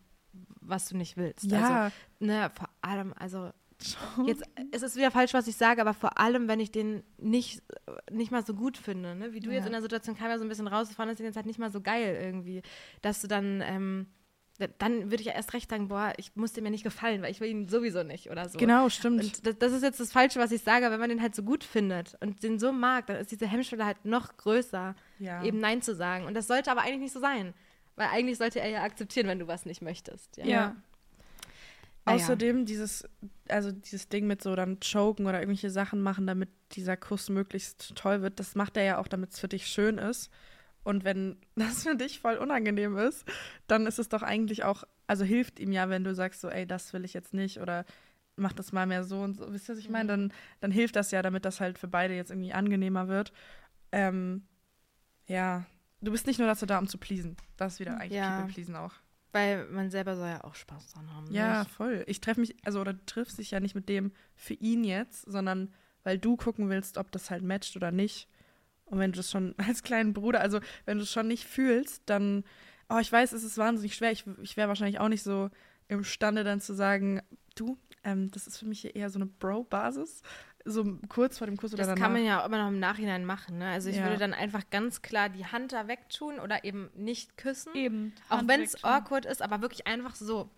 was 0.61 0.89
du 0.89 0.97
nicht 0.97 1.15
willst. 1.17 1.45
Ja. 1.45 1.85
Also, 1.85 1.95
ne, 2.19 2.51
vor 2.55 2.69
allem, 2.81 3.13
also 3.17 3.51
Jetzt 4.25 4.43
es 4.71 4.83
ist 4.83 4.95
wieder 4.95 5.11
falsch, 5.11 5.33
was 5.33 5.47
ich 5.47 5.55
sage, 5.57 5.81
aber 5.81 5.93
vor 5.93 6.17
allem, 6.17 6.47
wenn 6.47 6.59
ich 6.61 6.71
den 6.71 7.03
nicht, 7.17 7.61
nicht 8.09 8.31
mal 8.31 8.45
so 8.45 8.53
gut 8.53 8.77
finde, 8.77 9.15
ne? 9.15 9.33
wie 9.33 9.41
du 9.41 9.49
Ja. 9.49 9.55
jetzt 9.57 9.65
in 9.65 9.73
der 9.73 9.81
Situation 9.81 10.15
kam 10.15 10.29
ja 10.29 10.37
so 10.37 10.45
ein 10.45 10.49
bisschen 10.49 10.67
raus, 10.67 10.89
ich 10.89 10.95
fand 10.95 11.11
das 11.11 11.19
jetzt 11.19 11.35
halt 11.35 11.45
nicht 11.45 11.59
mal 11.59 11.71
so 11.71 11.81
geil 11.81 12.17
irgendwie, 12.21 12.61
dass 13.01 13.21
du 13.21 13.27
dann, 13.27 13.61
ähm, 13.61 14.07
dann 14.77 15.11
würde 15.11 15.21
ich 15.21 15.25
ja 15.25 15.33
erst 15.33 15.53
recht 15.53 15.69
sagen, 15.69 15.89
boah, 15.89 16.13
ich 16.17 16.35
muss 16.35 16.53
dem 16.53 16.63
ja 16.65 16.71
nicht 16.71 16.83
gefallen, 16.83 17.21
weil 17.21 17.31
ich 17.31 17.41
will 17.41 17.49
ihn 17.49 17.67
sowieso 17.67 18.03
nicht 18.03 18.29
oder 18.31 18.47
so. 18.47 18.57
Genau, 18.57 18.89
stimmt. 18.89 19.23
Und 19.23 19.45
das, 19.45 19.57
das 19.57 19.73
ist 19.73 19.83
jetzt 19.83 19.99
das 19.99 20.11
Falsche, 20.11 20.39
was 20.39 20.51
ich 20.51 20.61
sage, 20.61 20.85
aber 20.85 20.93
wenn 20.93 21.01
man 21.01 21.09
den 21.09 21.21
halt 21.21 21.35
so 21.35 21.43
gut 21.43 21.63
findet 21.63 22.15
und 22.21 22.41
den 22.43 22.57
so 22.59 22.71
mag, 22.71 23.07
dann 23.07 23.17
ist 23.17 23.31
diese 23.31 23.47
Hemmschwelle 23.47 23.85
halt 23.85 24.05
noch 24.05 24.37
größer, 24.37 24.95
ja. 25.19 25.43
eben 25.43 25.59
Nein 25.59 25.81
zu 25.81 25.93
sagen. 25.93 26.25
Und 26.25 26.35
das 26.35 26.47
sollte 26.47 26.71
aber 26.71 26.81
eigentlich 26.81 27.01
nicht 27.01 27.13
so 27.13 27.19
sein. 27.19 27.53
Weil 27.97 28.07
eigentlich 28.07 28.37
sollte 28.37 28.59
er 28.59 28.69
ja 28.69 28.83
akzeptieren, 28.83 29.27
wenn 29.27 29.39
du 29.39 29.47
was 29.47 29.65
nicht 29.65 29.81
möchtest. 29.81 30.37
Ja. 30.37 30.45
Ja. 30.45 30.75
Ah, 32.05 32.11
ja. 32.11 32.15
Außerdem 32.15 32.65
dieses, 32.65 33.07
also 33.49 33.71
dieses 33.71 34.09
Ding 34.09 34.27
mit 34.27 34.41
so 34.41 34.55
dann 34.55 34.79
choken 34.79 35.25
oder 35.25 35.39
irgendwelche 35.39 35.71
Sachen 35.71 36.01
machen, 36.01 36.27
damit 36.27 36.49
dieser 36.73 36.97
Kuss 36.97 37.29
möglichst 37.29 37.95
toll 37.95 38.21
wird, 38.21 38.39
das 38.39 38.55
macht 38.55 38.77
er 38.77 38.83
ja 38.83 38.97
auch, 38.99 39.07
damit 39.07 39.31
es 39.31 39.39
für 39.39 39.47
dich 39.47 39.67
schön 39.67 39.97
ist. 39.97 40.29
Und 40.85 41.03
wenn 41.03 41.37
das 41.55 41.83
für 41.83 41.95
dich 41.95 42.19
voll 42.19 42.37
unangenehm 42.37 42.95
ist, 42.95 43.25
dann 43.67 43.87
ist 43.87 43.99
es 43.99 44.07
doch 44.07 44.21
eigentlich 44.21 44.63
auch, 44.63 44.83
also 45.07 45.25
hilft 45.25 45.59
ihm 45.59 45.71
ja, 45.71 45.89
wenn 45.89 46.03
du 46.03 46.13
sagst 46.13 46.41
so, 46.41 46.49
ey, 46.49 46.65
das 46.67 46.93
will 46.93 47.03
ich 47.03 47.13
jetzt 47.13 47.33
nicht 47.33 47.59
oder 47.59 47.85
mach 48.35 48.53
das 48.53 48.71
mal 48.71 48.85
mehr 48.85 49.03
so 49.03 49.19
und 49.19 49.35
so. 49.35 49.51
Wisst 49.51 49.67
ihr, 49.67 49.73
was 49.73 49.79
ich 49.79 49.89
meine? 49.89 50.07
Dann, 50.07 50.33
dann 50.59 50.71
hilft 50.71 50.95
das 50.95 51.09
ja, 51.09 51.23
damit 51.23 51.43
das 51.43 51.59
halt 51.59 51.79
für 51.79 51.87
beide 51.87 52.13
jetzt 52.13 52.29
irgendwie 52.29 52.53
angenehmer 52.53 53.07
wird. 53.07 53.33
Ähm, 53.91 54.45
ja, 55.25 55.65
du 56.01 56.11
bist 56.11 56.27
nicht 56.27 56.37
nur 56.37 56.47
dazu 56.47 56.67
da, 56.67 56.77
um 56.77 56.87
zu 56.87 56.99
pleasen. 56.99 57.35
Das 57.57 57.73
ist 57.73 57.79
wieder 57.79 57.97
eigentlich 57.99 58.19
Ja. 58.19 58.45
Pleasen 58.45 58.75
auch. 58.75 58.93
Weil 59.31 59.65
man 59.69 59.89
selber 59.89 60.15
soll 60.15 60.27
ja 60.27 60.43
auch 60.43 60.53
Spaß 60.55 60.93
dran 60.93 61.11
haben. 61.11 61.33
Ja, 61.33 61.61
nicht? 61.61 61.71
voll. 61.71 62.03
Ich 62.05 62.21
treffe 62.21 62.41
mich, 62.41 62.55
also 62.63 62.79
oder 62.79 62.93
du 62.93 63.03
triffst 63.07 63.39
dich 63.39 63.49
ja 63.51 63.59
nicht 63.59 63.73
mit 63.73 63.89
dem 63.89 64.11
für 64.35 64.53
ihn 64.53 64.83
jetzt, 64.83 65.23
sondern 65.23 65.73
weil 66.03 66.19
du 66.19 66.37
gucken 66.37 66.69
willst, 66.69 66.99
ob 66.99 67.11
das 67.11 67.31
halt 67.31 67.41
matcht 67.41 67.75
oder 67.75 67.91
nicht. 67.91 68.29
Und 68.85 68.99
wenn 68.99 69.11
du 69.11 69.17
das 69.17 69.31
schon 69.31 69.55
als 69.57 69.83
kleinen 69.83 70.13
Bruder, 70.13 70.41
also 70.41 70.59
wenn 70.85 70.97
du 70.97 71.03
es 71.03 71.11
schon 71.11 71.27
nicht 71.27 71.45
fühlst, 71.45 72.03
dann, 72.05 72.43
oh, 72.89 72.97
ich 72.99 73.11
weiß, 73.11 73.31
es 73.33 73.43
ist 73.43 73.57
wahnsinnig 73.57 73.95
schwer. 73.95 74.11
Ich, 74.11 74.25
ich 74.41 74.57
wäre 74.57 74.67
wahrscheinlich 74.67 74.99
auch 74.99 75.09
nicht 75.09 75.23
so 75.23 75.49
imstande 75.87 76.43
dann 76.43 76.61
zu 76.61 76.73
sagen, 76.73 77.21
du, 77.55 77.77
ähm, 78.03 78.31
das 78.31 78.47
ist 78.47 78.57
für 78.57 78.65
mich 78.65 78.95
eher 78.95 79.09
so 79.09 79.17
eine 79.19 79.25
Bro-Basis. 79.27 80.21
So 80.67 80.97
kurz 81.09 81.37
vor 81.37 81.45
dem 81.45 81.57
Kuss 81.57 81.73
oder 81.73 81.81
Das 81.83 81.87
danach. 81.89 82.01
kann 82.01 82.13
man 82.13 82.25
ja 82.25 82.41
auch 82.41 82.47
immer 82.47 82.57
noch 82.57 82.69
im 82.69 82.79
Nachhinein 82.79 83.23
machen. 83.23 83.59
Ne? 83.59 83.67
Also 83.69 83.89
ich 83.89 83.97
Ja. 83.97 84.03
würde 84.05 84.17
dann 84.17 84.33
einfach 84.33 84.63
ganz 84.71 85.03
klar 85.03 85.29
die 85.29 85.45
Hand 85.45 85.73
da 85.73 85.87
wegtun 85.87 86.39
oder 86.39 86.63
eben 86.63 86.89
nicht 86.95 87.37
küssen. 87.37 87.75
Eben. 87.75 88.13
Auch 88.29 88.37
Hand 88.39 88.49
wenn 88.49 88.61
es 88.63 88.83
awkward 88.83 89.25
ist, 89.25 89.43
aber 89.43 89.61
wirklich 89.61 89.85
einfach 89.85 90.15
so. 90.15 90.49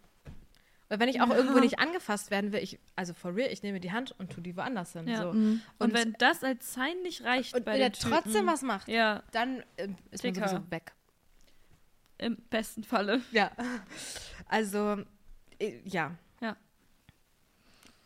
Weil 0.90 1.00
wenn 1.00 1.10
ich 1.10 1.20
auch 1.22 1.30
irgendwo 1.30 1.60
nicht 1.60 1.80
angefasst 1.80 2.32
werden 2.32 2.54
will, 2.54 2.62
ich, 2.64 2.80
also 2.96 3.14
for 3.14 3.36
real, 3.36 3.52
ich 3.52 3.62
nehme 3.62 3.80
die 3.82 3.92
Hand 3.92 4.16
und 4.20 4.32
tue 4.32 4.42
die 4.42 4.56
woanders 4.56 4.94
hin. 4.94 5.08
Ja. 5.08 5.22
So. 5.24 5.34
Mhm. 5.34 5.62
Und, 5.80 5.88
Und- 5.88 5.94
wenn 5.94 6.14
das 6.14 6.44
als 6.46 6.74
Sign 6.74 7.02
nicht 7.04 7.24
reicht 7.26 7.54
Und 7.56 7.66
bei 7.66 7.74
wenn 7.74 7.82
er 7.82 7.92
trotzdem 7.92 8.48
was 8.48 8.62
macht, 8.62 8.88
Ja, 8.88 9.22
dann 9.32 9.64
äh, 9.76 9.90
ist 10.12 10.24
man 10.24 10.34
Dicker. 10.34 10.48
sowieso 10.48 10.72
weg. 10.72 10.94
im 12.20 12.38
besten 12.50 12.84
Falle. 12.84 13.22
Ja. 13.32 13.52
Also, 14.48 15.04
äh, 15.60 15.80
ja. 15.84 16.16
Ja. 16.42 16.56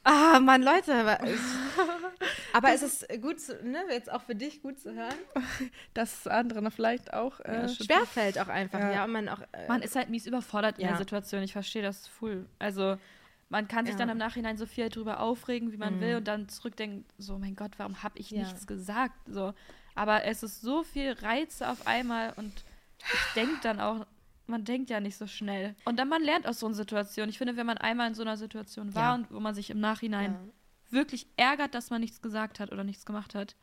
Ah, 0.03 0.39
Mann, 0.39 0.63
Leute. 0.63 1.19
Aber, 2.54 2.74
es 2.74 2.82
ist 2.82 3.08
gut, 3.22 3.39
zu, 3.39 3.54
ne, 3.64 3.84
jetzt 3.89 4.12
auch 4.12 4.22
für 4.22 4.36
dich 4.36 4.62
gut 4.62 4.80
zu 4.80 4.93
hören. 4.93 5.16
Das 5.93 6.28
andere 6.28 6.72
vielleicht 6.72 7.14
auch. 7.14 7.39
Ja, 7.39 7.45
Äh, 7.64 7.70
stimmt. 7.70 7.91
Schwerfällt 7.91 8.39
auch 8.39 8.47
einfach, 8.47 8.80
ja. 8.80 8.91
Ja. 8.91 9.04
Und 9.06 9.12
man 9.12 9.30
auch. 9.30 9.41
Äh, 9.52 9.68
Man 9.68 9.82
ist 9.82 9.95
halt 9.95 10.10
mies 10.10 10.26
überfordert 10.26 10.78
in 10.78 10.84
Ja. 10.86 10.89
der 10.91 10.97
Situation. 10.97 11.43
Ich 11.43 11.54
verstehe 11.54 11.82
das 11.82 12.08
full. 12.08 12.45
Also 12.60 12.97
man 13.49 13.68
kann 13.68 13.86
sich 13.86 13.93
Ja. 13.95 13.99
dann 13.99 14.10
im 14.10 14.18
Nachhinein 14.18 14.58
so 14.58 14.66
viel 14.66 14.89
drüber 14.89 15.20
aufregen, 15.20 15.72
wie 15.72 15.78
man 15.78 15.97
Mhm. 15.97 16.02
will 16.02 16.16
und 16.18 16.28
dann 16.28 16.47
zurückdenken, 16.49 17.06
so 17.18 17.38
mein 17.38 17.56
Gott, 17.56 17.72
warum 17.78 18.02
habe 18.04 18.18
ich 18.20 18.32
Ja. 18.32 18.39
nichts 18.43 18.66
gesagt? 18.68 19.16
So, 19.28 19.54
aber 19.95 20.24
es 20.24 20.41
ist 20.43 20.62
so 20.62 20.84
viel 20.84 21.12
Reize 21.14 21.68
auf 21.70 21.86
einmal 21.88 22.34
und 22.38 22.64
ich 22.99 23.34
denke 23.36 23.56
dann 23.64 23.80
auch, 23.82 24.06
man 24.47 24.64
denkt 24.66 24.89
ja 24.89 24.99
nicht 24.99 25.18
so 25.18 25.28
schnell. 25.28 25.76
Und 25.86 25.97
dann 25.99 26.08
man 26.10 26.22
lernt 26.24 26.47
aus 26.47 26.60
so 26.60 26.66
einer 26.66 26.76
Situation. 26.76 27.30
Ich 27.30 27.38
finde, 27.38 27.56
wenn 27.58 27.66
man 27.66 27.78
einmal 27.78 28.08
in 28.08 28.14
so 28.16 28.22
einer 28.22 28.38
Situation 28.38 28.93
war 28.95 29.04
Ja. 29.04 29.14
und 29.16 29.32
wo 29.32 29.39
man 29.39 29.54
sich 29.56 29.70
im 29.70 29.80
Nachhinein 29.80 30.34
ja. 30.34 30.39
Wirklich 30.91 31.27
ärgert, 31.37 31.73
dass 31.75 31.89
man 31.89 32.01
nichts 32.01 32.21
gesagt 32.21 32.59
hat 32.59 32.71
oder 32.71 32.83
nichts 32.83 33.05
gemacht 33.05 33.35
hat, 33.35 33.55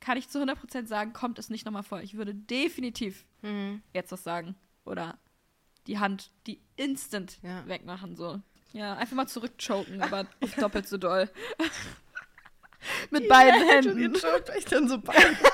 kann 0.00 0.16
ich 0.16 0.28
zu 0.28 0.38
100% 0.42 0.86
sagen, 0.86 1.12
kommt 1.12 1.38
es 1.38 1.50
nicht 1.50 1.66
nochmal 1.66 1.82
vor. 1.82 2.00
Ich 2.00 2.16
würde 2.16 2.34
definitiv 2.34 3.26
Mhm. 3.42 3.82
jetzt 3.92 4.12
was 4.12 4.22
sagen. 4.24 4.54
Oder 4.84 5.18
die 5.86 5.98
Hand, 5.98 6.30
die 6.46 6.60
instant 6.76 7.38
Ja. 7.42 7.66
wegmachen, 7.66 8.16
so. 8.16 8.40
Ja, 8.72 8.94
einfach 8.96 9.16
mal 9.16 9.26
zurückchoken, 9.26 10.00
aber 10.02 10.26
doppelt 10.58 10.86
so 10.88 10.96
doll. 10.96 11.28
Mit 13.10 13.28
beiden 13.28 13.62
Und 13.62 13.68
ihr 13.68 13.74
Händen. 14.04 14.14
choked 14.14 14.50
euch 14.50 14.64
dann 14.64 14.88
so 14.88 14.98
beide. 15.00 15.36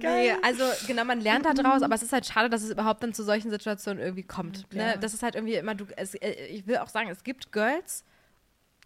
Nee, 0.00 0.32
also 0.42 0.64
genau, 0.88 1.04
man 1.04 1.20
lernt 1.20 1.44
da 1.44 1.52
draus, 1.54 1.82
aber 1.82 1.94
es 1.94 2.02
ist 2.02 2.12
halt 2.12 2.26
schade, 2.26 2.50
dass 2.50 2.62
es 2.64 2.70
überhaupt 2.70 3.04
dann 3.04 3.14
zu 3.14 3.22
solchen 3.22 3.50
Situationen 3.52 4.02
irgendwie 4.02 4.24
kommt. 4.24 4.66
Ja. 4.72 4.94
Ne? 4.94 4.98
Das 4.98 5.14
ist 5.14 5.22
halt 5.22 5.36
irgendwie 5.36 5.54
immer, 5.54 5.76
du, 5.76 5.86
es, 5.96 6.14
äh, 6.16 6.46
ich 6.46 6.66
will 6.66 6.78
auch 6.78 6.88
sagen, 6.88 7.08
es 7.08 7.22
gibt 7.22 7.52
Girls, 7.52 8.04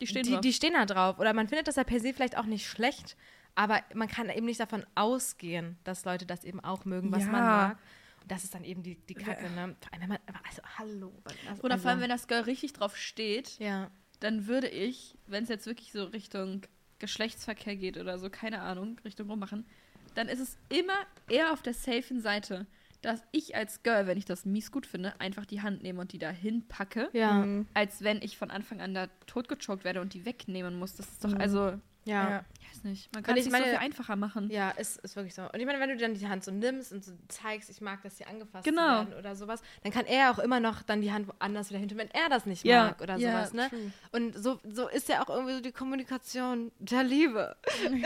Die 0.01 0.07
stehen 0.07 0.23
die, 0.25 0.33
drauf. 0.33 0.41
die 0.41 0.53
stehen 0.53 0.75
da 0.75 0.85
drauf. 0.87 1.19
Oder 1.19 1.33
man 1.33 1.49
findet 1.49 1.69
das 1.69 1.77
ja 1.77 1.85
per 1.85 2.01
se 2.01 2.13
vielleicht 2.13 2.37
auch 2.37 2.45
nicht 2.47 2.67
schlecht, 2.69 3.17
aber 3.55 3.81
man 3.95 4.09
kann 4.09 4.29
eben 4.29 4.47
nicht 4.47 4.61
davon 4.61 4.85
ausgehen, 4.95 5.79
dass 5.85 6.05
Leute 6.05 6.27
das 6.27 6.45
eben 6.45 6.61
auch 6.61 6.85
mögen, 6.85 7.11
was 7.13 7.25
Ja. 7.25 7.31
man 7.33 7.45
mag. 7.45 7.79
Und 8.23 8.31
das 8.31 8.45
ist 8.45 8.55
dann 8.55 8.65
eben 8.65 8.83
die, 8.83 8.97
die 8.97 9.15
Kacke, 9.15 9.49
ne? 9.51 9.77
Vor 9.81 9.93
allem, 9.93 10.03
wenn 10.03 10.09
man, 10.09 10.19
also, 10.49 10.63
hallo. 10.79 11.13
Also, 11.49 11.63
Oder 11.63 11.79
vor 11.79 11.91
allem, 11.93 12.01
wenn 12.01 12.11
das 12.11 12.27
Girl 12.29 12.43
richtig 12.43 12.73
drauf 12.75 12.97
steht, 12.97 13.59
Ja. 13.59 13.91
dann 14.21 14.47
würde 14.47 14.69
ich, 14.69 15.17
wenn 15.27 15.45
es 15.45 15.49
jetzt 15.49 15.67
wirklich 15.67 15.93
so 15.93 16.05
Richtung 16.05 16.63
Geschlechtsverkehr 16.99 17.77
geht 17.77 17.97
oder 17.99 18.19
so, 18.19 18.29
keine 18.31 18.61
Ahnung, 18.63 18.99
Richtung 19.05 19.31
rummachen, 19.31 19.67
dann 20.15 20.29
ist 20.29 20.41
es 20.41 20.59
immer 20.71 20.95
eher 21.29 21.53
auf 21.53 21.63
der 21.63 21.75
safen 21.75 22.21
Seite, 22.21 22.67
dass 23.03 23.23
ich 23.33 23.55
als 23.57 23.83
Girl, 23.83 24.07
wenn 24.07 24.19
ich 24.19 24.25
das 24.25 24.45
mies 24.45 24.71
gut 24.71 24.87
finde, 24.87 25.19
einfach 25.21 25.47
die 25.47 25.63
Hand 25.63 25.83
nehme 25.83 26.01
und 26.01 26.13
die 26.13 26.19
dahin 26.19 26.67
packe, 26.69 27.09
Ja. 27.13 27.45
Mhm. 27.45 27.67
als 27.75 28.03
wenn 28.03 28.21
ich 28.23 28.37
von 28.37 28.51
Anfang 28.51 28.81
an 28.81 28.95
da 28.95 29.07
totgechoked 29.27 29.85
werde 29.85 30.01
und 30.01 30.15
die 30.15 30.25
wegnehmen 30.25 30.79
muss. 30.79 30.95
Das 30.97 31.09
ist 31.09 31.25
doch, 31.25 31.31
Mhm. 31.31 31.41
also, 31.41 31.81
Ja. 32.07 32.31
Ja. 32.31 32.45
ich 32.61 32.69
weiß 32.79 32.85
nicht, 32.85 33.15
man 33.15 33.23
kann 33.23 33.37
es 33.37 33.45
so 33.45 33.51
viel 33.51 33.77
einfacher 33.77 34.17
machen. 34.17 34.49
Ja, 34.51 34.71
ist, 34.71 34.99
ist 35.01 35.17
wirklich 35.17 35.35
so. 35.35 35.43
Und 35.43 35.57
ich 35.61 35.67
meine, 35.67 35.81
wenn 35.81 35.91
du 35.91 35.97
dann 35.97 36.15
die 36.15 36.27
Hand 36.29 36.45
so 36.45 36.51
nimmst 36.53 36.93
und 36.93 37.05
so 37.05 37.13
zeigst, 37.29 37.69
ich 37.69 37.81
mag 37.81 38.01
das 38.03 38.17
hier 38.17 38.29
angefasst 38.29 38.65
Genau. 38.65 38.81
werden 39.01 39.15
oder 39.15 39.35
sowas, 39.37 39.61
dann 39.83 39.93
kann 39.93 40.07
er 40.07 40.31
auch 40.31 40.39
immer 40.39 40.61
noch 40.61 40.83
dann 40.83 41.01
die 41.03 41.13
Hand 41.13 41.27
woanders 41.29 41.69
wieder 41.71 41.81
hin 41.81 41.89
tun, 41.89 41.99
wenn 41.99 42.11
er 42.13 42.29
das 42.31 42.47
nicht 42.47 42.65
Ja, 42.65 42.85
mag 42.85 43.01
oder 43.03 43.17
ja, 43.17 43.33
sowas, 43.33 43.53
ne? 43.53 43.69
true. 43.69 43.93
Und 44.13 44.39
so, 44.39 44.61
so 44.65 44.89
ist 44.89 45.09
ja 45.09 45.23
auch 45.23 45.29
irgendwie 45.29 45.55
so 45.55 45.61
die 45.61 45.73
Kommunikation 45.73 46.71
der 46.79 47.03
Liebe. 47.03 47.57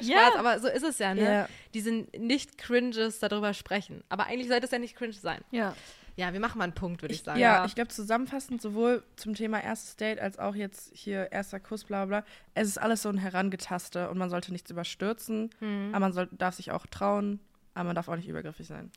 Ja. 0.00 0.18
Spaß, 0.30 0.36
aber 0.38 0.58
so 0.60 0.68
ist 0.68 0.82
es 0.84 0.98
ja, 0.98 1.14
ne? 1.14 1.22
Ja. 1.22 1.48
Diese 1.74 1.90
nicht 1.92 2.58
Cringes 2.58 3.18
darüber 3.18 3.54
sprechen. 3.54 4.02
Aber 4.08 4.26
eigentlich 4.26 4.48
sollte 4.48 4.66
es 4.66 4.70
ja 4.72 4.78
nicht 4.78 4.96
cringe 4.96 5.12
sein. 5.12 5.40
Ja. 5.50 5.74
Ja, 6.16 6.32
wir 6.32 6.40
machen 6.40 6.58
mal 6.58 6.64
einen 6.64 6.74
Punkt, 6.74 7.00
würde 7.02 7.14
ich, 7.14 7.22
sagen. 7.22 7.40
Ja, 7.40 7.56
Ja. 7.58 7.64
ich 7.64 7.74
glaube 7.74 7.88
zusammenfassend 7.88 8.60
sowohl 8.60 9.02
zum 9.16 9.34
Thema 9.34 9.62
erstes 9.62 9.96
Date 9.96 10.20
als 10.20 10.38
auch 10.38 10.54
jetzt 10.54 10.90
hier 10.94 11.32
erster 11.32 11.58
Kuss, 11.58 11.84
bla 11.84 12.04
bla. 12.04 12.24
Es 12.54 12.68
ist 12.68 12.78
alles 12.78 13.02
so 13.02 13.08
ein 13.08 13.16
Herangetaste 13.18 14.10
und 14.10 14.18
man 14.18 14.28
sollte 14.28 14.52
nichts 14.52 14.70
überstürzen, 14.70 15.50
Mhm. 15.60 15.88
aber 15.92 16.00
man 16.00 16.12
soll, 16.12 16.28
darf 16.32 16.54
sich 16.56 16.70
auch 16.70 16.86
trauen, 16.86 17.40
aber 17.74 17.84
man 17.84 17.96
darf 17.96 18.08
auch 18.08 18.16
nicht 18.16 18.28
übergriffig 18.28 18.66
sein. 18.66 18.90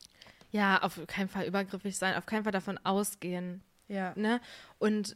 Ja, 0.51 0.82
auf 0.84 0.99
keinen 1.07 1.30
Fall 1.30 1.45
übergriffig 1.45 1.97
sein, 1.97 2.16
auf 2.16 2.26
keinen 2.26 2.43
Fall 2.43 2.51
davon 2.51 2.78
ausgehen. 2.84 3.61
Ja. 3.88 4.13
Ne? 4.16 4.41
Und 4.80 5.16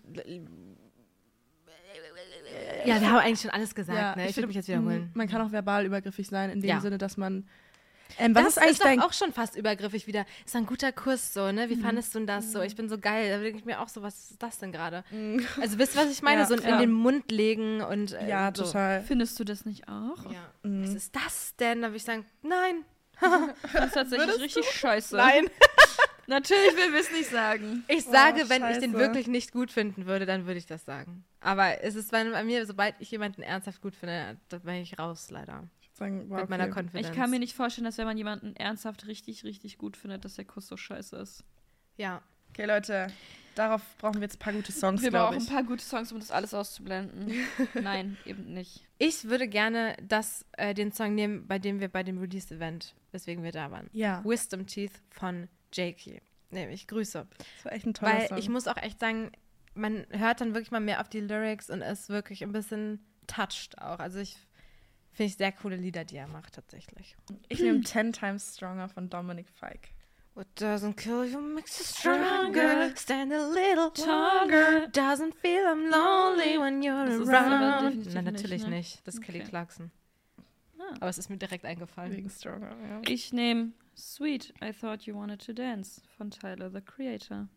ja, 2.85 2.99
wir 3.01 3.09
haben 3.09 3.17
eigentlich 3.17 3.41
schon 3.41 3.51
alles 3.51 3.75
gesagt. 3.75 4.17
ne? 4.17 4.23
Ich, 4.23 4.29
würde 4.29 4.33
find, 4.33 4.47
mich 4.47 4.55
jetzt 4.55 4.67
mm, 4.67 4.71
wiederholen. 4.71 5.11
Man 5.13 5.27
kann 5.27 5.41
auch 5.41 5.51
verbal 5.51 5.85
übergriffig 5.85 6.27
sein, 6.27 6.49
in 6.49 6.61
dem 6.61 6.69
Ja. 6.69 6.79
Sinne, 6.79 6.97
dass 6.97 7.17
man. 7.17 7.47
Ähm, 8.19 8.35
was 8.35 8.43
das 8.43 8.51
ist 8.53 8.57
eigentlich 8.59 8.71
ist 8.73 8.79
doch 8.81 8.85
dein. 8.85 8.99
auch 9.01 9.13
schon 9.13 9.33
fast 9.33 9.55
übergriffig 9.55 10.05
wieder. 10.07 10.25
Ist 10.45 10.55
ein 10.55 10.65
guter 10.65 10.91
Kurs 10.91 11.33
so, 11.33 11.51
ne? 11.51 11.69
Wie 11.69 11.75
Mhm. 11.77 11.81
fandest 11.81 12.13
du 12.13 12.19
denn 12.19 12.27
das 12.27 12.51
so? 12.51 12.61
Ich 12.61 12.75
bin 12.75 12.89
so 12.89 12.97
geil. 12.99 13.29
Da 13.29 13.37
denke 13.41 13.57
ich 13.59 13.65
mir 13.65 13.79
auch 13.81 13.87
so, 13.89 14.01
was 14.01 14.31
ist 14.31 14.43
das 14.43 14.59
denn 14.59 14.71
gerade? 14.71 15.03
Mm, 15.11 15.39
Also 15.61 15.79
wisst 15.79 15.95
ihr, 15.95 16.01
was 16.01 16.11
ich 16.11 16.21
meine? 16.21 16.41
Ja, 16.41 16.45
so 16.47 16.53
in 16.55 16.59
klar. 16.61 16.79
den 16.79 16.91
Mund 16.91 17.31
legen 17.31 17.81
und 17.81 18.11
äh, 18.13 18.27
ja, 18.29 18.51
so. 18.55 18.63
total. 18.63 19.01
Findest 19.03 19.39
du 19.39 19.43
das 19.43 19.65
nicht 19.65 19.87
auch? 19.87 20.31
Ja. 20.31 20.51
Mm. 20.69 20.83
Was 20.83 20.93
ist 20.93 21.15
das 21.15 21.55
denn? 21.57 21.81
Da 21.81 21.87
würde 21.87 21.97
ich 21.97 22.03
sagen, 22.03 22.25
nein. 22.41 22.83
Das 23.73 23.85
ist 23.87 23.93
tatsächlich 23.93 24.27
Würdest 24.27 24.39
richtig 24.41 24.65
scheiße. 24.71 25.15
Nein. 25.17 25.49
Natürlich 26.27 26.75
will 26.77 26.93
wir 26.93 26.99
es 26.99 27.11
nicht 27.11 27.29
sagen. 27.29 27.83
Ich 27.87 28.05
Oh, 28.07 28.11
sage, 28.11 28.49
wenn 28.49 28.63
ich 28.69 28.77
den 28.77 28.93
wirklich 28.93 29.27
nicht 29.27 29.51
gut 29.51 29.71
finden 29.71 30.05
würde, 30.05 30.25
dann 30.27 30.45
würde 30.45 30.59
ich 30.59 30.67
das 30.67 30.85
sagen. 30.85 31.25
Aber 31.41 31.81
es 31.83 31.95
ist 31.95 32.11
bei, 32.11 32.23
bei 32.23 32.43
mir, 32.43 32.65
sobald 32.67 32.93
ich 32.99 33.09
jemanden 33.09 33.41
ernsthaft 33.41 33.81
gut 33.81 33.95
finde, 33.95 34.37
da 34.49 34.59
bin 34.59 34.75
ich 34.75 34.99
raus, 34.99 35.29
leider. 35.31 35.63
Ich 35.99 36.05
sagen, 36.05 36.29
wow, 36.29 36.41
Mit 36.41 36.49
meiner 36.49 36.63
okay. 36.65 36.73
Konfidenz. 36.73 37.07
Ich 37.09 37.13
kann 37.13 37.29
mir 37.29 37.39
nicht 37.39 37.55
vorstellen, 37.55 37.85
dass 37.85 37.97
wenn 37.97 38.05
man 38.05 38.17
jemanden 38.17 38.55
ernsthaft 38.55 39.05
richtig, 39.07 39.43
richtig 39.43 39.77
gut 39.77 39.97
findet, 39.97 40.23
dass 40.23 40.35
der 40.35 40.45
Kuss 40.45 40.67
so 40.67 40.77
scheiße 40.77 41.15
ist. 41.17 41.43
Ja. 41.97 42.21
Okay, 42.51 42.65
Leute, 42.65 43.07
darauf 43.55 43.81
brauchen 43.99 44.15
wir 44.15 44.21
jetzt 44.21 44.37
ein 44.37 44.39
paar 44.39 44.53
gute 44.53 44.71
Songs, 44.71 45.01
Wir 45.01 45.11
brauchen 45.11 45.37
ich. 45.37 45.43
ein 45.47 45.53
paar 45.53 45.63
gute 45.63 45.83
Songs, 45.83 46.11
um 46.11 46.19
das 46.19 46.31
alles 46.31 46.53
auszublenden. 46.53 47.31
Nein, 47.75 48.17
eben 48.25 48.53
nicht. 48.53 48.83
Ich 48.97 49.25
würde 49.25 49.47
gerne 49.47 49.95
das, 50.01 50.45
äh, 50.53 50.73
den 50.73 50.91
Song 50.91 51.13
nehmen, 51.15 51.45
bei 51.47 51.59
dem 51.59 51.79
wir 51.79 51.89
bei 51.89 52.01
dem 52.03 52.17
Release-Event, 52.17 52.95
weswegen 53.11 53.43
wir 53.43 53.51
da 53.51 53.69
waren. 53.71 53.89
Ja, 53.93 54.23
Wisdom 54.25 54.65
Teeth 54.65 54.93
von 55.09 55.47
Jakey. 55.73 56.21
Nämlich 56.51 56.87
Grüße. 56.87 57.27
das 57.55 57.65
war 57.65 57.73
echt 57.73 57.85
ein 57.85 57.93
toller 57.93 58.13
Weil 58.13 58.27
Song. 58.29 58.37
ich 58.39 58.49
muss 58.49 58.67
auch 58.67 58.77
echt 58.77 58.99
sagen, 58.99 59.31
man 59.75 60.07
hört 60.09 60.41
dann 60.41 60.53
wirklich 60.55 60.71
mal 60.71 60.79
mehr 60.79 61.01
auf 61.01 61.09
die 61.09 61.19
Lyrics 61.19 61.69
und 61.69 61.81
ist 61.81 62.09
wirklich 62.09 62.43
ein 62.43 62.51
bisschen 62.51 63.05
touched 63.27 63.79
auch. 63.79 63.99
Also 63.99 64.19
ich 64.19 64.37
finde 65.19 65.31
ich 65.31 65.35
sehr 65.35 65.51
coole 65.51 65.75
Lieder, 65.75 66.05
die 66.05 66.15
er 66.15 66.29
macht 66.29 66.53
tatsächlich. 66.53 67.17
ich 67.49 67.59
nehme 67.59 67.81
Ten 67.81 68.13
Times 68.13 68.55
Stronger 68.55 68.87
von 68.87 69.09
Dominic 69.09 69.49
Fike. 69.49 69.89
What 70.33 70.47
doesn't 70.55 70.93
kill 70.93 71.25
you 71.25 71.41
makes 71.41 71.77
you 71.77 71.83
stronger. 71.83 72.95
Stand 72.95 73.33
a 73.33 73.45
little 73.49 73.91
Taller. 73.91 74.87
Doesn't 74.87 75.33
feel 75.41 75.65
I'm 75.65 75.91
lonely 75.91 76.57
when 76.57 76.81
you're 76.81 76.95
around. 76.95 77.25
Nein, 77.25 77.97
nicht, 77.97 78.13
natürlich 78.23 78.63
ne? 78.63 78.69
nicht. 78.69 79.05
Das 79.05 79.15
ist 79.15 79.21
Kelly 79.21 79.41
Okay. 79.41 79.49
Clarkson. 79.49 79.91
Ah. 80.79 80.95
Aber 81.01 81.09
es 81.09 81.17
ist 81.17 81.29
mir 81.29 81.35
direkt 81.35 81.65
eingefallen. 81.65 82.13
Wegen 82.15 82.29
Stronger, 82.29 82.73
ja. 82.87 83.01
Ich 83.05 83.33
nehme 83.33 83.73
Sweet, 83.97 84.53
I 84.63 84.71
Thought 84.71 85.01
You 85.01 85.15
Wanted 85.15 85.45
to 85.45 85.51
Dance 85.51 86.01
von 86.15 86.31
Tyler, 86.31 86.71
the 86.71 86.79
Creator. 86.79 87.49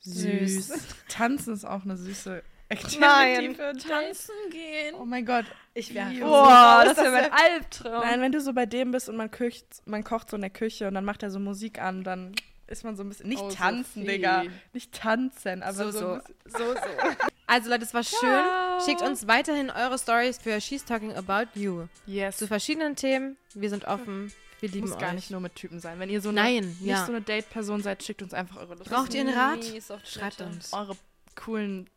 Süß. 0.00 0.96
Tanzen 1.08 1.54
ist 1.54 1.64
auch 1.64 1.84
eine 1.84 1.96
süße 1.96 2.42
Activity 2.70 2.98
Nein. 3.00 3.54
für. 3.54 3.72
Tanzen 3.76 4.34
gehen. 4.50 4.94
Oh 5.00 5.04
mein 5.04 5.24
Gott. 5.24 5.46
Ich 5.74 5.94
wäre 5.94 6.10
Boah, 6.20 6.82
Was 6.84 6.94
das 6.96 7.04
wäre 7.04 7.12
mein 7.12 7.32
Albtraum. 7.32 8.00
Nein, 8.00 8.20
wenn 8.20 8.32
du 8.32 8.40
so 8.40 8.52
bei 8.52 8.66
dem 8.66 8.90
bist 8.90 9.08
und 9.08 9.16
man 9.16 9.30
köcht, 9.30 9.64
man 9.86 10.04
kocht 10.04 10.30
so 10.30 10.36
in 10.36 10.42
der 10.42 10.50
Küche 10.50 10.86
und 10.88 10.94
dann 10.94 11.04
macht 11.04 11.22
er 11.22 11.30
so 11.30 11.38
Musik 11.38 11.80
an, 11.80 12.04
dann 12.04 12.34
ist 12.66 12.84
man 12.84 12.96
so 12.96 13.02
ein 13.04 13.08
bisschen. 13.08 13.28
Nicht 13.28 13.42
Oh, 13.42 13.50
tanzen, 13.50 14.02
Sophie. 14.02 14.06
Digga. 14.16 14.44
Nicht 14.74 14.92
tanzen, 14.92 15.62
aber 15.62 15.72
So, 15.72 15.90
so. 15.90 15.98
so. 16.46 16.58
so, 16.58 16.74
so. 16.74 16.74
Also 17.50 17.70
Leute, 17.70 17.84
es 17.84 17.94
war 17.94 18.02
schön. 18.04 18.18
Ciao. 18.20 18.80
Schickt 18.84 19.00
uns 19.00 19.26
weiterhin 19.26 19.70
eure 19.70 19.98
Stories 19.98 20.36
für 20.36 20.60
She's 20.60 20.84
Talking 20.84 21.14
About 21.14 21.46
You. 21.58 21.86
Yes. 22.04 22.36
Zu 22.36 22.46
verschiedenen 22.46 22.94
Themen. 22.94 23.38
Wir 23.54 23.70
sind 23.70 23.86
offen. 23.86 24.30
Wir 24.60 24.68
lieben 24.68 24.86
muss 24.86 24.96
euch. 24.96 25.00
gar 25.00 25.14
nicht 25.14 25.30
nur 25.30 25.40
mit 25.40 25.54
Typen 25.54 25.80
sein. 25.80 25.98
Wenn 25.98 26.10
ihr 26.10 26.20
so 26.20 26.28
eine, 26.28 26.42
Nein, 26.42 26.64
nicht 26.80 26.82
ja. 26.84 27.06
so 27.06 27.12
eine 27.12 27.22
Date-Person 27.22 27.82
seid, 27.82 28.02
schickt 28.02 28.20
uns 28.20 28.34
einfach 28.34 28.58
eure 28.58 28.74
Lust. 28.74 28.90
Braucht 28.90 29.14
ihr 29.14 29.22
einen 29.22 29.32
Rat? 29.32 29.60
Schreibt 30.04 30.42
uns. 30.42 30.74
eure 30.74 30.94
coolen, 31.36 31.88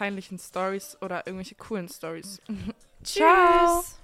peinlichen 0.00 0.38
Stories 0.38 0.96
oder 1.02 1.26
irgendwelche 1.26 1.56
coolen 1.56 1.86
Stories. 1.86 2.40
Tschüss. 3.04 3.99